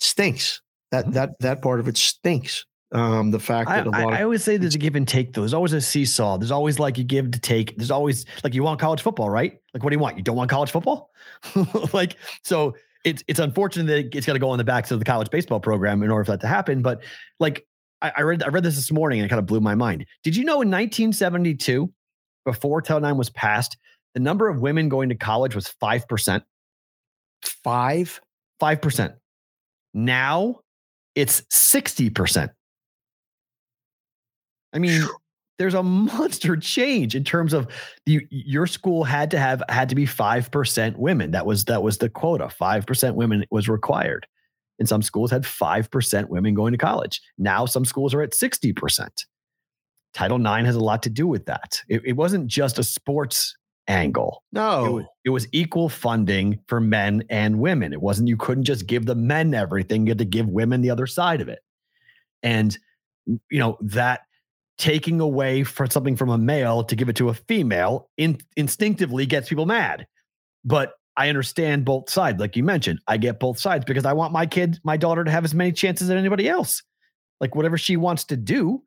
stinks. 0.00 0.62
That 0.92 1.06
Mhm. 1.06 1.12
that 1.14 1.30
that 1.40 1.62
part 1.62 1.80
of 1.80 1.88
it 1.88 1.96
stinks. 1.96 2.64
Um, 2.96 3.30
the 3.30 3.38
fact 3.38 3.68
I, 3.68 3.82
that 3.82 3.86
a 3.86 3.90
I, 3.94 4.04
lot 4.04 4.12
I 4.14 4.22
always 4.22 4.42
say 4.42 4.56
there's 4.56 4.74
a 4.74 4.78
give 4.78 4.96
and 4.96 5.06
take, 5.06 5.34
though. 5.34 5.42
There's 5.42 5.52
always 5.52 5.74
a 5.74 5.82
seesaw. 5.82 6.38
There's 6.38 6.50
always 6.50 6.78
like 6.78 6.96
you 6.96 7.04
give 7.04 7.30
to 7.32 7.38
take. 7.38 7.76
There's 7.76 7.90
always 7.90 8.24
like 8.42 8.54
you 8.54 8.62
want 8.62 8.80
college 8.80 9.02
football, 9.02 9.28
right? 9.28 9.60
Like, 9.74 9.84
what 9.84 9.90
do 9.90 9.96
you 9.96 10.00
want? 10.00 10.16
You 10.16 10.22
don't 10.22 10.36
want 10.36 10.48
college 10.48 10.70
football? 10.70 11.10
like, 11.92 12.16
so 12.42 12.74
it's 13.04 13.22
it's 13.28 13.38
unfortunate 13.38 13.86
that 13.86 14.16
it's 14.16 14.26
got 14.26 14.32
to 14.32 14.38
go 14.38 14.48
on 14.48 14.56
the 14.56 14.64
backs 14.64 14.90
of 14.90 14.98
the 14.98 15.04
college 15.04 15.28
baseball 15.28 15.60
program 15.60 16.02
in 16.02 16.10
order 16.10 16.24
for 16.24 16.30
that 16.32 16.40
to 16.40 16.46
happen. 16.46 16.80
But 16.80 17.02
like, 17.38 17.66
I, 18.00 18.12
I 18.16 18.22
read 18.22 18.42
I 18.42 18.48
read 18.48 18.64
this 18.64 18.76
this 18.76 18.90
morning 18.90 19.20
and 19.20 19.26
it 19.26 19.28
kind 19.28 19.40
of 19.40 19.46
blew 19.46 19.60
my 19.60 19.74
mind. 19.74 20.06
Did 20.22 20.34
you 20.34 20.44
know 20.44 20.62
in 20.62 20.70
1972, 20.70 21.92
before 22.46 22.80
Title 22.80 23.06
IX 23.06 23.18
was 23.18 23.28
passed, 23.28 23.76
the 24.14 24.20
number 24.20 24.48
of 24.48 24.60
women 24.60 24.88
going 24.88 25.10
to 25.10 25.14
college 25.14 25.54
was 25.54 25.68
five 25.68 26.08
percent. 26.08 26.44
five. 27.42 28.20
Five 28.58 28.80
percent. 28.80 29.12
Now 29.92 30.60
it's 31.14 31.42
sixty 31.50 32.08
percent. 32.08 32.52
I 34.76 34.78
mean, 34.78 35.02
there's 35.58 35.74
a 35.74 35.82
monster 35.82 36.56
change 36.56 37.14
in 37.14 37.24
terms 37.24 37.52
of 37.52 37.66
you, 38.04 38.26
your 38.30 38.66
school 38.66 39.04
had 39.04 39.30
to 39.32 39.38
have 39.38 39.62
had 39.68 39.88
to 39.88 39.94
be 39.94 40.06
five 40.06 40.50
percent 40.50 40.98
women. 40.98 41.32
That 41.32 41.46
was 41.46 41.64
that 41.64 41.82
was 41.82 41.98
the 41.98 42.08
quota. 42.08 42.48
Five 42.50 42.86
percent 42.86 43.16
women 43.16 43.44
was 43.50 43.68
required. 43.68 44.26
And 44.78 44.86
some 44.86 45.00
schools 45.00 45.30
had 45.30 45.46
five 45.46 45.90
percent 45.90 46.28
women 46.28 46.54
going 46.54 46.72
to 46.72 46.78
college. 46.78 47.22
Now 47.38 47.64
some 47.66 47.84
schools 47.84 48.12
are 48.14 48.22
at 48.22 48.34
sixty 48.34 48.72
percent. 48.72 49.24
Title 50.12 50.38
IX 50.38 50.64
has 50.66 50.76
a 50.76 50.80
lot 50.80 51.02
to 51.02 51.10
do 51.10 51.26
with 51.26 51.46
that. 51.46 51.82
It, 51.88 52.02
it 52.04 52.12
wasn't 52.12 52.46
just 52.46 52.78
a 52.78 52.82
sports 52.82 53.54
angle. 53.88 54.42
It 54.52 54.58
No, 54.58 54.92
was, 54.92 55.04
it 55.24 55.30
was 55.30 55.48
equal 55.52 55.88
funding 55.88 56.58
for 56.68 56.80
men 56.80 57.24
and 57.28 57.58
women. 57.58 57.92
It 57.92 58.00
wasn't 58.00 58.28
you 58.28 58.36
couldn't 58.36 58.64
just 58.64 58.86
give 58.86 59.06
the 59.06 59.14
men 59.14 59.54
everything, 59.54 60.06
you 60.06 60.10
had 60.10 60.18
to 60.18 60.24
give 60.24 60.48
women 60.48 60.80
the 60.80 60.90
other 60.90 61.06
side 61.06 61.40
of 61.40 61.48
it. 61.48 61.60
And 62.42 62.76
you 63.26 63.58
know, 63.58 63.76
that 63.80 64.22
taking 64.78 65.20
away 65.20 65.62
for 65.62 65.86
something 65.86 66.16
from 66.16 66.28
a 66.28 66.38
male 66.38 66.84
to 66.84 66.96
give 66.96 67.08
it 67.08 67.16
to 67.16 67.28
a 67.28 67.34
female 67.34 68.08
in, 68.16 68.38
instinctively 68.56 69.26
gets 69.26 69.48
people 69.48 69.66
mad. 69.66 70.06
But 70.64 70.92
I 71.16 71.28
understand 71.28 71.84
both 71.84 72.10
sides. 72.10 72.38
Like 72.38 72.56
you 72.56 72.62
mentioned, 72.62 73.00
I 73.06 73.16
get 73.16 73.40
both 73.40 73.58
sides 73.58 73.84
because 73.84 74.04
I 74.04 74.12
want 74.12 74.32
my 74.32 74.44
kid, 74.44 74.78
my 74.84 74.96
daughter 74.96 75.24
to 75.24 75.30
have 75.30 75.44
as 75.44 75.54
many 75.54 75.72
chances 75.72 76.10
as 76.10 76.16
anybody 76.16 76.48
else. 76.48 76.82
Like 77.40 77.54
whatever 77.54 77.78
she 77.78 77.96
wants 77.96 78.24
to 78.24 78.36
do, 78.36 78.82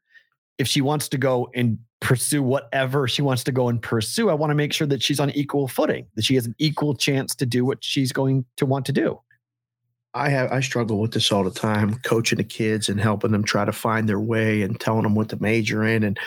if 0.58 0.68
she 0.68 0.82
wants 0.82 1.10
to 1.10 1.18
go 1.18 1.50
and 1.56 1.80
pursue 2.02 2.44
whatever 2.44 3.08
she 3.08 3.22
wants 3.22 3.44
to 3.46 3.52
go 3.52 3.70
and 3.70 3.82
pursue, 3.82 4.30
I 4.30 4.34
want 4.34 4.52
to 4.52 4.56
make 4.56 4.74
sure 4.74 4.88
that 4.88 5.02
she's 5.02 5.20
on 5.20 5.32
equal 5.32 5.68
footing, 5.68 6.06
that 6.16 6.26
she 6.26 6.36
has 6.36 6.46
an 6.46 6.56
equal 6.60 6.96
chance 6.96 7.34
to 7.36 7.46
do 7.46 7.66
what 7.66 7.84
she's 7.84 8.12
going 8.12 8.46
to 8.58 8.66
want 8.66 8.86
to 8.86 8.92
do. 8.92 9.20
I 10.14 10.30
have 10.30 10.52
I 10.52 10.60
struggle 10.62 11.00
with 11.00 11.14
this 11.14 11.32
all 11.32 11.44
the 11.44 11.52
time, 11.52 11.96
coaching 12.00 12.38
the 12.38 12.44
kids 12.44 12.90
and 12.90 13.00
helping 13.00 13.32
them 13.32 13.44
try 13.44 13.66
to 13.66 13.72
find 13.72 14.10
their 14.10 14.20
way 14.20 14.62
and 14.62 14.80
telling 14.80 15.04
them 15.04 15.16
what 15.16 15.30
to 15.30 15.42
major 15.42 15.84
in 15.84 16.04
and 16.04 16.20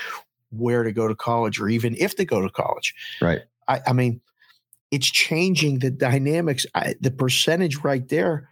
where 0.50 0.82
to 0.82 0.92
go 0.92 1.08
to 1.08 1.14
college 1.14 1.60
or 1.60 1.68
even 1.68 1.96
if 1.98 2.14
to 2.16 2.24
go 2.24 2.40
to 2.40 2.50
college. 2.50 2.94
Right. 3.20 3.40
I, 3.68 3.80
I 3.88 3.92
mean, 3.92 4.20
it's 4.90 5.10
changing 5.10 5.80
the 5.80 5.90
dynamics. 5.90 6.66
I, 6.74 6.94
the 7.00 7.10
percentage 7.10 7.78
right 7.78 8.06
there 8.08 8.48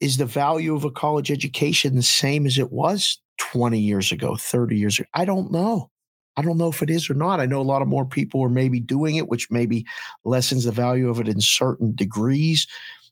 is 0.00 0.16
the 0.16 0.26
value 0.26 0.74
of 0.74 0.84
a 0.84 0.90
college 0.90 1.30
education 1.30 1.94
the 1.94 2.02
same 2.02 2.46
as 2.46 2.58
it 2.58 2.72
was 2.72 3.18
20 3.38 3.78
years 3.78 4.10
ago, 4.10 4.36
30 4.36 4.76
years 4.76 4.98
ago? 4.98 5.08
I 5.14 5.24
don't 5.24 5.52
know. 5.52 5.90
I 6.36 6.42
don't 6.42 6.58
know 6.58 6.68
if 6.68 6.82
it 6.82 6.90
is 6.90 7.08
or 7.08 7.14
not. 7.14 7.40
I 7.40 7.46
know 7.46 7.60
a 7.60 7.62
lot 7.62 7.82
of 7.82 7.88
more 7.88 8.04
people 8.04 8.42
are 8.42 8.48
maybe 8.48 8.80
doing 8.80 9.16
it, 9.16 9.28
which 9.28 9.50
maybe 9.50 9.86
lessens 10.24 10.64
the 10.64 10.72
value 10.72 11.08
of 11.08 11.20
it 11.20 11.28
in 11.28 11.40
certain 11.40 11.94
degrees. 11.94 12.66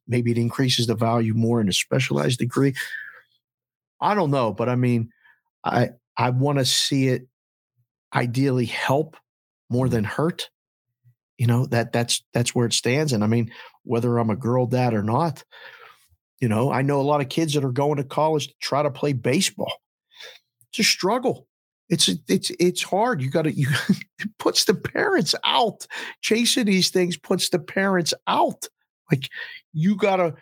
Maybe 0.06 0.30
it 0.30 0.38
increases 0.38 0.86
the 0.86 0.94
value 0.94 1.34
more 1.34 1.60
in 1.60 1.68
a 1.68 1.72
specialized 1.72 2.38
degree. 2.38 2.74
I 4.00 4.14
don't 4.14 4.30
know, 4.30 4.52
but 4.52 4.68
I 4.68 4.74
mean, 4.74 5.10
I 5.64 5.90
I 6.16 6.30
want 6.30 6.58
to 6.58 6.64
see 6.64 7.08
it 7.08 7.26
ideally 8.14 8.66
help 8.66 9.16
more 9.70 9.88
than 9.88 10.04
hurt. 10.04 10.50
You 11.38 11.46
know 11.46 11.66
that 11.66 11.92
that's 11.92 12.22
that's 12.34 12.54
where 12.54 12.66
it 12.66 12.72
stands. 12.72 13.12
And 13.12 13.24
I 13.24 13.26
mean, 13.26 13.52
whether 13.84 14.18
I'm 14.18 14.30
a 14.30 14.36
girl 14.36 14.66
dad 14.66 14.94
or 14.94 15.02
not, 15.02 15.44
you 16.40 16.48
know, 16.48 16.72
I 16.72 16.82
know 16.82 17.00
a 17.00 17.02
lot 17.02 17.20
of 17.20 17.28
kids 17.28 17.54
that 17.54 17.64
are 17.64 17.72
going 17.72 17.96
to 17.96 18.04
college 18.04 18.48
to 18.48 18.54
try 18.60 18.82
to 18.82 18.90
play 18.90 19.12
baseball. 19.12 19.72
It's 20.70 20.80
a 20.80 20.84
struggle. 20.84 21.46
It's 21.88 22.08
it's 22.28 22.50
it's 22.58 22.82
hard. 22.82 23.22
You 23.22 23.30
got 23.30 23.42
to 23.42 23.52
you 23.52 23.68
it 24.18 24.28
puts 24.38 24.64
the 24.64 24.74
parents 24.74 25.34
out. 25.44 25.86
Chasing 26.20 26.66
these 26.66 26.90
things 26.90 27.16
puts 27.16 27.50
the 27.50 27.58
parents 27.58 28.14
out. 28.26 28.66
Like 29.10 29.28
you 29.72 29.96
got 29.96 30.16
to 30.16 30.34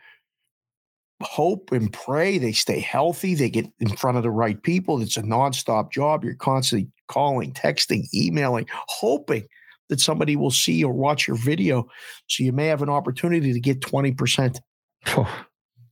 hope 1.22 1.70
and 1.72 1.92
pray 1.92 2.38
they 2.38 2.52
stay 2.52 2.80
healthy, 2.80 3.34
they 3.34 3.50
get 3.50 3.66
in 3.78 3.94
front 3.96 4.16
of 4.16 4.22
the 4.22 4.30
right 4.30 4.62
people. 4.62 5.00
It's 5.02 5.16
a 5.16 5.22
nonstop 5.22 5.92
job. 5.92 6.24
You're 6.24 6.34
constantly 6.34 6.88
calling, 7.08 7.52
texting, 7.52 8.04
emailing, 8.14 8.66
hoping 8.88 9.46
that 9.88 10.00
somebody 10.00 10.36
will 10.36 10.50
see 10.50 10.82
or 10.84 10.92
watch 10.92 11.26
your 11.26 11.36
video. 11.36 11.86
So 12.28 12.44
you 12.44 12.52
may 12.52 12.66
have 12.66 12.80
an 12.80 12.88
opportunity 12.88 13.52
to 13.52 13.60
get 13.60 13.80
20%. 13.80 14.60
Do 15.04 15.26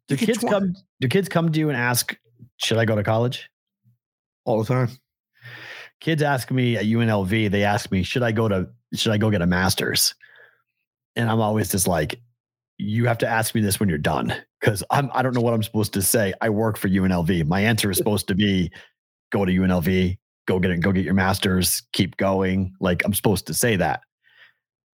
get 0.09 0.19
kids 0.19 0.39
20 0.39 0.52
come? 0.52 0.74
Do 1.01 1.09
kids 1.09 1.28
come 1.28 1.52
to 1.52 1.59
you 1.59 1.69
and 1.69 1.77
ask, 1.77 2.16
"Should 2.56 2.78
I 2.78 2.85
go 2.85 2.97
to 2.97 3.02
college?" 3.02 3.51
all 4.44 4.62
the 4.62 4.66
time. 4.66 4.89
Kids 6.01 6.23
ask 6.23 6.51
me 6.51 6.77
at 6.77 6.85
UNLV. 6.85 7.51
They 7.51 7.65
ask 7.65 7.90
me, 7.90 8.02
"Should 8.02 8.23
I 8.23 8.32
go 8.32 8.48
to? 8.48 8.69
Should 8.94 9.12
I 9.12 9.19
go 9.19 9.31
get 9.31 9.43
a 9.43 9.47
master's?" 9.47 10.15
And 11.16 11.28
I'm 11.28 11.40
always 11.40 11.70
just 11.70 11.89
like, 11.89 12.20
"You 12.79 13.07
have 13.07 13.19
to 13.19 13.29
ask 13.29 13.55
me 13.55 13.61
this 13.61 13.79
when 13.79 13.89
you're 13.89 13.99
done, 13.99 14.35
because 14.61 14.83
I'm 14.91 15.11
I 15.13 15.23
don't 15.23 15.35
know 15.35 15.41
what 15.41 15.55
I'm 15.55 15.63
supposed 15.63 15.93
to 15.95 16.03
say. 16.03 16.33
I 16.41 16.51
work 16.51 16.77
for 16.77 16.89
UNLV. 16.89 17.47
My 17.47 17.61
answer 17.61 17.91
is 17.91 17.97
supposed 17.99 18.29
to 18.29 18.35
be, 18.35 18.71
go 19.31 19.45
to 19.45 19.53
UNLV, 19.53 20.19
go 20.47 20.59
get 20.59 20.71
it, 20.71 20.81
go 20.81 20.93
get 20.93 21.05
your 21.05 21.15
master's, 21.15 21.83
keep 21.93 22.17
going. 22.17 22.73
Like 22.81 23.05
I'm 23.05 23.15
supposed 23.15 23.47
to 23.49 23.55
say 23.55 23.77
that." 23.77 24.01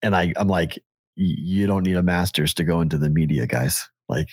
And 0.01 0.15
I 0.15 0.33
I'm 0.35 0.47
like, 0.47 0.79
"You 1.15 1.67
don't 1.67 1.83
need 1.83 1.95
a 1.95 2.03
master's 2.03 2.53
to 2.55 2.63
go 2.63 2.81
into 2.81 2.97
the 2.97 3.09
media, 3.09 3.47
guys. 3.47 3.87
Like." 4.09 4.29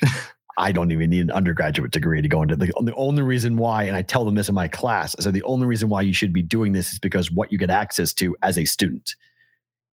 I 0.59 0.73
don't 0.73 0.93
even 0.93 1.11
need 1.11 1.23
an 1.23 1.31
undergraduate 1.31 1.93
degree 1.93 2.21
to 2.21 2.29
go 2.29 2.43
into 2.43 2.57
the, 2.57 2.67
the 2.83 2.95
only 2.95 3.23
reason 3.23 3.57
why, 3.57 3.85
and 3.85 3.97
I 3.97 4.03
tell 4.03 4.25
them 4.25 4.35
this 4.35 4.49
in 4.49 4.55
my 4.55 4.69
class. 4.69 5.17
I 5.19 5.23
said 5.23 5.33
the 5.33 5.43
only 5.45 5.67
reason 5.67 5.89
why 5.89 6.03
you 6.03 6.13
should 6.13 6.33
be 6.33 6.43
doing 6.43 6.73
this 6.73 6.93
is 6.93 6.99
because 6.99 7.31
what 7.31 7.51
you 7.51 7.59
get 7.59 7.71
access 7.71 8.13
to 8.15 8.37
as 8.43 8.59
a 8.59 8.65
student. 8.65 9.15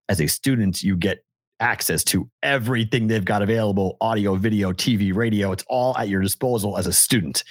As 0.09 0.19
a 0.19 0.27
student, 0.27 0.83
you 0.83 0.97
get 0.97 1.23
access 1.59 2.03
to 2.05 2.29
everything 2.43 3.07
they've 3.07 3.25
got 3.25 3.41
available 3.41 3.97
audio, 4.01 4.35
video, 4.35 4.71
TV, 4.71 5.13
radio. 5.13 5.51
It's 5.51 5.65
all 5.67 5.97
at 5.97 6.09
your 6.09 6.21
disposal 6.21 6.77
as 6.77 6.87
a 6.87 6.93
student. 6.93 7.43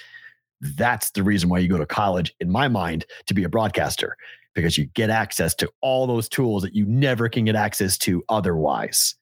That's 0.61 1.11
the 1.11 1.23
reason 1.23 1.49
why 1.49 1.59
you 1.59 1.69
go 1.69 1.77
to 1.77 1.85
college, 1.85 2.35
in 2.39 2.49
my 2.49 2.67
mind, 2.67 3.05
to 3.27 3.33
be 3.33 3.43
a 3.43 3.49
broadcaster, 3.49 4.17
because 4.55 4.77
you 4.77 4.85
get 4.87 5.09
access 5.09 5.55
to 5.55 5.71
all 5.81 6.07
those 6.07 6.27
tools 6.27 6.63
that 6.63 6.75
you 6.75 6.85
never 6.85 7.29
can 7.29 7.45
get 7.45 7.55
access 7.55 7.97
to 7.99 8.23
otherwise. 8.29 9.15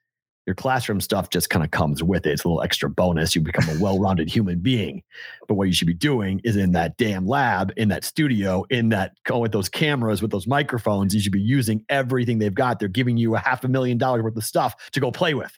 Your 0.48 0.56
classroom 0.56 1.02
stuff 1.02 1.30
just 1.30 1.50
kind 1.50 1.64
of 1.66 1.72
comes 1.72 2.02
with 2.02 2.26
it. 2.26 2.32
It's 2.32 2.46
a 2.46 2.48
little 2.48 2.64
extra 2.64 2.90
bonus. 2.90 3.36
You 3.36 3.42
become 3.42 3.68
a 3.70 3.80
well 3.84 4.00
rounded 4.00 4.30
human 4.30 4.60
being. 4.60 5.04
But 5.46 5.56
what 5.56 5.68
you 5.68 5.74
should 5.74 5.88
be 5.88 5.94
doing 5.94 6.40
is 6.46 6.56
in 6.56 6.72
that 6.72 6.96
damn 6.96 7.28
lab, 7.28 7.74
in 7.76 7.90
that 7.90 8.06
studio, 8.06 8.66
in 8.70 8.88
that 8.90 9.18
go 9.26 9.40
with 9.40 9.52
those 9.52 9.68
cameras, 9.68 10.22
with 10.22 10.32
those 10.32 10.48
microphones, 10.48 11.14
you 11.14 11.20
should 11.20 11.34
be 11.34 11.42
using 11.42 11.84
everything 11.90 12.40
they've 12.40 12.54
got. 12.54 12.80
They're 12.80 12.88
giving 12.88 13.18
you 13.18 13.36
a 13.36 13.40
half 13.40 13.66
a 13.66 13.68
million 13.68 13.98
dollars 13.98 14.24
worth 14.24 14.38
of 14.38 14.46
stuff 14.46 14.90
to 14.92 15.02
go 15.02 15.12
play 15.12 15.34
with. 15.34 15.52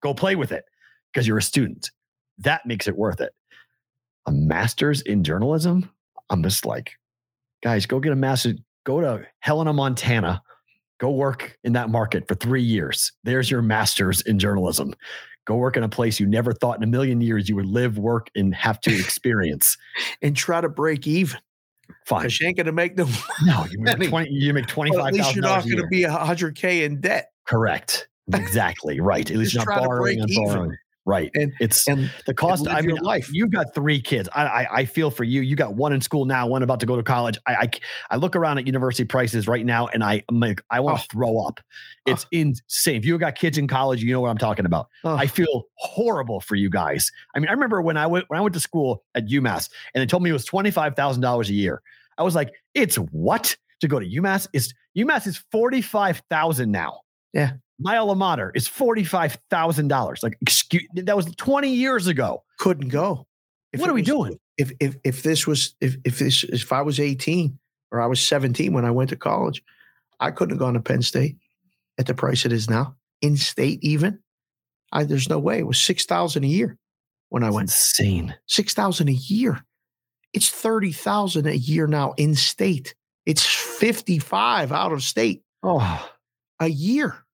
Go 0.00 0.14
play 0.14 0.36
with 0.36 0.52
it 0.52 0.64
because 1.12 1.26
you're 1.26 1.38
a 1.38 1.42
student. 1.42 1.90
That 2.38 2.64
makes 2.64 2.86
it 2.86 2.96
worth 2.96 3.20
it. 3.20 3.32
A 4.26 4.30
master's 4.32 5.02
in 5.02 5.24
journalism, 5.24 5.90
I'm 6.30 6.42
just 6.44 6.64
like, 6.64 6.92
guys, 7.62 7.84
go 7.86 7.98
get 7.98 8.12
a 8.12 8.16
master's. 8.16 8.54
Go 8.84 9.00
to 9.00 9.26
Helena, 9.40 9.72
Montana 9.72 10.40
Go 10.98 11.10
work 11.10 11.58
in 11.62 11.72
that 11.74 11.90
market 11.90 12.26
for 12.26 12.34
three 12.34 12.62
years. 12.62 13.12
There's 13.24 13.50
your 13.50 13.62
master's 13.62 14.22
in 14.22 14.38
journalism. 14.38 14.94
Go 15.46 15.56
work 15.56 15.76
in 15.76 15.82
a 15.82 15.88
place 15.88 16.18
you 16.18 16.26
never 16.26 16.52
thought 16.52 16.76
in 16.76 16.82
a 16.82 16.88
million 16.88 17.20
years 17.20 17.48
you 17.48 17.54
would 17.56 17.66
live, 17.66 17.98
work, 17.98 18.30
and 18.34 18.54
have 18.54 18.80
to 18.80 18.98
experience. 18.98 19.76
and 20.22 20.36
try 20.36 20.60
to 20.60 20.68
break 20.68 21.06
even. 21.06 21.38
Fine. 22.04 22.22
Because 22.22 22.40
you 22.40 22.46
ain't 22.48 22.56
going 22.56 22.66
to 22.66 22.72
make 22.72 22.96
no 22.96 23.04
No, 23.44 23.64
you 23.70 23.78
make, 23.78 24.08
20, 24.08 24.30
you 24.30 24.52
make 24.52 24.76
Well, 24.76 25.06
at 25.06 25.12
least 25.12 25.34
you're 25.34 25.42
not 25.42 25.64
going 25.64 25.76
to 25.76 25.86
be 25.86 26.04
a 26.04 26.10
hundred 26.10 26.56
k 26.56 26.84
in 26.84 27.00
debt. 27.00 27.30
Correct. 27.46 28.08
Exactly. 28.34 28.98
Right. 28.98 29.30
At 29.30 29.36
least 29.36 29.54
you're 29.54 29.64
not 29.64 29.84
borrowing 29.84 30.20
and 30.20 30.28
borrowing. 30.34 30.76
Right. 31.06 31.30
And 31.34 31.52
It's 31.60 31.86
and 31.86 32.10
the 32.26 32.34
cost. 32.34 32.66
I 32.68 32.80
mean, 32.80 32.90
your 32.96 32.98
life. 32.98 33.30
you've 33.32 33.52
got 33.52 33.72
three 33.76 34.00
kids. 34.00 34.28
I, 34.34 34.44
I 34.44 34.66
I 34.80 34.84
feel 34.86 35.10
for 35.12 35.22
you. 35.22 35.40
You 35.40 35.54
got 35.54 35.74
one 35.74 35.92
in 35.92 36.00
school 36.00 36.24
now, 36.24 36.48
one 36.48 36.64
about 36.64 36.80
to 36.80 36.86
go 36.86 36.96
to 36.96 37.02
college. 37.04 37.38
I 37.46 37.54
I, 37.54 37.70
I 38.10 38.16
look 38.16 38.34
around 38.34 38.58
at 38.58 38.66
university 38.66 39.04
prices 39.04 39.46
right 39.46 39.64
now, 39.64 39.86
and 39.86 40.02
I 40.02 40.24
I'm 40.28 40.40
like 40.40 40.60
I 40.70 40.80
want 40.80 40.98
to 40.98 41.04
Oh. 41.04 41.06
throw 41.12 41.38
up. 41.46 41.60
It's 42.06 42.26
insane. 42.32 42.96
If 42.96 43.04
you 43.04 43.16
got 43.18 43.36
kids 43.36 43.56
in 43.56 43.68
college, 43.68 44.02
you 44.02 44.12
know 44.12 44.20
what 44.20 44.30
I'm 44.30 44.38
talking 44.38 44.66
about. 44.66 44.88
Oh. 45.04 45.14
I 45.14 45.26
feel 45.28 45.64
horrible 45.76 46.40
for 46.40 46.56
you 46.56 46.68
guys. 46.70 47.10
I 47.34 47.38
mean, 47.38 47.48
I 47.48 47.52
remember 47.52 47.80
when 47.80 47.96
I 47.96 48.06
went 48.08 48.24
when 48.28 48.38
I 48.38 48.42
went 48.42 48.54
to 48.54 48.60
school 48.60 49.04
at 49.14 49.26
UMass, 49.28 49.68
and 49.94 50.02
they 50.02 50.06
told 50.06 50.24
me 50.24 50.30
it 50.30 50.32
was 50.34 50.44
twenty 50.44 50.72
five 50.72 50.96
thousand 50.96 51.22
dollars 51.22 51.48
a 51.50 51.54
year. 51.54 51.82
I 52.18 52.24
was 52.24 52.34
like, 52.34 52.50
it's 52.74 52.96
what 52.96 53.56
to 53.80 53.86
go 53.88 54.00
to 54.00 54.06
UMass? 54.06 54.48
Is 54.52 54.74
UMass 54.98 55.28
is 55.28 55.40
forty 55.52 55.82
five 55.82 56.20
thousand 56.30 56.72
now? 56.72 57.02
Yeah. 57.32 57.52
My 57.78 57.96
alma 57.98 58.14
mater 58.14 58.52
is 58.54 58.66
forty 58.68 59.04
five 59.04 59.38
thousand 59.50 59.88
dollars. 59.88 60.22
Like, 60.22 60.38
excuse 60.40 60.86
that 60.94 61.16
was 61.16 61.26
twenty 61.36 61.74
years 61.74 62.06
ago. 62.06 62.42
couldn't 62.58 62.88
go. 62.88 63.26
If 63.72 63.80
What 63.80 63.90
are 63.90 63.94
we 63.94 64.00
was- 64.00 64.08
doing? 64.08 64.38
If 64.58 64.72
if 64.80 64.96
if 65.04 65.22
this 65.22 65.46
was 65.46 65.74
if 65.82 65.96
if 66.04 66.18
this 66.18 66.42
if 66.44 66.72
I 66.72 66.80
was 66.80 66.98
18 66.98 67.58
or 67.92 68.00
I 68.00 68.06
was 68.06 68.20
17 68.26 68.72
when 68.72 68.86
I 68.86 68.90
went 68.90 69.10
to 69.10 69.16
college, 69.16 69.62
I 70.18 70.30
couldn't 70.30 70.54
have 70.54 70.58
gone 70.58 70.72
to 70.74 70.80
Penn 70.80 71.02
State 71.02 71.36
at 71.98 72.06
the 72.06 72.14
price 72.14 72.46
it 72.46 72.52
is 72.52 72.70
now. 72.70 72.96
In 73.20 73.36
state 73.36 73.78
even. 73.82 74.20
I 74.92 75.04
there's 75.04 75.28
no 75.28 75.38
way. 75.38 75.58
It 75.58 75.66
was 75.66 75.78
six 75.78 76.06
thousand 76.06 76.44
a 76.44 76.48
year 76.48 76.78
when 77.28 77.44
I 77.44 77.50
went. 77.50 77.68
insane. 77.68 78.34
Six 78.46 78.72
thousand 78.72 79.10
a 79.10 79.12
year. 79.12 79.62
It's 80.32 80.48
thirty 80.48 80.92
thousand 80.92 81.46
a 81.46 81.56
year 81.56 81.86
now 81.86 82.14
in 82.16 82.34
state. 82.34 82.94
It's 83.26 83.44
55 83.44 84.70
out 84.72 84.92
of 84.92 85.02
state 85.02 85.42
Oh, 85.62 86.10
a 86.60 86.68
year. 86.68 87.25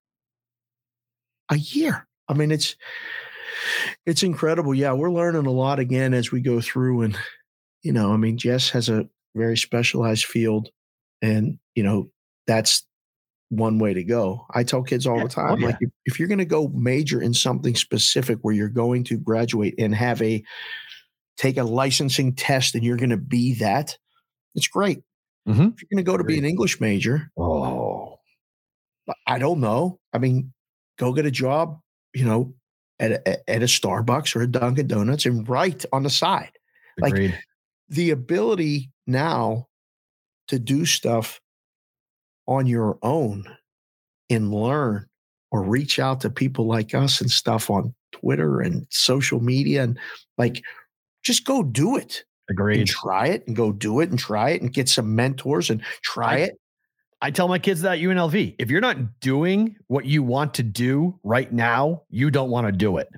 A 1.53 1.59
year. 1.59 2.07
I 2.29 2.35
mean, 2.35 2.51
it's 2.51 2.77
it's 4.07 4.23
incredible. 4.23 4.75
Yeah, 4.75 4.93
we're 4.93 5.13
learning 5.13 5.47
a 5.47 5.51
lot 5.51 5.79
again 5.79 6.15
as 6.15 6.33
we 6.33 6.41
go 6.41 6.61
through, 6.61 7.03
and 7.03 7.19
you 7.83 7.93
know, 7.93 8.13
I 8.13 8.17
mean, 8.17 8.39
Jess 8.39 8.71
has 8.71 8.89
a 8.89 9.09
very 9.35 9.57
specialized 9.57 10.25
field, 10.25 10.71
and 11.21 11.59
you 11.75 11.83
know, 11.83 12.11
that's 12.47 12.85
one 13.51 13.79
way 13.79 13.93
to 13.93 14.03
go. 14.03 14.47
I 14.51 14.65
tell 14.65 14.83
kids 14.83 15.07
all 15.07 15.21
the 15.21 15.29
time, 15.29 15.53
Oh, 15.53 15.57
yeah. 15.59 15.67
like 15.67 15.77
if, 15.81 15.91
if 16.07 16.19
you're 16.19 16.29
going 16.29 16.39
to 16.39 16.47
go 16.47 16.69
major 16.69 17.21
in 17.21 17.35
something 17.35 17.75
specific 17.77 18.39
where 18.41 18.55
you're 18.55 18.69
going 18.71 19.05
to 19.05 19.19
graduate 19.19 19.75
and 19.79 19.95
have 19.95 20.23
a 20.23 20.43
take 21.37 21.59
a 21.59 21.65
licensing 21.65 22.35
test 22.35 22.75
and 22.75 22.83
you're 22.83 22.97
going 22.97 23.11
to 23.11 23.19
be 23.19 23.55
that, 23.57 23.99
it's 24.55 24.69
great. 24.69 25.03
Mhm. 25.47 25.75
If 25.75 25.83
you're 25.83 25.89
going 25.93 25.99
to 25.99 26.03
go 26.03 26.17
to 26.17 26.25
be 26.25 26.39
an 26.39 26.45
English 26.47 26.81
major, 26.81 27.31
oh, 27.37 28.21
I 29.27 29.39
don't 29.39 29.61
know. 29.61 29.99
I 30.15 30.19
mean, 30.19 30.53
go 30.99 31.13
get 31.13 31.27
a 31.27 31.31
job, 31.31 31.79
you 32.15 32.25
know, 32.25 32.55
at 33.01 33.13
a, 33.13 33.51
at 33.51 33.63
a 33.63 33.67
Starbucks 33.67 34.37
or 34.37 34.43
a 34.43 34.47
Dunkin' 34.47 34.87
Donuts 34.87 35.27
and 35.27 35.49
write 35.49 35.85
on 35.93 36.03
the 36.03 36.11
side. 36.11 36.53
Like- 36.99 37.15
The 37.89 38.11
ability 38.11 38.91
now 39.07 39.69
to 40.49 40.59
do 40.59 40.87
stuff 40.87 41.41
on 42.47 42.67
your 42.67 42.99
own 43.03 43.45
and 44.31 44.53
learn 44.53 45.07
or 45.51 45.63
reach 45.63 45.99
out 45.99 46.21
to 46.23 46.31
people 46.31 46.67
like 46.67 46.95
us 46.95 47.21
and 47.21 47.31
stuff 47.31 47.69
on 47.71 47.95
Twitter 48.13 48.61
and 48.61 48.87
social 48.91 49.41
media 49.41 49.83
and 49.83 49.99
like 50.39 50.63
just 51.23 51.45
go 51.45 51.63
do 51.63 51.97
it 51.97 52.25
and 52.81 52.89
try 52.89 53.27
it 53.29 53.47
and 53.47 53.55
go 53.57 53.73
do 53.73 54.01
it 54.01 54.09
and 54.11 54.19
try 54.19 54.51
it 54.51 54.63
and 54.63 54.73
get 54.73 54.89
some 54.89 55.15
mentors 55.15 55.69
and 55.71 55.83
try 56.03 56.35
I- 56.35 56.39
it. 56.39 56.61
I 57.23 57.31
tell 57.31 57.47
my 57.47 57.61
kids 57.61 57.83
that 57.83 57.93
at 57.93 57.99
UNLV, 58.01 58.57
if 58.59 58.69
you're 58.69 58.81
not 58.81 59.21
doing 59.21 59.77
what 59.87 60.05
you 60.05 60.25
want 60.25 60.55
to 60.55 60.65
do 60.65 61.21
right 61.23 61.51
now, 61.53 62.03
you 62.11 62.33
don't 62.33 62.51
want 62.51 62.67
to 62.67 62.73
do 62.73 62.97
it. 62.97 63.09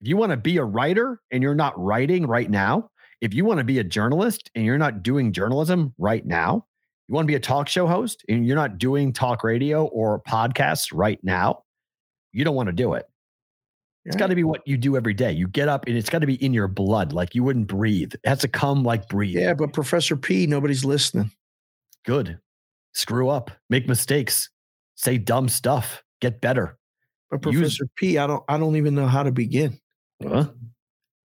If 0.00 0.08
you 0.08 0.16
want 0.16 0.30
to 0.30 0.36
be 0.36 0.56
a 0.56 0.64
writer 0.64 1.20
and 1.30 1.40
you're 1.40 1.54
not 1.54 1.78
writing 1.80 2.26
right 2.26 2.50
now, 2.50 2.90
if 3.20 3.32
you 3.32 3.44
want 3.44 3.58
to 3.58 3.64
be 3.64 3.78
a 3.78 3.84
journalist 3.84 4.50
and 4.56 4.64
you're 4.64 4.76
not 4.76 5.04
doing 5.04 5.32
journalism 5.32 5.94
right 5.98 6.26
now, 6.26 6.66
you 7.06 7.14
want 7.14 7.26
to 7.26 7.30
be 7.30 7.36
a 7.36 7.40
talk 7.40 7.68
show 7.68 7.86
host 7.86 8.24
and 8.28 8.44
you're 8.44 8.56
not 8.56 8.76
doing 8.76 9.12
talk 9.12 9.44
radio 9.44 9.86
or 9.86 10.20
podcasts 10.22 10.88
right 10.92 11.20
now, 11.22 11.62
you 12.32 12.44
don't 12.44 12.56
want 12.56 12.66
to 12.66 12.72
do 12.72 12.94
it. 12.94 13.06
It's 14.04 14.16
got 14.16 14.28
to 14.28 14.36
be 14.36 14.44
what 14.44 14.66
you 14.66 14.76
do 14.76 14.96
every 14.96 15.14
day. 15.14 15.32
You 15.32 15.48
get 15.48 15.68
up 15.68 15.86
and 15.86 15.96
it's 15.96 16.10
got 16.10 16.20
to 16.20 16.26
be 16.26 16.44
in 16.44 16.52
your 16.52 16.68
blood. 16.68 17.12
Like 17.12 17.36
you 17.36 17.44
wouldn't 17.44 17.68
breathe. 17.68 18.14
It 18.14 18.20
has 18.24 18.40
to 18.40 18.48
come 18.48 18.82
like 18.82 19.08
breathe. 19.08 19.36
Yeah, 19.36 19.54
but 19.54 19.72
Professor 19.72 20.16
P, 20.16 20.46
nobody's 20.46 20.84
listening. 20.84 21.30
Good. 22.04 22.38
Screw 22.96 23.28
up, 23.28 23.50
make 23.68 23.86
mistakes, 23.86 24.48
say 24.94 25.18
dumb 25.18 25.50
stuff, 25.50 26.02
get 26.22 26.40
better. 26.40 26.78
But 27.30 27.44
Use- 27.44 27.60
Professor 27.60 27.86
P, 27.96 28.16
I 28.16 28.26
don't 28.26 28.42
I 28.48 28.56
don't 28.56 28.76
even 28.76 28.94
know 28.94 29.06
how 29.06 29.22
to 29.22 29.30
begin. 29.30 29.78
Huh? 30.22 30.46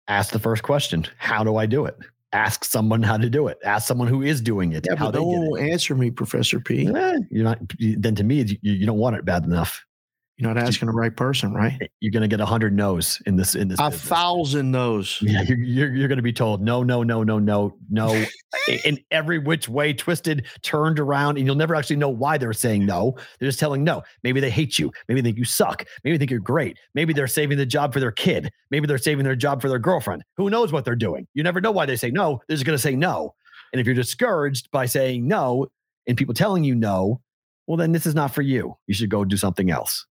Ask 0.07 0.33
the 0.33 0.39
first 0.39 0.63
question 0.63 1.05
How 1.19 1.43
do 1.43 1.57
I 1.57 1.67
do 1.67 1.85
it? 1.85 1.95
Ask 2.33 2.63
someone 2.65 3.03
how 3.03 3.17
to 3.17 3.29
do 3.29 3.47
it. 3.49 3.59
Ask 3.63 3.87
someone 3.87 4.07
who 4.07 4.23
is 4.23 4.41
doing 4.41 4.71
it 4.71 4.87
Yeah, 4.89 4.95
how 4.95 5.05
but 5.05 5.11
they 5.11 5.19
no 5.19 5.25
one 5.27 5.47
will 5.47 5.57
answer 5.59 5.93
me, 5.93 6.09
Professor 6.09 6.59
P. 6.59 6.87
Eh, 6.87 7.19
you're 7.29 7.43
not, 7.43 7.59
then 7.79 8.15
to 8.15 8.23
me, 8.23 8.41
you, 8.41 8.57
you 8.63 8.85
don't 8.87 8.97
want 8.97 9.15
it 9.15 9.23
bad 9.23 9.43
enough. 9.43 9.85
You're 10.39 10.53
not 10.53 10.63
asking 10.63 10.85
the 10.85 10.93
right 10.93 11.13
person, 11.13 11.53
right? 11.53 11.91
You're 11.99 12.13
going 12.13 12.21
to 12.21 12.29
get 12.29 12.39
a 12.39 12.45
hundred 12.45 12.73
no's 12.73 13.21
in 13.25 13.35
this, 13.35 13.55
in 13.55 13.67
this. 13.67 13.77
A 13.77 13.89
business. 13.89 14.07
thousand 14.07 14.71
no's. 14.71 15.19
Yeah, 15.21 15.41
you're, 15.41 15.57
you're, 15.57 15.93
you're 15.93 16.07
going 16.07 16.15
to 16.15 16.23
be 16.23 16.31
told 16.31 16.61
no, 16.61 16.81
no, 16.81 17.03
no, 17.03 17.23
no, 17.23 17.39
no, 17.39 17.75
no, 17.89 18.25
in 18.85 18.99
every 19.11 19.37
which 19.37 19.67
way, 19.67 19.91
twisted, 19.91 20.45
turned 20.61 20.97
around, 20.97 21.37
and 21.37 21.45
you'll 21.45 21.57
never 21.57 21.75
actually 21.75 21.97
know 21.97 22.07
why 22.07 22.37
they're 22.37 22.53
saying 22.53 22.85
no. 22.85 23.17
They're 23.37 23.49
just 23.49 23.59
telling 23.59 23.83
no. 23.83 24.01
Maybe 24.23 24.39
they 24.39 24.49
hate 24.49 24.79
you. 24.79 24.93
Maybe 25.09 25.19
they 25.19 25.27
think 25.27 25.37
you 25.37 25.43
suck. 25.43 25.83
Maybe 26.05 26.15
they 26.15 26.21
think 26.21 26.31
you're 26.31 26.39
great. 26.39 26.79
Maybe 26.93 27.11
they're 27.11 27.27
saving 27.27 27.57
the 27.57 27.65
job 27.65 27.91
for 27.91 27.99
their 27.99 28.13
kid. 28.13 28.49
Maybe 28.71 28.87
they're 28.87 28.97
saving 28.97 29.25
their 29.25 29.35
job 29.35 29.61
for 29.61 29.67
their 29.67 29.77
girlfriend. 29.77 30.23
Who 30.37 30.49
knows 30.49 30.71
what 30.71 30.85
they're 30.85 30.95
doing? 30.95 31.27
You 31.33 31.43
never 31.43 31.59
know 31.59 31.71
why 31.71 31.85
they 31.85 31.97
say 31.97 32.11
no. 32.11 32.39
They're 32.47 32.55
just 32.55 32.65
going 32.65 32.77
to 32.77 32.81
say 32.81 32.95
no. 32.95 33.35
And 33.73 33.81
if 33.81 33.85
you're 33.85 33.93
discouraged 33.93 34.71
by 34.71 34.85
saying 34.85 35.27
no 35.27 35.67
and 36.07 36.15
people 36.15 36.33
telling 36.33 36.63
you 36.63 36.75
no, 36.75 37.19
well, 37.67 37.75
then 37.75 37.91
this 37.91 38.05
is 38.05 38.15
not 38.15 38.33
for 38.33 38.41
you. 38.41 38.77
You 38.87 38.93
should 38.93 39.09
go 39.09 39.25
do 39.25 39.35
something 39.35 39.69
else. 39.69 40.05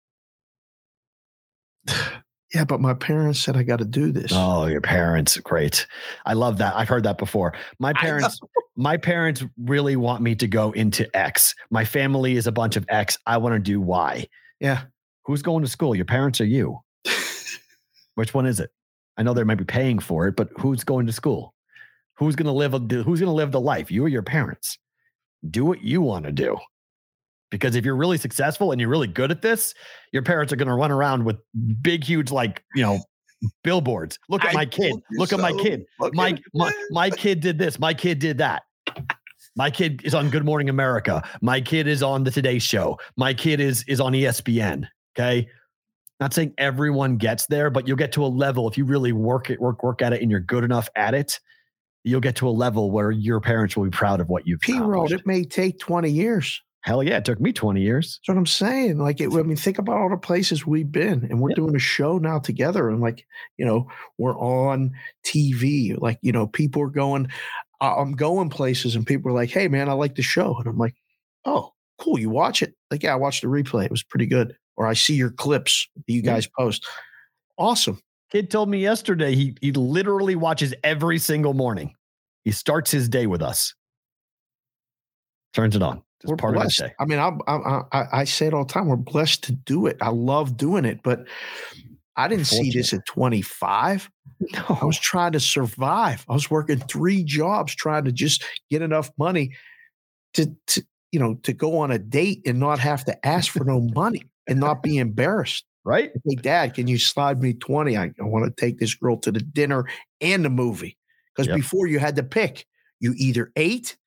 Yeah, 2.53 2.63
but 2.63 2.79
my 2.79 2.93
parents 2.93 3.41
said 3.41 3.57
I 3.57 3.63
got 3.63 3.79
to 3.79 3.85
do 3.85 4.11
this. 4.11 4.31
Oh, 4.33 4.67
your 4.67 4.79
parents, 4.79 5.37
great. 5.37 5.85
I 6.25 6.33
love 6.33 6.57
that. 6.59 6.75
I've 6.75 6.87
heard 6.87 7.03
that 7.03 7.17
before. 7.17 7.53
My 7.79 7.91
parents, 7.91 8.39
my 8.77 8.95
parents 8.95 9.43
really 9.57 9.95
want 9.95 10.21
me 10.21 10.35
to 10.35 10.47
go 10.47 10.71
into 10.71 11.05
X. 11.15 11.53
My 11.69 11.83
family 11.83 12.37
is 12.37 12.47
a 12.47 12.51
bunch 12.51 12.77
of 12.77 12.85
X. 12.87 13.17
I 13.25 13.37
want 13.37 13.55
to 13.55 13.59
do 13.59 13.81
Y. 13.81 14.27
Yeah. 14.59 14.83
Who's 15.25 15.41
going 15.41 15.63
to 15.63 15.69
school? 15.69 15.95
Your 15.95 16.05
parents 16.05 16.39
or 16.39 16.45
you? 16.45 16.79
Which 18.13 18.33
one 18.33 18.45
is 18.45 18.61
it? 18.61 18.71
I 19.17 19.23
know 19.23 19.33
they 19.33 19.43
might 19.43 19.55
be 19.55 19.65
paying 19.65 19.99
for 19.99 20.27
it, 20.27 20.35
but 20.35 20.49
who's 20.57 20.83
going 20.83 21.07
to 21.07 21.11
school? 21.11 21.53
Who's 22.17 22.35
going 22.37 22.45
to 22.45 22.53
live? 22.53 22.73
A, 22.73 22.79
who's 22.79 23.19
going 23.19 23.29
to 23.29 23.31
live 23.31 23.51
the 23.51 23.59
life? 23.59 23.91
You 23.91 24.05
or 24.05 24.07
your 24.07 24.21
parents? 24.21 24.77
Do 25.49 25.65
what 25.65 25.81
you 25.83 26.01
want 26.01 26.25
to 26.25 26.31
do. 26.31 26.57
Because 27.51 27.75
if 27.75 27.85
you're 27.85 27.95
really 27.95 28.17
successful 28.17 28.71
and 28.71 28.81
you're 28.81 28.89
really 28.89 29.07
good 29.07 29.31
at 29.31 29.41
this, 29.41 29.73
your 30.11 30.23
parents 30.23 30.51
are 30.51 30.55
going 30.55 30.67
to 30.67 30.73
run 30.73 30.91
around 30.91 31.25
with 31.25 31.37
big, 31.81 32.03
huge, 32.03 32.31
like 32.31 32.63
you 32.75 32.81
know, 32.81 32.99
billboards. 33.63 34.19
Look 34.29 34.43
at 34.43 34.51
I 34.51 34.53
my 34.53 34.65
kid. 34.65 34.95
Look 35.11 35.31
at 35.31 35.39
my 35.39 35.53
kid. 35.53 35.85
My 35.99 36.37
my 36.53 36.71
my 36.91 37.09
kid 37.09 37.39
did 37.39 37.57
this. 37.57 37.79
My 37.79 37.93
kid 37.93 38.19
did 38.19 38.37
that. 38.39 38.63
My 39.55 39.69
kid 39.69 40.01
is 40.03 40.13
on 40.13 40.29
Good 40.29 40.43
Morning 40.43 40.69
America. 40.69 41.23
My 41.41 41.61
kid 41.61 41.87
is 41.87 42.03
on 42.03 42.23
the 42.23 42.31
Today 42.31 42.59
Show. 42.59 42.99
My 43.15 43.33
kid 43.33 43.59
is 43.59 43.83
is 43.87 43.99
on 43.99 44.13
ESPN. 44.13 44.87
Okay. 45.17 45.47
Not 46.19 46.33
saying 46.33 46.53
everyone 46.57 47.17
gets 47.17 47.45
there, 47.47 47.69
but 47.69 47.87
you'll 47.87 47.97
get 47.97 48.13
to 48.13 48.25
a 48.25 48.27
level 48.27 48.69
if 48.69 48.77
you 48.77 48.85
really 48.85 49.11
work 49.11 49.49
it, 49.49 49.59
work, 49.59 49.83
work 49.83 50.01
at 50.01 50.13
it, 50.13 50.21
and 50.21 50.31
you're 50.31 50.39
good 50.39 50.63
enough 50.63 50.87
at 50.95 51.13
it, 51.13 51.39
you'll 52.05 52.21
get 52.21 52.37
to 52.37 52.47
a 52.47 52.51
level 52.51 52.89
where 52.89 53.11
your 53.11 53.41
parents 53.41 53.75
will 53.75 53.83
be 53.83 53.89
proud 53.89 54.21
of 54.21 54.29
what 54.29 54.47
you've 54.47 54.61
P 54.61 54.79
road, 54.79 55.11
it 55.11 55.27
may 55.27 55.43
take 55.43 55.77
20 55.79 56.09
years. 56.09 56.61
Hell 56.85 57.01
yeah, 57.01 57.17
it 57.17 57.25
took 57.25 57.39
me 57.39 57.51
20 57.51 57.81
years. 57.81 58.19
That's 58.19 58.27
what 58.35 58.37
I'm 58.37 58.45
saying. 58.45 58.99
Like, 58.99 59.19
it, 59.19 59.33
I 59.33 59.41
mean, 59.41 59.57
think 59.57 59.79
about 59.79 59.97
all 59.97 60.09
the 60.09 60.17
places 60.17 60.67
we've 60.67 60.91
been, 60.91 61.25
and 61.31 61.41
we're 61.41 61.49
Yeah. 61.49 61.55
doing 61.55 61.75
a 61.75 61.79
show 61.79 62.19
now 62.19 62.37
together, 62.37 62.89
and 62.89 63.01
like, 63.01 63.25
you 63.57 63.65
know, 63.65 63.89
we're 64.19 64.37
on 64.37 64.91
TV. 65.25 65.95
Like, 65.99 66.19
you 66.21 66.31
know, 66.31 66.45
people 66.47 66.83
are 66.83 66.89
going. 66.89 67.27
I'm 67.81 68.13
going 68.13 68.49
places, 68.49 68.95
and 68.95 69.05
people 69.05 69.31
are 69.31 69.33
like, 69.33 69.49
"Hey, 69.49 69.67
man, 69.67 69.89
I 69.89 69.93
like 69.93 70.15
the 70.15 70.21
show," 70.21 70.55
and 70.57 70.67
I'm 70.67 70.77
like, 70.77 70.95
"Oh, 71.43 71.73
cool, 71.99 72.19
you 72.19 72.29
watch 72.29 72.61
it?" 72.61 72.75
Like, 72.91 73.01
yeah, 73.03 73.13
I 73.13 73.15
watched 73.17 73.41
the 73.41 73.47
replay. 73.47 73.85
It 73.85 73.91
was 73.91 74.03
pretty 74.03 74.27
good. 74.27 74.55
Or 74.77 74.85
I 74.87 74.93
see 74.93 75.15
your 75.15 75.31
clips 75.31 75.87
that 75.95 76.03
you 76.07 76.21
Yeah. 76.21 76.33
guys 76.33 76.47
post. 76.57 76.85
Awesome. 77.57 77.99
Kid 78.31 78.51
told 78.51 78.69
me 78.69 78.79
yesterday 78.79 79.35
he 79.35 79.57
he 79.61 79.71
literally 79.73 80.35
watches 80.35 80.73
every 80.83 81.17
single 81.19 81.53
morning. 81.55 81.95
He 82.45 82.51
starts 82.51 82.91
his 82.91 83.09
day 83.09 83.27
with 83.27 83.41
us. 83.41 83.73
Turns 85.53 85.75
it 85.75 85.81
on. 85.81 86.04
It's 86.25 86.31
we're 86.31 86.37
part 86.37 86.55
blessed. 86.55 86.79
of 86.79 86.85
his 86.85 86.91
day. 86.91 86.95
I 86.99 87.05
mean, 87.05 87.19
I'm, 87.19 87.39
I'm, 87.47 87.83
I, 87.91 88.05
I 88.11 88.23
say 88.23 88.47
it 88.47 88.53
all 88.53 88.65
the 88.65 88.73
time. 88.73 88.87
We're 88.87 88.95
blessed 88.95 89.43
to 89.43 89.51
do 89.51 89.85
it. 89.85 89.97
I 90.01 90.09
love 90.09 90.57
doing 90.57 90.83
it, 90.83 91.01
but 91.03 91.27
I 92.15 92.27
didn't 92.27 92.47
see 92.47 92.71
this 92.71 92.93
at 92.93 93.05
25. 93.05 94.09
No. 94.39 94.77
I 94.81 94.85
was 94.85 94.99
trying 94.99 95.33
to 95.33 95.39
survive. 95.39 96.25
I 96.27 96.33
was 96.33 96.49
working 96.49 96.79
three 96.79 97.23
jobs 97.23 97.75
trying 97.75 98.05
to 98.05 98.11
just 98.11 98.43
get 98.71 98.81
enough 98.81 99.11
money 99.17 99.53
to, 100.33 100.53
to 100.67 100.83
you 101.11 101.19
know, 101.19 101.35
to 101.43 101.53
go 101.53 101.77
on 101.77 101.91
a 101.91 101.99
date 101.99 102.41
and 102.45 102.59
not 102.59 102.79
have 102.79 103.05
to 103.05 103.25
ask 103.25 103.51
for 103.51 103.63
no 103.63 103.81
money 103.93 104.23
and 104.47 104.59
not 104.59 104.81
be 104.81 104.97
embarrassed. 104.97 105.65
Right? 105.83 106.11
Hey, 106.27 106.35
Dad, 106.35 106.73
can 106.73 106.87
you 106.87 106.97
slide 106.97 107.41
me 107.41 107.53
20? 107.53 107.95
I, 107.95 108.05
I 108.05 108.23
want 108.23 108.45
to 108.45 108.61
take 108.61 108.79
this 108.79 108.95
girl 108.95 109.17
to 109.17 109.31
the 109.31 109.39
dinner 109.39 109.85
and 110.19 110.43
the 110.43 110.49
movie. 110.49 110.97
Because 111.33 111.47
Yep. 111.47 111.57
before 111.57 111.87
you 111.87 111.99
had 111.99 112.15
to 112.15 112.23
pick, 112.23 112.65
you 112.99 113.13
either 113.17 113.51
ate 113.55 113.97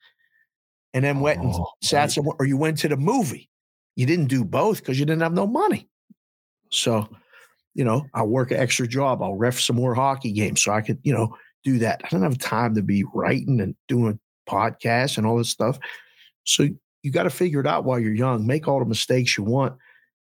and 0.94 1.04
then 1.04 1.20
went 1.20 1.40
and 1.40 1.52
Oh, 1.54 1.70
sat 1.82 2.00
right. 2.00 2.10
somewhere, 2.10 2.36
or 2.38 2.46
you 2.46 2.56
went 2.56 2.78
to 2.78 2.88
the 2.88 2.96
movie. 2.96 3.48
You 3.96 4.06
didn't 4.06 4.26
do 4.26 4.44
both 4.44 4.78
because 4.78 4.98
you 4.98 5.06
didn't 5.06 5.22
have 5.22 5.32
no 5.34 5.46
money. 5.46 5.88
So, 6.70 7.08
you 7.74 7.84
know, 7.84 8.06
I'll 8.14 8.28
work 8.28 8.50
an 8.50 8.58
extra 8.58 8.86
job. 8.86 9.22
I'll 9.22 9.34
ref 9.36 9.58
some 9.60 9.76
more 9.76 9.94
hockey 9.94 10.32
games 10.32 10.62
so 10.62 10.72
I 10.72 10.80
could, 10.82 10.98
you 11.02 11.12
know, 11.12 11.36
do 11.64 11.78
that. 11.78 12.00
I 12.04 12.08
don't 12.08 12.22
have 12.22 12.38
time 12.38 12.74
to 12.74 12.82
be 12.82 13.04
writing 13.14 13.60
and 13.60 13.74
doing 13.88 14.18
podcasts 14.48 15.18
and 15.18 15.26
all 15.26 15.36
this 15.36 15.50
stuff. 15.50 15.78
So 16.44 16.68
you 17.02 17.10
got 17.10 17.24
to 17.24 17.30
figure 17.30 17.60
it 17.60 17.66
out 17.66 17.84
while 17.84 17.98
you're 17.98 18.14
young. 18.14 18.46
Make 18.46 18.68
all 18.68 18.78
the 18.78 18.84
mistakes 18.84 19.36
you 19.36 19.44
want 19.44 19.76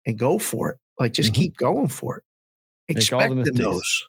and 0.06 0.18
go 0.18 0.38
for 0.38 0.70
it. 0.70 0.78
Like 0.98 1.12
just 1.12 1.32
Mhm. 1.32 1.36
keep 1.36 1.56
going 1.56 1.88
for 1.88 2.18
it. 2.18 2.24
Make 2.88 3.12
all 3.12 3.18
the 3.20 3.40
Expect 3.40 3.56
the 3.56 3.62
nose. 3.62 4.08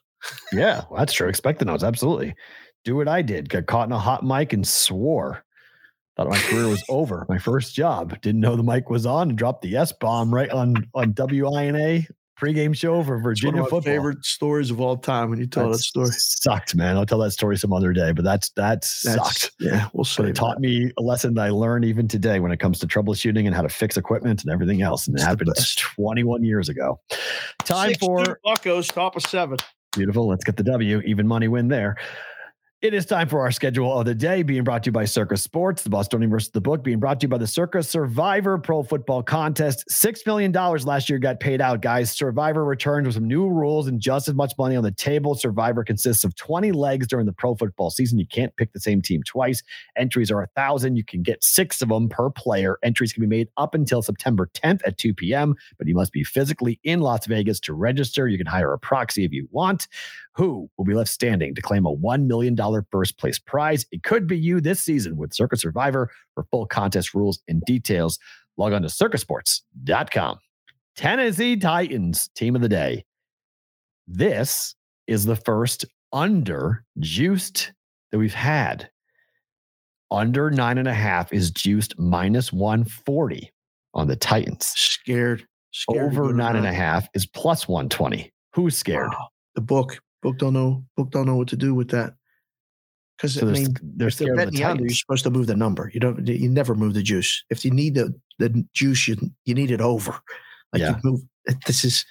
Yeah, 0.52 0.82
well, 0.90 0.98
that's 0.98 1.12
true. 1.12 1.28
Expect 1.28 1.58
the 1.60 1.64
nose. 1.64 1.82
Absolutely. 1.84 2.34
Do 2.84 2.96
what 2.96 3.08
I 3.08 3.22
did. 3.22 3.48
Got 3.48 3.66
caught 3.66 3.88
in 3.88 3.92
a 3.92 3.98
hot 3.98 4.24
mic 4.24 4.52
and 4.52 4.66
swore. 4.66 5.44
Thought 6.20 6.28
my 6.28 6.38
career 6.38 6.68
was 6.68 6.84
over. 6.90 7.24
My 7.30 7.38
first 7.38 7.74
job. 7.74 8.20
Didn't 8.20 8.42
know 8.42 8.54
the 8.54 8.62
mic 8.62 8.90
was 8.90 9.06
on 9.06 9.30
and 9.30 9.38
dropped 9.38 9.62
the 9.62 9.74
S 9.74 9.90
bomb 9.90 10.34
right 10.34 10.50
on 10.50 10.86
on 10.92 11.14
WINA 11.14 12.06
pregame 12.38 12.76
show 12.76 13.02
for 13.02 13.18
Virginia 13.18 13.62
football. 13.62 13.80
favorite 13.80 14.22
stories 14.22 14.70
of 14.70 14.82
all 14.82 14.98
time 14.98 15.30
when 15.30 15.38
you 15.38 15.46
tell 15.46 15.70
that 15.70 15.78
That 15.78 15.78
story. 15.78 16.10
Sucked, 16.10 16.74
man. 16.74 16.98
I'll 16.98 17.06
tell 17.06 17.20
that 17.20 17.30
story 17.30 17.56
some 17.56 17.72
other 17.72 17.94
day, 17.94 18.12
but 18.12 18.22
that's 18.22 18.50
that 18.50 18.84
sucked. 18.84 19.52
Yeah, 19.60 19.88
we'll 19.94 20.04
say 20.04 20.24
it 20.24 20.34
taught 20.34 20.60
me 20.60 20.92
a 20.98 21.02
lesson 21.02 21.32
that 21.34 21.46
I 21.46 21.48
learned 21.48 21.86
even 21.86 22.06
today 22.06 22.38
when 22.38 22.52
it 22.52 22.58
comes 22.58 22.78
to 22.80 22.86
troubleshooting 22.86 23.46
and 23.46 23.54
how 23.54 23.62
to 23.62 23.70
fix 23.70 23.96
equipment 23.96 24.42
and 24.42 24.52
everything 24.52 24.82
else. 24.82 25.06
And 25.06 25.16
it 25.16 25.20
It's 25.20 25.26
happened 25.26 25.54
21 25.96 26.44
years 26.44 26.68
ago. 26.68 27.00
Time 27.64 27.94
for 27.94 28.40
Buccos, 28.44 28.92
top 28.92 29.16
of 29.16 29.22
seven. 29.22 29.56
Beautiful. 29.92 30.28
Let's 30.28 30.44
get 30.44 30.58
the 30.58 30.64
W. 30.64 31.00
Even 31.00 31.26
money 31.26 31.48
win 31.48 31.68
there. 31.68 31.96
It 32.82 32.94
is 32.94 33.04
time 33.04 33.28
for 33.28 33.40
our 33.40 33.50
schedule 33.50 33.98
of 33.98 34.06
the 34.06 34.14
day, 34.14 34.42
being 34.42 34.64
brought 34.64 34.84
to 34.84 34.88
you 34.88 34.92
by 34.92 35.04
Circa 35.04 35.36
Sports, 35.36 35.82
the 35.82 35.90
Bostonian 35.90 36.30
versus 36.30 36.50
the 36.50 36.62
book, 36.62 36.82
being 36.82 36.98
brought 36.98 37.20
to 37.20 37.24
you 37.24 37.28
by 37.28 37.36
the 37.36 37.46
Circa 37.46 37.82
Survivor 37.82 38.56
Pro 38.56 38.82
Football 38.82 39.22
Contest. 39.22 39.84
$6 39.90 40.26
million 40.26 40.50
last 40.50 41.10
year 41.10 41.18
got 41.18 41.40
paid 41.40 41.60
out, 41.60 41.82
guys. 41.82 42.10
Survivor 42.10 42.64
returns 42.64 43.06
with 43.06 43.16
some 43.16 43.28
new 43.28 43.46
rules 43.50 43.86
and 43.86 44.00
just 44.00 44.28
as 44.28 44.34
much 44.34 44.54
money 44.56 44.76
on 44.76 44.82
the 44.82 44.92
table. 44.92 45.34
Survivor 45.34 45.84
consists 45.84 46.24
of 46.24 46.34
20 46.36 46.72
legs 46.72 47.06
during 47.06 47.26
the 47.26 47.34
pro 47.34 47.54
football 47.54 47.90
season. 47.90 48.18
You 48.18 48.26
can't 48.26 48.56
pick 48.56 48.72
the 48.72 48.80
same 48.80 49.02
team 49.02 49.22
twice. 49.24 49.62
Entries 49.98 50.30
are 50.30 50.40
a 50.40 50.48
thousand. 50.56 50.96
You 50.96 51.04
can 51.04 51.22
get 51.22 51.44
six 51.44 51.82
of 51.82 51.90
them 51.90 52.08
per 52.08 52.30
player. 52.30 52.78
Entries 52.82 53.12
can 53.12 53.20
be 53.20 53.26
made 53.26 53.48
up 53.58 53.74
until 53.74 54.00
September 54.00 54.48
10th 54.54 54.80
at 54.86 54.96
2 54.96 55.12
p.m., 55.12 55.54
but 55.76 55.86
you 55.86 55.94
must 55.94 56.12
be 56.12 56.24
physically 56.24 56.80
in 56.82 57.00
Las 57.00 57.26
Vegas 57.26 57.60
to 57.60 57.74
register. 57.74 58.26
You 58.26 58.38
can 58.38 58.46
hire 58.46 58.72
a 58.72 58.78
proxy 58.78 59.26
if 59.26 59.32
you 59.32 59.46
want. 59.50 59.86
Who 60.34 60.70
will 60.76 60.84
be 60.84 60.94
left 60.94 61.10
standing 61.10 61.54
to 61.54 61.62
claim 61.62 61.86
a 61.86 61.94
$1 61.94 62.26
million 62.26 62.56
first 62.90 63.18
place 63.18 63.38
prize? 63.38 63.84
It 63.90 64.02
could 64.02 64.26
be 64.26 64.38
you 64.38 64.60
this 64.60 64.82
season 64.82 65.16
with 65.16 65.34
Circa 65.34 65.56
Survivor. 65.56 66.10
For 66.34 66.46
full 66.50 66.66
contest 66.66 67.14
rules 67.14 67.40
and 67.48 67.62
details, 67.66 68.18
log 68.56 68.72
on 68.72 68.82
to 68.82 68.88
circasports.com. 68.88 70.38
Tennessee 70.96 71.56
Titans, 71.56 72.28
team 72.34 72.54
of 72.54 72.62
the 72.62 72.68
day. 72.68 73.04
This 74.06 74.74
is 75.06 75.24
the 75.24 75.36
first 75.36 75.84
under 76.12 76.84
juiced 76.98 77.72
that 78.10 78.18
we've 78.18 78.34
had. 78.34 78.90
Under 80.10 80.50
nine 80.50 80.78
and 80.78 80.88
a 80.88 80.94
half 80.94 81.32
is 81.32 81.50
juiced 81.50 81.98
minus 81.98 82.52
140 82.52 83.52
on 83.94 84.08
the 84.08 84.16
Titans. 84.16 84.66
Scared. 84.66 85.46
scared 85.72 86.12
Over 86.12 86.32
nine 86.32 86.56
and 86.56 86.66
a 86.66 86.72
half 86.72 87.08
is 87.14 87.26
plus 87.26 87.68
120. 87.68 88.32
Who's 88.54 88.76
scared? 88.76 89.10
Wow. 89.10 89.28
The 89.54 89.60
book. 89.60 90.00
Book 90.22 90.38
don't 90.38 90.52
know. 90.52 90.84
Book 90.96 91.10
don't 91.10 91.26
know 91.26 91.36
what 91.36 91.48
to 91.48 91.56
do 91.56 91.74
with 91.74 91.90
that. 91.90 92.14
Because 93.16 93.34
So 93.34 93.48
I 93.48 93.52
mean, 93.52 93.76
they're 93.82 94.08
if 94.08 94.16
they're 94.16 94.34
betting 94.34 94.54
the 94.54 94.60
the 94.60 94.64
under, 94.64 94.84
you're 94.84 94.94
supposed 94.94 95.24
to 95.24 95.30
move 95.30 95.46
the 95.46 95.56
number. 95.56 95.90
You 95.92 96.00
don't. 96.00 96.26
You 96.26 96.48
never 96.48 96.74
move 96.74 96.94
the 96.94 97.02
juice. 97.02 97.44
If 97.50 97.64
you 97.64 97.70
need 97.70 97.94
the 97.94 98.14
the 98.38 98.66
juice, 98.74 99.06
you 99.08 99.16
you 99.44 99.54
need 99.54 99.70
it 99.70 99.80
over. 99.80 100.18
Like 100.72 100.80
Yeah. 100.80 100.96
you 100.96 101.10
move. 101.10 101.20
This 101.66 101.84
is. 101.84 102.04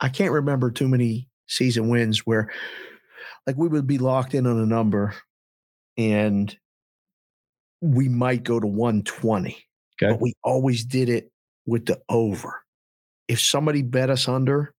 I 0.00 0.10
can't 0.10 0.32
remember 0.32 0.70
too 0.70 0.88
many 0.88 1.28
season 1.46 1.88
wins 1.88 2.26
where, 2.26 2.52
like, 3.46 3.56
we 3.56 3.68
would 3.68 3.86
be 3.86 3.96
locked 3.96 4.34
in 4.34 4.46
on 4.46 4.58
a 4.58 4.66
number, 4.66 5.14
and 5.96 6.54
we 7.80 8.08
might 8.08 8.42
go 8.42 8.60
to 8.60 8.66
120. 8.66 9.56
Okay. 10.02 10.12
But 10.12 10.20
we 10.20 10.34
always 10.42 10.84
did 10.84 11.08
it 11.08 11.30
with 11.64 11.86
the 11.86 12.00
over. 12.10 12.62
If 13.28 13.40
somebody 13.40 13.80
bet 13.80 14.10
us 14.10 14.28
under 14.28 14.74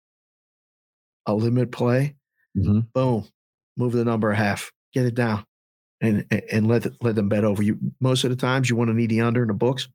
a 1.26 1.34
limit 1.34 1.72
play, 1.72 2.14
Mhm. 2.56 2.86
boom, 2.92 3.24
move 3.76 3.92
the 3.92 4.04
number 4.04 4.30
a 4.30 4.36
half, 4.36 4.72
get 4.92 5.06
it 5.06 5.14
down, 5.14 5.44
and 6.00 6.24
and- 6.50 6.66
let 6.66 6.86
let 7.02 7.14
them 7.16 7.28
bet 7.28 7.44
over 7.44 7.62
you. 7.62 7.78
Most 8.00 8.24
of 8.24 8.30
the 8.30 8.36
times, 8.36 8.70
you 8.70 8.76
want 8.76 8.88
to 8.88 8.94
need 8.94 9.10
the 9.10 9.20
under 9.20 9.42
in 9.42 9.48
the 9.48 9.54
books. 9.54 9.88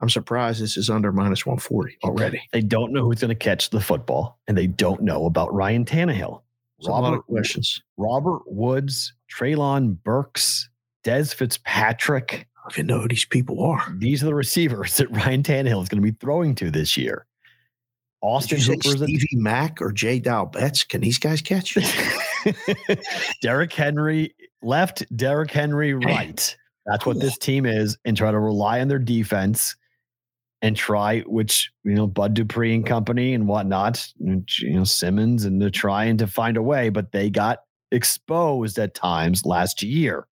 I'm 0.00 0.08
surprised 0.08 0.60
this 0.60 0.76
is 0.76 0.90
under 0.90 1.12
minus 1.12 1.46
140 1.46 1.96
already. 2.02 2.42
They 2.52 2.60
don't 2.60 2.92
know 2.92 3.04
who's 3.04 3.20
going 3.20 3.28
to 3.28 3.34
catch 3.36 3.70
the 3.70 3.80
football, 3.80 4.40
and 4.48 4.58
they 4.58 4.66
don't 4.66 5.02
know 5.02 5.26
about 5.26 5.54
Ryan 5.54 5.84
Tannehill. 5.84 6.42
So 6.80 6.90
a 6.90 6.92
lot 6.92 7.02
Robert 7.04 7.18
of 7.18 7.26
questions. 7.26 7.80
Robert 7.96 8.42
Woods, 8.46 9.12
Treylon 9.32 10.02
Burks, 10.02 10.68
Dez 11.04 11.32
Fitzpatrick. 11.32 12.48
I 12.56 12.62
don't 12.68 12.72
even 12.78 12.86
know 12.88 13.00
who 13.02 13.08
these 13.08 13.24
people 13.24 13.62
are. 13.62 13.94
These 13.98 14.22
are 14.24 14.26
the 14.26 14.34
receivers 14.34 14.96
that 14.96 15.08
Ryan 15.12 15.44
Tannehill 15.44 15.82
is 15.82 15.88
going 15.88 16.02
to 16.02 16.12
be 16.12 16.16
throwing 16.18 16.56
to 16.56 16.70
this 16.72 16.96
year. 16.96 17.26
Austin 18.22 18.60
Hooper's 18.60 19.00
a 19.00 19.04
Stevie 19.04 19.28
Mack 19.32 19.82
or 19.82 19.92
Jay 19.92 20.20
Dow 20.20 20.44
Betts? 20.44 20.84
Can 20.84 21.00
these 21.00 21.18
guys 21.18 21.42
catch? 21.42 21.76
You? 21.76 21.82
Derrick 23.42 23.72
Henry 23.72 24.34
left, 24.62 25.04
Derrick 25.16 25.50
Henry 25.50 25.92
right. 25.94 26.56
That's 26.86 27.04
what 27.04 27.20
this 27.20 27.36
team 27.38 27.66
is, 27.66 27.98
and 28.04 28.16
try 28.16 28.30
to 28.30 28.38
rely 28.38 28.80
on 28.80 28.88
their 28.88 28.98
defense 28.98 29.76
and 30.62 30.76
try, 30.76 31.20
which 31.20 31.70
you 31.84 31.94
know, 31.94 32.06
Bud 32.06 32.34
Dupree 32.34 32.74
and 32.74 32.86
company 32.86 33.34
and 33.34 33.48
whatnot, 33.48 34.08
and, 34.20 34.48
you 34.58 34.74
know, 34.74 34.84
Simmons, 34.84 35.44
and 35.44 35.60
they're 35.60 35.70
trying 35.70 36.16
to 36.18 36.26
find 36.26 36.56
a 36.56 36.62
way, 36.62 36.88
but 36.88 37.12
they 37.12 37.28
got 37.30 37.58
exposed 37.90 38.78
at 38.78 38.94
times 38.94 39.44
last 39.44 39.82
year. 39.82 40.26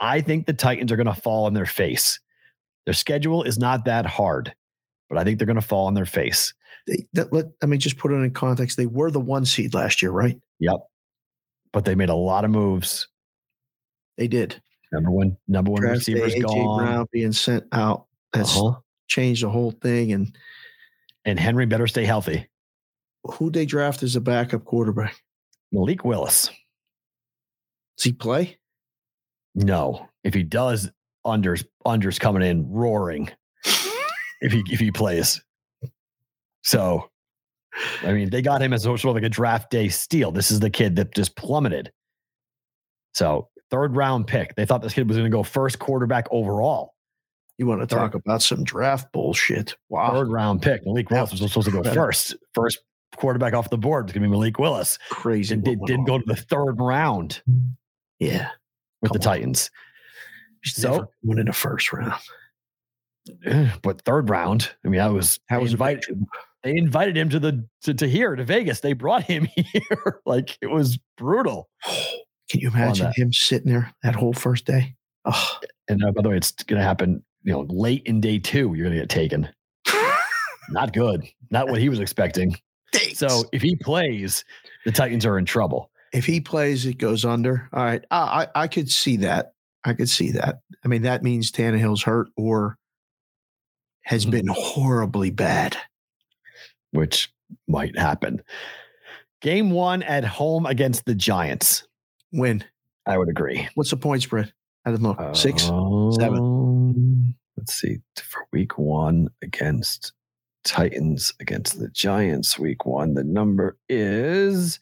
I 0.00 0.20
think 0.20 0.46
the 0.46 0.52
Titans 0.54 0.90
are 0.92 0.96
going 0.96 1.06
to 1.06 1.20
fall 1.20 1.44
on 1.44 1.54
their 1.54 1.66
face. 1.66 2.20
Their 2.84 2.94
schedule 2.94 3.42
is 3.42 3.58
not 3.58 3.84
that 3.84 4.06
hard, 4.06 4.54
but 5.08 5.18
I 5.18 5.24
think 5.24 5.38
they're 5.38 5.46
going 5.46 5.56
to 5.56 5.62
fall 5.62 5.86
on 5.86 5.94
their 5.94 6.06
face. 6.06 6.54
They, 6.88 7.06
that, 7.12 7.32
let, 7.32 7.46
let 7.62 7.68
me 7.68 7.76
just 7.78 7.98
put 7.98 8.10
it 8.12 8.16
in 8.16 8.30
context. 8.32 8.76
They 8.76 8.86
were 8.86 9.10
the 9.12 9.20
one 9.20 9.44
seed 9.44 9.74
last 9.74 10.02
year, 10.02 10.10
right? 10.10 10.40
Yep. 10.58 10.78
But 11.72 11.84
they 11.84 11.94
made 11.94 12.08
a 12.08 12.14
lot 12.14 12.44
of 12.44 12.50
moves. 12.50 13.06
They 14.16 14.26
did. 14.26 14.60
Number 14.90 15.10
one, 15.10 15.36
number 15.46 15.70
one 15.70 15.82
Draft 15.82 15.98
receiver's 15.98 16.34
gone. 16.36 16.78
Brown 16.84 17.06
being 17.12 17.32
sent 17.32 17.64
out. 17.72 18.06
That's 18.32 18.56
Uh-huh. 18.56 18.80
changed 19.06 19.42
the 19.44 19.50
whole 19.50 19.70
thing. 19.70 20.12
And 20.12 20.34
And 21.24 21.38
Henry 21.38 21.66
better 21.66 21.86
stay 21.86 22.04
healthy. 22.04 22.48
who 23.24 23.50
they 23.50 23.66
draft 23.66 24.02
as 24.02 24.16
a 24.16 24.20
backup 24.20 24.64
quarterback? 24.64 25.22
Malik 25.70 26.04
Willis. 26.04 26.48
Does 27.98 28.04
he 28.04 28.12
play? 28.12 28.56
No. 29.54 30.08
If 30.24 30.32
he 30.34 30.42
does, 30.42 30.90
unders 31.26 31.64
unders 31.86 32.18
coming 32.18 32.42
in 32.42 32.70
roaring. 32.70 33.30
if 34.40 34.52
he 34.52 34.62
if 34.70 34.80
he 34.80 34.90
plays. 34.90 35.42
So 36.68 37.08
I 38.04 38.12
mean, 38.12 38.28
they 38.28 38.42
got 38.42 38.60
him 38.60 38.74
as 38.74 38.82
sort 38.82 39.02
of 39.02 39.14
like 39.14 39.22
a 39.22 39.28
draft 39.30 39.70
day 39.70 39.88
steal. 39.88 40.30
This 40.30 40.50
is 40.50 40.60
the 40.60 40.68
kid 40.68 40.96
that 40.96 41.14
just 41.14 41.34
plummeted. 41.34 41.90
So 43.14 43.48
third 43.70 43.96
round 43.96 44.26
pick. 44.26 44.54
They 44.54 44.66
thought 44.66 44.82
this 44.82 44.92
kid 44.92 45.08
was 45.08 45.16
going 45.16 45.30
to 45.30 45.34
go 45.34 45.42
first 45.42 45.78
quarterback 45.78 46.26
overall. 46.30 46.92
You 47.56 47.66
want 47.66 47.80
to 47.80 47.86
talk 47.86 48.14
about 48.14 48.42
some 48.42 48.64
draft 48.64 49.10
bullshit? 49.12 49.76
Wow. 49.88 50.12
Third 50.12 50.28
round 50.30 50.60
pick. 50.60 50.84
Malik 50.84 51.08
Willis 51.10 51.30
was 51.32 51.40
supposed 51.40 51.68
to 51.68 51.72
go 51.72 51.82
first. 51.82 52.36
First 52.52 52.80
quarterback 53.16 53.54
off 53.54 53.70
the 53.70 53.78
board 53.78 54.10
is 54.10 54.12
going 54.12 54.22
to 54.22 54.28
be 54.28 54.30
Malik 54.30 54.58
Willis. 54.58 54.98
Crazy. 55.08 55.56
Did, 55.56 55.64
did, 55.64 55.80
didn't 55.86 56.04
go 56.04 56.18
to 56.18 56.24
the 56.26 56.36
third 56.36 56.78
round 56.78 57.40
Yeah. 58.18 58.50
with 59.00 59.12
the 59.12 59.18
on. 59.18 59.22
Titans. 59.22 59.70
So 60.64 61.10
went 61.22 61.40
in 61.40 61.46
the 61.46 61.54
first 61.54 61.94
round. 61.94 62.20
but 63.82 64.02
third 64.02 64.28
round, 64.28 64.70
I 64.84 64.88
mean, 64.88 65.00
I 65.00 65.08
was 65.08 65.40
they 65.48 65.56
was 65.56 65.72
invited. 65.72 66.04
They 66.64 66.76
invited 66.76 67.16
him 67.16 67.28
to 67.30 67.38
the 67.38 67.66
to, 67.82 67.94
to 67.94 68.08
here 68.08 68.34
to 68.34 68.44
Vegas. 68.44 68.80
They 68.80 68.92
brought 68.92 69.22
him 69.24 69.46
here. 69.56 70.20
like 70.26 70.58
it 70.60 70.66
was 70.70 70.98
brutal. 71.16 71.68
Can 72.50 72.60
you 72.60 72.68
imagine 72.68 73.12
him 73.14 73.32
sitting 73.32 73.70
there 73.70 73.92
that 74.02 74.14
whole 74.16 74.32
first 74.32 74.64
day? 74.64 74.94
Oh, 75.26 75.58
And 75.88 76.02
uh, 76.02 76.10
by 76.12 76.22
the 76.22 76.30
way, 76.30 76.36
it's 76.36 76.52
going 76.52 76.78
to 76.80 76.84
happen. 76.84 77.22
You 77.42 77.52
know, 77.52 77.66
late 77.68 78.02
in 78.06 78.20
day 78.22 78.38
two, 78.38 78.72
you're 78.74 78.84
going 78.86 78.92
to 78.94 79.00
get 79.00 79.10
taken. 79.10 79.48
Not 80.70 80.92
good. 80.94 81.24
Not 81.50 81.68
what 81.68 81.78
he 81.80 81.88
was 81.88 82.00
expecting. 82.00 82.56
So 83.14 83.44
if 83.52 83.60
he 83.62 83.76
plays, 83.76 84.44
the 84.86 84.92
Titans 84.92 85.26
are 85.26 85.38
in 85.38 85.44
trouble. 85.44 85.90
if 86.14 86.24
he 86.24 86.40
plays, 86.40 86.86
it 86.86 86.96
goes 86.98 87.24
under. 87.24 87.68
All 87.74 87.84
right, 87.84 88.02
I, 88.10 88.46
I 88.54 88.62
I 88.62 88.68
could 88.68 88.90
see 88.90 89.18
that. 89.18 89.52
I 89.84 89.92
could 89.92 90.08
see 90.08 90.30
that. 90.32 90.60
I 90.84 90.88
mean, 90.88 91.02
that 91.02 91.22
means 91.22 91.52
Tannehill's 91.52 92.02
hurt 92.02 92.28
or 92.36 92.78
has 94.02 94.24
Mhm. 94.26 94.30
been 94.30 94.46
horribly 94.48 95.30
bad. 95.30 95.76
Which 96.92 97.32
might 97.66 97.96
happen. 97.98 98.42
Game 99.40 99.70
one 99.70 100.02
at 100.02 100.24
home 100.24 100.66
against 100.66 101.04
the 101.04 101.14
Giants. 101.14 101.86
Win. 102.32 102.64
I 103.06 103.16
would 103.16 103.28
agree. 103.28 103.68
What's 103.74 103.90
the 103.90 103.96
point 103.96 104.22
spread? 104.22 104.52
I 104.84 104.90
don't 104.90 105.02
know. 105.02 105.32
Six. 105.32 105.62
seven. 105.64 106.38
Um, 106.38 107.34
Let's 107.56 107.74
see. 107.74 107.98
For 108.16 108.46
week 108.52 108.78
one 108.78 109.28
against 109.42 110.12
Titans 110.64 111.32
against 111.40 111.78
the 111.78 111.88
Giants, 111.88 112.58
week 112.58 112.84
one, 112.84 113.14
the 113.14 113.24
number 113.24 113.76
is 113.88 114.78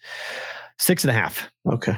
six 0.78 1.04
and 1.04 1.10
a 1.10 1.14
half. 1.14 1.50
Okay. 1.66 1.96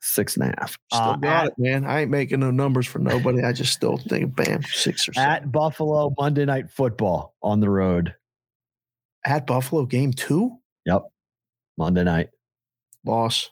Six 0.00 0.36
and 0.36 0.44
a 0.44 0.54
half. 0.58 0.78
Still 0.92 1.02
Uh, 1.02 1.16
got 1.16 1.46
at, 1.46 1.52
it, 1.52 1.58
man. 1.58 1.84
I 1.84 2.02
ain't 2.02 2.10
making 2.10 2.40
no 2.40 2.50
numbers 2.50 2.86
for 2.86 2.98
nobody. 3.00 3.42
I 3.42 3.52
just 3.52 3.72
still 3.72 3.96
think, 3.98 4.36
bam, 4.36 4.62
six 4.62 5.08
or 5.08 5.12
seven. 5.14 5.30
at 5.30 5.52
Buffalo, 5.52 6.14
Monday 6.18 6.44
Night 6.44 6.70
Football 6.70 7.34
on 7.42 7.60
the 7.60 7.68
road. 7.68 8.14
At 9.26 9.46
Buffalo, 9.46 9.84
game 9.86 10.12
two, 10.12 10.56
Yep. 10.86 11.02
Monday 11.76 12.04
night. 12.04 12.28
loss. 13.04 13.50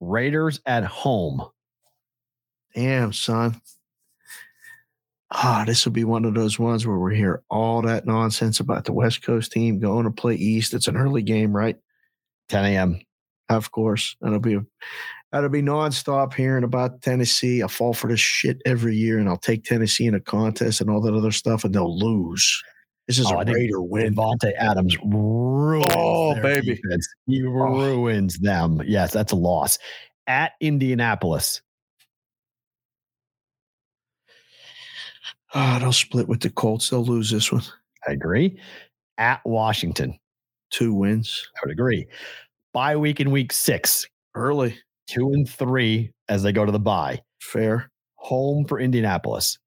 Raiders 0.00 0.60
at 0.66 0.84
home. 0.84 1.42
Damn, 2.74 3.12
son. 3.14 3.60
Ah, 5.32 5.64
this 5.66 5.84
will 5.84 5.92
be 5.92 6.04
one 6.04 6.24
of 6.24 6.34
those 6.34 6.58
ones 6.58 6.86
where 6.86 6.98
we 6.98 7.16
hear 7.16 7.42
all 7.50 7.82
that 7.82 8.06
nonsense 8.06 8.60
about 8.60 8.84
the 8.84 8.92
West 8.92 9.22
Coast 9.22 9.50
team 9.52 9.80
going 9.80 10.04
to 10.04 10.10
play 10.10 10.34
East. 10.34 10.74
It's 10.74 10.86
an 10.88 10.96
early 10.96 11.22
game, 11.22 11.56
right? 11.56 11.76
10 12.50 12.64
a.m. 12.66 13.00
Of 13.48 13.72
course. 13.72 14.14
That'll 14.20 14.38
be 14.38 14.58
that'll 15.32 15.48
be 15.48 15.62
nonstop 15.62 16.34
hearing 16.34 16.64
about 16.64 17.00
Tennessee. 17.02 17.62
I 17.62 17.66
fall 17.66 17.92
for 17.94 18.08
this 18.08 18.20
shit 18.20 18.60
every 18.66 18.94
year, 18.94 19.18
and 19.18 19.28
I'll 19.28 19.36
take 19.38 19.64
Tennessee 19.64 20.06
in 20.06 20.14
a 20.14 20.20
contest 20.20 20.80
and 20.80 20.90
all 20.90 21.00
that 21.00 21.14
other 21.14 21.32
stuff, 21.32 21.64
and 21.64 21.74
they'll 21.74 21.98
lose. 21.98 22.62
This 23.06 23.18
is 23.20 23.26
Oh, 23.30 23.40
a 23.40 23.44
Raider 23.44 23.80
win. 23.80 24.14
Davante 24.14 24.52
Adams 24.56 24.96
ruins 25.04 25.86
Oh, 25.96 26.34
baby. 26.42 26.74
defense. 26.74 27.06
He 27.26 27.42
ruins 27.42 28.38
them. 28.38 28.80
Yes, 28.84 29.12
that's 29.12 29.32
a 29.32 29.36
loss. 29.36 29.78
At 30.26 30.52
Indianapolis. 30.60 31.62
Ah, 35.54 35.78
they'll 35.80 35.92
split 35.92 36.28
with 36.28 36.40
the 36.40 36.50
Colts. 36.50 36.90
They'll 36.90 37.04
lose 37.04 37.30
this 37.30 37.52
one. 37.52 37.62
I 38.06 38.12
agree. 38.12 38.58
At 39.18 39.40
Washington. 39.44 40.18
Two 40.70 40.92
wins 40.92 41.48
I 41.56 41.60
would 41.64 41.72
agree. 41.72 42.06
Bye 42.72 42.96
week 42.96 43.20
in 43.20 43.30
week 43.30 43.52
six. 43.52 44.06
early. 44.34 44.76
Two 45.06 45.30
and 45.32 45.48
three 45.48 46.10
as 46.28 46.42
they 46.42 46.52
go 46.52 46.64
to 46.66 46.72
the 46.72 46.80
bye. 46.80 47.22
Fair 47.40 47.90
Home 48.16 48.64
for 48.66 48.80
Indianapolis. 48.80 49.58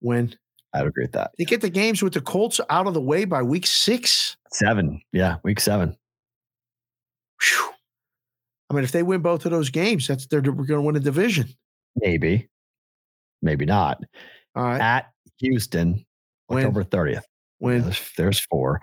win. 0.00 0.34
I 0.76 0.82
would 0.82 0.88
agree 0.88 1.04
with 1.04 1.12
that. 1.12 1.30
They 1.38 1.44
get 1.44 1.60
the 1.62 1.70
games 1.70 2.02
with 2.02 2.12
the 2.12 2.20
Colts 2.20 2.60
out 2.68 2.86
of 2.86 2.94
the 2.94 3.00
way 3.00 3.24
by 3.24 3.42
week 3.42 3.66
six. 3.66 4.36
Seven. 4.52 5.00
Yeah, 5.12 5.36
week 5.42 5.58
seven. 5.60 5.96
Phew. 7.40 7.70
I 8.70 8.74
mean, 8.74 8.84
if 8.84 8.92
they 8.92 9.02
win 9.02 9.20
both 9.22 9.44
of 9.44 9.52
those 9.52 9.70
games, 9.70 10.06
that's 10.08 10.26
they're, 10.26 10.40
we're 10.40 10.66
going 10.66 10.78
to 10.78 10.82
win 10.82 10.96
a 10.96 11.00
division. 11.00 11.48
Maybe. 11.96 12.48
Maybe 13.42 13.64
not. 13.64 14.02
All 14.54 14.64
right, 14.64 14.80
At 14.80 15.06
Houston, 15.38 16.04
Win. 16.48 16.66
October 16.66 16.84
30th. 16.84 17.22
win. 17.60 17.82
There's, 17.82 18.10
there's 18.16 18.40
four. 18.40 18.80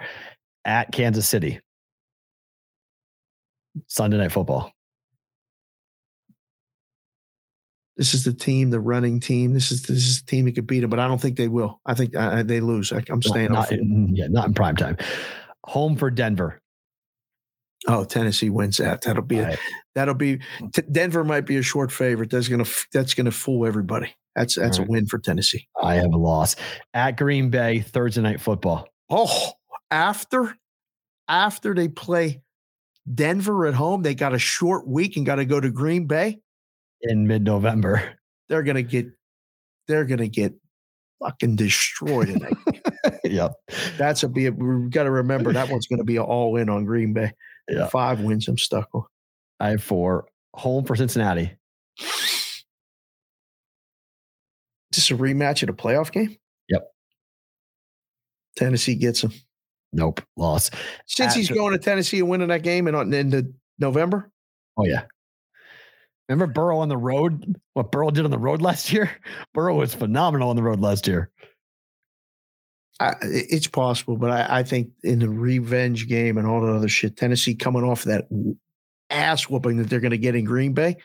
At 0.65 0.91
Kansas 0.91 1.27
City. 1.27 1.59
Sunday 3.87 4.17
night 4.17 4.31
football. 4.31 4.71
This 7.97 8.13
is 8.15 8.23
the 8.23 8.33
team, 8.33 8.71
the 8.71 8.79
running 8.79 9.19
team. 9.19 9.53
This 9.53 9.71
is 9.71 9.83
this 9.83 9.97
is 10.07 10.21
the 10.21 10.25
team 10.25 10.45
that 10.45 10.55
could 10.55 10.65
beat 10.67 10.79
them, 10.79 10.89
but 10.89 10.99
I 10.99 11.07
don't 11.07 11.21
think 11.21 11.37
they 11.37 11.47
will. 11.47 11.79
I 11.85 11.93
think 11.93 12.15
uh, 12.15 12.41
they 12.43 12.59
lose. 12.59 12.91
I, 12.91 13.03
I'm 13.09 13.21
staying 13.21 13.51
not 13.51 13.65
off. 13.65 13.71
it. 13.71 13.79
in, 13.81 14.15
yeah, 14.15 14.27
not 14.27 14.47
in 14.47 14.53
prime 14.55 14.75
time. 14.75 14.97
Home 15.65 15.95
for 15.95 16.09
Denver. 16.09 16.59
Oh, 17.87 18.03
Tennessee 18.05 18.49
wins 18.49 18.77
that. 18.77 19.01
That'll 19.01 19.21
be 19.23 19.39
a, 19.39 19.43
Right. 19.49 19.59
that'll 19.93 20.13
be 20.15 20.39
t- 20.73 20.81
Denver 20.91 21.23
might 21.23 21.45
be 21.45 21.57
a 21.57 21.61
short 21.61 21.91
favorite. 21.91 22.29
That's 22.31 22.47
gonna 22.47 22.65
that's 22.93 23.13
gonna 23.13 23.31
fool 23.31 23.65
everybody. 23.67 24.15
That's 24.35 24.55
that's 24.55 24.79
All 24.79 24.85
a 24.85 24.87
win 24.87 25.05
for 25.05 25.19
Tennessee. 25.19 25.67
I 25.81 25.95
have 25.95 26.13
a 26.13 26.17
loss. 26.17 26.55
At 26.93 27.17
Green 27.17 27.49
Bay, 27.49 27.81
Thursday 27.81 28.21
night 28.21 28.41
football. 28.41 28.87
Oh, 29.09 29.51
after 29.91 30.55
after 31.27 31.75
they 31.75 31.89
play 31.89 32.41
Denver 33.13 33.67
at 33.67 33.73
home, 33.73 34.01
they 34.01 34.15
got 34.15 34.33
a 34.33 34.39
short 34.39 34.87
week 34.87 35.17
and 35.17 35.25
got 35.25 35.35
to 35.35 35.45
go 35.45 35.59
to 35.59 35.69
Green 35.69 36.07
Bay. 36.07 36.39
In 37.03 37.27
mid-November. 37.27 38.17
They're 38.49 38.63
gonna 38.63 38.83
get 38.83 39.07
they're 39.87 40.05
gonna 40.05 40.27
get 40.27 40.53
fucking 41.23 41.55
destroyed 41.55 42.29
in 42.29 42.39
that. 42.39 43.19
yep. 43.23 43.53
That's 43.97 44.23
a 44.23 44.29
be. 44.29 44.49
We've 44.49 44.89
got 44.89 45.03
to 45.03 45.11
remember 45.11 45.53
that 45.53 45.69
one's 45.69 45.87
going 45.87 45.99
to 45.99 46.05
be 46.05 46.19
all 46.19 46.57
in 46.57 46.69
on 46.69 46.85
Green 46.85 47.13
Bay. 47.13 47.31
Yeah. 47.69 47.87
Five 47.87 48.19
wins. 48.19 48.47
I'm 48.47 48.57
stuck 48.57 48.89
on. 48.93 49.03
I 49.59 49.69
have 49.69 49.83
four. 49.83 50.27
Home 50.55 50.85
for 50.85 50.95
Cincinnati. 50.95 51.57
Is 51.99 52.63
this 54.91 55.11
a 55.11 55.15
rematch 55.15 55.63
at 55.63 55.69
a 55.69 55.73
playoff 55.73 56.11
game? 56.11 56.37
Yep. 56.69 56.83
Tennessee 58.57 58.95
gets 58.95 59.23
him. 59.23 59.31
Nope. 59.91 60.21
Loss. 60.37 60.71
Since 61.07 61.35
he's 61.35 61.49
going 61.49 61.71
to 61.71 61.79
Tennessee 61.79 62.19
and 62.19 62.29
winning 62.29 62.49
that 62.49 62.63
game 62.63 62.87
in, 62.87 62.95
in 63.13 63.29
the 63.29 63.53
November, 63.79 64.31
Oh 64.77 64.85
yeah. 64.85 65.03
Remember 66.29 66.51
Burrow 66.51 66.79
on 66.79 66.89
the 66.89 66.97
road? 66.97 67.55
What 67.73 67.91
Burrow 67.91 68.09
did 68.09 68.25
on 68.25 68.31
the 68.31 68.37
road 68.37 68.61
last 68.61 68.93
year? 68.93 69.11
Burrow 69.53 69.75
was 69.75 69.93
phenomenal 69.93 70.49
on 70.49 70.55
the 70.55 70.63
road 70.63 70.79
last 70.79 71.07
year. 71.07 71.29
I, 72.99 73.15
it's 73.21 73.67
possible, 73.67 74.17
but 74.17 74.29
I, 74.29 74.59
I 74.59 74.63
think 74.63 74.91
in 75.03 75.19
the 75.19 75.29
revenge 75.29 76.07
game 76.07 76.37
and 76.37 76.47
all 76.47 76.61
that 76.61 76.71
other 76.71 76.87
shit, 76.87 77.17
Tennessee 77.17 77.55
coming 77.55 77.83
off 77.83 78.03
that 78.03 78.25
ass 79.09 79.49
whooping 79.49 79.77
that 79.77 79.89
they're 79.89 79.99
going 79.99 80.11
to 80.11 80.17
get 80.17 80.35
in 80.35 80.45
Green 80.45 80.73
Bay. 80.73 80.97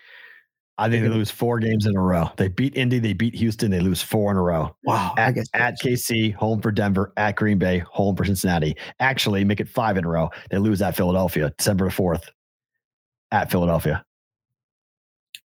I 0.81 0.89
think 0.89 1.03
they 1.03 1.09
lose 1.09 1.31
four 1.31 1.59
games 1.59 1.87
in 1.87 1.97
a 1.97 2.01
row. 2.01 2.31
They 2.37 2.47
beat 2.47 2.77
Indy, 2.77 3.01
they 3.01 3.13
beat 3.13 3.35
Houston, 3.35 3.73
they 3.73 3.81
lose 3.81 4.01
four 4.01 4.31
in 4.31 4.37
a 4.37 4.43
row. 4.43 4.77
Wow. 4.85 5.13
At, 5.19 5.37
at 5.53 5.81
KC, 5.81 6.33
home 6.35 6.63
for 6.63 6.71
Denver, 6.71 7.13
at 7.17 7.35
Green 7.35 7.59
Bay, 7.59 7.79
home 7.91 8.15
for 8.15 8.25
Cincinnati. 8.25 8.77
Actually, 9.01 9.43
make 9.43 9.59
it 9.59 9.69
five 9.69 9.97
in 9.97 10.05
a 10.05 10.09
row. 10.09 10.31
They 10.51 10.59
lose 10.59 10.81
at 10.81 10.95
Philadelphia, 10.95 11.53
December 11.59 11.87
the 11.87 11.91
4th, 11.91 12.29
at 13.33 13.51
Philadelphia. 13.51 14.05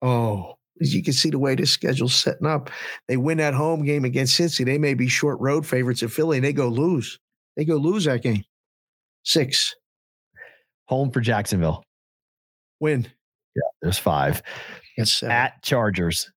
Oh, 0.02 0.56
as 0.82 0.94
you 0.96 1.04
can 1.04 1.14
see 1.14 1.30
the 1.30 1.40
way 1.40 1.56
this 1.56 1.72
schedule's 1.72 2.16
setting 2.16 2.48
up. 2.48 2.70
They 3.08 3.18
win 3.18 3.38
that 3.40 3.54
home 3.54 3.84
game 3.84 4.06
against 4.06 4.40
Cincy. 4.40 4.66
They 4.66 4.78
may 4.78 4.94
be 4.94 5.08
short 5.08 5.40
road 5.40 5.66
favorites 5.66 6.04
at 6.04 6.12
Philly, 6.12 6.38
and 6.38 6.46
they 6.46 6.54
go 6.54 6.68
lose. 6.68 7.20
They 7.58 7.66
go 7.66 7.76
lose 7.76 8.06
that 8.06 8.22
game. 8.22 8.44
Six. 9.24 9.76
Home 10.86 11.12
for 11.12 11.20
Jacksonville. 11.20 11.84
Win. 12.80 13.04
Yeah, 13.56 13.70
there's 13.82 14.00
five. 14.00 14.42
Seven. 15.04 15.32
At 15.32 15.62
Chargers. 15.64 16.30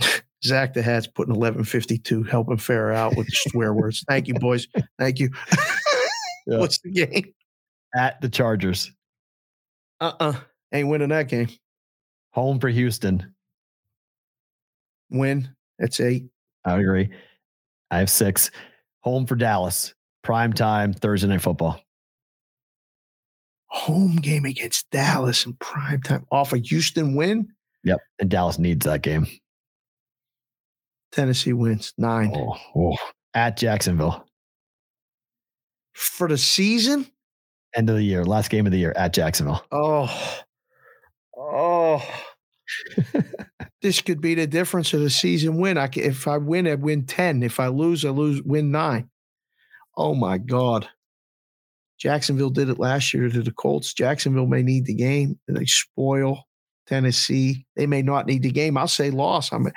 Zach 0.44 0.74
the 0.74 0.82
Hat's 0.82 1.06
putting 1.06 1.34
1152, 1.34 2.24
helping 2.24 2.56
Farrah 2.56 2.94
out 2.94 3.16
with 3.16 3.26
the 3.26 3.50
swear 3.50 3.74
words. 3.74 4.04
Thank 4.08 4.26
you, 4.26 4.34
boys. 4.34 4.66
Thank 4.98 5.18
you. 5.18 5.30
Yeah. 6.44 6.58
What's 6.58 6.80
the 6.80 6.90
game? 6.90 7.32
At 7.94 8.20
the 8.20 8.28
Chargers. 8.28 8.90
Uh-uh. 10.00 10.34
Ain't 10.72 10.88
winning 10.88 11.10
that 11.10 11.28
game. 11.28 11.46
Home 12.32 12.58
for 12.60 12.68
Houston. 12.68 13.34
Win. 15.10 15.48
That's 15.78 16.00
eight. 16.00 16.24
I 16.64 16.78
agree. 16.78 17.10
I 17.90 17.98
have 17.98 18.10
six. 18.10 18.50
Home 19.00 19.26
for 19.26 19.34
Dallas. 19.36 19.94
Prime 20.22 20.52
time 20.52 20.92
Thursday 20.92 21.28
night 21.28 21.42
football. 21.42 21.80
Home 23.66 24.16
game 24.16 24.44
against 24.44 24.88
Dallas 24.90 25.44
in 25.46 25.54
prime 25.54 26.00
time. 26.02 26.26
Off 26.30 26.52
a 26.52 26.58
Houston 26.58 27.14
win. 27.14 27.48
Yep. 27.84 27.98
And 28.20 28.30
Dallas 28.30 28.58
needs 28.58 28.84
that 28.86 29.02
game. 29.02 29.26
Tennessee 31.10 31.52
wins 31.52 31.92
nine 31.98 32.32
Oh, 32.34 32.56
oh. 32.76 32.96
At 33.34 33.56
Jacksonville. 33.56 34.24
for 35.94 36.28
the 36.28 36.38
season. 36.38 37.06
End 37.74 37.88
of 37.90 37.96
the 37.96 38.02
year. 38.02 38.24
Last 38.24 38.50
game 38.50 38.66
of 38.66 38.72
the 38.72 38.78
year 38.78 38.92
at 38.96 39.12
Jacksonville. 39.14 39.64
Oh, 39.72 40.06
oh. 41.82 42.22
this 43.82 44.00
could 44.00 44.20
be 44.20 44.34
the 44.34 44.46
difference 44.46 44.92
of 44.94 45.00
the 45.00 45.10
season 45.10 45.58
win. 45.58 45.76
I 45.78 45.88
can, 45.88 46.04
if 46.04 46.26
I 46.26 46.38
win, 46.38 46.66
I 46.66 46.74
win 46.74 47.04
ten. 47.06 47.42
If 47.42 47.60
I 47.60 47.68
lose, 47.68 48.04
I 48.04 48.10
lose 48.10 48.42
win 48.42 48.70
nine. 48.70 49.10
Oh 49.96 50.14
my 50.14 50.38
God! 50.38 50.88
Jacksonville 51.98 52.50
did 52.50 52.68
it 52.68 52.78
last 52.78 53.12
year 53.12 53.28
to 53.28 53.42
the 53.42 53.52
Colts. 53.52 53.92
Jacksonville 53.92 54.46
may 54.46 54.62
need 54.62 54.86
the 54.86 54.94
game. 54.94 55.38
and 55.48 55.56
They 55.56 55.66
spoil 55.66 56.44
Tennessee. 56.86 57.66
They 57.76 57.86
may 57.86 58.02
not 58.02 58.26
need 58.26 58.42
the 58.42 58.50
game. 58.50 58.76
I'll 58.76 58.88
say 58.88 59.10
loss. 59.10 59.52
I'm. 59.52 59.68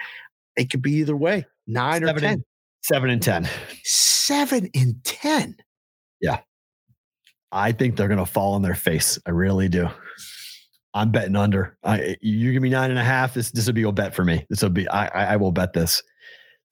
It 0.55 0.69
could 0.69 0.81
be 0.81 0.93
either 0.93 1.17
way. 1.17 1.45
Nine 1.67 2.03
or 2.03 2.07
Seven 2.07 2.21
ten. 2.21 2.33
and, 2.33 2.43
seven 2.83 3.09
and 3.09 3.21
ten. 3.21 3.49
Seven 3.83 4.69
and 4.73 5.03
ten. 5.03 5.55
Yeah. 6.21 6.39
I 7.51 7.71
think 7.71 7.95
they're 7.95 8.07
gonna 8.07 8.25
fall 8.25 8.53
on 8.53 8.61
their 8.61 8.75
face. 8.75 9.19
I 9.25 9.31
really 9.31 9.69
do. 9.69 9.89
I'm 10.95 11.11
betting 11.11 11.35
under. 11.35 11.77
I 11.83 12.15
you 12.21 12.53
give 12.53 12.63
me 12.63 12.69
nine 12.69 12.89
and 12.89 12.97
a 12.97 13.03
half. 13.03 13.33
This 13.33 13.51
this 13.51 13.67
will 13.67 13.73
be 13.73 13.83
a 13.83 13.91
bet 13.91 14.15
for 14.15 14.23
me. 14.23 14.45
This 14.49 14.63
will 14.63 14.69
be 14.69 14.87
I 14.87 15.07
I, 15.07 15.33
I 15.33 15.35
will 15.35 15.51
bet 15.51 15.73
this. 15.73 16.01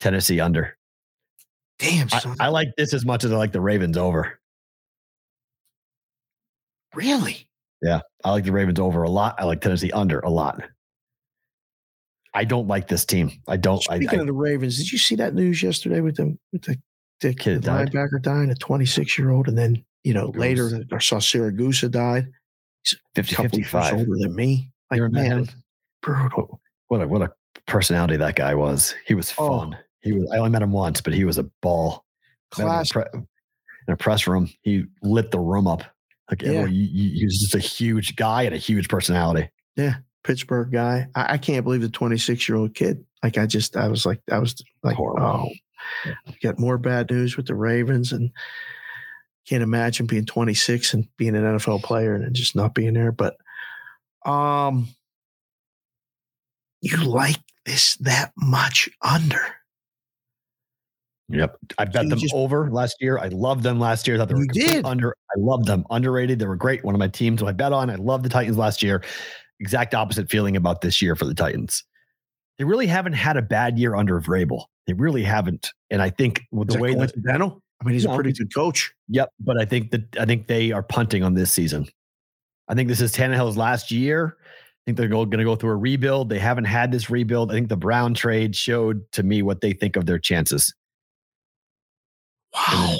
Tennessee 0.00 0.40
under. 0.40 0.76
Damn, 1.78 2.08
I, 2.10 2.18
son. 2.18 2.36
I 2.40 2.48
like 2.48 2.68
this 2.76 2.94
as 2.94 3.04
much 3.04 3.22
as 3.24 3.32
I 3.32 3.36
like 3.36 3.52
the 3.52 3.60
Ravens 3.60 3.96
over. 3.96 4.40
really? 6.94 7.48
Yeah, 7.82 8.00
I 8.24 8.30
like 8.30 8.44
the 8.44 8.52
Ravens 8.52 8.80
over 8.80 9.02
a 9.02 9.10
lot. 9.10 9.34
I 9.38 9.44
like 9.44 9.60
Tennessee 9.60 9.90
under 9.92 10.20
a 10.20 10.30
lot. 10.30 10.62
I 12.32 12.44
don't 12.44 12.66
like 12.66 12.88
this 12.88 13.04
team. 13.04 13.30
I 13.46 13.56
don't. 13.56 13.82
I, 13.90 13.96
Speaking 13.96 14.20
I, 14.20 14.22
of 14.22 14.26
the 14.26 14.32
Ravens, 14.32 14.78
did 14.78 14.90
you 14.90 14.98
see 14.98 15.16
that 15.16 15.34
news 15.34 15.62
yesterday 15.62 16.00
with 16.00 16.16
the 16.16 16.36
with 16.52 16.62
the, 16.62 16.78
the 17.20 17.34
Kid 17.34 17.58
the 17.58 17.66
died. 17.66 17.92
linebacker 17.92 18.22
dying, 18.22 18.50
a 18.50 18.54
26 18.54 19.18
year 19.18 19.30
old, 19.30 19.48
and 19.48 19.58
then 19.58 19.84
you 20.02 20.14
know 20.14 20.30
Goose. 20.30 20.40
later 20.40 20.84
I 20.92 20.98
saw 20.98 21.16
Siragusa 21.16 21.90
died. 21.90 22.32
He's 22.84 22.98
50, 23.14 23.34
couple 23.34 23.58
years 23.58 23.70
55. 23.70 23.94
older 23.94 24.18
than 24.18 24.34
me. 24.34 24.70
Like 24.90 24.98
You're 24.98 25.06
a 25.06 25.10
man, 25.10 25.48
brutal. 26.02 26.60
What 26.88 27.02
a 27.02 27.08
what 27.08 27.22
a 27.22 27.32
personality 27.66 28.16
that 28.18 28.36
guy 28.36 28.54
was. 28.54 28.94
He 29.06 29.14
was 29.14 29.32
Oh. 29.38 29.60
fun. 29.60 29.76
He 30.02 30.12
was. 30.12 30.30
I 30.32 30.38
only 30.38 30.50
met 30.50 30.62
him 30.62 30.72
once, 30.72 31.00
but 31.00 31.14
he 31.14 31.24
was 31.24 31.38
a 31.38 31.44
ball. 31.62 32.04
Met 32.58 32.64
him 32.64 32.66
in 32.66 32.72
a 32.72 32.74
Class. 32.76 32.88
pre- 32.92 33.04
in 33.86 33.92
a 33.92 33.96
press 33.96 34.26
room, 34.26 34.50
he 34.62 34.84
lit 35.02 35.30
the 35.30 35.40
room 35.40 35.66
up. 35.66 35.82
Like 36.30 36.42
Yeah. 36.42 36.48
everyone, 36.50 36.70
he, 36.70 36.86
he- 36.86 37.18
he 37.18 37.24
was 37.24 37.38
just 37.38 37.54
a 37.54 37.58
huge 37.58 38.16
guy 38.16 38.42
and 38.42 38.54
a 38.54 38.58
huge 38.58 38.88
personality. 38.88 39.48
Yeah. 39.76 39.96
Pittsburgh 40.22 40.70
guy. 40.72 41.06
I, 41.14 41.34
I 41.34 41.38
can't 41.38 41.64
believe 41.64 41.82
the 41.82 41.88
26 41.90 42.48
year 42.48 42.56
old 42.56 42.74
kid. 42.74 43.04
Like 43.22 43.36
I 43.38 43.44
just, 43.46 43.76
I 43.76 43.88
was 43.88 44.06
like, 44.06 44.20
I 44.32 44.38
was 44.38 44.54
like, 44.82 44.96
Horrible. 44.96 45.50
oh, 46.06 46.12
got 46.42 46.58
more 46.58 46.78
bad 46.78 47.10
news 47.10 47.36
with 47.36 47.46
the 47.46 47.54
Ravens, 47.54 48.12
and 48.12 48.30
can't 49.48 49.62
imagine 49.62 50.06
being 50.06 50.24
26 50.24 50.94
and 50.94 51.08
being 51.16 51.36
an 51.36 51.42
NFL 51.44 51.82
player 51.82 52.14
and 52.14 52.34
just 52.34 52.56
not 52.56 52.74
being 52.74 52.94
there. 52.94 53.12
But, 53.12 53.36
um, 54.24 54.88
you 56.80 56.96
like 56.98 57.38
this 57.66 57.96
that 57.96 58.32
much 58.36 58.88
under? 59.02 59.40
Yep, 61.30 61.56
I 61.78 61.84
bet 61.86 62.04
you 62.04 62.10
them 62.10 62.18
just- 62.18 62.34
over 62.34 62.70
last 62.70 62.96
year. 63.00 63.18
I 63.18 63.28
loved 63.28 63.62
them 63.62 63.80
last 63.80 64.06
year. 64.06 64.16
I 64.16 64.18
thought 64.18 64.28
they 64.28 64.34
were 64.34 64.46
did. 64.46 64.84
under. 64.84 65.16
I 65.34 65.38
loved 65.40 65.66
them. 65.66 65.84
Underrated. 65.90 66.38
They 66.38 66.46
were 66.46 66.56
great. 66.56 66.84
One 66.84 66.94
of 66.94 66.98
my 66.98 67.08
teams 67.08 67.40
who 67.40 67.46
I 67.46 67.52
bet 67.52 67.72
on. 67.72 67.88
I 67.88 67.94
loved 67.94 68.24
the 68.24 68.28
Titans 68.28 68.58
last 68.58 68.82
year. 68.82 69.02
Exact 69.60 69.94
opposite 69.94 70.28
feeling 70.28 70.56
about 70.56 70.82
this 70.82 71.00
year 71.00 71.16
for 71.16 71.24
the 71.24 71.34
Titans. 71.34 71.82
They 72.58 72.64
really 72.64 72.86
haven't 72.86 73.14
had 73.14 73.36
a 73.38 73.42
bad 73.42 73.78
year 73.78 73.94
under 73.94 74.20
Vrabel. 74.20 74.64
They 74.86 74.92
really 74.92 75.24
haven't. 75.24 75.72
And 75.90 76.02
I 76.02 76.10
think 76.10 76.42
with 76.52 76.68
the 76.68 76.74
that 76.74 76.82
way 76.82 76.90
that 76.90 77.12
coincidental? 77.12 77.62
I 77.84 77.86
mean, 77.86 77.94
he's 77.94 78.06
No, 78.06 78.12
a 78.12 78.14
pretty 78.14 78.32
good 78.32 78.54
coach. 78.54 78.92
Yep, 79.08 79.30
but 79.40 79.60
I 79.60 79.66
think 79.66 79.90
that 79.90 80.16
I 80.18 80.24
think 80.24 80.46
they 80.46 80.72
are 80.72 80.82
punting 80.82 81.22
on 81.22 81.34
this 81.34 81.52
season. 81.52 81.86
I 82.68 82.74
think 82.74 82.88
this 82.88 83.02
is 83.02 83.12
Tannehill's 83.12 83.58
last 83.58 83.90
year. 83.90 84.38
I 84.40 84.80
think 84.86 84.96
they're 84.96 85.08
going 85.08 85.30
to 85.30 85.44
go 85.44 85.54
through 85.54 85.72
a 85.72 85.76
rebuild. 85.76 86.30
They 86.30 86.38
haven't 86.38 86.64
had 86.64 86.92
this 86.92 87.10
rebuild. 87.10 87.50
I 87.50 87.54
think 87.54 87.68
the 87.68 87.76
Brown 87.76 88.14
trade 88.14 88.56
showed 88.56 89.10
to 89.12 89.22
me 89.22 89.42
what 89.42 89.60
they 89.60 89.74
think 89.74 89.96
of 89.96 90.06
their 90.06 90.18
chances. 90.18 90.74
Wow. 92.54 92.96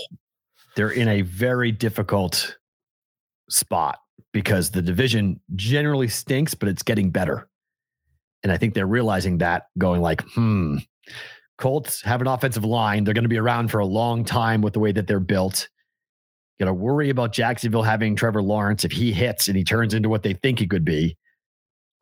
They're 0.76 0.90
in 0.90 1.08
a 1.08 1.22
very 1.22 1.72
difficult 1.72 2.58
spot 3.48 4.00
because 4.32 4.70
the 4.70 4.82
division 4.82 5.40
generally 5.54 6.08
stinks, 6.08 6.54
but 6.54 6.68
it's 6.68 6.82
getting 6.82 7.10
better. 7.10 7.48
And 8.42 8.52
I 8.52 8.58
think 8.58 8.74
they're 8.74 8.86
realizing 8.86 9.38
that, 9.38 9.68
going 9.78 10.02
like, 10.02 10.22
hmm, 10.34 10.78
Colts 11.58 12.02
have 12.02 12.20
an 12.20 12.26
offensive 12.26 12.64
line. 12.64 13.04
They're 13.04 13.14
going 13.14 13.24
to 13.24 13.28
be 13.28 13.38
around 13.38 13.70
for 13.70 13.78
a 13.78 13.86
long 13.86 14.24
time 14.24 14.60
with 14.60 14.72
the 14.72 14.80
way 14.80 14.92
that 14.92 15.06
they're 15.06 15.20
built. 15.20 15.68
You 16.58 16.66
got 16.66 16.70
to 16.70 16.74
worry 16.74 17.10
about 17.10 17.32
Jacksonville 17.32 17.82
having 17.82 18.16
Trevor 18.16 18.42
Lawrence 18.42 18.84
if 18.84 18.92
he 18.92 19.12
hits 19.12 19.48
and 19.48 19.56
he 19.56 19.64
turns 19.64 19.94
into 19.94 20.08
what 20.08 20.22
they 20.22 20.34
think 20.34 20.58
he 20.58 20.66
could 20.66 20.84
be. 20.84 21.16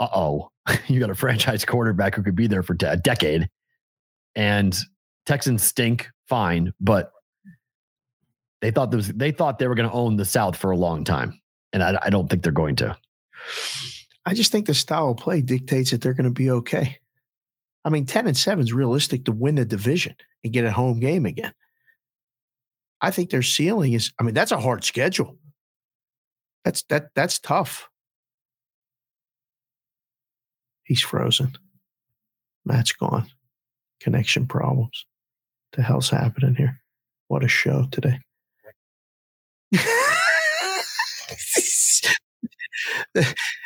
Uh 0.00 0.08
oh, 0.14 0.50
you 0.88 1.00
got 1.00 1.10
a 1.10 1.14
franchise 1.14 1.64
quarterback 1.64 2.14
who 2.14 2.22
could 2.22 2.36
be 2.36 2.46
there 2.46 2.62
for 2.62 2.76
a 2.80 2.96
decade. 2.96 3.48
And 4.34 4.76
Texans 5.26 5.62
stink, 5.62 6.08
fine, 6.28 6.72
but 6.80 7.12
they 8.62 8.70
thought 8.70 8.94
was, 8.94 9.08
they 9.08 9.32
thought 9.32 9.58
they 9.58 9.66
were 9.66 9.74
going 9.74 9.88
to 9.88 9.94
own 9.94 10.16
the 10.16 10.24
South 10.24 10.56
for 10.56 10.70
a 10.70 10.76
long 10.76 11.04
time, 11.04 11.40
and 11.72 11.82
I, 11.82 11.98
I 12.02 12.10
don't 12.10 12.30
think 12.30 12.42
they're 12.42 12.52
going 12.52 12.76
to. 12.76 12.96
I 14.24 14.34
just 14.34 14.52
think 14.52 14.66
the 14.66 14.74
style 14.74 15.10
of 15.10 15.16
play 15.16 15.42
dictates 15.42 15.90
that 15.90 16.00
they're 16.00 16.14
going 16.14 16.24
to 16.24 16.30
be 16.30 16.50
okay. 16.50 16.98
I 17.84 17.90
mean, 17.90 18.06
10 18.06 18.26
and 18.26 18.36
7 18.36 18.62
is 18.62 18.72
realistic 18.72 19.24
to 19.24 19.32
win 19.32 19.56
the 19.56 19.64
division 19.64 20.14
and 20.44 20.52
get 20.52 20.64
a 20.64 20.70
home 20.70 21.00
game 21.00 21.26
again. 21.26 21.52
I 23.00 23.10
think 23.10 23.30
their 23.30 23.42
ceiling 23.42 23.94
is, 23.94 24.12
I 24.20 24.22
mean, 24.22 24.34
that's 24.34 24.52
a 24.52 24.60
hard 24.60 24.84
schedule. 24.84 25.36
That's 26.64 26.82
that 26.84 27.08
that's 27.16 27.40
tough. 27.40 27.88
He's 30.84 31.02
frozen. 31.02 31.56
Matt's 32.64 32.92
gone. 32.92 33.26
Connection 34.00 34.46
problems. 34.46 35.04
The 35.72 35.82
hell's 35.82 36.10
happening 36.10 36.54
here? 36.54 36.80
What 37.26 37.42
a 37.42 37.48
show 37.48 37.88
today. 37.90 38.20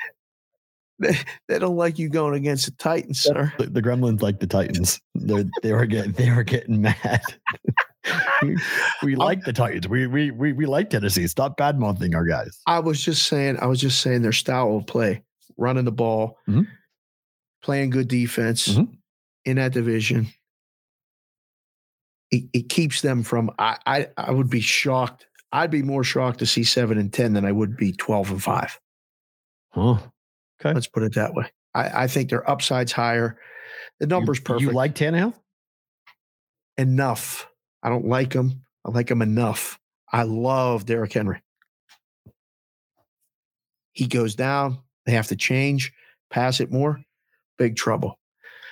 they, 0.98 1.16
they 1.48 1.58
don't 1.58 1.76
like 1.76 1.98
you 1.98 2.08
going 2.08 2.34
against 2.34 2.66
the 2.66 2.72
Titans, 2.72 3.20
sir. 3.20 3.52
The, 3.58 3.66
the 3.66 3.82
Gremlins 3.82 4.22
like 4.22 4.40
the 4.40 4.46
Titans. 4.46 5.00
They're, 5.14 5.44
they 5.62 5.72
were 5.72 5.86
getting 5.86 6.12
they 6.12 6.30
were 6.30 6.42
getting 6.44 6.80
mad. 6.82 7.20
we 8.42 8.56
we 9.02 9.16
like 9.16 9.44
the 9.44 9.52
Titans. 9.52 9.88
We 9.88 10.06
we 10.06 10.30
we 10.30 10.52
we 10.52 10.64
like 10.66 10.90
Tennessee. 10.90 11.26
Stop 11.26 11.56
bad 11.56 11.78
mouthing 11.78 12.14
our 12.14 12.24
guys. 12.24 12.58
I 12.66 12.78
was 12.78 13.02
just 13.02 13.26
saying, 13.26 13.58
I 13.60 13.66
was 13.66 13.80
just 13.80 14.00
saying 14.00 14.22
their 14.22 14.32
style 14.32 14.76
of 14.76 14.86
play, 14.86 15.22
running 15.58 15.84
the 15.84 15.92
ball, 15.92 16.38
Mhm. 16.48 16.66
playing 17.62 17.90
good 17.90 18.08
defense 18.08 18.68
Mhm. 18.68 18.96
in 19.44 19.56
that 19.56 19.72
division. 19.72 20.28
It, 22.30 22.44
it 22.52 22.68
keeps 22.68 23.02
them 23.02 23.22
from. 23.22 23.50
I, 23.58 23.76
I 23.86 24.08
I 24.16 24.30
would 24.32 24.50
be 24.50 24.60
shocked. 24.60 25.26
I'd 25.52 25.70
be 25.70 25.82
more 25.82 26.02
shocked 26.04 26.38
to 26.40 26.46
see 26.46 26.64
seven 26.64 26.98
and 26.98 27.12
ten 27.12 27.34
than 27.34 27.44
I 27.44 27.52
would 27.52 27.76
be 27.76 27.92
twelve 27.92 28.30
and 28.30 28.42
five. 28.42 28.78
Huh. 29.70 29.98
Okay. 30.60 30.74
Let's 30.74 30.86
put 30.86 31.02
it 31.02 31.14
that 31.14 31.34
way. 31.34 31.46
I, 31.74 32.04
I 32.04 32.06
think 32.06 32.30
their 32.30 32.48
upside's 32.48 32.92
higher. 32.92 33.38
The 34.00 34.06
numbers 34.06 34.38
you, 34.38 34.44
perfect. 34.44 34.62
You 34.62 34.70
like 34.72 34.94
Tannehill? 34.94 35.34
enough. 36.78 37.46
I 37.82 37.88
don't 37.88 38.06
like 38.06 38.32
him. 38.32 38.62
I 38.84 38.90
like 38.90 39.10
him 39.10 39.22
enough. 39.22 39.78
I 40.12 40.22
love 40.24 40.84
Derrick 40.86 41.12
Henry. 41.12 41.40
He 43.92 44.06
goes 44.06 44.34
down. 44.34 44.78
They 45.06 45.12
have 45.12 45.28
to 45.28 45.36
change, 45.36 45.92
pass 46.30 46.60
it 46.60 46.70
more. 46.70 47.00
Big 47.58 47.76
trouble. 47.76 48.18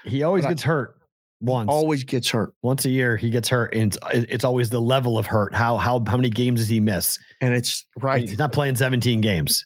He 0.05 0.23
always 0.23 0.43
But 0.45 0.49
I- 0.49 0.53
gets 0.53 0.63
hurt 0.65 0.97
once. 1.41 1.69
Always 1.71 2.05
gets 2.05 2.29
hurt. 2.31 2.53
once 2.63 2.85
a 2.85 2.91
year 2.91 3.17
he 3.17 3.31
gets 3.31 3.49
hurt, 3.49 3.75
and 3.75 3.95
it's, 4.13 4.27
it's 4.31 4.45
always 4.45 4.69
the 4.71 4.81
level 4.81 5.17
of 5.17 5.27
hurt. 5.27 5.55
How 5.55 5.77
how 5.77 6.03
how 6.07 6.17
many 6.17 6.31
games 6.31 6.61
does 6.61 6.69
he 6.69 6.81
miss? 6.81 7.19
And 7.41 7.55
it's 7.55 7.87
I 8.01 8.05
right. 8.05 8.29
He's 8.29 8.39
not 8.39 8.53
playing 8.53 8.77
17 8.77 9.21
games. 9.23 9.65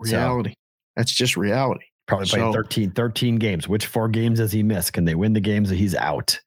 Reality. 0.00 0.54
That's 0.96 1.12
just 1.12 1.36
reality. 1.36 1.84
Probably 2.06 2.26
playing 2.26 2.52
So- 2.52 2.52
13, 2.52 2.90
13 2.92 3.36
games. 3.36 3.68
Which 3.68 3.86
four 3.86 4.08
games 4.08 4.38
does 4.38 4.52
he 4.52 4.62
miss? 4.62 4.90
Can 4.90 5.04
they 5.04 5.14
win 5.14 5.32
the 5.32 5.40
games 5.40 5.68
that 5.68 5.76
he's 5.76 5.94
out? 5.94 6.38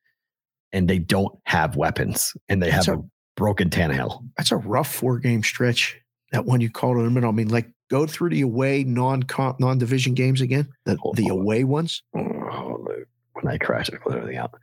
And 0.72 0.90
they 0.90 0.98
don't 1.00 1.38
have 1.46 1.76
weapons, 1.76 2.34
and 2.50 2.62
they 2.62 2.72
have 2.72 2.86
That's 2.88 2.98
a, 3.00 3.04
broken 3.36 3.70
Tannehill. 3.70 4.28
That's 4.38 4.52
a 4.52 4.58
rough 4.58 4.92
four 4.92 5.20
game 5.20 5.44
stretch. 5.44 6.00
That 6.32 6.46
one 6.46 6.62
you 6.62 6.70
called 6.72 6.98
in 6.98 7.04
the 7.04 7.12
middle. 7.12 7.30
I 7.30 7.32
mean, 7.34 7.50
like 7.50 7.70
go 7.92 8.08
through 8.08 8.30
the 8.32 8.42
away 8.42 8.84
non 8.84 9.24
non 9.60 9.78
division 9.78 10.16
games 10.16 10.42
again. 10.42 10.68
The 10.86 10.98
Hold 10.98 11.16
the 11.18 11.26
on. 11.26 11.40
away 11.42 11.64
ones. 11.64 12.02
Oh, 12.18 12.88
when 13.34 13.54
I 13.54 13.60
crash, 13.60 13.92
I 13.94 13.98
clear 13.98 14.18
everything 14.18 14.38
out. 14.40 14.56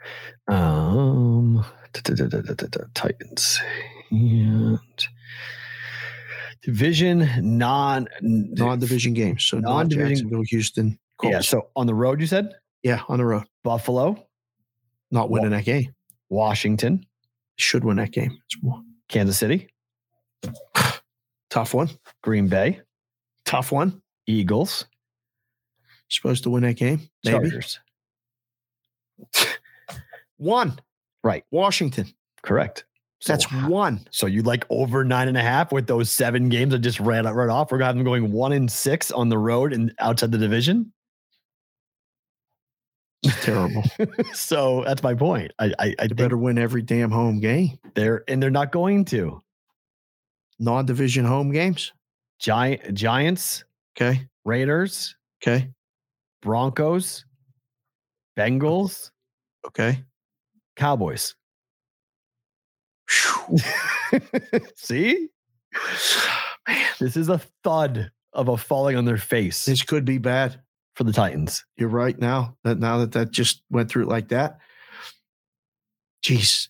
Um, 0.49 1.65
Titans 2.95 3.61
and 4.11 4.79
division 6.63 7.29
non 7.41 8.07
Non 8.21 8.79
division 8.79 9.13
games. 9.15 9.45
So 9.47 9.59
non 9.59 9.73
Non-division- 9.89 10.09
Jacksonville, 10.09 10.43
Houston, 10.51 10.99
Colts. 11.19 11.33
Yeah. 11.33 11.41
So 11.41 11.69
on 11.77 11.87
the 11.87 11.95
road, 11.95 12.21
you 12.21 12.27
said 12.27 12.55
yeah, 12.83 13.03
on 13.09 13.19
the 13.19 13.25
road. 13.25 13.45
Buffalo, 13.63 14.27
Not 15.11 15.29
winning 15.31 15.51
that 15.51 15.65
game. 15.65 15.95
Washington, 16.31 17.05
Should 17.57 17.85
win 17.85 17.97
that 17.99 18.11
game. 18.13 18.39
It's 18.47 18.63
more 18.63 18.83
Kansas 19.09 19.37
City, 19.39 19.69
tough 21.51 21.75
one. 21.75 21.91
Green 22.23 22.49
Bay, 22.49 22.81
Tough 23.45 23.73
one. 23.73 24.01
Eagles, 24.27 24.87
Supposed 26.09 26.43
to 26.45 26.51
win 26.51 26.63
that 26.63 26.75
game. 26.77 27.01
Maybe. 27.25 27.51
Chargers. 27.51 27.81
One. 30.39 30.79
Right. 31.23 31.45
Washington. 31.51 32.07
Correct. 32.43 32.85
So, 33.23 33.35
That's 33.35 33.53
one. 33.53 34.07
so 34.11 34.27
you 34.27 34.43
like 34.43 34.65
over 34.71 35.05
nine 35.05 35.29
and 35.29 35.37
a 35.37 35.43
half 35.43 35.73
with 35.73 35.87
those 35.87 36.11
seven 36.11 36.49
games 36.49 36.73
that 36.73 36.79
just 36.79 36.99
ran 37.01 37.25
right 37.27 37.51
off. 37.51 37.71
We're 37.71 37.77
gonna 37.77 37.89
have 37.89 37.95
them 37.97 38.05
going 38.05 38.33
one 38.33 38.53
and 38.53 38.71
six 38.71 39.11
on 39.13 39.29
the 39.29 39.37
road 39.37 39.75
and 39.75 39.93
outside 39.99 40.33
the 40.33 40.39
division. 40.39 40.91
It's 43.23 43.45
terrible. 43.45 43.85
so 44.33 44.83
that's 44.87 45.03
my 45.03 45.15
point. 45.15 45.53
I 45.59 45.73
I, 45.79 45.95
I 45.99 46.07
better 46.09 46.39
win 46.39 46.57
every 46.57 46.81
damn 46.81 47.11
home 47.11 47.41
game. 47.41 47.79
they're 47.95 48.25
and 48.27 48.43
they're 48.43 48.51
not 48.51 48.73
going 48.73 49.05
to. 49.07 49.43
Non-division 50.59 51.25
home 51.27 51.53
games. 51.53 51.93
Giant 52.39 52.95
Giants, 52.95 53.65
Okay. 53.97 54.27
Raiders, 54.47 55.15
Okay. 55.43 55.69
Broncos, 56.41 57.27
Bengals, 58.39 59.11
Okay. 59.67 60.03
Cowboys. 60.77 61.35
See? 64.77 65.29
Man, 66.69 66.87
This 67.01 67.17
is 67.17 67.29
a 67.29 67.39
thud 67.65 68.11
of 68.33 68.49
a 68.49 68.57
falling 68.57 68.97
on 68.97 69.05
their 69.05 69.17
face 69.19 69.65
this 69.65 69.83
could 69.83 70.05
be 70.05 70.19
bad. 70.19 70.61
for 70.95 71.05
the 71.05 71.13
Titans. 71.13 71.65
You're 71.77 71.89
right 71.89 72.19
now 72.19 72.57
that 72.65 72.79
now 72.79 72.99
that 72.99 73.13
that 73.13 73.31
just 73.33 73.63
went 73.71 73.89
through 73.91 74.05
it 74.05 74.09
like 74.09 74.29
that. 74.29 74.59
Jeez. 76.25 76.69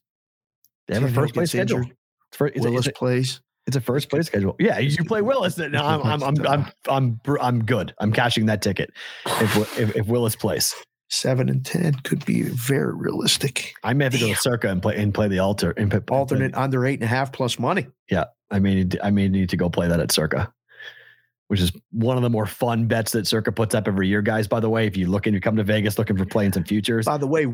They 0.88 0.94
have 0.94 1.04
a 1.04 1.08
first 1.12 1.34
place 1.34 1.50
schedule. 1.50 1.78
injured. 1.78 1.96
It's, 2.32 2.64
a, 2.64 2.68
Willis 2.70 2.86
it's, 2.86 2.98
plays. 2.98 3.40
it's 3.66 3.76
a 3.76 3.80
first 3.80 4.08
place 4.08 4.26
schedule. 4.26 4.56
Yeah, 4.58 4.78
you 4.78 5.04
play 5.04 5.20
Willis. 5.22 5.56
Then 5.56 5.74
I'm 5.76 6.02
I'm 6.02 6.22
I'm 6.22 6.46
I'm 6.46 6.66
I'm, 6.88 7.10
br- 7.24 7.40
I'm 7.40 7.64
good. 7.64 7.92
I'm 7.98 8.12
cashing 8.12 8.46
that 8.46 8.62
ticket 8.62 8.90
if, 9.26 9.78
if 9.78 9.96
if 9.96 10.06
Willis 10.06 10.36
plays. 10.36 10.74
Seven 11.12 11.48
and 11.48 11.64
ten 11.66 11.94
could 12.04 12.24
be 12.24 12.42
very 12.42 12.94
realistic. 12.94 13.74
I 13.82 13.92
may 13.94 14.04
have 14.04 14.12
to 14.14 14.20
go 14.20 14.28
to 14.28 14.36
Circa 14.36 14.68
and 14.68 14.80
play 14.80 14.96
and 14.96 15.12
play 15.12 15.26
the 15.28 15.40
alter 15.40 15.72
and 15.72 15.90
play, 15.90 16.00
Alternate 16.08 16.54
under 16.54 16.86
eight 16.86 16.94
and 16.94 17.02
a 17.02 17.08
half 17.08 17.32
plus 17.32 17.58
money. 17.58 17.88
Yeah, 18.08 18.26
I 18.50 18.60
may 18.60 18.76
need 18.76 18.92
to, 18.92 19.04
I 19.04 19.10
may 19.10 19.28
need 19.28 19.48
to 19.50 19.56
go 19.56 19.68
play 19.68 19.88
that 19.88 19.98
at 19.98 20.12
Circa, 20.12 20.52
which 21.48 21.60
is 21.60 21.72
one 21.90 22.16
of 22.16 22.22
the 22.22 22.30
more 22.30 22.46
fun 22.46 22.86
bets 22.86 23.10
that 23.12 23.26
Circa 23.26 23.50
puts 23.50 23.74
up 23.74 23.88
every 23.88 24.06
year, 24.06 24.22
guys. 24.22 24.46
By 24.46 24.60
the 24.60 24.70
way, 24.70 24.86
if 24.86 24.96
you 24.96 25.08
look 25.08 25.26
and 25.26 25.34
you 25.34 25.40
come 25.40 25.56
to 25.56 25.64
Vegas 25.64 25.98
looking 25.98 26.16
for 26.16 26.24
playing 26.26 26.52
some 26.52 26.62
futures, 26.64 27.06
By 27.06 27.18
the 27.18 27.26
way, 27.26 27.46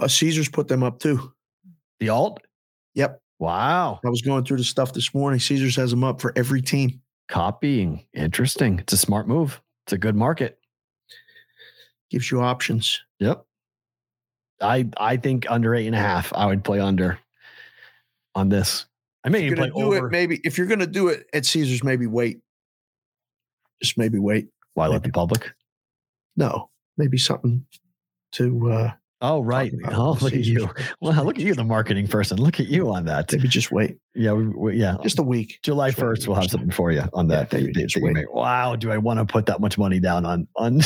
uh, 0.00 0.06
Caesars 0.06 0.48
put 0.48 0.68
them 0.68 0.84
up 0.84 1.00
too. 1.00 1.32
the 1.98 2.10
alt. 2.10 2.38
Yep. 2.94 3.20
Wow, 3.40 3.98
I 4.04 4.08
was 4.08 4.22
going 4.22 4.44
through 4.44 4.58
the 4.58 4.64
stuff 4.64 4.92
this 4.92 5.12
morning. 5.14 5.40
Caesars 5.40 5.74
has 5.76 5.90
them 5.90 6.04
up 6.04 6.20
for 6.20 6.32
every 6.36 6.62
team. 6.62 7.00
copying. 7.28 8.04
Interesting. 8.14 8.78
It's 8.78 8.92
a 8.92 8.96
smart 8.96 9.26
move. 9.26 9.60
It's 9.86 9.92
a 9.92 9.98
good 9.98 10.14
market. 10.16 10.58
Gives 12.10 12.30
you 12.30 12.40
options. 12.40 13.00
Yep. 13.20 13.44
I 14.60 14.88
I 14.96 15.16
think 15.16 15.50
under 15.50 15.74
eight 15.74 15.86
and 15.86 15.94
a 15.94 16.00
half. 16.00 16.32
I 16.34 16.46
would 16.46 16.64
play 16.64 16.80
under 16.80 17.18
on 18.34 18.48
this. 18.48 18.86
I 19.24 19.28
may 19.28 19.40
If 19.40 19.44
even 19.52 19.58
you're 19.58 19.70
play 19.70 19.82
do 19.82 19.94
over. 19.94 20.06
it, 20.08 20.10
maybe 20.10 20.40
if 20.44 20.58
you're 20.58 20.66
gonna 20.66 20.86
do 20.86 21.08
it 21.08 21.26
at 21.32 21.44
Caesars, 21.46 21.84
maybe 21.84 22.06
wait. 22.06 22.40
Just 23.82 23.98
maybe 23.98 24.18
wait. 24.18 24.48
Why 24.74 24.86
let 24.86 25.02
the 25.02 25.10
public? 25.10 25.52
No, 26.36 26.70
maybe 26.96 27.18
something 27.18 27.64
to 28.32 28.70
uh 28.70 28.92
Oh 29.20 29.40
right. 29.40 29.72
Oh 29.90 30.16
look 30.20 30.32
at 30.32 30.44
you. 30.44 30.70
Well, 31.00 31.24
look 31.24 31.38
at 31.38 31.44
you, 31.44 31.54
the 31.54 31.64
marketing 31.64 32.06
person. 32.06 32.38
Look 32.38 32.60
at 32.60 32.66
you 32.68 32.92
on 32.92 33.04
that. 33.06 33.32
maybe 33.32 33.48
just 33.48 33.72
wait. 33.72 33.96
Yeah, 34.14 34.32
we, 34.32 34.46
we, 34.48 34.76
yeah. 34.76 34.96
Just 35.02 35.18
a 35.18 35.22
week. 35.22 35.58
July 35.62 35.90
first, 35.90 36.26
we'll 36.26 36.36
have 36.36 36.50
something 36.50 36.70
for 36.70 36.92
you 36.92 37.02
on 37.12 37.26
that. 37.28 37.52
Yeah, 37.52 37.58
that 37.60 37.72
maybe 37.74 37.86
that 37.86 38.00
wait. 38.00 38.32
Wow, 38.32 38.76
do 38.76 38.90
I 38.92 38.98
want 38.98 39.18
to 39.18 39.24
put 39.24 39.46
that 39.46 39.60
much 39.60 39.76
money 39.78 39.98
down 39.98 40.24
on 40.24 40.46
on, 40.56 40.80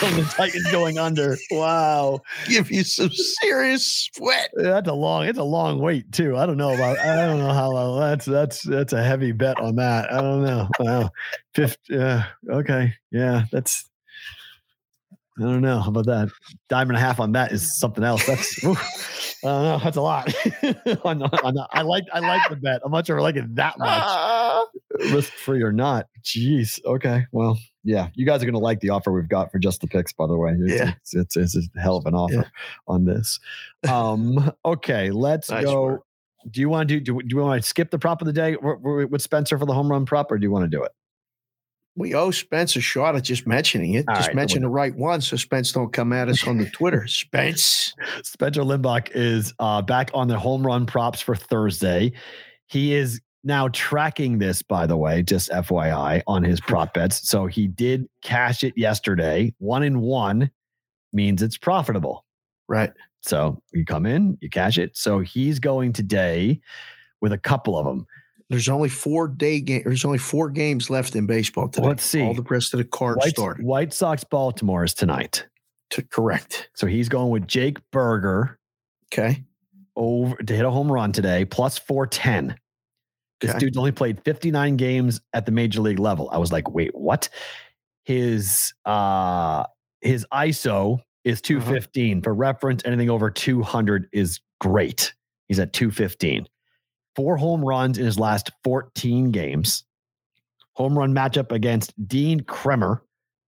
the 0.00 0.24
Titans 0.36 0.70
going 0.70 0.98
under? 0.98 1.36
Wow, 1.50 2.20
Give 2.48 2.70
you 2.70 2.84
some 2.84 3.10
serious 3.12 4.08
sweat. 4.14 4.50
that's 4.54 4.88
a 4.88 4.92
long. 4.92 5.24
It's 5.26 5.38
a 5.38 5.42
long 5.44 5.78
wait 5.78 6.10
too. 6.12 6.36
I 6.36 6.46
don't 6.46 6.56
know 6.56 6.74
about. 6.74 6.98
I 6.98 7.26
don't 7.26 7.38
know 7.38 7.52
how 7.52 7.70
long. 7.72 8.00
That's 8.00 8.24
that's 8.26 8.62
that's 8.62 8.92
a 8.92 9.02
heavy 9.02 9.32
bet 9.32 9.58
on 9.58 9.76
that. 9.76 10.12
I 10.12 10.20
don't 10.20 10.42
know. 10.44 10.68
Wow, 10.78 11.10
fifty. 11.54 11.94
Yeah. 11.94 12.26
Okay. 12.50 12.92
Yeah. 13.10 13.44
That's. 13.50 13.88
I 15.38 15.42
don't 15.42 15.60
know. 15.60 15.80
How 15.80 15.88
about 15.90 16.06
that? 16.06 16.30
Dime 16.70 16.88
and 16.88 16.96
a 16.96 17.00
half 17.00 17.20
on 17.20 17.32
that 17.32 17.52
is 17.52 17.78
something 17.78 18.02
else. 18.04 18.24
That's. 18.26 18.64
I 18.64 18.68
don't 19.42 19.62
know. 19.64 19.80
That's 19.84 19.96
a 19.98 20.00
lot. 20.02 20.34
on, 21.04 21.22
on 21.22 21.54
that. 21.54 21.68
I 21.72 21.82
like. 21.82 22.04
I 22.12 22.20
like 22.20 22.48
the 22.48 22.56
bet. 22.56 22.80
I'm 22.84 22.90
not 22.92 23.06
sure 23.06 23.18
I 23.18 23.22
like 23.22 23.36
it 23.36 23.54
that 23.56 23.78
much 23.78 23.88
Ah. 23.88 24.64
risk 25.12 25.32
free 25.34 25.62
or 25.62 25.72
not. 25.72 26.06
Jeez. 26.24 26.82
Okay. 26.86 27.26
Well, 27.32 27.58
yeah. 27.86 28.08
You 28.14 28.26
guys 28.26 28.42
are 28.42 28.46
gonna 28.46 28.58
like 28.58 28.80
the 28.80 28.90
offer 28.90 29.12
we've 29.12 29.28
got 29.28 29.50
for 29.52 29.58
just 29.58 29.80
the 29.80 29.86
picks, 29.86 30.12
by 30.12 30.26
the 30.26 30.36
way. 30.36 30.56
It's, 30.60 30.72
Yeah. 30.74 30.92
It's, 31.00 31.14
it's, 31.14 31.36
it's 31.36 31.68
a 31.76 31.80
hell 31.80 31.96
of 31.96 32.04
an 32.06 32.14
offer 32.14 32.34
Yeah. 32.34 32.42
on 32.88 33.04
this. 33.04 33.38
Um, 33.88 34.52
okay, 34.64 35.10
let's 35.10 35.48
Nice 35.50 35.64
go. 35.64 35.82
work. 35.82 36.02
Do 36.50 36.60
you 36.60 36.68
want 36.68 36.88
to 36.88 37.00
do 37.00 37.00
do, 37.00 37.20
do 37.22 37.36
you 37.36 37.42
want 37.42 37.62
to 37.62 37.68
skip 37.68 37.90
the 37.90 37.98
prop 37.98 38.20
of 38.20 38.26
the 38.26 38.32
day 38.32 38.56
with 38.56 39.22
Spencer 39.22 39.58
for 39.58 39.66
the 39.66 39.72
home 39.74 39.90
run 39.90 40.04
prop, 40.04 40.30
or 40.30 40.38
do 40.38 40.44
you 40.44 40.50
want 40.50 40.64
to 40.64 40.76
do 40.76 40.82
it? 40.82 40.92
We 41.98 42.14
owe 42.14 42.30
Spence 42.30 42.76
a 42.76 42.80
shot 42.80 43.16
at 43.16 43.24
just 43.24 43.46
mentioning 43.46 43.94
it. 43.94 44.04
All 44.08 44.14
just 44.16 44.28
right, 44.28 44.36
mention 44.36 44.62
the 44.62 44.68
right 44.68 44.94
one 44.94 45.22
so 45.22 45.36
Spence 45.36 45.72
don't 45.72 45.92
come 45.92 46.12
at 46.12 46.28
us 46.28 46.46
on 46.46 46.58
the 46.58 46.68
Twitter. 46.70 47.06
Spence. 47.08 47.94
Spencer 48.22 48.60
Limbach 48.62 49.08
is 49.14 49.54
uh, 49.60 49.80
back 49.80 50.10
on 50.12 50.28
the 50.28 50.38
home 50.38 50.64
run 50.66 50.84
props 50.86 51.20
for 51.22 51.34
Thursday. 51.34 52.12
He 52.66 52.94
is 52.94 53.20
now 53.46 53.68
tracking 53.68 54.38
this, 54.38 54.60
by 54.62 54.86
the 54.86 54.96
way, 54.96 55.22
just 55.22 55.50
FYI, 55.50 56.22
on 56.26 56.42
his 56.42 56.60
prop 56.60 56.92
bets. 56.94 57.28
So 57.28 57.46
he 57.46 57.66
did 57.68 58.08
cash 58.22 58.64
it 58.64 58.76
yesterday. 58.76 59.54
One 59.58 59.82
in 59.82 60.00
one 60.00 60.50
means 61.12 61.42
it's 61.42 61.56
profitable. 61.56 62.24
Right. 62.68 62.92
So 63.22 63.62
you 63.72 63.84
come 63.84 64.04
in, 64.06 64.36
you 64.40 64.50
cash 64.50 64.78
it. 64.78 64.96
So 64.96 65.20
he's 65.20 65.58
going 65.58 65.92
today 65.92 66.60
with 67.20 67.32
a 67.32 67.38
couple 67.38 67.78
of 67.78 67.86
them. 67.86 68.06
There's 68.50 68.68
only 68.68 68.88
four 68.88 69.26
day 69.26 69.60
game. 69.60 69.82
There's 69.84 70.04
only 70.04 70.18
four 70.18 70.50
games 70.50 70.90
left 70.90 71.16
in 71.16 71.26
baseball 71.26 71.68
today. 71.68 71.86
Let's 71.88 72.04
see. 72.04 72.22
All 72.22 72.34
the 72.34 72.42
rest 72.42 72.74
of 72.74 72.78
the 72.78 72.84
cards 72.84 73.18
White, 73.18 73.30
started. 73.30 73.64
White 73.64 73.92
Sox 73.92 74.22
Baltimore 74.24 74.84
is 74.84 74.94
tonight. 74.94 75.46
To 75.90 76.02
correct. 76.02 76.68
So 76.74 76.86
he's 76.86 77.08
going 77.08 77.30
with 77.30 77.46
Jake 77.46 77.78
Burger 77.92 78.58
Okay. 79.12 79.44
over 79.96 80.36
to 80.36 80.54
hit 80.54 80.64
a 80.64 80.70
home 80.70 80.90
run 80.90 81.12
today, 81.12 81.44
plus 81.44 81.78
410. 81.78 82.56
This 83.40 83.50
Okay. 83.50 83.58
dude's 83.58 83.76
only 83.76 83.92
played 83.92 84.22
59 84.24 84.76
games 84.76 85.20
at 85.34 85.46
the 85.46 85.52
major 85.52 85.80
league 85.80 85.98
level. 85.98 86.28
I 86.32 86.38
was 86.38 86.52
like, 86.52 86.70
wait, 86.70 86.94
what? 86.94 87.28
His 88.04 88.72
uh 88.84 89.64
his 90.00 90.26
ISO 90.32 90.98
is 91.24 91.40
215. 91.42 92.22
For 92.22 92.32
reference, 92.32 92.82
anything 92.84 93.10
over 93.10 93.30
200 93.30 94.08
is 94.12 94.40
great. 94.60 95.12
He's 95.48 95.58
at 95.58 95.72
215. 95.72 96.46
Four 97.16 97.36
home 97.36 97.64
runs 97.64 97.98
in 97.98 98.04
his 98.04 98.18
last 98.18 98.50
14 98.62 99.30
games. 99.32 99.84
Home 100.74 100.96
run 100.96 101.12
matchup 101.14 101.50
against 101.52 101.92
Dean 102.06 102.40
Kremer 102.40 103.02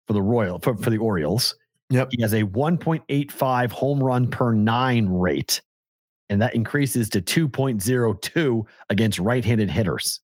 for 0.07 0.13
the 0.13 0.21
Royal 0.21 0.59
for, 0.59 0.77
for 0.77 0.89
the 0.89 0.99
Orioles. 0.99 1.55
Yep. 1.89 2.09
He 2.11 2.21
has 2.21 2.33
a 2.33 2.43
1.85 2.43 3.71
home 3.71 4.01
run 4.03 4.29
per 4.29 4.51
nine 4.53 5.07
rate, 5.09 5.61
and 6.29 6.41
that 6.41 6.55
increases 6.55 7.09
to 7.09 7.21
2.02 7.21 8.63
against 8.89 9.19
right-handed 9.19 9.69
hitters. 9.69 10.19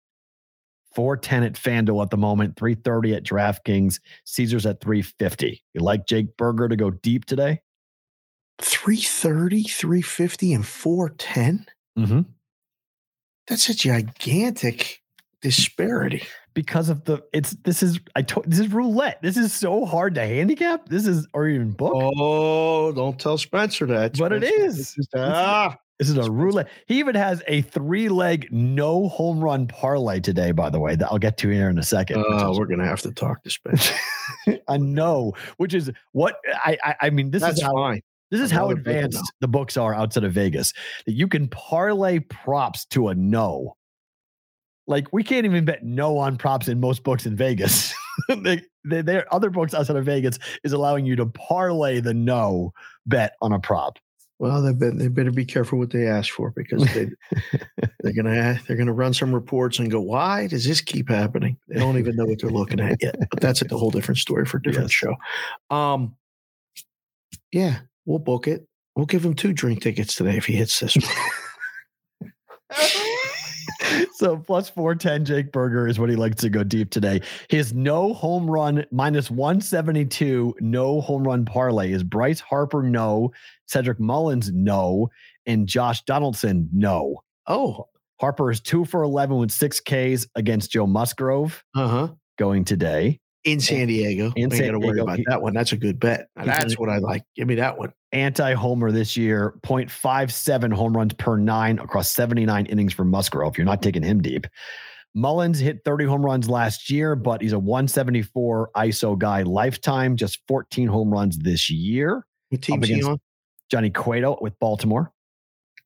410 0.96 1.44
at 1.44 1.54
FanDuel 1.54 2.04
at 2.04 2.10
the 2.10 2.18
moment, 2.18 2.58
330 2.58 3.16
at 3.16 3.24
DraftKings, 3.24 4.00
Caesars 4.26 4.66
at 4.66 4.82
350. 4.82 5.64
You 5.74 5.82
like 5.82 6.06
Jake 6.06 6.36
Burger 6.38 6.68
to 6.68 6.76
go 6.76 6.90
deep 6.92 7.26
today? 7.26 7.62
330, 8.60 9.64
350, 9.64 10.54
and 10.54 10.66
410. 10.68 11.66
Mm-hmm. 11.98 12.22
That's 13.48 13.70
a 13.70 13.74
gigantic 13.74 15.02
disparity. 15.42 16.24
Because 16.54 16.90
of 16.90 17.06
the 17.06 17.20
it's 17.32 17.52
this 17.64 17.82
is 17.82 17.98
I 18.14 18.22
told 18.24 18.46
this 18.46 18.60
is 18.60 18.68
roulette. 18.74 19.22
This 19.22 19.38
is 19.38 19.54
so 19.54 19.86
hard 19.86 20.16
to 20.16 20.22
handicap. 20.28 20.90
This 20.90 21.08
is 21.08 21.26
or 21.34 21.48
even 21.48 21.72
book. 21.72 21.94
Oh, 21.96 22.92
don't 22.92 23.18
tell 23.18 23.38
Spencer 23.38 23.86
that. 23.86 24.18
But 24.18 24.34
it 24.34 24.44
Spencer, 24.44 24.66
is. 24.66 24.76
this 24.76 24.98
is- 24.98 25.08
ah, 25.16 25.78
This 26.02 26.10
is 26.10 26.18
a 26.18 26.32
roulette. 26.32 26.68
He 26.88 26.98
even 26.98 27.14
has 27.14 27.44
a 27.48 27.62
three 27.62 28.10
leg 28.10 28.48
no 28.50 29.08
home 29.08 29.40
run 29.40 29.68
parlay 29.68 30.20
today, 30.20 30.52
by 30.52 30.72
the 30.72 30.80
way, 30.80 30.96
that 30.96 31.08
I'll 31.12 31.20
get 31.20 31.38
to 31.38 31.50
here 31.50 31.70
in 31.70 31.78
a 31.78 31.84
second. 31.84 32.18
which 32.22 32.42
uh, 32.42 32.52
we're 32.58 32.66
gonna 32.66 32.88
have 32.88 33.02
to 33.02 33.12
talk 33.12 33.44
to 33.44 33.52
Spencer. 33.52 33.94
I 34.68 34.78
know, 34.78 35.34
which 35.58 35.76
is 35.76 35.92
what 36.14 36.38
I 36.56 36.76
I, 36.84 36.96
I 37.02 37.10
mean. 37.12 37.30
This 37.30 37.44
That's 37.44 37.60
is 37.60 37.64
how 37.64 37.74
fine. 37.74 38.02
this 38.32 38.42
is 38.42 38.50
how 38.50 38.72
advanced 38.72 39.32
the 39.42 39.48
books 39.48 39.78
are 39.78 39.94
outside 39.94 40.24
of 40.24 40.34
Vegas. 40.34 40.74
That 41.06 41.12
you 41.12 41.28
can 41.28 41.48
parlay 41.50 42.18
props 42.18 42.86
to 42.86 43.10
a 43.10 43.14
no. 43.14 43.78
Like 44.88 45.14
we 45.14 45.24
can't 45.24 45.46
even 45.46 45.66
bet 45.66 45.84
no 45.84 46.18
on 46.18 46.36
props 46.36 46.68
in 46.68 46.80
most 46.80 47.04
books 47.04 47.28
in 47.28 47.36
Vegas. 47.36 47.94
they, 48.28 48.64
they, 48.84 49.04
their 49.04 49.32
other 49.32 49.52
books 49.52 49.76
outside 49.76 49.98
of 49.98 50.06
Vegas 50.06 50.40
is 50.64 50.74
allowing 50.74 51.06
you 51.06 51.16
to 51.18 51.28
parlay 51.28 52.00
the 52.00 52.16
no 52.16 52.74
bet 53.06 53.36
on 53.40 53.52
a 53.52 53.60
prop. 53.60 54.00
Well, 54.42 54.64
they 54.64 54.90
they 54.90 55.08
better 55.08 55.30
be 55.30 55.46
careful 55.46 55.78
what 55.78 55.92
they 55.92 56.08
ask 56.08 56.34
for 56.34 56.50
because 56.50 56.84
they 56.96 57.12
they're 58.02 58.12
gonna 58.12 58.60
they're 58.68 58.76
gonna 58.76 58.92
run 58.92 59.14
some 59.14 59.36
reports 59.36 59.78
and 59.78 59.92
go, 59.92 60.02
why 60.02 60.48
does 60.48 60.66
this 60.66 60.82
keep 60.82 61.10
happening? 61.10 61.58
They 61.68 61.78
don't 61.78 62.00
even 62.00 62.16
know 62.16 62.26
what 62.26 62.42
they're 62.42 62.50
looking 62.50 62.80
at 62.80 63.04
yet. 63.04 63.18
But 63.30 63.40
that's 63.40 63.62
a 63.62 63.68
whole 63.68 63.92
different 63.92 64.18
story 64.18 64.48
for 64.48 64.58
a 64.58 64.62
different 64.64 64.90
Yes. 64.90 64.94
show. 64.94 65.16
Um, 65.70 66.16
yeah, 67.52 67.82
we'll 68.08 68.18
book 68.18 68.48
it. 68.48 68.66
We'll 68.96 69.06
give 69.06 69.24
him 69.24 69.36
two 69.36 69.54
drink 69.54 69.84
tickets 69.84 70.16
today 70.16 70.38
if 70.38 70.48
he 70.48 70.54
hits 70.56 70.80
this 70.80 70.98
one. 70.98 72.32
so 74.22 74.38
plus 74.38 74.70
410 74.70 75.26
Jake 75.26 75.52
Burger 75.52 75.88
is 75.88 75.98
what 75.98 76.08
he 76.08 76.16
likes 76.16 76.36
to 76.42 76.50
go 76.50 76.64
deep 76.64 76.92
today. 76.92 77.22
His 77.50 77.74
no 77.74 78.14
home 78.14 78.48
run 78.48 78.86
minus 78.92 79.32
172 79.32 80.58
no 80.60 81.02
home 81.02 81.24
run 81.24 81.44
parlay 81.44 81.92
is 81.92 82.04
Bryce 82.04 82.40
Harper 82.40 82.84
no, 82.84 83.32
Cedric 83.66 84.00
Mullins 84.00 84.52
no, 84.52 85.10
and 85.48 85.68
Josh 85.68 86.04
Donaldson 86.04 86.70
no. 86.72 87.24
Oh, 87.48 87.88
Harper 88.20 88.52
is 88.52 88.62
2 88.62 88.86
for 88.86 89.02
11 89.02 89.38
with 89.38 89.52
6 89.52 89.80
Ks 89.80 90.28
against 90.36 90.70
Joe 90.70 90.86
Musgrove 90.86 91.64
uh 91.76 91.88
huh. 91.88 92.08
going 92.38 92.64
today. 92.64 93.21
In 93.44 93.60
San 93.60 93.88
Diego. 93.88 94.32
In 94.36 94.52
San 94.52 94.68
got 94.68 94.72
to 94.74 94.80
worry 94.80 94.94
Diego, 94.98 95.04
about 95.04 95.20
that 95.28 95.42
one. 95.42 95.54
That's 95.54 95.72
a 95.72 95.78
good 95.78 96.00
bet. 96.00 96.28
Now, 96.36 96.46
That's 96.46 96.78
what 96.78 96.90
I 96.90 97.00
like. 97.00 97.24
Give 97.36 97.48
me 97.48 97.56
that 97.56 97.78
one. 97.78 97.92
Anti-homer 98.12 98.92
this 98.92 99.18
year, 99.18 99.56
0.57 99.64 100.74
home 100.74 100.96
runs 100.96 101.14
per 101.14 101.38
9 101.38 101.80
across 101.80 102.12
79 102.12 102.66
innings 102.68 102.94
for 102.94 103.04
Musgrove. 103.04 103.54
If 103.54 103.58
you're 103.58 103.66
not 103.66 103.82
taking 103.82 104.04
him 104.04 104.22
deep. 104.22 104.46
Mullins 105.14 105.60
hit 105.60 105.82
30 105.84 106.06
home 106.06 106.24
runs 106.24 106.50
last 106.50 106.90
year, 106.90 107.16
but 107.16 107.42
he's 107.42 107.54
a 107.54 107.60
174 107.60 108.70
ISO 108.76 109.18
guy 109.18 109.42
lifetime, 109.44 110.16
just 110.16 110.40
14 110.48 110.88
home 110.88 111.12
runs 111.12 111.38
this 111.38 111.70
year. 111.70 112.26
What 112.50 112.62
team's 112.62 112.88
he 112.88 113.02
on? 113.04 113.20
Johnny 113.70 113.90
Cueto 113.90 114.38
with 114.42 114.58
Baltimore. 114.60 115.12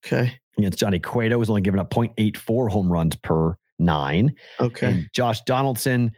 Okay. 0.05 0.39
Against 0.57 0.79
Johnny 0.79 0.99
Cueto, 0.99 1.37
who's 1.37 1.49
only 1.49 1.61
given 1.61 1.79
up 1.79 1.89
0.84 1.89 2.69
home 2.69 2.91
runs 2.91 3.15
per 3.15 3.57
nine. 3.79 4.35
Okay. 4.59 4.87
And 4.87 5.09
Josh 5.13 5.41
Donaldson, 5.41 6.11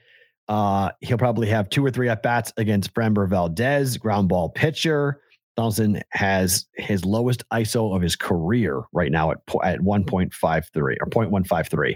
uh, 0.47 0.91
he'll 1.01 1.17
probably 1.17 1.47
have 1.47 1.69
two 1.69 1.85
or 1.85 1.91
three 1.91 2.09
at 2.09 2.23
bats 2.23 2.53
against 2.57 2.93
Framber 2.93 3.27
Valdez, 3.27 3.97
ground 3.97 4.29
ball 4.29 4.49
pitcher. 4.49 5.21
Donaldson 5.55 6.01
has 6.11 6.67
his 6.75 7.03
lowest 7.03 7.43
ISO 7.49 7.95
of 7.95 8.01
his 8.01 8.15
career 8.15 8.83
right 8.93 9.11
now 9.11 9.31
at, 9.31 9.39
at 9.63 9.79
1.53 9.79 10.97
or 11.01 11.07
0.153. 11.07 11.95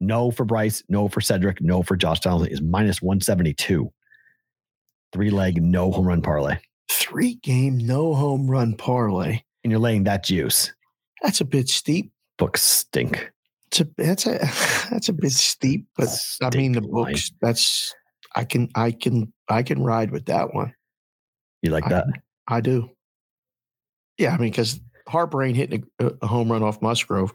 No 0.00 0.30
for 0.30 0.46
Bryce, 0.46 0.82
no 0.88 1.08
for 1.08 1.20
Cedric, 1.20 1.60
no 1.60 1.82
for 1.82 1.96
Josh 1.96 2.20
Donaldson 2.20 2.50
is 2.50 2.62
minus 2.62 3.02
172. 3.02 3.92
Three 5.12 5.30
leg, 5.30 5.62
no 5.62 5.92
home 5.92 6.06
run 6.06 6.22
parlay. 6.22 6.56
Three 6.90 7.34
game, 7.34 7.76
no 7.76 8.14
home 8.14 8.50
run 8.50 8.74
parlay. 8.74 9.42
And 9.62 9.70
you're 9.70 9.80
laying 9.80 10.04
that 10.04 10.24
juice. 10.24 10.72
That's 11.22 11.42
a 11.42 11.44
bit 11.44 11.68
steep. 11.68 12.10
Books 12.38 12.62
stink. 12.62 13.30
It's 13.70 13.80
a 13.80 13.88
that's 13.96 14.26
a 14.26 14.38
that's 14.90 15.08
a 15.08 15.12
bit 15.12 15.32
steep, 15.32 15.86
but 15.96 16.08
I 16.42 16.56
mean 16.56 16.72
the 16.72 16.80
books. 16.80 17.30
That's 17.40 17.94
I 18.34 18.44
can 18.44 18.68
I 18.74 18.90
can 18.90 19.32
I 19.48 19.62
can 19.62 19.82
ride 19.82 20.10
with 20.10 20.26
that 20.26 20.54
one. 20.54 20.74
You 21.62 21.70
like 21.70 21.86
I- 21.86 21.90
that? 21.90 22.06
I 22.48 22.60
do. 22.60 22.90
Yeah, 24.18 24.34
I 24.34 24.38
mean 24.38 24.50
because 24.50 24.80
Harper 25.08 25.42
ain't 25.42 25.56
hitting 25.56 25.84
a, 25.98 26.12
a 26.22 26.26
home 26.26 26.50
run 26.50 26.62
off 26.62 26.82
Musgrove. 26.82 27.32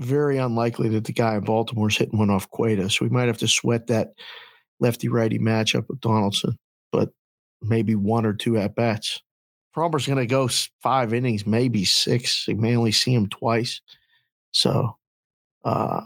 Very 0.00 0.38
unlikely 0.38 0.88
that 0.90 1.04
the 1.04 1.12
guy 1.12 1.34
in 1.34 1.42
Baltimore's 1.42 1.96
hitting 1.96 2.18
one 2.18 2.30
off 2.30 2.48
Cueto, 2.50 2.86
so 2.86 3.04
we 3.04 3.08
might 3.10 3.26
have 3.26 3.38
to 3.38 3.48
sweat 3.48 3.88
that 3.88 4.12
lefty 4.78 5.08
righty 5.08 5.40
matchup 5.40 5.88
with 5.88 6.00
Donaldson, 6.00 6.56
but 6.92 7.10
maybe 7.60 7.96
one 7.96 8.24
or 8.24 8.32
two 8.32 8.56
at 8.56 8.76
bats. 8.76 9.20
Framber's 9.72 10.06
going 10.06 10.18
to 10.18 10.26
go 10.26 10.48
five 10.82 11.12
innings, 11.12 11.46
maybe 11.46 11.84
six. 11.84 12.46
You 12.46 12.56
may 12.56 12.76
only 12.76 12.92
see 12.92 13.12
him 13.12 13.28
twice. 13.28 13.80
So, 14.52 14.96
uh, 15.64 16.00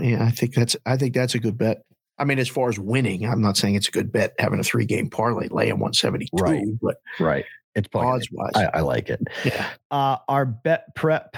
yeah, 0.00 0.24
I 0.24 0.30
think 0.30 0.54
that's 0.54 0.76
I 0.86 0.96
think 0.96 1.14
that's 1.14 1.34
a 1.34 1.38
good 1.38 1.58
bet. 1.58 1.82
I 2.18 2.24
mean, 2.24 2.38
as 2.38 2.48
far 2.48 2.68
as 2.68 2.78
winning, 2.78 3.26
I'm 3.26 3.40
not 3.42 3.56
saying 3.56 3.74
it's 3.74 3.88
a 3.88 3.92
good 3.92 4.12
bet 4.12 4.34
having 4.38 4.60
a 4.60 4.64
three 4.64 4.84
game 4.84 5.10
parlay 5.10 5.48
laying 5.48 5.78
172, 5.78 6.28
Right. 6.42 6.64
but 6.80 6.96
Right. 7.18 7.44
It's 7.74 7.88
odds 7.94 8.28
wise, 8.30 8.52
I, 8.54 8.66
I 8.66 8.80
like 8.80 9.08
it. 9.08 9.20
yeah. 9.44 9.66
Uh, 9.90 10.18
our 10.28 10.44
bet 10.44 10.94
prep 10.94 11.34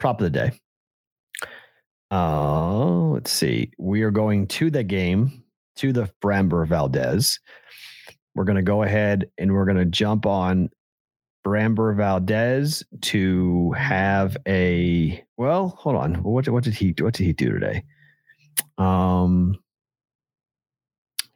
prop 0.00 0.20
of 0.20 0.24
the 0.24 0.30
day. 0.30 0.52
Uh, 2.10 3.06
let's 3.08 3.30
see. 3.30 3.70
We 3.78 4.02
are 4.02 4.10
going 4.10 4.46
to 4.48 4.70
the 4.70 4.82
game 4.84 5.42
to 5.76 5.92
the 5.92 6.10
Framber 6.22 6.66
Valdez. 6.66 7.40
We're 8.34 8.44
going 8.44 8.56
to 8.56 8.62
go 8.62 8.82
ahead 8.82 9.30
and 9.38 9.52
we're 9.52 9.64
going 9.64 9.78
to 9.78 9.84
jump 9.84 10.26
on 10.26 10.68
Framber 11.44 11.94
Valdez 11.96 12.82
to 13.02 13.72
have 13.72 14.36
a 14.46 15.22
well. 15.36 15.68
Hold 15.78 15.96
on. 15.96 16.14
What 16.22 16.48
what 16.48 16.64
did 16.64 16.74
he 16.74 16.94
what 17.00 17.14
did 17.14 17.24
he 17.24 17.32
do 17.32 17.52
today? 17.52 17.84
Um, 18.78 19.58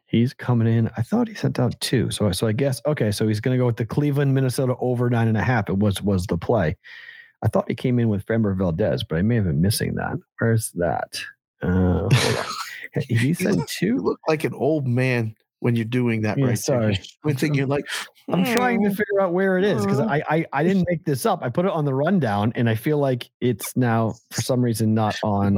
he's 0.07 0.33
coming 0.33 0.67
in. 0.67 0.91
I 0.97 1.03
thought 1.03 1.29
he 1.29 1.35
sent 1.35 1.59
out 1.59 1.79
two. 1.81 2.11
So 2.11 2.33
so 2.33 2.47
I 2.47 2.53
guess 2.53 2.81
okay. 2.87 3.11
So 3.11 3.29
he's 3.29 3.41
going 3.41 3.57
to 3.57 3.61
go 3.61 3.67
with 3.67 3.77
the 3.77 3.87
Cleveland 3.87 4.35
Minnesota 4.35 4.75
over 4.81 5.11
nine 5.11 5.29
and 5.29 5.37
a 5.37 5.43
half. 5.43 5.69
It 5.69 5.79
was 5.79 6.03
was 6.03 6.27
the 6.27 6.39
play. 6.39 6.77
I 7.43 7.49
thought 7.49 7.69
he 7.69 7.75
came 7.75 7.99
in 7.99 8.09
with 8.09 8.27
Framber 8.27 8.57
Valdez, 8.57 9.05
but 9.05 9.19
I 9.19 9.23
may 9.23 9.37
have 9.37 9.45
been 9.45 9.61
missing 9.61 9.95
that. 9.95 10.19
Where's 10.39 10.73
that? 10.73 11.21
Uh. 11.63 12.09
He 13.07 13.35
sent 13.35 13.69
two, 13.69 13.99
look 13.99 14.21
like 14.29 14.45
an 14.45 14.55
old 14.55 14.87
man 14.87 15.35
when 15.61 15.75
you're 15.77 15.85
doing 15.85 16.23
that 16.23 16.39
Yeah, 16.39 16.47
right 16.47 16.59
sorry. 16.59 16.81
there. 16.81 16.91
You're 16.93 17.05
squinting, 17.05 17.55
you're 17.55 17.67
like, 17.67 17.85
I'm 18.29 18.45
trying 18.45 18.83
to 18.85 18.91
"Oh." 18.91 18.95
figure 18.95 19.21
out 19.21 19.33
where 19.33 19.59
it 19.59 19.65
is 19.65 19.85
because 19.85 20.01
I, 20.01 20.23
I 20.29 20.47
I 20.53 20.63
didn't 20.63 20.87
make 20.89 21.05
this 21.05 21.27
up. 21.27 21.41
I 21.43 21.49
put 21.49 21.65
it 21.65 21.73
on 21.73 21.85
the 21.85 21.95
rundown, 21.95 22.53
and 22.55 22.69
I 22.69 22.75
feel 22.75 22.99
like 22.99 23.29
it's 23.41 23.77
now 23.77 24.15
for 24.31 24.43
some 24.43 24.61
reason 24.63 24.95
not 24.95 25.17
on 25.25 25.55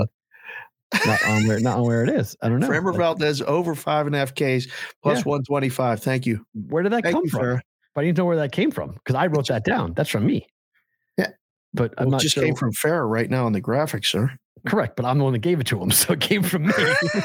not 1.06 1.24
on 1.26 1.46
where 1.46 1.60
not 1.60 1.78
on 1.78 1.84
where 1.86 2.02
it 2.02 2.08
is. 2.10 2.36
I 2.42 2.48
don't 2.48 2.60
know. 2.60 2.68
Framber 2.68 2.96
Valdez 2.96 3.42
over 3.42 3.74
five 3.74 4.06
and 4.06 4.14
a 4.14 4.18
half 4.18 4.34
Ks 4.34 4.66
plus 5.02 5.18
Yeah. 5.18 5.22
125. 5.24 6.00
Thank 6.02 6.26
you. 6.26 6.44
where 6.68 6.82
did 6.82 6.92
that 6.92 7.02
Thank 7.02 7.14
come 7.14 7.24
you, 7.24 7.30
from? 7.30 7.40
Farrah. 7.42 7.60
But 7.94 8.00
I 8.02 8.04
didn't 8.04 8.18
know 8.18 8.24
where 8.24 8.36
that 8.36 8.52
came 8.52 8.70
from 8.70 8.92
because 8.92 9.16
I 9.16 9.26
wrote 9.26 9.48
that 9.48 9.64
down. 9.64 9.92
That's 9.94 10.08
from 10.08 10.24
me. 10.26 10.46
Yeah. 11.18 11.28
But 11.74 11.92
I'm 11.98 12.08
not 12.08 12.20
it 12.20 12.24
just 12.24 12.34
sure. 12.36 12.44
came 12.44 12.54
from 12.54 12.72
Farrah 12.72 13.08
right 13.08 13.28
now 13.28 13.46
on 13.46 13.52
the 13.52 13.60
graphic, 13.60 14.04
sir. 14.06 14.30
Correct, 14.66 14.94
but 14.96 15.04
I'm 15.06 15.18
the 15.18 15.24
one 15.24 15.32
that 15.32 15.38
gave 15.38 15.60
it 15.60 15.66
to 15.68 15.80
him, 15.80 15.90
so 15.90 16.12
it 16.12 16.20
came 16.20 16.42
from 16.42 16.66
me. 16.66 16.72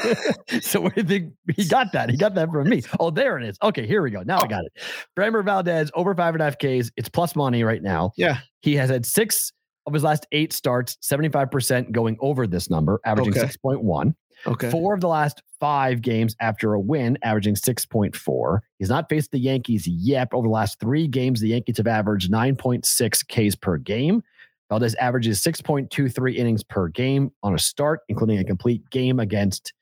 so 0.60 0.80
where 0.80 0.90
did 0.90 1.10
he, 1.10 1.28
he 1.54 1.68
got 1.68 1.92
that? 1.92 2.10
He 2.10 2.16
got 2.16 2.34
that 2.34 2.50
from 2.50 2.68
me. 2.68 2.82
Oh, 2.98 3.10
there 3.10 3.38
it 3.38 3.44
is. 3.44 3.58
Okay, 3.62 3.86
here 3.86 4.02
we 4.02 4.10
go. 4.10 4.22
Now 4.22 4.40
I 4.40 4.46
got 4.46 4.64
it. 4.64 4.72
Framber 5.16 5.44
Valdez 5.44 5.90
over 5.94 6.14
five 6.14 6.34
and 6.34 6.42
a 6.42 6.44
half 6.44 6.58
Ks. 6.58 6.90
It's 6.96 7.08
plus 7.08 7.36
money 7.36 7.62
right 7.62 7.82
now. 7.82 8.12
Yeah. 8.16 8.38
He 8.62 8.74
has 8.76 8.90
had 8.90 9.04
six 9.04 9.52
of 9.86 9.92
his 9.92 10.02
last 10.02 10.26
eight 10.32 10.52
starts, 10.52 10.96
75% 11.02 11.92
going 11.92 12.16
over 12.20 12.46
this 12.46 12.68
number, 12.68 13.00
averaging 13.04 13.38
Okay. 13.38 13.46
6.1. 13.46 14.14
Okay. 14.46 14.70
Four 14.70 14.94
of 14.94 15.00
the 15.00 15.08
last 15.08 15.42
five 15.60 16.02
games 16.02 16.36
after 16.40 16.74
a 16.74 16.80
win, 16.80 17.18
averaging 17.22 17.54
6.4. 17.54 18.60
He's 18.78 18.88
not 18.88 19.08
faced 19.08 19.30
the 19.30 19.38
Yankees 19.38 19.86
yet. 19.86 20.28
Over 20.32 20.46
the 20.48 20.52
last 20.52 20.78
three 20.80 21.06
games, 21.06 21.40
the 21.40 21.48
Yankees 21.48 21.78
have 21.78 21.86
averaged 21.86 22.30
9.6 22.30 23.50
Ks 23.50 23.54
per 23.54 23.78
game. 23.78 24.22
Valdez 24.68 24.94
averages 24.96 25.40
6.23 25.42 26.34
innings 26.34 26.64
per 26.64 26.88
game 26.88 27.30
on 27.42 27.54
a 27.54 27.58
start, 27.58 28.00
including 28.08 28.38
a 28.38 28.44
complete 28.44 28.88
game 28.90 29.20
against 29.20 29.72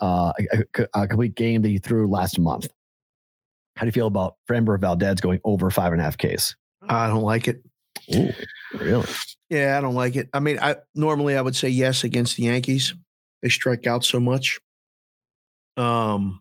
uh, 0.00 0.32
a, 0.54 0.86
a- 0.94 1.08
complete 1.08 1.34
game 1.34 1.62
that 1.62 1.68
he 1.68 1.78
threw 1.78 2.08
last 2.08 2.38
month. 2.38 2.68
How 3.76 3.82
do 3.82 3.88
you 3.88 3.92
feel 3.92 4.06
about 4.06 4.36
Framber 4.48 4.78
Valdez 4.78 5.20
going 5.20 5.40
over 5.44 5.70
five 5.70 5.92
and 5.92 6.00
a 6.00 6.04
half 6.04 6.18
Ks? 6.18 6.56
I 6.88 7.06
don't 7.08 7.22
like 7.22 7.48
it. 7.48 7.62
Ooh, 8.14 8.32
really? 8.74 9.06
Yeah, 9.48 9.78
I 9.78 9.80
don't 9.80 9.94
like 9.94 10.16
it. 10.16 10.28
I 10.32 10.40
mean, 10.40 10.58
I 10.60 10.76
normally 10.94 11.36
I 11.36 11.42
would 11.42 11.56
say 11.56 11.68
yes 11.68 12.04
against 12.04 12.36
the 12.36 12.44
Yankees. 12.44 12.94
They 13.42 13.48
strike 13.48 13.86
out 13.86 14.04
so 14.04 14.18
much. 14.18 14.58
Um, 15.76 16.40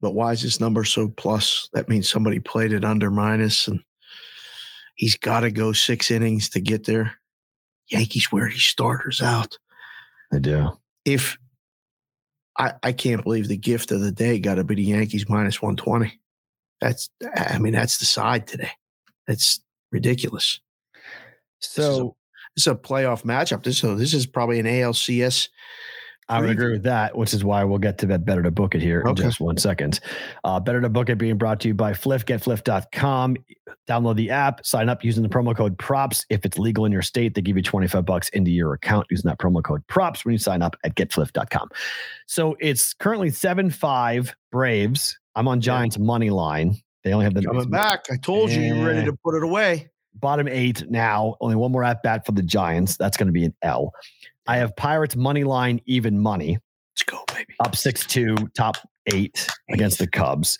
but 0.00 0.14
why 0.14 0.32
is 0.32 0.42
this 0.42 0.60
number 0.60 0.84
so 0.84 1.08
plus? 1.08 1.68
That 1.72 1.88
means 1.88 2.08
somebody 2.08 2.38
played 2.40 2.72
it 2.72 2.84
under 2.84 3.10
minus, 3.10 3.68
and 3.68 3.80
he's 4.94 5.16
got 5.16 5.40
to 5.40 5.50
go 5.50 5.72
six 5.72 6.10
innings 6.10 6.48
to 6.50 6.60
get 6.60 6.84
there. 6.86 7.19
Yankees 7.90 8.30
wear 8.30 8.48
these 8.48 8.62
starters 8.62 9.20
out. 9.20 9.58
I 10.32 10.38
do. 10.38 10.78
If 11.04 11.38
I, 12.58 12.74
I 12.82 12.92
can't 12.92 13.22
believe 13.22 13.48
the 13.48 13.56
gift 13.56 13.90
of 13.90 14.00
the 14.00 14.12
day 14.12 14.38
got 14.38 14.56
to 14.56 14.64
be 14.64 14.74
the 14.74 14.82
Yankees 14.82 15.28
minus 15.28 15.60
one 15.62 15.76
twenty. 15.76 16.20
That's 16.80 17.10
I 17.36 17.58
mean 17.58 17.72
that's 17.72 17.98
the 17.98 18.06
side 18.06 18.46
today. 18.46 18.70
That's 19.26 19.60
ridiculous. 19.92 20.60
So 21.60 22.16
This 22.56 22.66
is 22.66 22.72
a 22.72 22.74
playoff 22.74 23.22
matchup. 23.22 23.62
This 23.62 23.78
so 23.78 23.94
this 23.94 24.14
is 24.14 24.26
probably 24.26 24.58
an 24.58 24.66
ALCS. 24.66 25.48
I 26.30 26.40
would 26.40 26.50
agree 26.50 26.72
with 26.72 26.84
that, 26.84 27.16
which 27.16 27.34
is 27.34 27.44
why 27.44 27.64
we'll 27.64 27.78
get 27.78 27.98
to 27.98 28.06
that 28.06 28.24
better 28.24 28.42
to 28.42 28.50
book 28.50 28.74
it 28.74 28.80
here 28.82 29.00
Okay. 29.00 29.10
in 29.10 29.16
just 29.16 29.40
one 29.40 29.56
second. 29.56 30.00
Uh, 30.44 30.60
better 30.60 30.80
to 30.80 30.88
book 30.88 31.08
it 31.08 31.16
being 31.18 31.36
brought 31.36 31.60
to 31.60 31.68
you 31.68 31.74
by 31.74 31.92
Fliff, 31.92 32.24
getfliff.com. 32.24 33.36
Download 33.88 34.14
the 34.16 34.30
app, 34.30 34.64
sign 34.64 34.88
up 34.88 35.02
using 35.04 35.22
the 35.22 35.28
promo 35.28 35.56
code 35.56 35.76
props. 35.78 36.24
If 36.30 36.44
it's 36.44 36.58
legal 36.58 36.84
in 36.84 36.92
your 36.92 37.02
state, 37.02 37.34
they 37.34 37.40
give 37.42 37.56
you 37.56 37.62
25 37.62 38.04
bucks 38.04 38.28
into 38.30 38.50
your 38.50 38.72
account 38.74 39.06
using 39.10 39.28
that 39.28 39.38
promo 39.38 39.62
code 39.62 39.84
props 39.88 40.24
when 40.24 40.32
you 40.32 40.38
sign 40.38 40.62
up 40.62 40.76
at 40.84 40.94
getfliff.com. 40.94 41.68
So 42.26 42.56
it's 42.60 42.94
currently 42.94 43.30
7 43.30 43.70
5 43.70 44.34
Braves. 44.52 45.18
I'm 45.34 45.48
on 45.48 45.60
Giants 45.60 45.98
money 45.98 46.30
line. 46.30 46.76
They 47.02 47.12
only 47.12 47.24
have 47.24 47.34
the 47.34 47.42
Coming 47.42 47.70
back. 47.70 48.04
I 48.10 48.16
told 48.16 48.50
you 48.50 48.60
you 48.60 48.74
were 48.76 48.86
ready 48.86 49.04
to 49.06 49.16
put 49.24 49.34
it 49.34 49.42
away. 49.42 49.88
Bottom 50.14 50.48
eight 50.48 50.84
now. 50.90 51.36
Only 51.40 51.56
one 51.56 51.72
more 51.72 51.84
at 51.84 52.02
bat 52.02 52.26
for 52.26 52.32
the 52.32 52.42
Giants. 52.42 52.96
That's 52.96 53.16
going 53.16 53.26
to 53.28 53.32
be 53.32 53.44
an 53.44 53.54
L. 53.62 53.92
I 54.46 54.56
have 54.56 54.74
Pirates 54.76 55.16
money 55.16 55.44
line 55.44 55.80
even 55.86 56.18
money 56.20 56.58
Let's 56.94 57.02
go, 57.04 57.22
baby. 57.28 57.54
up 57.60 57.76
six 57.76 58.04
two 58.06 58.34
top 58.54 58.76
eight 59.12 59.48
against 59.70 59.98
the 59.98 60.06
Cubs. 60.06 60.58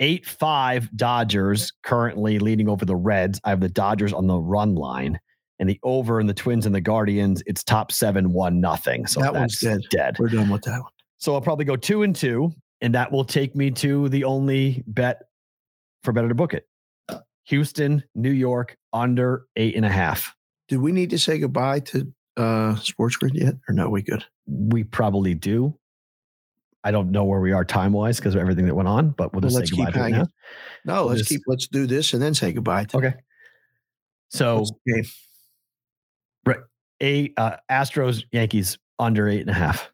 Eight 0.00 0.26
five 0.26 0.88
Dodgers 0.96 1.72
currently 1.82 2.38
leading 2.38 2.68
over 2.68 2.84
the 2.84 2.96
Reds. 2.96 3.40
I 3.44 3.50
have 3.50 3.60
the 3.60 3.68
Dodgers 3.68 4.12
on 4.12 4.26
the 4.26 4.38
run 4.38 4.74
line. 4.74 5.18
And 5.60 5.68
the 5.68 5.78
over 5.84 6.18
and 6.18 6.28
the 6.28 6.34
Twins 6.34 6.66
and 6.66 6.74
the 6.74 6.80
Guardians, 6.80 7.40
it's 7.46 7.62
top 7.62 7.92
seven, 7.92 8.32
one 8.32 8.60
nothing. 8.60 9.06
So 9.06 9.20
That 9.20 9.34
one's 9.34 9.60
dead. 9.60 9.82
dead. 9.88 10.16
We're 10.18 10.28
done 10.28 10.50
with 10.50 10.62
that 10.62 10.80
one. 10.80 10.90
So 11.18 11.32
I'll 11.34 11.40
probably 11.40 11.64
go 11.64 11.76
two 11.76 12.02
and 12.02 12.14
two, 12.14 12.50
and 12.80 12.92
that 12.96 13.12
will 13.12 13.24
take 13.24 13.54
me 13.54 13.70
to 13.70 14.08
the 14.08 14.24
only 14.24 14.82
bet 14.88 15.22
for 16.02 16.12
better 16.12 16.28
to 16.28 16.34
book 16.34 16.54
it. 16.54 16.66
Houston, 17.44 18.02
New 18.14 18.30
York, 18.32 18.76
under 18.92 19.46
eight 19.56 19.76
and 19.76 19.84
a 19.84 19.90
half. 19.90 20.34
Do 20.68 20.80
we 20.80 20.92
need 20.92 21.10
to 21.10 21.18
say 21.18 21.38
goodbye 21.38 21.80
to 21.80 22.12
uh 22.36 22.76
Sports 22.76 23.16
Grid 23.16 23.34
yet? 23.34 23.54
Or 23.68 23.74
no, 23.74 23.88
we 23.88 24.02
good? 24.02 24.24
We 24.46 24.84
probably 24.84 25.34
do. 25.34 25.78
I 26.86 26.90
don't 26.90 27.10
know 27.10 27.24
where 27.24 27.40
we 27.40 27.52
are 27.52 27.64
time 27.64 27.92
wise 27.92 28.18
because 28.18 28.34
of 28.34 28.40
everything 28.42 28.66
that 28.66 28.74
went 28.74 28.88
on, 28.88 29.10
but 29.10 29.32
we'll 29.32 29.40
Well, 29.40 29.48
just 29.48 29.56
let's 29.56 29.70
say 29.70 29.76
keep 29.76 29.84
goodbye 29.86 30.10
to 30.10 30.22
it. 30.22 30.28
No, 30.84 31.06
let's 31.06 31.20
just- 31.20 31.30
keep 31.30 31.42
let's 31.46 31.66
do 31.68 31.86
this 31.86 32.12
and 32.12 32.22
then 32.22 32.34
say 32.34 32.52
goodbye 32.52 32.84
to 32.84 32.96
Okay. 32.98 33.14
So 34.30 34.64
game? 34.86 35.04
eight 37.00 37.34
uh, 37.36 37.56
Astros, 37.70 38.24
Yankees 38.32 38.78
under 38.98 39.28
eight 39.28 39.40
and 39.40 39.50
a 39.50 39.54
half. 39.54 39.90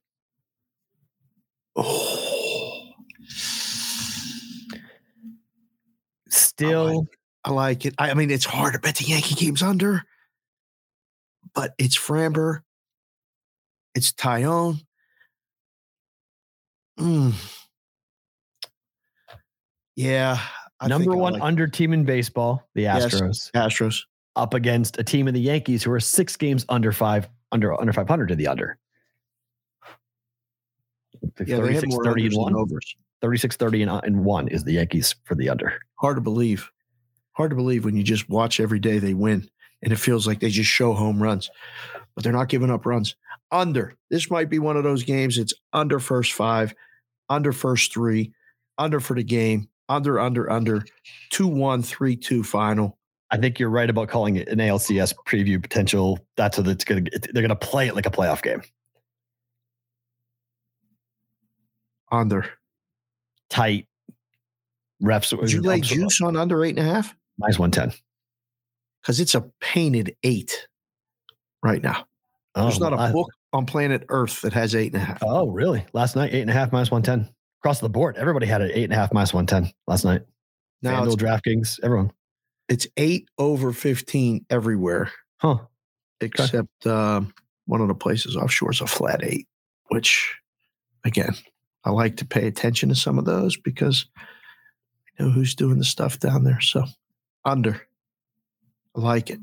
Oh, 1.77 2.93
Still, 6.29 7.07
I 7.45 7.53
like 7.53 7.87
it. 7.87 7.95
I, 7.99 8.11
I 8.11 8.15
mean, 8.15 8.31
it's 8.31 8.45
hard 8.45 8.75
to 8.75 8.79
bet 8.79 8.97
the 8.97 9.05
Yankee 9.05 9.35
game's 9.35 9.63
under, 9.63 10.03
but 11.55 11.73
it's 11.79 11.97
Framber. 11.99 12.61
It's 13.95 14.13
Taillon. 14.13 14.81
Mm. 16.99 17.33
Yeah. 19.97 20.39
I 20.81 20.89
number 20.89 21.15
one 21.17 21.35
like 21.35 21.43
under 21.43 21.67
team 21.67 21.93
in 21.93 22.05
baseball, 22.05 22.69
the 22.75 22.83
Yes. 22.83 23.07
Astros, 23.07 23.51
Astros. 23.53 24.03
up 24.37 24.55
against 24.55 24.99
a 24.99 25.05
team 25.05 25.29
of 25.29 25.35
the 25.35 25.41
Yankees 25.41 25.83
who 25.83 25.93
are 25.93 26.01
six 26.01 26.37
games 26.37 26.65
under 26.69 26.93
five 26.93 27.29
under 27.53 27.79
under 27.79 27.93
five 27.93 28.09
hundred 28.09 28.29
to 28.29 28.37
the 28.37 28.47
under. 28.47 28.79
Yeah, 31.23 31.29
they 31.45 31.53
have 31.53 31.83
36, 31.83 31.95
more 31.95 32.05
30 32.05 32.27
and 32.27 32.37
one. 32.37 32.55
overs. 32.57 32.95
36 33.21 33.57
30 33.57 33.83
and, 33.83 33.91
uh, 33.91 34.01
and 34.05 34.25
one 34.25 34.49
is 34.49 34.65
the 34.65 34.73
Yankees 34.73 35.15
for 35.25 35.35
the 35.35 35.51
under. 35.51 35.79
Hard 35.97 36.17
to 36.17 36.23
believe. 36.23 36.71
Hard 37.41 37.53
to 37.53 37.57
believe 37.57 37.87
when 37.87 37.97
you 37.97 38.03
just 38.03 38.29
watch 38.29 38.61
every 38.61 38.79
day 38.79 38.99
they 38.99 39.15
win 39.15 39.49
and 39.83 39.95
it 39.95 39.97
feels 39.97 40.27
like 40.27 40.41
they 40.41 40.51
just 40.51 40.69
show 40.69 40.93
home 40.93 41.23
runs, 41.23 41.51
but 42.15 42.23
they're 42.23 42.35
not 42.35 42.51
giving 42.51 42.71
up 42.71 42.85
runs. 42.85 43.17
Under. 43.51 43.95
This 44.11 44.31
might 44.31 44.51
be 44.51 44.59
one 44.59 44.77
of 44.77 44.85
those 44.85 45.05
games. 45.05 45.39
It's 45.39 45.55
under 45.73 45.99
first 46.01 46.35
five, 46.35 46.75
under 47.31 47.53
first 47.53 47.95
three, 47.95 48.31
under 48.77 49.01
for 49.01 49.15
the 49.15 49.23
game, 49.23 49.71
under, 49.89 50.21
under, 50.21 50.51
under, 50.51 50.85
2 51.31 51.49
1, 51.49 51.83
3 51.83 52.15
2 52.15 52.45
final. 52.45 52.99
I 53.31 53.39
think 53.39 53.59
you're 53.59 53.71
right 53.71 53.89
about 53.89 54.11
calling 54.11 54.37
it 54.37 54.47
an 54.49 54.59
ALCS 54.59 55.15
preview 55.27 55.63
potential. 55.63 56.19
That's 56.37 56.59
what 56.59 56.69
it's 56.69 56.85
going 56.85 57.07
to 57.07 57.21
they're 57.33 57.43
going 57.43 57.49
to 57.49 57.57
play 57.57 57.89
it 57.89 57.95
like 57.95 58.05
a 58.05 58.11
playoff 58.11 58.43
game. 58.43 58.61
Under. 62.13 62.51
Tight. 63.49 63.87
Refs. 65.03 65.35
Would 65.35 65.51
you 65.51 65.63
lay 65.63 65.81
juice 65.81 66.21
on 66.21 66.37
under 66.37 66.63
eight 66.63 66.79
and 66.79 66.87
a 66.87 66.93
half? 66.93 67.17
Minus 67.41 67.59
110. 67.59 67.99
Because 69.03 69.19
it's 69.21 69.35
a 69.35 69.51
painted 69.61 70.15
eight 70.23 70.69
right 71.63 71.83
now. 71.83 72.07
There's 72.55 72.77
Oh, 72.81 72.89
not 72.89 72.93
a 72.93 72.97
I- 73.01 73.13
book 73.13 73.29
on 73.53 73.67
planet 73.67 74.05
Earth 74.09 74.43
that 74.43 74.53
has 74.53 74.75
eight 74.75 74.93
and 74.93 75.03
a 75.03 75.05
half. 75.05 75.19
Oh, 75.23 75.49
really? 75.49 75.85
Last 75.93 76.17
night, 76.17 76.33
eight 76.35 76.43
and 76.43 76.51
a 76.51 76.53
half 76.55 76.71
minus 76.73 76.91
110. 76.91 77.33
Across 77.63 77.81
the 77.81 77.89
board, 77.89 78.17
everybody 78.17 78.47
had 78.47 78.63
an 78.63 78.71
eight 78.73 78.85
and 78.85 78.93
a 78.93 78.97
half 78.97 79.13
minus 79.13 79.33
110 79.35 79.73
last 79.87 80.05
night. 80.05 80.23
now 80.83 81.05
FanDuel, 81.05 81.17
DraftKings, 81.17 81.79
everyone. 81.83 82.11
it's 82.69 82.87
eight 82.97 83.29
over 83.39 83.73
15 83.73 84.47
everywhere. 84.51 85.11
Huh. 85.39 85.59
except 86.23 86.87
um, 86.87 87.33
one 87.67 87.81
of 87.81 87.89
the 87.89 87.95
places 87.95 88.37
offshore 88.37 88.73
is 88.73 88.81
a 88.83 88.87
flat 88.87 89.21
eight, 89.25 89.47
which 89.89 90.35
again, 91.05 91.35
I 91.85 91.91
like 91.91 92.17
to 92.19 92.27
pay 92.27 92.47
attention 92.47 92.91
to 92.91 92.95
some 92.95 93.19
of 93.19 93.25
those 93.25 93.57
because 93.57 94.05
I 95.19 95.23
know 95.23 95.31
who's 95.31 95.55
doing 95.55 95.79
the 95.79 95.85
stuff 95.85 96.19
down 96.19 96.45
there. 96.45 96.61
So 96.61 96.85
under, 97.45 97.81
I 98.97 99.01
like 99.01 99.31
it. 99.31 99.41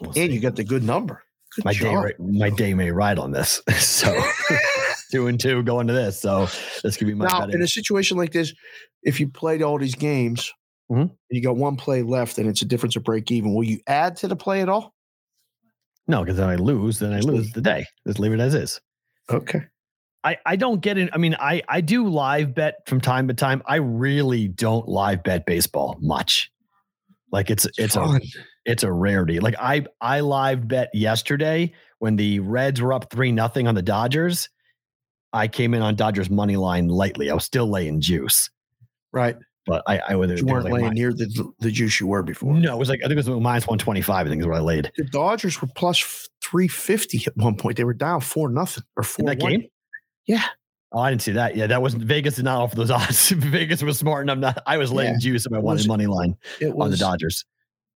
We'll 0.00 0.10
And 0.10 0.16
see. 0.16 0.32
you 0.32 0.40
got 0.40 0.56
the 0.56 0.64
good 0.64 0.82
number. 0.82 1.22
Good 1.56 1.64
my 1.64 1.72
day, 1.72 1.78
job. 1.80 2.04
ri- 2.04 2.14
my 2.18 2.50
day 2.50 2.74
may 2.74 2.90
ride 2.90 3.18
on 3.18 3.32
this. 3.32 3.60
So 3.78 4.14
two 5.10 5.26
and 5.26 5.38
two 5.40 5.62
going 5.62 5.86
to 5.88 5.92
this. 5.92 6.20
So 6.20 6.48
this 6.82 6.96
could 6.96 7.06
be 7.06 7.14
my 7.14 7.26
now, 7.26 7.40
betting. 7.40 7.56
in 7.56 7.62
a 7.62 7.68
situation 7.68 8.16
like 8.16 8.32
this, 8.32 8.54
if 9.02 9.18
you 9.20 9.28
played 9.28 9.62
all 9.62 9.78
these 9.78 9.94
games 9.94 10.52
Mhm. 10.90 11.02
and 11.02 11.10
you 11.30 11.42
got 11.42 11.56
one 11.56 11.76
play 11.76 12.02
left 12.02 12.38
and 12.38 12.48
it's 12.48 12.62
a 12.62 12.64
difference 12.64 12.96
of 12.96 13.04
break 13.04 13.30
even, 13.30 13.54
will 13.54 13.64
you 13.64 13.80
add 13.86 14.16
to 14.18 14.28
the 14.28 14.36
play 14.36 14.62
at 14.62 14.68
all? 14.68 14.94
no, 16.08 16.24
because 16.24 16.38
then 16.38 16.48
I 16.48 16.56
lose, 16.56 16.98
then 16.98 17.12
I 17.12 17.20
lose 17.20 17.52
the 17.52 17.60
day. 17.60 17.84
Just 18.06 18.18
leave 18.18 18.32
it 18.32 18.40
as 18.40 18.52
is. 18.54 18.80
Okay. 19.30 19.60
I, 20.22 20.36
I 20.44 20.56
don't 20.56 20.80
get 20.80 20.98
it. 20.98 21.10
I 21.12 21.18
mean, 21.18 21.34
I, 21.38 21.62
I 21.68 21.80
do 21.80 22.06
live 22.08 22.54
bet 22.54 22.86
from 22.86 23.00
time 23.00 23.28
to 23.28 23.34
time. 23.34 23.62
I 23.66 23.76
really 23.76 24.48
don't 24.48 24.86
live 24.86 25.22
bet 25.22 25.46
baseball 25.46 25.96
much. 26.00 26.50
Like 27.32 27.50
it's 27.50 27.66
it's 27.78 27.96
a 27.96 28.20
it's 28.64 28.82
a 28.82 28.92
rarity. 28.92 29.40
Like 29.40 29.54
I 29.58 29.86
I 30.00 30.20
live 30.20 30.66
bet 30.66 30.90
yesterday 30.92 31.72
when 31.98 32.16
the 32.16 32.40
Reds 32.40 32.80
were 32.80 32.92
up 32.92 33.10
three 33.10 33.32
nothing 33.32 33.68
on 33.68 33.74
the 33.74 33.82
Dodgers. 33.82 34.48
I 35.32 35.46
came 35.46 35.74
in 35.74 35.82
on 35.82 35.94
Dodgers 35.94 36.28
money 36.28 36.56
line 36.56 36.88
lightly. 36.88 37.30
I 37.30 37.34
was 37.34 37.44
still 37.44 37.70
laying 37.70 38.00
juice, 38.00 38.50
right. 39.12 39.36
but 39.64 39.84
I 39.86 40.00
I 40.08 40.16
would 40.16 40.36
You 40.36 40.44
weren't 40.44 40.72
laying 40.72 40.92
near 40.92 41.12
the, 41.12 41.52
the 41.60 41.70
juice 41.70 42.00
you 42.00 42.08
were 42.08 42.24
before. 42.24 42.52
No, 42.52 42.74
it 42.74 42.78
was 42.78 42.88
like 42.88 43.00
I 43.04 43.06
think 43.06 43.12
it 43.20 43.28
was 43.28 43.40
minus 43.40 43.68
one 43.68 43.78
twenty 43.78 44.02
five. 44.02 44.26
I 44.26 44.30
think 44.30 44.40
is 44.40 44.48
what 44.48 44.56
I 44.56 44.60
laid 44.60 44.90
The 44.96 45.04
Dodgers 45.04 45.62
were 45.62 45.68
plus 45.76 46.28
350 46.42 47.26
at 47.28 47.36
one 47.36 47.54
point. 47.54 47.76
They 47.76 47.84
were 47.84 47.94
down 47.94 48.20
four 48.22 48.48
nothing 48.48 48.82
or 48.96 49.02
in 49.02 49.06
four 49.06 49.26
that 49.26 49.40
one. 49.40 49.52
game. 49.52 49.68
Yeah. 50.26 50.44
Oh, 50.92 50.98
I 51.00 51.10
didn't 51.10 51.22
see 51.22 51.32
that. 51.32 51.54
Yeah, 51.56 51.68
that 51.68 51.82
wasn't 51.82 52.02
Vegas 52.04 52.34
did 52.36 52.44
not 52.44 52.60
offer 52.60 52.74
those 52.76 52.90
odds. 52.90 53.30
Vegas 53.30 53.82
was 53.82 53.98
smart 53.98 54.24
enough. 54.24 54.38
Not, 54.38 54.62
I 54.66 54.76
was 54.76 54.90
laying 54.92 55.14
Yeah. 55.14 55.18
juice 55.20 55.46
if 55.46 55.52
I 55.52 55.58
wanted 55.58 55.80
was- 55.80 55.88
money 55.88 56.06
line 56.06 56.36
It 56.60 56.74
on 56.76 56.90
the 56.90 56.96
Dodgers. 56.96 57.44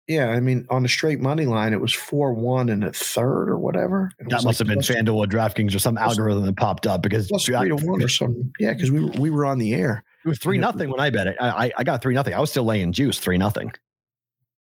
Yeah, 0.07 0.27
I 0.31 0.41
mean, 0.41 0.67
on 0.69 0.83
the 0.83 0.89
straight 0.89 1.21
money 1.21 1.45
line, 1.45 1.71
it 1.71 1.79
was 1.79 1.93
four 1.93 2.33
one 2.33 2.67
and 2.67 2.83
a 2.83 2.91
third 2.91 3.49
or 3.49 3.57
whatever. 3.57 4.11
It 4.19 4.25
That 4.27 4.43
must 4.43 4.45
like 4.45 4.57
have 4.57 4.67
been 4.67 4.79
plus- 4.79 4.89
FanDuel 4.89 5.15
or 5.15 5.25
DraftKings 5.27 5.73
or 5.73 5.79
some 5.79 5.95
plus- 5.95 6.09
algorithm 6.09 6.45
that 6.45 6.57
popped 6.57 6.85
up 6.85 7.01
because 7.01 7.29
three 7.41 7.69
to 7.69 7.75
one 7.77 8.03
or 8.03 8.09
something. 8.09 8.51
Yeah, 8.59 8.73
because 8.73 8.91
we 8.91 8.99
were, 9.05 9.11
we 9.11 9.29
were 9.29 9.45
on 9.45 9.59
the 9.59 9.73
air. 9.73 10.03
it 10.25 10.27
was 10.27 10.39
three 10.39 10.57
nothing 10.57 10.89
when 10.91 10.99
I 10.99 11.09
bet 11.09 11.27
it. 11.27 11.37
I, 11.39 11.67
I 11.67 11.71
I 11.77 11.83
got 11.85 12.01
three 12.01 12.13
nothing. 12.13 12.33
I 12.33 12.39
was 12.41 12.49
still 12.51 12.65
laying 12.65 12.91
juice 12.91 13.17
three 13.17 13.37
nothing. 13.37 13.71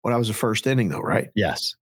Well, 0.04 0.12
that 0.12 0.18
was 0.18 0.28
the 0.28 0.34
first 0.34 0.66
inning, 0.66 0.90
though, 0.90 1.00
right? 1.00 1.28
Yes. 1.34 1.74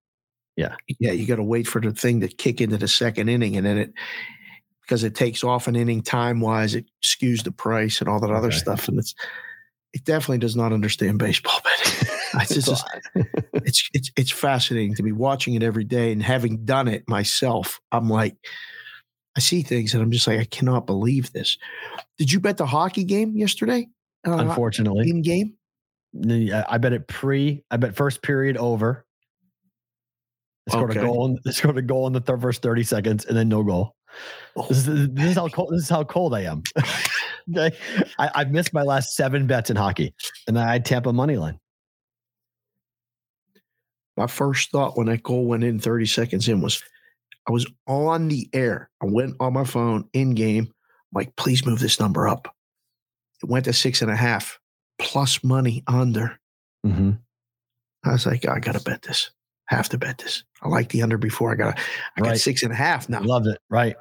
Yeah. 0.55 0.75
Yeah, 0.99 1.11
you 1.11 1.25
got 1.25 1.35
to 1.37 1.43
wait 1.43 1.67
for 1.67 1.79
the 1.81 1.91
thing 1.91 2.21
to 2.21 2.27
kick 2.29 2.59
into 2.61 2.77
the 2.77 2.87
second 2.87 3.27
inning, 3.29 3.57
and 3.57 3.65
then 3.65 3.77
it 3.77 3.93
because 4.89 5.03
it 5.03 5.13
takes 5.13 5.43
off 5.43 5.67
an 5.67 5.75
inning 5.75 6.01
time 6.01 6.39
wise, 6.41 6.73
it 6.73 6.85
skews 7.03 7.43
the 7.43 7.51
price 7.51 7.99
and 7.99 8.09
all 8.09 8.19
that 8.19 8.31
other 8.31 8.47
Okay. 8.47 8.57
stuff, 8.57 8.87
and 8.87 8.97
it's 8.97 9.13
it 9.93 10.03
definitely 10.03 10.39
does 10.39 10.55
not 10.55 10.73
understand 10.73 11.19
baseball 11.19 11.59
betting. 11.63 12.09
It's 12.41 12.55
just, 12.65 12.87
it's 13.53 13.87
it's 13.93 14.11
it's 14.17 14.31
fascinating 14.31 14.95
to 14.95 15.03
be 15.03 15.11
watching 15.11 15.53
it 15.53 15.61
every 15.61 15.83
day 15.83 16.11
and 16.11 16.23
having 16.23 16.65
done 16.65 16.87
it 16.87 17.07
myself. 17.07 17.79
I'm 17.91 18.09
like, 18.09 18.35
I 19.37 19.41
see 19.41 19.61
things 19.61 19.93
and 19.93 20.01
I'm 20.01 20.11
just 20.11 20.25
like, 20.25 20.39
I 20.39 20.45
cannot 20.45 20.87
believe 20.87 21.31
this. 21.33 21.57
Did 22.17 22.31
you 22.31 22.39
bet 22.39 22.57
the 22.57 22.65
hockey 22.65 23.03
game 23.03 23.37
yesterday? 23.37 23.87
Uh, 24.27 24.37
unfortunately, 24.37 25.07
in 25.09 25.21
game. 25.21 25.53
I 26.51 26.79
bet 26.79 26.93
it 26.93 27.07
pre. 27.07 27.63
I 27.69 27.77
bet 27.77 27.95
first 27.95 28.23
period 28.23 28.57
over. 28.57 29.05
They 30.65 30.71
scored 30.71 30.91
Okay. 30.91 30.99
a 30.99 31.03
goal. 31.03 31.25
In, 31.27 31.39
they 31.45 31.51
scored 31.51 31.77
a 31.77 31.83
goal 31.83 32.07
in 32.07 32.13
the 32.13 32.21
third, 32.21 32.41
first 32.41 32.63
thirty 32.63 32.83
seconds, 32.83 33.25
and 33.25 33.37
then 33.37 33.49
no 33.49 33.63
goal. 33.63 33.95
This 34.67 34.87
is, 34.87 35.09
this 35.11 35.25
is 35.25 35.35
how 35.35 35.47
cold. 35.47 35.71
This 35.71 35.83
is 35.83 35.89
how 35.89 36.03
cold 36.03 36.33
I 36.33 36.41
am. 36.41 36.63
I, 38.19 38.43
missed 38.45 38.73
my 38.73 38.81
last 38.81 39.15
seven 39.15 39.47
bets 39.47 39.69
in 39.69 39.75
hockey, 39.75 40.13
and 40.47 40.59
I 40.59 40.73
had 40.73 40.85
Tampa 40.85 41.13
money 41.13 41.37
line. 41.37 41.59
My 44.17 44.27
first 44.27 44.71
thought 44.71 44.97
when 44.97 45.07
that 45.07 45.23
goal 45.23 45.45
went 45.45 45.63
in 45.63 45.79
30 45.79 46.05
seconds 46.05 46.49
in 46.49 46.61
was, 46.61 46.83
I 47.47 47.51
was 47.51 47.65
on 47.87 48.27
the 48.27 48.49
air. 48.53 48.89
I 49.01 49.05
went 49.05 49.35
on 49.39 49.53
my 49.53 49.63
phone 49.63 50.09
in 50.13 50.35
game. 50.35 50.65
I'm 50.65 50.73
like, 51.13 51.35
please 51.37 51.65
move 51.65 51.79
this 51.79 51.99
number 51.99 52.27
up. 52.27 52.53
It 53.41 53.49
went 53.49 53.65
to 53.65 53.73
six 53.73 54.01
and 54.01 54.11
a 54.11 54.15
half 54.15 54.59
plus 54.99 55.43
money 55.43 55.83
under. 55.87 56.37
Mm-hmm. 56.85 57.11
I 58.03 58.11
was 58.11 58.25
like, 58.25 58.47
I 58.47 58.59
gotta 58.59 58.81
bet 58.81 59.03
this. 59.03 59.31
Have 59.69 59.89
to 59.89 59.97
bet 59.97 60.17
this. 60.17 60.43
I 60.63 60.67
like 60.67 60.89
the 60.89 61.03
under 61.03 61.17
before. 61.17 61.51
I 61.51 61.55
got 61.55 61.79
I 62.17 62.21
got 62.21 62.37
six 62.37 62.63
and 62.63 62.71
a 62.71 62.75
half 62.75 63.07
now. 63.07 63.21
Loved 63.21 63.47
it. 63.47 63.59
Right. 63.69 63.95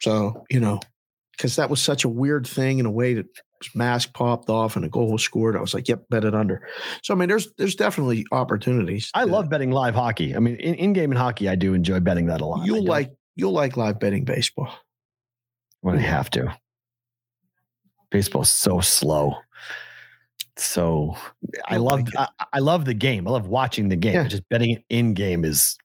So, 0.00 0.44
you 0.50 0.58
know, 0.60 0.80
because 1.36 1.56
that 1.56 1.70
was 1.70 1.80
such 1.80 2.04
a 2.04 2.08
weird 2.08 2.46
thing 2.46 2.80
in 2.80 2.86
a 2.86 2.90
way 2.90 3.14
that 3.14 3.26
mask 3.74 4.12
popped 4.14 4.50
off 4.50 4.74
and 4.74 4.84
a 4.84 4.88
goal 4.88 5.12
was 5.12 5.22
scored. 5.22 5.56
I 5.56 5.60
was 5.60 5.74
like, 5.74 5.88
yep, 5.88 6.08
bet 6.10 6.24
it 6.24 6.34
under. 6.34 6.66
So 7.02 7.14
I 7.14 7.16
mean, 7.16 7.28
there's 7.28 7.52
there's 7.56 7.76
definitely 7.76 8.26
opportunities. 8.32 9.10
I 9.14 9.24
to- 9.24 9.30
love 9.30 9.48
betting 9.48 9.70
live 9.70 9.94
hockey. 9.94 10.34
I 10.34 10.40
mean, 10.40 10.56
in, 10.56 10.74
in 10.74 10.92
game 10.92 11.12
in 11.12 11.16
hockey, 11.16 11.48
I 11.48 11.54
do 11.54 11.72
enjoy 11.74 12.00
betting 12.00 12.26
that 12.26 12.40
a 12.40 12.46
lot. 12.46 12.66
You'll 12.66 12.84
like 12.84 13.12
you'll 13.36 13.52
like 13.52 13.76
live 13.76 14.00
betting 14.00 14.24
baseball. 14.24 14.72
when 15.82 15.96
I 15.96 16.02
have 16.02 16.30
to. 16.30 16.54
Baseball's 18.10 18.50
so 18.50 18.80
slow. 18.80 19.36
So 20.56 21.16
I 21.66 21.76
love. 21.78 22.08
I, 22.16 22.28
I 22.52 22.58
love 22.58 22.84
the 22.84 22.94
game. 22.94 23.26
I 23.26 23.30
love 23.30 23.46
watching 23.46 23.88
the 23.88 23.96
game. 23.96 24.14
Yeah. 24.14 24.28
Just 24.28 24.48
betting 24.48 24.82
in 24.88 25.14
game 25.14 25.44
is 25.44 25.76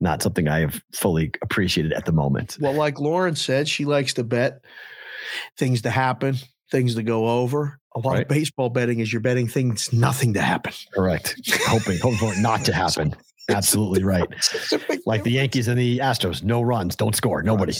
not 0.00 0.22
something 0.22 0.48
I 0.48 0.60
have 0.60 0.80
fully 0.94 1.32
appreciated 1.42 1.92
at 1.92 2.04
the 2.04 2.12
moment. 2.12 2.56
Well, 2.60 2.72
like 2.74 3.00
Lauren 3.00 3.34
said, 3.34 3.68
she 3.68 3.84
likes 3.84 4.14
to 4.14 4.24
bet 4.24 4.60
things 5.56 5.82
to 5.82 5.90
happen, 5.90 6.36
things 6.70 6.94
to 6.94 7.02
go 7.02 7.28
over. 7.28 7.80
A 7.96 8.00
lot 8.00 8.12
Right. 8.12 8.22
of 8.22 8.28
baseball 8.28 8.68
betting 8.70 9.00
is 9.00 9.12
you're 9.12 9.20
betting 9.20 9.48
things 9.48 9.92
nothing 9.92 10.34
to 10.34 10.40
happen. 10.40 10.72
Correct. 10.94 11.34
hoping, 11.66 11.98
hoping 11.98 12.18
for 12.18 12.32
it 12.32 12.38
not 12.38 12.64
to 12.66 12.72
happen. 12.84 13.14
Absolutely 13.56 14.04
right. 14.04 14.26
Like 15.06 15.22
the 15.24 15.30
Yankees 15.30 15.68
and 15.68 15.78
the 15.78 15.98
Astros, 16.00 16.42
no 16.42 16.60
runs, 16.60 16.94
don't 16.94 17.16
score, 17.16 17.42
nobody, 17.42 17.72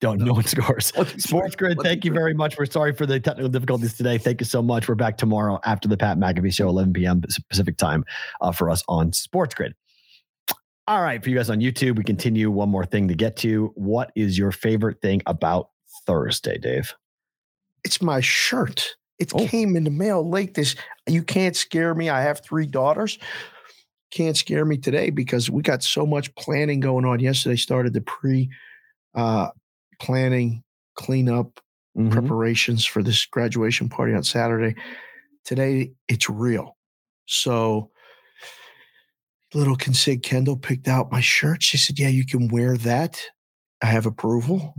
don't, 0.00 0.18
no 0.18 0.32
one 0.32 0.44
scores. 0.44 0.86
Sports 1.22 1.54
Grid, 1.54 1.78
thank 1.82 2.06
you 2.06 2.12
very 2.12 2.32
much. 2.32 2.56
We're 2.58 2.64
sorry 2.64 2.94
for 2.94 3.04
the 3.04 3.20
technical 3.20 3.50
difficulties 3.50 3.94
today. 3.94 4.16
Thank 4.16 4.40
you 4.40 4.46
so 4.46 4.62
much. 4.62 4.88
We're 4.88 4.94
back 4.94 5.18
tomorrow 5.18 5.60
after 5.66 5.88
the 5.88 5.98
Pat 5.98 6.16
McAfee 6.18 6.54
show, 6.54 6.68
11 6.70 6.94
p.m. 6.94 7.22
Pacific 7.50 7.76
time 7.76 8.02
uh, 8.40 8.50
for 8.50 8.70
us 8.70 8.82
on 8.88 9.12
Sports 9.12 9.54
Grid. 9.54 9.74
All 10.88 11.02
right, 11.02 11.22
for 11.22 11.28
you 11.28 11.36
guys 11.36 11.50
on 11.50 11.58
YouTube, 11.60 11.98
we 11.98 12.04
continue 12.04 12.50
one 12.50 12.70
more 12.70 12.86
thing 12.86 13.06
to 13.08 13.14
get 13.14 13.36
to. 13.38 13.72
What 13.74 14.10
is 14.16 14.38
your 14.38 14.52
favorite 14.52 15.02
thing 15.02 15.20
about 15.26 15.68
Thursday, 16.06 16.56
Dave? 16.56 16.94
It's 17.84 18.00
my 18.00 18.20
shirt. 18.20 18.96
It 19.18 19.32
Oh. 19.34 19.46
came 19.46 19.76
in 19.76 19.84
the 19.84 19.90
mail 19.90 20.26
late. 20.26 20.54
This 20.54 20.76
you 21.06 21.22
can't 21.22 21.54
scare 21.54 21.94
me. 21.94 22.08
I 22.08 22.22
have 22.22 22.42
three 22.42 22.66
daughters. 22.66 23.18
Can't 24.10 24.36
scare 24.36 24.64
me 24.64 24.76
today 24.76 25.10
because 25.10 25.50
we 25.50 25.62
got 25.62 25.82
so 25.82 26.04
much 26.04 26.34
planning 26.34 26.80
going 26.80 27.04
on. 27.04 27.20
Yesterday 27.20 27.56
started 27.56 27.92
the 27.92 28.00
pre 28.00 28.50
uh, 29.14 29.48
planning, 30.00 30.62
cleanup, 30.94 31.60
Mhm. 31.98 32.10
preparations 32.12 32.84
for 32.84 33.02
this 33.02 33.26
graduation 33.26 33.88
party 33.88 34.14
on 34.14 34.22
Saturday. 34.22 34.74
Today 35.44 35.92
it's 36.08 36.30
real. 36.30 36.76
So 37.26 37.90
little 39.54 39.76
consig 39.76 40.22
Kendall 40.22 40.56
picked 40.56 40.86
out 40.86 41.10
my 41.10 41.20
shirt. 41.20 41.62
She 41.62 41.76
said, 41.76 41.98
Yeah, 41.98 42.08
you 42.08 42.24
can 42.24 42.48
wear 42.48 42.76
that. 42.78 43.20
I 43.82 43.86
have 43.86 44.06
approval. 44.06 44.74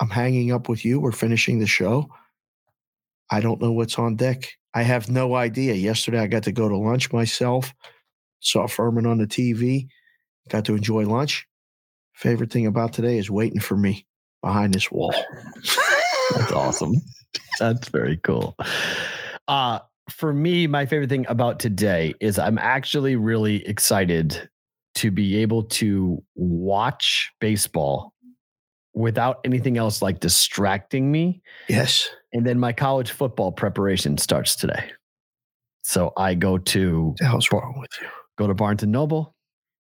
I'm 0.00 0.10
hanging 0.10 0.50
up 0.50 0.68
with 0.68 0.84
you. 0.84 0.98
We're 0.98 1.12
finishing 1.12 1.58
the 1.60 1.66
show. 1.66 2.08
I 3.30 3.40
don't 3.40 3.60
know 3.60 3.70
what's 3.70 3.98
on 3.98 4.16
deck. 4.16 4.48
I 4.74 4.82
have 4.82 5.08
no 5.08 5.34
idea. 5.36 5.74
Yesterday 5.74 6.18
I 6.18 6.26
got 6.26 6.42
to 6.44 6.52
go 6.52 6.68
to 6.68 6.76
lunch 6.76 7.12
myself, 7.12 7.72
saw 8.40 8.66
Furman 8.66 9.06
on 9.06 9.18
the 9.18 9.26
TV, 9.26 9.88
got 10.48 10.64
to 10.66 10.74
enjoy 10.74 11.04
lunch. 11.04 11.46
Favorite 12.14 12.52
thing 12.52 12.66
about 12.66 12.92
today 12.92 13.18
is 13.18 13.30
waiting 13.30 13.60
for 13.60 13.76
me 13.76 14.06
behind 14.42 14.74
this 14.74 14.90
wall. 14.90 15.14
That's 16.34 16.52
awesome. 16.52 16.96
That's 17.58 17.88
very 17.88 18.16
cool. 18.18 18.56
Uh, 19.48 19.80
for 20.10 20.32
me, 20.32 20.66
my 20.66 20.86
favorite 20.86 21.08
thing 21.08 21.26
about 21.28 21.60
today 21.60 22.14
is 22.20 22.38
I'm 22.38 22.58
actually 22.58 23.16
really 23.16 23.66
excited 23.66 24.48
to 24.96 25.10
be 25.10 25.36
able 25.36 25.62
to 25.64 26.22
watch 26.34 27.30
baseball 27.40 28.12
without 28.92 29.40
anything 29.44 29.78
else 29.78 30.02
like 30.02 30.20
distracting 30.20 31.10
me. 31.12 31.42
Yes. 31.68 32.08
And 32.32 32.46
then 32.46 32.58
my 32.58 32.72
college 32.72 33.12
football 33.12 33.52
preparation 33.52 34.18
starts 34.18 34.56
today. 34.56 34.90
So 35.82 36.12
I 36.16 36.34
go 36.34 36.58
to 36.58 37.06
What 37.08 37.18
the 37.18 37.26
hell's 37.26 37.52
wrong 37.52 37.76
with 37.78 37.90
you? 38.00 38.08
Go 38.40 38.46
to 38.46 38.54
Barnes 38.54 38.82
and 38.82 38.90
Noble. 38.90 39.34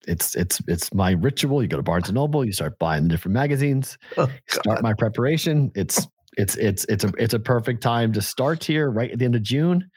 It's 0.07 0.35
it's 0.35 0.61
it's 0.67 0.93
my 0.93 1.11
ritual. 1.11 1.61
You 1.61 1.67
go 1.67 1.77
to 1.77 1.83
Barnes 1.83 2.07
and 2.07 2.15
Noble, 2.15 2.43
you 2.43 2.51
start 2.51 2.79
buying 2.79 3.03
the 3.03 3.09
different 3.09 3.33
magazines, 3.33 3.97
Oh, 4.17 4.29
start 4.47 4.81
my 4.81 4.93
preparation. 4.93 5.71
It's 5.75 6.07
it's 6.37 6.55
it's 6.55 6.85
it's 6.85 7.03
a 7.03 7.11
it's 7.17 7.33
a 7.33 7.39
perfect 7.39 7.81
time 7.83 8.13
to 8.13 8.21
start 8.21 8.63
here 8.63 8.89
right 8.89 9.11
at 9.11 9.19
the 9.19 9.25
end 9.25 9.35
of 9.35 9.43
June 9.43 9.89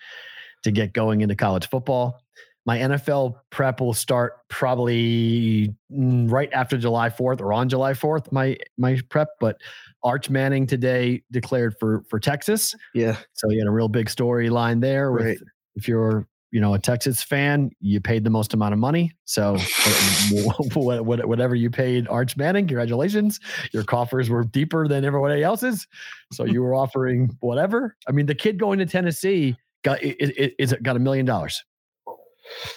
to 0.64 0.70
get 0.70 0.92
going 0.92 1.22
into 1.22 1.34
college 1.36 1.68
football. 1.68 2.20
My 2.66 2.78
NFL 2.78 3.36
prep 3.50 3.80
will 3.80 3.94
start 3.94 4.34
probably 4.48 5.74
mm, 5.90 6.30
right 6.30 6.50
after 6.52 6.76
July 6.76 7.08
4th 7.08 7.40
or 7.40 7.52
on 7.54 7.68
July 7.68 7.92
4th, 7.92 8.30
my 8.32 8.56
my 8.76 9.00
prep, 9.08 9.28
but 9.40 9.56
Arch 10.02 10.28
Manning 10.28 10.66
today 10.66 11.22
declared 11.30 11.74
for 11.78 12.04
for 12.10 12.18
Texas. 12.18 12.74
Yeah. 12.94 13.16
So 13.32 13.48
you 13.50 13.58
had 13.60 13.68
a 13.68 13.72
real 13.72 13.88
big 13.88 14.08
storyline 14.08 14.80
there 14.80 15.12
with 15.12 15.24
Right. 15.24 15.38
if 15.76 15.88
you're 15.88 16.26
you 16.50 16.60
know 16.60 16.74
a 16.74 16.78
Texas 16.78 17.22
fan, 17.22 17.70
you 17.80 18.00
paid 18.00 18.24
the 18.24 18.30
most 18.30 18.54
amount 18.54 18.72
of 18.72 18.78
money. 18.80 19.12
So 19.24 19.56
uh, 19.86 20.62
what- 20.74 21.26
whatever 21.28 21.54
you 21.54 21.70
paid 21.70 22.08
Arch 22.08 22.36
Manning, 22.36 22.66
congratulations. 22.66 23.40
Your 23.72 23.84
coffers 23.84 24.28
were 24.28 24.44
deeper 24.44 24.88
than 24.88 25.04
everybody 25.04 25.42
else's. 25.42 25.86
So 26.32 26.44
you 26.44 26.62
were 26.62 26.74
offering 26.74 27.30
whatever. 27.40 27.96
I 28.08 28.12
mean, 28.12 28.26
the 28.26 28.34
kid 28.34 28.58
going 28.58 28.78
to 28.80 28.86
Tennessee 28.86 29.56
got 29.84 29.98
it, 30.02 30.82
got 30.82 30.96
a 30.96 31.00
million 31.00 31.26
dollars. 31.26 31.62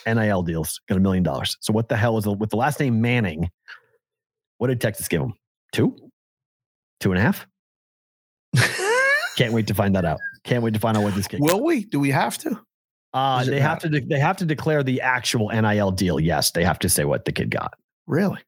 NIL 0.05 0.43
deals 0.43 0.79
got 0.87 0.97
a 0.97 1.01
million 1.01 1.23
dollars. 1.23 1.57
So 1.61 1.73
what 1.73 1.89
the 1.89 1.97
hell 1.97 2.17
is 2.17 2.25
the, 2.25 2.31
with 2.33 2.51
the 2.51 2.57
last 2.57 2.79
name 2.79 3.01
Manning? 3.01 3.49
What 4.59 4.67
did 4.67 4.79
Texas 4.79 5.07
give 5.07 5.21
him? 5.21 5.33
Two, 5.71 5.95
two 6.99 7.11
and 7.11 7.19
a 7.19 7.21
half. 7.23 7.47
Can't 9.35 9.51
wait 9.51 9.65
to 9.67 9.73
find 9.73 9.95
that 9.95 10.05
out. 10.05 10.19
Can't 10.43 10.63
wait 10.63 10.75
to 10.75 10.79
find 10.79 10.95
out 10.95 11.03
what 11.03 11.15
this 11.15 11.27
kid. 11.27 11.39
Will 11.41 11.63
we? 11.63 11.85
Do 11.85 11.99
we 11.99 12.11
have 12.11 12.37
to? 12.39 12.59
Uh, 13.13 13.43
they 13.43 13.59
have 13.59 13.79
to. 13.79 13.89
De- 13.89 13.99
they 14.01 14.19
have 14.19 14.37
to 14.37 14.45
declare 14.45 14.81
the 14.83 14.99
actual 15.01 15.49
NIL 15.49 15.91
deal. 15.91 16.19
Yes, 16.19 16.51
they 16.51 16.63
have 16.63 16.79
to 16.79 16.89
say 16.89 17.05
what 17.05 17.25
the 17.25 17.31
kid 17.31 17.49
got. 17.51 17.73
Really? 18.07 18.39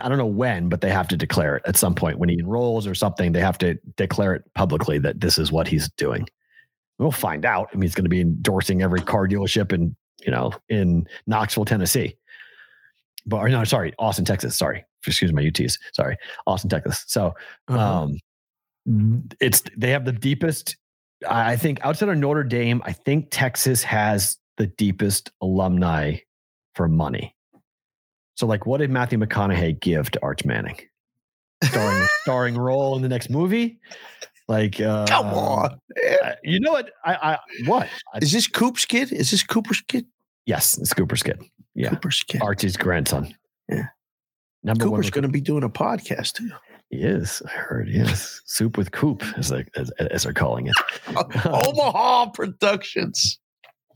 I 0.00 0.08
don't 0.08 0.18
know 0.18 0.26
when, 0.26 0.68
but 0.68 0.80
they 0.80 0.90
have 0.90 1.06
to 1.08 1.16
declare 1.16 1.56
it 1.56 1.62
at 1.66 1.76
some 1.76 1.94
point 1.94 2.18
when 2.18 2.28
he 2.28 2.38
enrolls 2.38 2.86
or 2.86 2.94
something. 2.94 3.30
They 3.32 3.40
have 3.40 3.58
to 3.58 3.74
declare 3.96 4.34
it 4.34 4.42
publicly 4.54 4.98
that 4.98 5.20
this 5.20 5.38
is 5.38 5.52
what 5.52 5.68
he's 5.68 5.88
doing. 5.92 6.26
We'll 6.98 7.12
find 7.12 7.44
out. 7.44 7.68
I 7.72 7.76
mean, 7.76 7.82
he's 7.82 7.94
going 7.94 8.04
to 8.06 8.10
be 8.10 8.20
endorsing 8.22 8.82
every 8.82 9.00
car 9.00 9.28
dealership 9.28 9.72
in 9.72 9.94
you 10.24 10.32
know 10.32 10.52
in 10.68 11.06
Knoxville, 11.26 11.66
Tennessee. 11.66 12.16
But 13.26 13.36
or 13.38 13.48
no, 13.48 13.64
sorry, 13.64 13.92
Austin, 13.98 14.24
Texas. 14.24 14.56
Sorry, 14.56 14.84
excuse 15.06 15.32
my 15.32 15.42
UTs. 15.42 15.78
Sorry, 15.92 16.16
Austin, 16.46 16.70
Texas. 16.70 17.04
So 17.06 17.34
Uh-huh. 17.68 17.78
um, 17.78 18.18
it's 19.40 19.62
they 19.76 19.90
have 19.90 20.04
the 20.04 20.12
deepest. 20.12 20.76
I 21.28 21.56
think 21.56 21.78
outside 21.84 22.08
of 22.08 22.18
Notre 22.18 22.44
Dame, 22.44 22.82
I 22.84 22.92
think 22.92 23.28
Texas 23.30 23.82
has 23.84 24.36
the 24.58 24.66
deepest 24.66 25.30
alumni 25.40 26.16
for 26.74 26.88
money. 26.88 27.34
So, 28.34 28.46
like, 28.46 28.66
what 28.66 28.78
did 28.78 28.90
Matthew 28.90 29.18
McConaughey 29.18 29.80
give 29.80 30.10
to 30.10 30.22
Arch 30.22 30.44
Manning? 30.44 30.76
Starring 31.64 32.06
starring 32.22 32.58
role 32.58 32.96
in 32.96 33.02
the 33.02 33.08
next 33.08 33.30
movie? 33.30 33.78
Like, 34.48 34.78
uh, 34.80 35.06
Come 35.06 35.26
on. 35.28 35.80
uh, 36.22 36.32
you 36.44 36.60
know 36.60 36.72
what? 36.72 36.90
I, 37.04 37.14
I 37.14 37.38
what? 37.64 37.88
Is 38.20 38.32
this 38.32 38.46
Coop's 38.46 38.84
kid? 38.84 39.10
Is 39.12 39.30
this 39.30 39.42
Cooper's 39.42 39.80
kid? 39.80 40.06
yes, 40.44 40.78
it's 40.78 40.92
Cooper's 40.94 41.22
kid. 41.22 41.40
Yeah, 41.74 41.88
Cooper's 41.90 42.22
kid. 42.22 42.42
Archie's 42.42 42.76
grandson. 42.76 43.34
Yeah. 43.68 43.86
number 44.62 44.84
Cooper's 44.84 45.10
going 45.10 45.22
to 45.22 45.28
be 45.28 45.40
doing 45.40 45.64
a 45.64 45.68
podcast 45.68 46.34
too. 46.34 46.50
He 46.90 46.98
is. 46.98 47.42
I 47.46 47.50
heard. 47.50 47.88
Yes, 47.88 48.40
soup 48.46 48.78
with 48.78 48.92
Coop, 48.92 49.22
as 49.36 49.48
they 49.48 49.64
as, 49.76 49.90
as 50.10 50.22
they're 50.22 50.32
calling 50.32 50.68
it. 50.68 50.74
Omaha 51.46 52.30
Productions. 52.30 53.38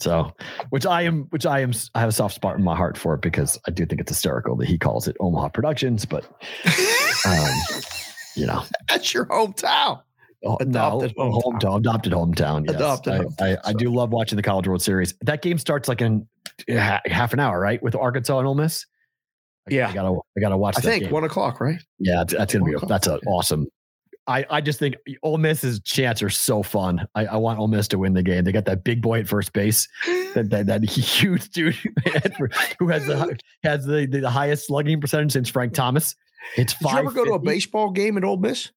So, 0.00 0.32
which 0.70 0.86
I 0.86 1.02
am, 1.02 1.24
which 1.30 1.44
I 1.44 1.60
am, 1.60 1.72
I 1.94 2.00
have 2.00 2.08
a 2.08 2.12
soft 2.12 2.34
spot 2.34 2.56
in 2.56 2.64
my 2.64 2.74
heart 2.74 2.96
for 2.96 3.14
it 3.14 3.20
because 3.20 3.58
I 3.68 3.70
do 3.70 3.84
think 3.84 4.00
it's 4.00 4.10
hysterical 4.10 4.56
that 4.56 4.66
he 4.66 4.78
calls 4.78 5.06
it 5.06 5.16
Omaha 5.20 5.50
Productions, 5.50 6.06
but 6.06 6.24
um, 7.26 7.48
you 8.34 8.46
know, 8.46 8.64
That's 8.88 9.12
your 9.12 9.26
hometown. 9.26 10.00
oh, 10.44 10.56
Adopted 10.58 11.12
no, 11.18 11.24
hometown. 11.30 11.42
hometown, 11.60 11.78
adopted 11.80 12.12
hometown. 12.14 12.64
Yes. 12.66 12.76
Adopted 12.76 13.12
I, 13.12 13.18
hometown, 13.18 13.58
I, 13.64 13.68
I 13.68 13.72
do 13.74 13.92
love 13.94 14.10
watching 14.10 14.36
the 14.36 14.42
College 14.42 14.66
World 14.66 14.80
Series. 14.82 15.12
That 15.20 15.42
game 15.42 15.58
starts 15.58 15.86
like 15.86 16.00
in 16.00 16.26
ha- 16.70 17.02
half 17.04 17.34
an 17.34 17.40
hour, 17.40 17.60
right, 17.60 17.82
with 17.82 17.94
Arkansas 17.94 18.38
and 18.38 18.48
Ole 18.48 18.54
Miss. 18.54 18.86
I- 19.68 19.74
Yeah. 19.74 19.88
I 19.90 19.94
gotta, 19.94 20.18
I 20.36 20.40
gotta 20.40 20.56
watch. 20.56 20.76
I 20.76 20.80
that 20.80 20.88
think 20.88 21.04
game. 21.04 21.12
one 21.12 21.24
o'clock, 21.24 21.60
right? 21.60 21.80
Yeah, 21.98 22.24
that's, 22.26 22.52
gonna 22.52 22.64
be 22.64 22.74
a, 22.74 22.78
that's 22.86 23.06
an 23.06 23.18
awesome. 23.26 23.66
I, 24.26 24.44
I 24.48 24.60
just 24.60 24.78
think 24.78 24.96
Ole 25.22 25.38
Miss's 25.38 25.80
chants 25.80 26.22
are 26.22 26.30
so 26.30 26.62
fun. 26.62 27.06
I, 27.14 27.26
I 27.26 27.36
want 27.36 27.58
Ole 27.58 27.66
Miss 27.68 27.88
to 27.88 27.98
win 27.98 28.12
the 28.14 28.22
game. 28.22 28.44
They 28.44 28.52
got 28.52 28.64
that 28.66 28.84
big 28.84 29.02
boy 29.02 29.20
at 29.20 29.28
first 29.28 29.52
base, 29.52 29.88
that 30.34 30.50
that, 30.50 30.66
that 30.66 30.84
huge 30.88 31.48
dude 31.50 31.74
who 31.74 32.88
has 32.88 33.06
the 33.06 33.38
has 33.64 33.84
the, 33.86 34.06
the 34.06 34.30
highest 34.30 34.68
slugging 34.68 35.00
percentage 35.00 35.32
since 35.32 35.48
Frank 35.48 35.72
Thomas. 35.72 36.14
It's 36.56 36.74
Did 36.74 36.90
you 36.92 36.98
ever 36.98 37.10
go 37.10 37.24
to 37.24 37.32
a 37.32 37.38
baseball 37.38 37.90
game 37.90 38.16
at 38.16 38.24
Ole 38.24 38.36
Miss? 38.36 38.70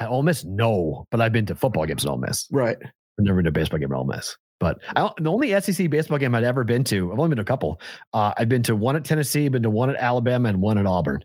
At 0.00 0.08
Ole 0.08 0.22
Miss? 0.22 0.44
No, 0.44 1.06
but 1.10 1.20
I've 1.20 1.32
been 1.32 1.46
to 1.46 1.54
football 1.54 1.86
games 1.86 2.04
at 2.04 2.10
Ole 2.10 2.18
Miss. 2.18 2.48
Right. 2.50 2.78
I've 3.20 3.24
never 3.26 3.36
been 3.36 3.44
to 3.44 3.48
a 3.50 3.52
baseball 3.52 3.78
game 3.78 3.92
at 3.92 3.96
Ole 3.96 4.04
Miss. 4.04 4.36
But 4.58 4.78
I, 4.96 5.10
the 5.18 5.30
only 5.30 5.58
SEC 5.60 5.88
baseball 5.90 6.18
game 6.18 6.34
I'd 6.34 6.44
ever 6.44 6.64
been 6.64 6.84
to, 6.84 7.12
I've 7.12 7.18
only 7.18 7.28
been 7.30 7.36
to 7.36 7.42
a 7.42 7.46
couple. 7.46 7.80
Uh, 8.12 8.32
I've 8.36 8.48
been 8.48 8.62
to 8.64 8.76
one 8.76 8.96
at 8.96 9.04
Tennessee, 9.04 9.48
been 9.48 9.62
to 9.62 9.70
one 9.70 9.90
at 9.90 9.96
Alabama, 9.96 10.48
and 10.48 10.60
one 10.60 10.76
at 10.78 10.86
Auburn. 10.86 11.24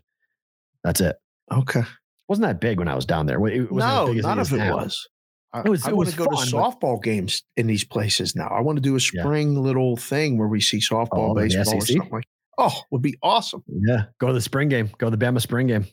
That's 0.84 1.00
it. 1.00 1.16
Okay. 1.52 1.82
wasn't 2.28 2.46
that 2.46 2.60
big 2.60 2.78
when 2.78 2.88
I 2.88 2.94
was 2.94 3.04
down 3.06 3.26
there. 3.26 3.44
It 3.46 3.70
no, 3.72 4.06
big 4.08 4.18
as 4.18 4.24
none 4.24 4.38
of 4.38 4.52
it 4.52 4.56
now. 4.56 4.76
was. 4.76 5.08
I, 5.52 5.60
It 5.60 5.68
was- 5.68 5.84
I 5.86 5.90
it 5.90 5.96
want 5.96 6.08
to 6.10 6.16
go 6.16 6.24
to 6.26 6.36
fun, 6.36 6.50
but- 6.50 6.80
softball 6.80 7.02
games 7.02 7.42
in 7.56 7.66
these 7.66 7.84
places 7.84 8.34
now. 8.36 8.48
I 8.48 8.60
want 8.60 8.76
to 8.78 8.82
do 8.82 8.96
a 8.96 9.00
Yeah. 9.12 9.22
spring 9.22 9.54
little 9.62 9.96
thing 9.96 10.38
where 10.38 10.48
we 10.48 10.60
see 10.60 10.78
softball, 10.78 11.30
Oh, 11.30 11.34
baseball, 11.34 11.76
or 11.76 11.80
something 11.80 12.08
like. 12.10 12.24
Oh, 12.58 12.72
would 12.90 13.02
be 13.02 13.16
awesome. 13.22 13.62
Yeah, 13.68 14.04
go 14.18 14.28
to 14.28 14.32
the 14.32 14.40
spring 14.40 14.68
game. 14.70 14.90
Go 14.98 15.10
to 15.10 15.16
the 15.16 15.22
Bama 15.24 15.40
spring 15.42 15.66
game. 15.66 15.86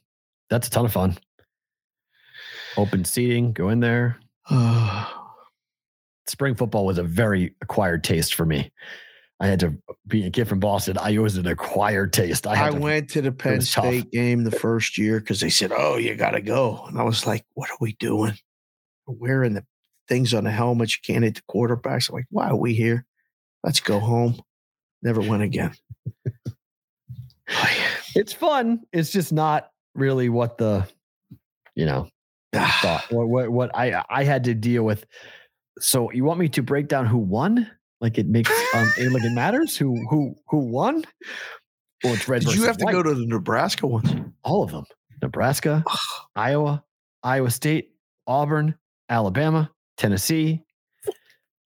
That's 0.49 0.67
a 0.67 0.71
ton 0.71 0.85
of 0.85 0.93
fun. 0.93 1.17
Open 2.77 3.03
seating. 3.05 3.51
Go 3.53 3.69
in 3.69 3.79
there. 3.81 4.17
Spring 6.27 6.55
football 6.55 6.85
was 6.85 6.97
a 6.97 7.03
very 7.03 7.55
acquired 7.61 8.03
taste 8.03 8.35
for 8.35 8.45
me. 8.45 8.71
I 9.39 9.47
had 9.47 9.59
to 9.59 9.77
be 10.07 10.25
a 10.25 10.29
kid 10.29 10.47
from 10.47 10.59
Boston. 10.59 10.97
I 10.97 11.17
was 11.17 11.35
an 11.35 11.47
acquired 11.47 12.13
taste. 12.13 12.47
I, 12.47 12.67
I, 12.67 12.69
to, 12.69 12.77
went 12.77 13.09
to 13.09 13.21
the 13.21 13.31
Penn 13.31 13.57
was 13.57 13.71
tough. 13.71 13.85
State 13.85 14.11
game 14.11 14.43
the 14.45 14.51
first 14.51 14.97
year 14.97 15.19
because 15.19 15.41
they 15.41 15.49
said, 15.49 15.73
"Oh, 15.75 15.97
you 15.97 16.15
got 16.15 16.31
to 16.31 16.41
go," 16.41 16.85
and 16.87 16.97
I 16.97 17.03
was 17.03 17.27
like, 17.27 17.43
"What 17.53 17.69
are 17.69 17.77
we 17.81 17.93
doing? 17.99 18.33
We're 19.05 19.15
wearing 19.15 19.53
the 19.53 19.65
things 20.07 20.33
on 20.33 20.45
the 20.45 20.51
helmets. 20.51 20.95
You 20.95 21.13
can't 21.13 21.25
hit 21.25 21.35
the 21.35 21.41
quarterbacks." 21.51 22.09
I'm 22.09 22.15
like, 22.15 22.27
"Why 22.29 22.49
are 22.49 22.55
we 22.55 22.73
here? 22.73 23.05
Let's 23.63 23.81
go 23.81 23.99
home." 23.99 24.39
Never 25.01 25.19
went 25.19 25.43
again. 25.43 25.73
It's 28.15 28.31
fun. 28.31 28.81
It's 28.93 29.11
just 29.11 29.33
not 29.33 29.69
really 29.95 30.29
what 30.29 30.57
the, 30.57 30.87
you 31.75 31.85
know, 31.85 32.07
ah. 32.55 32.79
thought. 32.81 33.11
What, 33.11 33.27
what 33.27 33.49
what 33.49 33.75
I 33.75 34.03
I 34.09 34.23
had 34.23 34.45
to 34.45 34.53
deal 34.53 34.83
with. 34.83 35.05
So 35.79 36.11
you 36.11 36.23
want 36.23 36.39
me 36.39 36.49
to 36.49 36.63
break 36.63 36.87
down 36.87 37.05
who 37.05 37.17
won? 37.17 37.69
Like 38.01 38.17
it 38.17 38.27
makes 38.27 38.51
um 38.75 38.91
it, 38.97 39.11
like 39.11 39.23
it 39.23 39.31
matters 39.31 39.77
who 39.77 39.95
who 40.09 40.35
who 40.49 40.59
won? 40.59 41.03
Well, 42.03 42.13
it's 42.13 42.27
red. 42.27 42.43
Did 42.43 42.55
you 42.55 42.63
have 42.63 42.77
to 42.77 42.85
white. 42.85 42.91
go 42.91 43.01
to 43.03 43.13
the 43.13 43.25
Nebraska 43.25 43.87
ones? 43.87 44.11
all 44.43 44.63
of 44.63 44.71
them? 44.71 44.83
Nebraska, 45.21 45.85
Iowa, 46.35 46.83
Iowa 47.23 47.49
State, 47.49 47.91
Auburn, 48.27 48.75
Alabama, 49.09 49.71
Tennessee. 49.97 50.61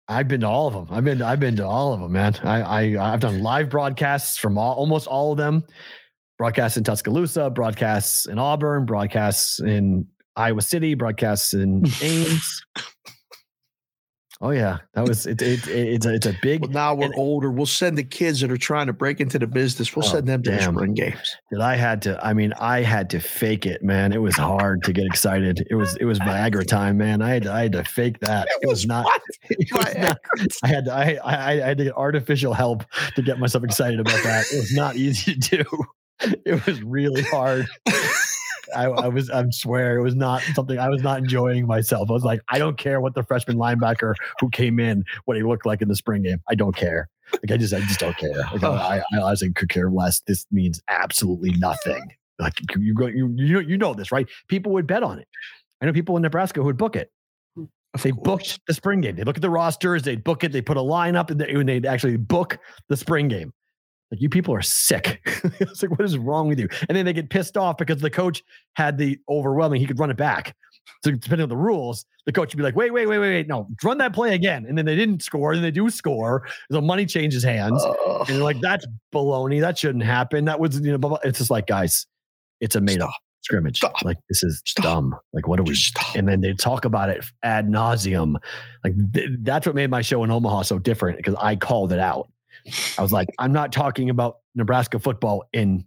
I've 0.08 0.26
been 0.28 0.40
to 0.40 0.48
all 0.48 0.66
of 0.66 0.74
them. 0.74 0.88
I've 0.90 1.04
been 1.04 1.22
I've 1.22 1.40
been 1.40 1.56
to 1.56 1.66
all 1.66 1.92
of 1.94 2.00
them, 2.00 2.12
man. 2.12 2.34
I 2.42 2.62
I 2.96 3.12
I've 3.12 3.20
done 3.20 3.42
live 3.42 3.70
broadcasts 3.70 4.36
from 4.36 4.58
all, 4.58 4.74
almost 4.74 5.06
all 5.06 5.32
of 5.32 5.38
them. 5.38 5.64
Broadcasts 6.36 6.76
in 6.76 6.82
Tuscaloosa, 6.84 7.48
broadcasts 7.50 8.26
in 8.26 8.38
Auburn, 8.40 8.86
broadcasts 8.86 9.60
in 9.60 10.06
Iowa 10.34 10.62
City, 10.62 10.94
broadcasts 10.94 11.54
in 11.54 11.84
Ames. 12.02 12.62
Oh 14.40 14.50
yeah, 14.50 14.78
that 14.94 15.06
was 15.06 15.26
it. 15.26 15.40
it, 15.40 15.66
it 15.68 15.88
it's 15.94 16.06
a 16.06 16.14
it's 16.14 16.26
a 16.26 16.36
big. 16.42 16.60
Well, 16.60 16.70
now 16.70 16.94
we're 16.94 17.04
and- 17.06 17.14
older. 17.16 17.50
We'll 17.50 17.66
send 17.66 17.96
the 17.96 18.02
kids 18.04 18.40
that 18.40 18.50
are 18.50 18.56
trying 18.56 18.88
to 18.88 18.92
break 18.92 19.20
into 19.20 19.38
the 19.38 19.46
business. 19.46 19.94
We'll 19.94 20.04
Oh, 20.04 20.08
send 20.08 20.26
them 20.26 20.42
to 20.42 20.50
the 20.50 20.56
damn. 20.56 20.74
spring 20.74 20.92
games. 20.94 21.36
that 21.52 21.60
I 21.60 21.76
had 21.76 22.02
to. 22.02 22.18
I 22.24 22.34
mean, 22.34 22.52
I 22.60 22.82
had 22.82 23.08
to 23.10 23.20
fake 23.20 23.64
it, 23.64 23.82
man. 23.82 24.12
It 24.12 24.20
was 24.20 24.36
hard 24.36 24.82
to 24.84 24.92
get 24.92 25.06
excited. 25.06 25.64
It 25.70 25.76
was 25.76 25.96
it 25.96 26.04
was 26.04 26.18
Viagra 26.18 26.66
time, 26.66 26.98
man. 26.98 27.22
I 27.22 27.30
had 27.30 27.42
to, 27.44 27.52
I 27.52 27.62
had 27.62 27.72
to 27.72 27.84
fake 27.84 28.18
that. 28.20 28.48
It 28.60 28.66
was 28.68 28.86
not. 28.86 29.06
It 29.50 29.72
was 29.72 29.94
not 29.94 30.18
I 30.62 30.68
had 30.68 30.84
to, 30.86 30.92
I, 30.92 31.18
I 31.24 31.50
I 31.52 31.54
had 31.68 31.78
to 31.78 31.84
get 31.84 31.96
artificial 31.96 32.54
help 32.54 32.84
to 33.14 33.22
get 33.22 33.38
myself 33.38 33.62
excited 33.64 34.00
about 34.00 34.22
that. 34.24 34.46
It 34.52 34.56
was 34.56 34.72
not 34.72 34.96
easy 34.96 35.36
to 35.36 35.58
do. 35.58 35.64
It 36.44 36.66
was 36.66 36.82
really 36.82 37.22
hard. 37.22 37.66
I, 38.74 38.84
I 38.84 39.08
was 39.14 39.30
I 39.30 39.44
swear 39.50 39.98
it 39.98 40.02
was 40.02 40.14
not 40.14 40.42
something 40.54 40.78
I 40.78 40.88
was 40.88 41.02
not 41.02 41.18
enjoying 41.18 41.66
myself. 41.66 42.10
I 42.10 42.12
was 42.12 42.24
like, 42.24 42.40
I 42.48 42.58
don't 42.58 42.78
care 42.78 43.00
what 43.00 43.14
the 43.14 43.22
freshman 43.22 43.56
linebacker 43.56 44.14
who 44.40 44.48
came 44.50 44.78
in, 44.78 45.04
what 45.24 45.36
he 45.36 45.42
looked 45.42 45.66
like 45.66 45.82
in 45.82 45.88
the 45.88 45.96
spring 45.96 46.22
game. 46.22 46.40
I 46.48 46.54
don't 46.54 46.76
care. 46.76 47.08
Like 47.32 47.52
I 47.52 47.56
just 47.56 47.74
I 47.74 47.80
just 47.80 48.00
don't 48.00 48.16
care. 48.16 48.36
Like 48.52 48.62
I, 48.62 49.02
I 49.12 49.18
honestly 49.20 49.52
could 49.52 49.68
care 49.68 49.90
less. 49.90 50.20
This 50.26 50.46
means 50.50 50.80
absolutely 50.88 51.52
nothing. 51.52 52.02
Like 52.38 52.54
you 52.76 52.94
go 52.94 53.06
you 53.06 53.32
you 53.36 53.54
know 53.54 53.60
you 53.60 53.78
know 53.78 53.94
this, 53.94 54.10
right? 54.12 54.28
People 54.48 54.72
would 54.72 54.86
bet 54.86 55.02
on 55.02 55.18
it. 55.18 55.28
I 55.80 55.86
know 55.86 55.92
people 55.92 56.16
in 56.16 56.22
Nebraska 56.22 56.60
who 56.60 56.66
would 56.66 56.76
book 56.76 56.96
it. 56.96 57.10
They 58.02 58.10
booked 58.10 58.58
the 58.66 58.74
spring 58.74 59.00
game. 59.02 59.14
They 59.14 59.22
look 59.22 59.36
at 59.36 59.42
the 59.42 59.50
rosters, 59.50 60.02
they 60.02 60.16
book 60.16 60.42
it, 60.42 60.50
they 60.50 60.60
put 60.60 60.76
a 60.76 60.82
line 60.82 61.14
up, 61.14 61.30
and 61.30 61.40
they, 61.40 61.48
and 61.52 61.68
they'd 61.68 61.86
actually 61.86 62.16
book 62.16 62.58
the 62.88 62.96
spring 62.96 63.28
game. 63.28 63.52
Like 64.14 64.22
you 64.22 64.28
people 64.28 64.54
are 64.54 64.62
sick. 64.62 65.20
it's 65.58 65.82
like, 65.82 65.90
what 65.90 66.02
is 66.02 66.16
wrong 66.16 66.46
with 66.46 66.60
you? 66.60 66.68
And 66.88 66.96
then 66.96 67.04
they 67.04 67.12
get 67.12 67.30
pissed 67.30 67.56
off 67.56 67.78
because 67.78 68.00
the 68.00 68.10
coach 68.10 68.44
had 68.74 68.96
the 68.96 69.18
overwhelming, 69.28 69.80
he 69.80 69.88
could 69.88 69.98
run 69.98 70.08
it 70.08 70.16
back. 70.16 70.54
So 71.02 71.10
depending 71.10 71.42
on 71.42 71.48
the 71.48 71.56
rules, 71.56 72.06
the 72.26 72.32
coach 72.32 72.54
would 72.54 72.56
be 72.58 72.62
like, 72.62 72.76
wait, 72.76 72.92
wait, 72.92 73.06
wait, 73.06 73.18
wait, 73.18 73.34
wait, 73.34 73.48
no, 73.48 73.66
run 73.82 73.98
that 73.98 74.12
play 74.12 74.36
again. 74.36 74.66
And 74.68 74.78
then 74.78 74.86
they 74.86 74.94
didn't 74.94 75.24
score, 75.24 75.52
and 75.52 75.64
they 75.64 75.72
do 75.72 75.90
score. 75.90 76.46
The 76.70 76.80
money 76.80 77.06
changes 77.06 77.42
hands. 77.42 77.82
Ugh. 77.84 78.20
and 78.28 78.36
you're 78.36 78.44
like, 78.44 78.60
that's 78.60 78.86
baloney. 79.12 79.60
That 79.60 79.76
shouldn't 79.76 80.04
happen. 80.04 80.44
That 80.44 80.60
was, 80.60 80.78
you 80.78 80.92
know, 80.92 80.98
blah, 80.98 81.10
blah. 81.10 81.18
it's 81.24 81.38
just 81.38 81.50
like, 81.50 81.66
guys, 81.66 82.06
it's 82.60 82.76
a 82.76 82.80
made 82.80 83.00
up 83.00 83.10
scrimmage. 83.44 83.78
Stop. 83.78 84.02
Like 84.02 84.18
this 84.28 84.42
is 84.42 84.62
Stop. 84.64 84.84
dumb. 84.84 85.16
Like, 85.32 85.46
what 85.46 85.60
are 85.60 85.64
we 85.64 85.74
stop. 85.74 86.14
and 86.14 86.26
then 86.28 86.40
they 86.40 86.54
talk 86.54 86.84
about 86.84 87.10
it 87.10 87.24
ad 87.42 87.68
nauseum. 87.68 88.36
Like 88.82 88.94
th- 89.12 89.30
that's 89.42 89.66
what 89.66 89.74
made 89.74 89.90
my 89.90 90.02
show 90.02 90.24
in 90.24 90.30
Omaha 90.30 90.62
so 90.62 90.78
different 90.78 91.18
because 91.18 91.34
I 91.40 91.56
called 91.56 91.92
it 91.92 91.98
out. 91.98 92.28
I 92.98 93.02
was 93.02 93.12
like, 93.12 93.28
I'm 93.38 93.52
not 93.52 93.72
talking 93.72 94.10
about 94.10 94.38
Nebraska 94.54 94.98
football 94.98 95.44
in 95.52 95.84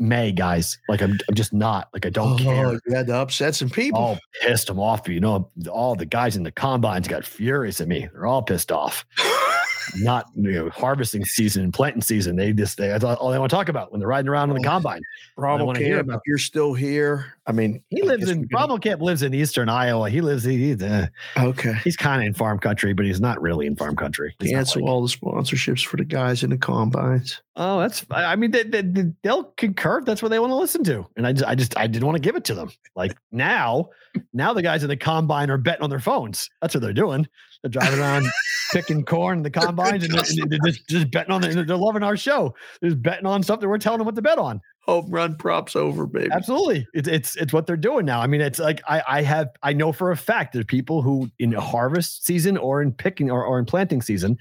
May, 0.00 0.30
guys. 0.32 0.78
Like 0.88 1.02
I'm, 1.02 1.18
I'm 1.28 1.34
just 1.34 1.52
not. 1.52 1.88
Like 1.92 2.06
I 2.06 2.10
don't 2.10 2.34
Oh, 2.34 2.36
care. 2.44 2.72
You 2.86 2.94
had 2.94 3.06
to 3.08 3.14
upset 3.16 3.54
some 3.54 3.68
people. 3.70 3.98
All 4.00 4.18
pissed 4.42 4.68
them 4.68 4.78
off. 4.78 5.08
You 5.08 5.20
know, 5.20 5.50
all 5.70 5.94
the 5.96 6.06
guys 6.06 6.36
in 6.36 6.42
the 6.44 6.52
combines 6.52 7.08
got 7.08 7.24
furious 7.24 7.80
at 7.80 7.88
me. 7.88 8.08
They're 8.12 8.26
all 8.26 8.42
pissed 8.42 8.70
off. 8.72 9.04
Not 9.96 10.26
you 10.34 10.52
know, 10.52 10.70
harvesting 10.70 11.24
season 11.24 11.64
and 11.64 11.72
planting 11.72 12.02
season. 12.02 12.36
They 12.36 12.52
just 12.52 12.76
they 12.78 12.88
that's 12.88 13.04
all 13.04 13.30
they 13.30 13.38
want 13.38 13.50
to 13.50 13.56
talk 13.56 13.68
about 13.68 13.90
when 13.92 14.00
they're 14.00 14.08
riding 14.08 14.28
around 14.28 14.50
in 14.50 14.56
the 14.56 14.66
Oh. 14.68 14.70
combine. 14.70 15.00
Bravo 15.36 15.72
Camp, 15.72 16.00
about- 16.02 16.16
if 16.16 16.20
you're 16.26 16.38
still 16.38 16.74
here, 16.74 17.34
I 17.46 17.52
mean, 17.52 17.82
He 17.90 18.02
I 18.02 18.06
lives 18.06 18.28
in 18.28 18.44
Bravo 18.46 18.78
Camp 18.78 19.00
lives 19.00 19.22
in 19.22 19.32
eastern 19.34 19.68
Iowa. 19.68 20.10
He 20.10 20.20
lives 20.20 20.44
he, 20.44 20.72
uh, 20.74 21.06
Okay. 21.38 21.74
he's 21.84 21.96
kind 21.96 22.22
of 22.22 22.26
in 22.26 22.34
farm 22.34 22.58
country, 22.58 22.92
but 22.92 23.06
he's 23.06 23.20
not 23.20 23.40
really 23.40 23.66
in 23.66 23.76
farm 23.76 23.96
country. 23.96 24.34
He's 24.40 24.50
Cancel 24.50 24.82
like- 24.82 24.90
all 24.90 25.02
the 25.06 25.08
sponsorships 25.08 25.84
for 25.84 25.96
the 25.96 26.04
guys 26.04 26.42
in 26.42 26.50
the 26.50 26.58
combines. 26.58 27.40
oh, 27.56 27.80
that's. 27.80 28.04
I 28.10 28.24
I 28.32 28.36
mean, 28.36 28.50
they, 28.52 28.62
they- 28.64 29.12
they'll 29.22 29.44
concur. 29.56 30.00
That's 30.02 30.22
what 30.22 30.28
they 30.30 30.38
want 30.38 30.50
to 30.50 30.56
listen 30.56 30.84
to, 30.84 31.06
and 31.16 31.26
I 31.26 31.32
just, 31.32 31.44
I 31.48 31.54
just, 31.54 31.76
I 31.78 31.86
didn't 31.86 32.06
want 32.06 32.16
to 32.16 32.20
give 32.22 32.36
it 32.36 32.44
to 32.44 32.54
them. 32.54 32.70
Like 32.94 33.16
now, 33.32 33.90
now 34.32 34.52
the 34.52 34.62
guys 34.62 34.82
in 34.82 34.88
the 34.88 34.96
combine 34.96 35.50
are 35.50 35.58
betting 35.58 35.82
on 35.82 35.90
their 35.90 35.98
phones. 36.00 36.48
That's 36.62 36.74
what 36.74 36.82
they're 36.82 36.92
doing. 36.92 37.26
They're 37.62 37.70
driving 37.70 38.00
around 38.00 38.26
picking 38.72 39.04
corn 39.04 39.38
in 39.38 39.42
the 39.42 39.50
combines, 39.50 40.04
and 40.04 40.12
they're, 40.12 40.46
they're 40.46 40.58
just, 40.64 40.88
just 40.88 41.10
betting 41.10 41.32
on. 41.32 41.40
The, 41.40 41.64
they're 41.64 41.76
loving 41.76 42.02
our 42.02 42.16
show. 42.16 42.54
They're 42.80 42.90
just 42.90 43.02
betting 43.02 43.26
on 43.26 43.42
something. 43.42 43.68
We're 43.68 43.78
telling 43.78 43.98
them 43.98 44.06
what 44.06 44.14
to 44.14 44.22
bet 44.22 44.38
on. 44.38 44.60
Home 44.82 45.10
run 45.10 45.36
props 45.36 45.76
over, 45.76 46.06
baby. 46.06 46.30
Absolutely. 46.32 46.86
It's 46.94 47.08
it's 47.08 47.36
it's 47.36 47.52
what 47.52 47.66
they're 47.66 47.76
doing 47.76 48.06
now. 48.06 48.20
I 48.20 48.26
mean, 48.26 48.40
it's 48.40 48.58
like 48.58 48.80
I 48.88 49.02
I 49.06 49.22
have 49.22 49.48
I 49.62 49.72
know 49.72 49.92
for 49.92 50.10
a 50.10 50.16
fact 50.16 50.52
there's 50.52 50.64
people 50.64 51.02
who 51.02 51.30
in 51.38 51.52
harvest 51.52 52.24
season 52.24 52.56
or 52.56 52.80
in 52.80 52.92
picking 52.92 53.30
or, 53.30 53.44
or 53.44 53.58
in 53.58 53.66
planting 53.66 54.00
season, 54.00 54.38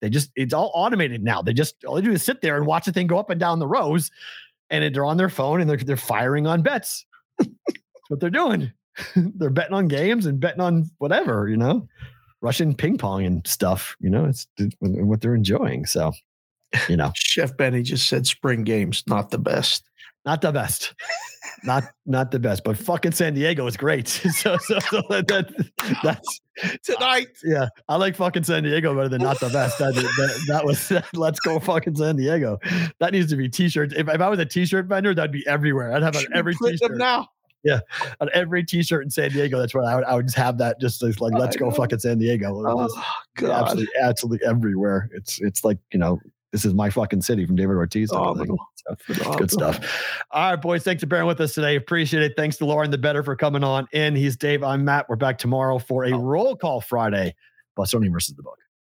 they 0.00 0.08
just 0.08 0.30
it's 0.36 0.54
all 0.54 0.70
automated 0.74 1.22
now. 1.22 1.42
They 1.42 1.52
just 1.52 1.84
all 1.84 1.96
they 1.96 2.02
do 2.02 2.12
is 2.12 2.22
sit 2.22 2.40
there 2.40 2.56
and 2.56 2.66
watch 2.66 2.86
the 2.86 2.92
thing 2.92 3.08
go 3.08 3.18
up 3.18 3.30
and 3.30 3.38
down 3.38 3.58
the 3.58 3.66
rows, 3.66 4.10
and 4.70 4.94
they're 4.94 5.04
on 5.04 5.18
their 5.18 5.28
phone 5.28 5.60
and 5.60 5.68
they're 5.68 5.76
they're 5.76 5.96
firing 5.96 6.46
on 6.46 6.62
bets. 6.62 7.04
That's 7.38 7.50
what 8.08 8.20
they're 8.20 8.30
doing. 8.30 8.72
they're 9.16 9.50
betting 9.50 9.74
on 9.74 9.88
games 9.88 10.26
and 10.26 10.40
betting 10.40 10.60
on 10.60 10.90
whatever, 10.98 11.48
you 11.48 11.56
know, 11.56 11.88
Russian 12.42 12.74
ping 12.74 12.98
pong 12.98 13.24
and 13.24 13.46
stuff. 13.46 13.96
You 14.00 14.10
know, 14.10 14.24
it's 14.26 14.46
what 14.90 15.20
they're 15.20 15.34
enjoying. 15.34 15.86
So, 15.86 16.12
you 16.88 16.96
know. 16.96 17.12
Chef 17.16 17.56
Benny 17.56 17.82
just 17.82 18.08
said 18.08 18.26
spring 18.26 18.64
games, 18.64 19.02
not 19.06 19.30
the 19.30 19.38
best. 19.38 19.84
not 20.26 20.40
the 20.42 20.52
best 20.52 20.92
not 21.64 21.82
not 22.06 22.30
the 22.30 22.38
best 22.38 22.62
but 22.62 22.76
fucking 22.76 23.10
san 23.12 23.32
diego 23.34 23.66
is 23.66 23.76
great 23.76 24.06
so 24.42 24.56
so, 24.58 24.78
so 24.90 25.02
that, 25.08 25.26
that- 25.28 25.70
that's 26.02 26.40
Tonight. 26.84 27.28
Uh, 27.44 27.48
yeah 27.50 27.68
i 27.88 27.96
like 27.96 28.14
fucking 28.16 28.44
san 28.44 28.62
diego 28.62 28.94
better 28.94 29.08
than 29.08 29.22
not 29.22 29.40
the 29.40 29.48
best 29.48 29.78
that, 29.78 29.94
that, 29.94 30.44
that 30.48 30.64
was 30.64 30.92
let's 31.14 31.40
go 31.40 31.58
fucking 31.58 31.96
san 31.96 32.16
diego 32.16 32.58
that 32.98 33.12
needs 33.12 33.30
to 33.30 33.36
be 33.36 33.48
t-shirts 33.48 33.94
if, 33.96 34.08
if 34.08 34.20
i 34.20 34.28
was 34.28 34.38
a 34.38 34.44
t-shirt 34.44 34.86
vendor 34.86 35.14
that'd 35.14 35.32
be 35.32 35.46
everywhere 35.46 35.92
i'd 35.94 36.02
have 36.02 36.14
on 36.16 36.24
every 36.34 36.54
t-shirt 36.54 36.96
now. 36.96 37.26
On 38.20 38.28
every 38.32 38.64
t-shirt 38.64 39.02
in 39.04 39.10
san 39.10 39.30
diego 39.30 39.58
that's 39.58 39.74
what 39.74 39.84
i 39.84 39.94
would, 39.94 40.04
I 40.04 40.14
would 40.14 40.26
just 40.26 40.36
have 40.38 40.56
that 40.58 40.80
just 40.80 41.02
like 41.02 41.34
let's 41.34 41.56
go 41.56 41.70
fucking 41.70 41.98
san 41.98 42.18
diego 42.18 42.62
Oh, 42.66 42.84
Just 42.88 42.96
God. 43.36 43.50
absolutely 43.62 43.94
absolutely 44.00 44.46
everywhere 44.48 45.10
it's 45.12 45.40
it's 45.40 45.64
like 45.64 45.78
you 45.92 45.98
know 45.98 46.18
this 46.52 46.64
is 46.64 46.74
my 46.74 46.90
fucking 46.90 47.22
city 47.22 47.44
from 47.46 47.56
david 47.56 47.76
ortiz 47.76 48.10
of 48.12 48.38
thing. 48.38 48.56
So, 49.14 49.34
Good 49.36 49.50
stuff. 49.50 49.78
All 50.30 50.50
right, 50.52 50.56
boys. 50.60 50.82
Thanks 50.82 51.02
for 51.02 51.06
bearing 51.06 51.26
with 51.26 51.38
us 51.42 51.52
today. 51.54 51.76
Appreciate 51.76 52.22
it. 52.22 52.32
Thanks 52.34 52.56
to 52.56 52.64
Lauren 52.64 52.90
the 52.90 52.96
Better 52.96 53.22
for 53.22 53.36
coming 53.36 53.62
on 53.62 53.86
in. 53.92 54.16
He's 54.16 54.36
Dave. 54.36 54.64
I'm 54.64 54.86
Matt. 54.86 55.06
We're 55.08 55.16
back 55.16 55.36
tomorrow 55.36 55.78
for 55.78 56.04
a 56.06 56.16
roll 56.16 56.56
call 56.56 56.80
Friday. 56.80 57.34
Bostonian 57.76 58.10
versus 58.10 58.34
the 58.36 58.42
book. 58.42 58.58